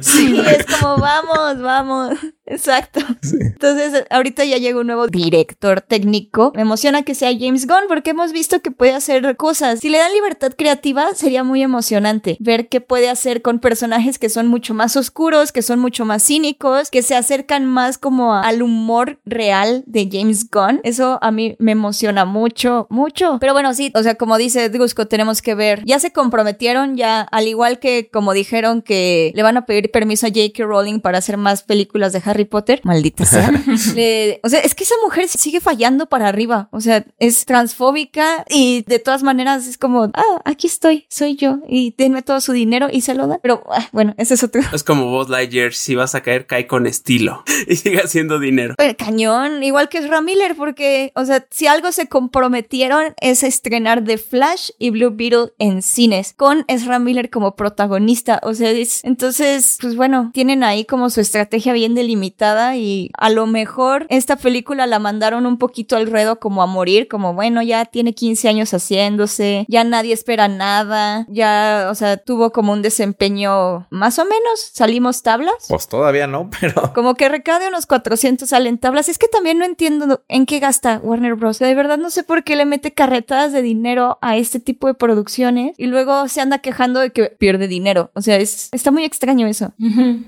Sí, 0.00 0.40
es 0.46 0.66
como 0.66 0.96
vamos, 0.98 1.60
vamos. 1.60 2.16
Exacto. 2.48 3.00
Entonces, 3.40 4.04
ahorita 4.10 4.44
ya 4.44 4.58
llega 4.58 4.80
un 4.80 4.86
nuevo 4.86 5.06
director 5.06 5.80
técnico. 5.80 6.52
Me 6.54 6.62
emociona 6.62 7.02
que 7.02 7.14
sea 7.14 7.30
James 7.38 7.66
Gunn 7.66 7.84
porque 7.88 8.10
hemos 8.10 8.32
visto 8.32 8.60
que 8.60 8.70
puede 8.70 8.94
hacer 8.94 9.36
cosas. 9.36 9.80
Si 9.80 9.88
le 9.88 9.98
dan 9.98 10.12
libertad 10.12 10.52
creativa, 10.56 11.14
sería 11.14 11.44
muy 11.44 11.62
emocionante 11.62 12.36
ver 12.40 12.68
qué 12.68 12.80
puede 12.80 13.08
hacer 13.08 13.42
con 13.42 13.58
personajes 13.58 14.18
que 14.18 14.28
son 14.28 14.48
mucho 14.48 14.74
más 14.74 14.96
oscuros, 14.96 15.52
que 15.52 15.62
son 15.62 15.78
mucho 15.78 16.04
más 16.04 16.24
cínicos, 16.24 16.90
que 16.90 17.02
se 17.02 17.14
acercan 17.14 17.66
más 17.66 17.98
como 17.98 18.34
al 18.34 18.62
humor 18.62 19.18
real 19.24 19.82
de 19.86 20.08
James 20.10 20.48
Gunn. 20.50 20.80
Eso 20.84 21.18
a 21.20 21.30
mí 21.30 21.56
me 21.58 21.72
emociona 21.72 22.24
mucho, 22.24 22.86
mucho. 22.90 23.38
Pero 23.40 23.52
bueno, 23.52 23.74
sí, 23.74 23.92
o 23.94 24.02
sea, 24.02 24.14
como 24.14 24.38
dice 24.38 24.68
Drusco, 24.68 25.06
tenemos 25.06 25.42
que 25.42 25.54
ver. 25.54 25.82
Ya 25.84 25.98
se 25.98 26.12
comprometieron, 26.12 26.96
ya, 26.96 27.20
al 27.20 27.48
igual 27.48 27.78
que 27.78 28.08
como 28.10 28.32
dijeron 28.32 28.82
que 28.82 29.32
le 29.34 29.42
van 29.42 29.56
a 29.56 29.66
pedir 29.66 29.90
permiso 29.90 30.26
a 30.26 30.30
J.K. 30.30 30.64
Rowling 30.64 31.00
para 31.00 31.18
hacer 31.18 31.36
más 31.36 31.62
películas 31.62 32.12
de 32.12 32.22
Harry 32.24 32.37
Potter, 32.44 32.80
maldita 32.84 33.24
sea. 33.26 33.50
Le- 33.94 34.40
o 34.42 34.48
sea, 34.48 34.60
es 34.60 34.74
que 34.74 34.84
esa 34.84 34.94
mujer 35.04 35.28
sigue 35.28 35.60
fallando 35.60 36.06
para 36.06 36.28
arriba. 36.28 36.68
O 36.72 36.80
sea, 36.80 37.04
es 37.18 37.44
transfóbica 37.46 38.44
y 38.48 38.82
de 38.86 38.98
todas 38.98 39.22
maneras 39.22 39.66
es 39.66 39.78
como, 39.78 40.04
ah, 40.14 40.42
aquí 40.44 40.66
estoy, 40.66 41.06
soy 41.08 41.36
yo 41.36 41.58
y 41.68 41.94
denme 41.96 42.22
todo 42.22 42.40
su 42.40 42.52
dinero 42.52 42.88
y 42.90 43.00
se 43.02 43.14
lo 43.14 43.26
da. 43.26 43.38
Pero 43.42 43.62
ah, 43.70 43.88
bueno, 43.92 44.14
ese 44.18 44.34
es 44.34 44.42
otro. 44.42 44.62
Es 44.72 44.84
como 44.84 45.10
Buzz 45.10 45.28
Lightyear, 45.28 45.72
si 45.72 45.94
vas 45.94 46.14
a 46.14 46.22
caer, 46.22 46.46
cae 46.46 46.66
con 46.66 46.86
estilo 46.86 47.42
y 47.68 47.76
sigue 47.76 48.00
haciendo 48.00 48.38
dinero. 48.38 48.74
Pero 48.76 48.96
cañón, 48.96 49.62
igual 49.62 49.88
que 49.88 49.98
Ezra 49.98 50.20
Miller, 50.20 50.54
porque, 50.56 51.12
o 51.14 51.24
sea, 51.24 51.46
si 51.50 51.66
algo 51.66 51.92
se 51.92 52.08
comprometieron 52.08 53.14
es 53.20 53.42
estrenar 53.42 54.04
The 54.04 54.18
Flash 54.18 54.70
y 54.78 54.90
Blue 54.90 55.10
Beetle 55.14 55.52
en 55.58 55.82
cines, 55.82 56.34
con 56.36 56.64
Ezra 56.68 56.98
Miller 56.98 57.30
como 57.30 57.56
protagonista. 57.56 58.40
O 58.42 58.54
sea, 58.54 58.70
es, 58.70 59.04
entonces, 59.04 59.78
pues 59.80 59.96
bueno, 59.96 60.30
tienen 60.32 60.62
ahí 60.64 60.84
como 60.84 61.10
su 61.10 61.20
estrategia 61.20 61.72
bien 61.72 61.94
delimitada 61.94 62.27
y 62.76 63.10
a 63.16 63.30
lo 63.30 63.46
mejor 63.46 64.06
esta 64.08 64.36
película 64.36 64.86
la 64.86 64.98
mandaron 64.98 65.46
un 65.46 65.58
poquito 65.58 65.96
al 65.96 66.10
ruedo 66.10 66.38
como 66.38 66.62
a 66.62 66.66
morir, 66.66 67.08
como 67.08 67.34
bueno, 67.34 67.62
ya 67.62 67.84
tiene 67.84 68.14
15 68.14 68.48
años 68.48 68.72
haciéndose, 68.72 69.64
ya 69.68 69.84
nadie 69.84 70.14
espera 70.14 70.48
nada, 70.48 71.26
ya, 71.28 71.88
o 71.90 71.94
sea, 71.94 72.16
tuvo 72.16 72.50
como 72.52 72.72
un 72.72 72.82
desempeño 72.82 73.86
más 73.90 74.18
o 74.18 74.24
menos, 74.24 74.70
salimos 74.72 75.22
tablas. 75.22 75.66
Pues 75.68 75.88
todavía 75.88 76.26
no, 76.26 76.50
pero 76.60 76.92
Como 76.94 77.14
que 77.14 77.28
recade 77.28 77.68
unos 77.68 77.86
400 77.86 78.48
salen 78.48 78.78
tablas. 78.78 79.08
Es 79.08 79.18
que 79.18 79.28
también 79.28 79.58
no 79.58 79.64
entiendo 79.64 80.22
en 80.28 80.46
qué 80.46 80.58
gasta 80.58 81.00
Warner 81.02 81.34
Bros. 81.34 81.58
De 81.58 81.74
verdad 81.74 81.98
no 81.98 82.10
sé 82.10 82.22
por 82.22 82.44
qué 82.44 82.56
le 82.56 82.64
mete 82.64 82.92
carretadas 82.92 83.52
de 83.52 83.62
dinero 83.62 84.18
a 84.20 84.36
este 84.36 84.60
tipo 84.60 84.86
de 84.86 84.94
producciones 84.94 85.74
y 85.76 85.86
luego 85.86 86.28
se 86.28 86.40
anda 86.40 86.58
quejando 86.58 87.00
de 87.00 87.10
que 87.10 87.24
pierde 87.24 87.68
dinero. 87.68 88.10
O 88.14 88.22
sea, 88.22 88.36
es, 88.36 88.68
está 88.72 88.90
muy 88.90 89.04
extraño 89.04 89.46
eso. 89.46 89.72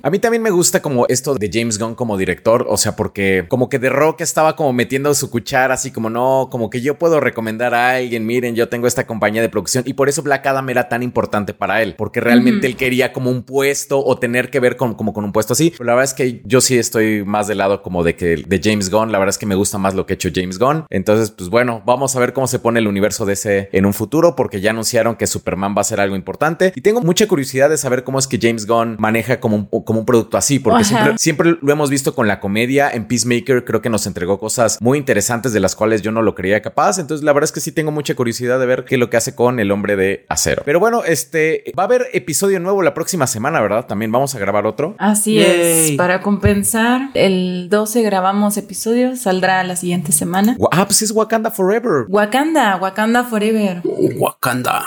A 0.03 0.11
mí 0.11 0.19
también 0.19 0.43
me 0.43 0.51
gusta 0.51 0.81
como 0.83 1.07
esto 1.09 1.35
de 1.35 1.51
James 1.53 1.79
Gunn 1.79 1.90
como 1.95 2.17
director, 2.17 2.67
o 2.69 2.77
sea, 2.77 2.97
porque 2.97 3.45
como 3.49 3.69
que 3.69 3.79
The 3.79 3.91
Rock 3.91 4.21
estaba 4.21 4.57
como 4.57 4.73
metiendo 4.73 5.15
su 5.15 5.31
cuchara, 5.31 5.75
así 5.75 5.91
como 5.91 6.11
no, 6.11 6.49
como 6.51 6.71
que 6.71 6.81
yo 6.81 6.99
puedo 6.99 7.21
recomendar 7.21 7.75
a 7.75 7.91
alguien, 7.91 8.27
miren, 8.27 8.55
yo 8.55 8.69
tengo 8.69 8.87
esta 8.87 9.07
compañía 9.07 9.43
de 9.43 9.49
producción 9.49 9.85
y 9.87 9.95
por 9.95 10.09
eso 10.09 10.23
Black 10.23 10.47
Adam 10.47 10.69
era 10.71 10.89
tan 10.89 11.03
importante 11.03 11.55
para 11.55 11.83
él, 11.83 11.95
porque 11.97 12.21
realmente 12.21 12.67
él 12.67 12.77
quería 12.77 13.13
como 13.13 13.31
un 13.31 13.43
puesto 13.43 14.05
o 14.05 14.19
tener 14.19 14.51
que 14.51 14.61
ver 14.61 14.77
con 14.77 14.95
como 14.95 15.13
con 15.13 15.25
un 15.25 15.33
puesto 15.33 15.53
así. 15.53 15.71
Pero 15.71 15.85
la 15.85 15.95
verdad 15.95 16.11
es 16.11 16.15
que 16.15 16.43
yo 16.45 16.61
sí 16.61 16.79
estoy 16.79 17.25
más 17.25 17.49
del 17.49 17.59
lado 17.59 17.83
como 17.83 18.03
de 18.05 18.17
que 18.17 18.37
de 18.47 18.61
James 18.63 18.91
Gunn, 18.91 19.13
la 19.13 19.19
verdad 19.19 19.31
es 19.31 19.39
que 19.39 19.47
me 19.47 19.55
gusta 19.55 19.79
más 19.79 19.95
lo 19.95 20.07
que 20.07 20.15
ha 20.15 20.17
hecho 20.17 20.31
James 20.35 20.59
Gunn. 20.59 20.85
Entonces, 20.91 21.31
pues 21.31 21.51
bueno, 21.51 21.83
vamos 21.85 22.17
a 22.17 22.21
ver 22.21 22.33
cómo 22.33 22.47
se 22.47 22.59
pone 22.59 22.81
el 22.81 22.87
universo 22.87 23.27
de 23.27 23.35
ese 23.35 23.69
en 23.73 23.87
un 23.87 23.95
futuro, 23.95 24.37
porque 24.37 24.61
ya 24.61 24.71
anunciaron 24.71 25.17
que 25.17 25.27
Superman 25.27 25.75
va 25.77 25.81
a 25.83 25.85
ser 25.85 26.01
algo 26.01 26.17
importante 26.17 26.73
y 26.75 26.81
tengo 26.81 27.01
mucha 27.01 27.27
curiosidad 27.27 27.71
de 27.71 27.77
saber 27.77 28.05
cómo 28.05 28.19
es 28.19 28.27
que 28.27 28.39
James 28.41 28.67
Gunn 28.67 28.97
maneja 28.99 29.41
como 29.41 29.57
un, 29.57 29.85
como 29.85 30.01
un 30.01 30.07
producto 30.07 30.37
así, 30.37 30.59
porque 30.59 30.83
Ajá. 30.83 30.85
siempre, 30.85 31.19
siempre 31.19 31.59
lo 31.61 31.70
hemos 31.73 31.91
visto 31.91 32.15
con 32.15 32.29
la 32.29 32.41
comedia. 32.41 32.91
En 32.91 33.07
Peacemaker 33.07 33.65
creo 33.65 33.83
que 33.83 33.91
nos 33.91 34.07
entregó 34.07 34.39
cosas 34.39 34.79
muy 34.81 34.99
interesantes 34.99 35.53
de 35.53 35.61
las 35.61 35.75
cuales 35.77 36.03
yo 36.03 36.13
no 36.13 36.23
lo 36.23 36.35
creía 36.35 36.63
capaz. 36.63 36.99
Entonces, 36.99 37.25
la 37.25 37.33
verdad 37.33 37.45
es 37.45 37.53
que 37.53 37.61
sí 37.61 37.73
tengo 37.73 37.91
mucha 37.91 38.15
curiosidad 38.15 38.59
de 38.59 38.67
ver 38.67 38.85
qué 38.85 38.97
es 38.97 38.99
lo 38.99 39.11
que 39.11 39.17
hace 39.17 39.35
con 39.35 39.61
el 39.61 39.71
hombre 39.71 39.97
de 39.97 40.25
acero. 40.29 40.63
Pero 40.65 40.81
bueno, 40.81 41.03
este 41.05 41.65
va 41.79 41.85
a 41.85 41.87
haber 41.87 42.07
episodio 42.13 42.61
nuevo 42.61 42.83
la 42.83 42.95
próxima 42.95 43.27
semana, 43.27 43.61
¿verdad? 43.61 43.87
También 43.87 44.13
vamos 44.13 44.35
a 44.35 44.39
grabar 44.39 44.67
otro. 44.67 44.95
Así 44.99 45.35
Yay. 45.35 45.91
es. 45.91 45.97
Para 45.97 46.21
compensar, 46.23 47.11
el 47.15 47.69
12 47.71 48.03
grabamos 48.03 48.57
episodio, 48.57 49.17
saldrá 49.17 49.63
la 49.65 49.77
siguiente 49.77 50.13
semana. 50.13 50.57
Ah, 50.73 50.87
pues 50.87 51.03
es 51.03 51.11
Wakanda 51.11 51.51
Forever. 51.51 52.07
Wakanda, 52.09 52.77
Wakanda 52.77 53.25
Forever. 53.25 53.83
Wakanda. 53.85 54.85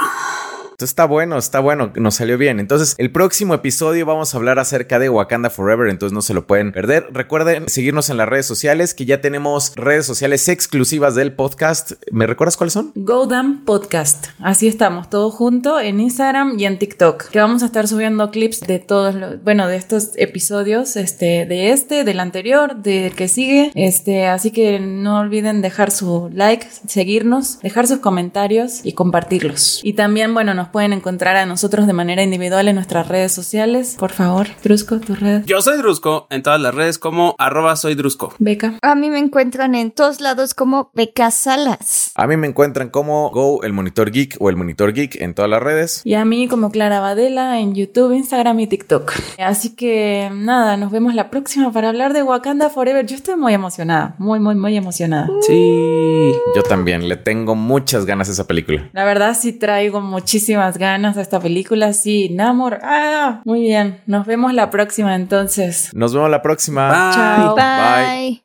Está 0.84 1.06
bueno, 1.06 1.38
está 1.38 1.60
bueno, 1.60 1.92
nos 1.96 2.16
salió 2.16 2.38
bien. 2.38 2.60
Entonces, 2.60 2.96
el 2.98 3.12
próximo 3.12 3.54
episodio 3.54 4.06
vamos 4.06 4.34
a 4.34 4.38
hablar 4.38 4.60
acerca 4.60 5.00
de 5.00 5.10
Wakanda 5.10 5.50
Forever, 5.50 5.90
entonces 5.90 6.14
no 6.14 6.22
se 6.22 6.34
lo 6.34 6.46
pueden 6.46 6.72
perder. 6.72 7.08
Recuerden 7.12 7.70
seguirnos 7.70 8.10
en 8.10 8.18
las 8.18 8.28
redes 8.28 8.46
sociales, 8.46 8.94
que 8.94 9.06
ya 9.06 9.22
tenemos 9.22 9.74
redes 9.76 10.06
sociales 10.06 10.48
exclusivas 10.50 11.16
del 11.16 11.34
podcast. 11.34 11.94
¿Me 12.12 12.28
recuerdas 12.28 12.58
cuáles 12.58 12.74
son? 12.74 12.92
Godam 12.96 13.66
Podcast. 13.66 14.28
Así 14.40 14.68
estamos, 14.68 15.10
todos 15.10 15.34
juntos 15.34 15.82
en 15.82 16.00
Instagram 16.00 16.60
y 16.60 16.66
en 16.66 16.78
TikTok. 16.80 17.30
Que 17.30 17.40
vamos 17.40 17.64
a 17.64 17.68
estar 17.68 17.88
subiendo 17.88 18.32
clips 18.32 18.62
de 18.62 18.80
todos 18.80 19.16
los, 19.16 19.44
bueno, 19.44 19.68
de 19.68 19.78
estos 19.78 20.12
episodios, 20.18 20.96
este, 20.96 21.46
de 21.46 21.72
este, 21.72 22.04
del 22.04 22.20
anterior, 22.20 22.76
del 22.76 23.16
que 23.16 23.28
sigue. 23.28 23.72
Este, 23.76 24.28
así 24.28 24.52
que 24.52 24.80
no 24.80 25.20
olviden 25.20 25.62
dejar 25.62 25.92
su 25.92 26.30
like, 26.34 26.68
seguirnos, 26.88 27.60
dejar 27.62 27.88
sus 27.88 28.00
comentarios 28.00 28.82
y 28.84 28.94
compartirlos. 28.94 29.82
Y 29.84 29.94
también, 29.94 30.34
bueno, 30.34 30.54
nos 30.54 30.70
pueden 30.74 30.92
encontrar 30.92 31.38
a 31.38 31.46
nosotros 31.46 31.88
de 31.88 31.94
manera 31.94 32.24
individual 32.24 32.68
en 32.68 32.76
nuestras 32.76 33.08
redes 33.08 33.32
sociales. 33.32 33.96
Por 33.98 34.12
favor, 34.12 34.48
Trusco, 34.62 35.00
tu 35.00 35.16
red. 35.16 35.46
Yo 35.46 35.62
soy 35.62 35.78
Drusco 35.78 36.28
en 36.32 36.42
todas 36.42 36.60
las 36.60 36.74
redes 36.74 36.98
como 36.98 37.36
arroba 37.38 37.76
soy 37.76 37.94
Drusco. 37.96 38.34
Beca. 38.40 38.80
A 38.82 38.96
mí 38.96 39.10
me 39.10 39.20
encuentran 39.20 39.76
en 39.76 39.92
todos 39.92 40.20
lados 40.20 40.56
como 40.56 40.90
Becas 40.96 41.36
Salas. 41.36 42.12
A 42.16 42.26
mí 42.28 42.36
me 42.38 42.48
encuentran 42.48 42.90
como 42.90 43.30
Go, 43.30 43.64
el 43.64 43.72
Monitor 43.72 44.12
Geek 44.12 44.38
o 44.40 44.50
el 44.50 44.56
Monitor 44.56 44.94
Geek 44.94 45.22
en 45.22 45.36
todas 45.36 45.50
las 45.50 45.62
redes. 45.62 46.02
Y 46.04 46.16
a 46.16 46.26
mí 46.26 46.48
como 46.48 46.72
Clara 46.72 47.00
Badela 47.00 47.60
en 47.60 47.76
YouTube, 47.76 48.12
Instagram 48.12 48.60
y 48.60 48.68
TikTok. 48.68 49.14
Así 49.38 49.76
que 49.76 50.32
nada, 50.34 50.76
nos 50.76 50.92
vemos 50.92 51.14
la 51.14 51.30
próxima 51.30 51.72
para 51.72 51.90
hablar 51.90 52.14
de 52.14 52.24
Wakanda 52.24 52.72
Forever. 52.72 53.06
Yo 53.06 53.16
estoy 53.16 53.36
muy 53.36 53.54
emocionada, 53.54 54.16
muy, 54.18 54.40
muy, 54.40 54.56
muy 54.56 54.76
emocionada. 54.76 55.30
Sí. 55.42 56.34
Yo 56.56 56.64
también 56.64 57.08
le 57.08 57.18
tengo 57.18 57.54
muchas 57.54 58.08
ganas 58.08 58.28
a 58.30 58.32
esa 58.32 58.48
película. 58.48 58.90
La 58.94 59.06
verdad 59.06 59.38
sí 59.40 59.54
traigo 59.54 60.02
muchísimas 60.64 60.78
ganas 60.78 61.18
a 61.18 61.22
esta 61.22 61.40
película, 61.40 61.94
sí, 61.94 62.30
Namor. 62.30 62.80
Ah, 62.84 63.42
muy 63.46 63.62
bien. 63.62 64.00
Nos 64.06 64.26
vemos 64.26 64.54
la 64.54 64.70
próxima 64.70 65.16
entonces. 65.16 65.90
Nos 65.94 66.14
vemos 66.14 66.30
la 66.30 66.42
próxima. 66.42 66.90
Bye. 66.90 67.14
Chao. 67.14 67.56
Bye. 67.56 68.30
Bye. 68.30 68.42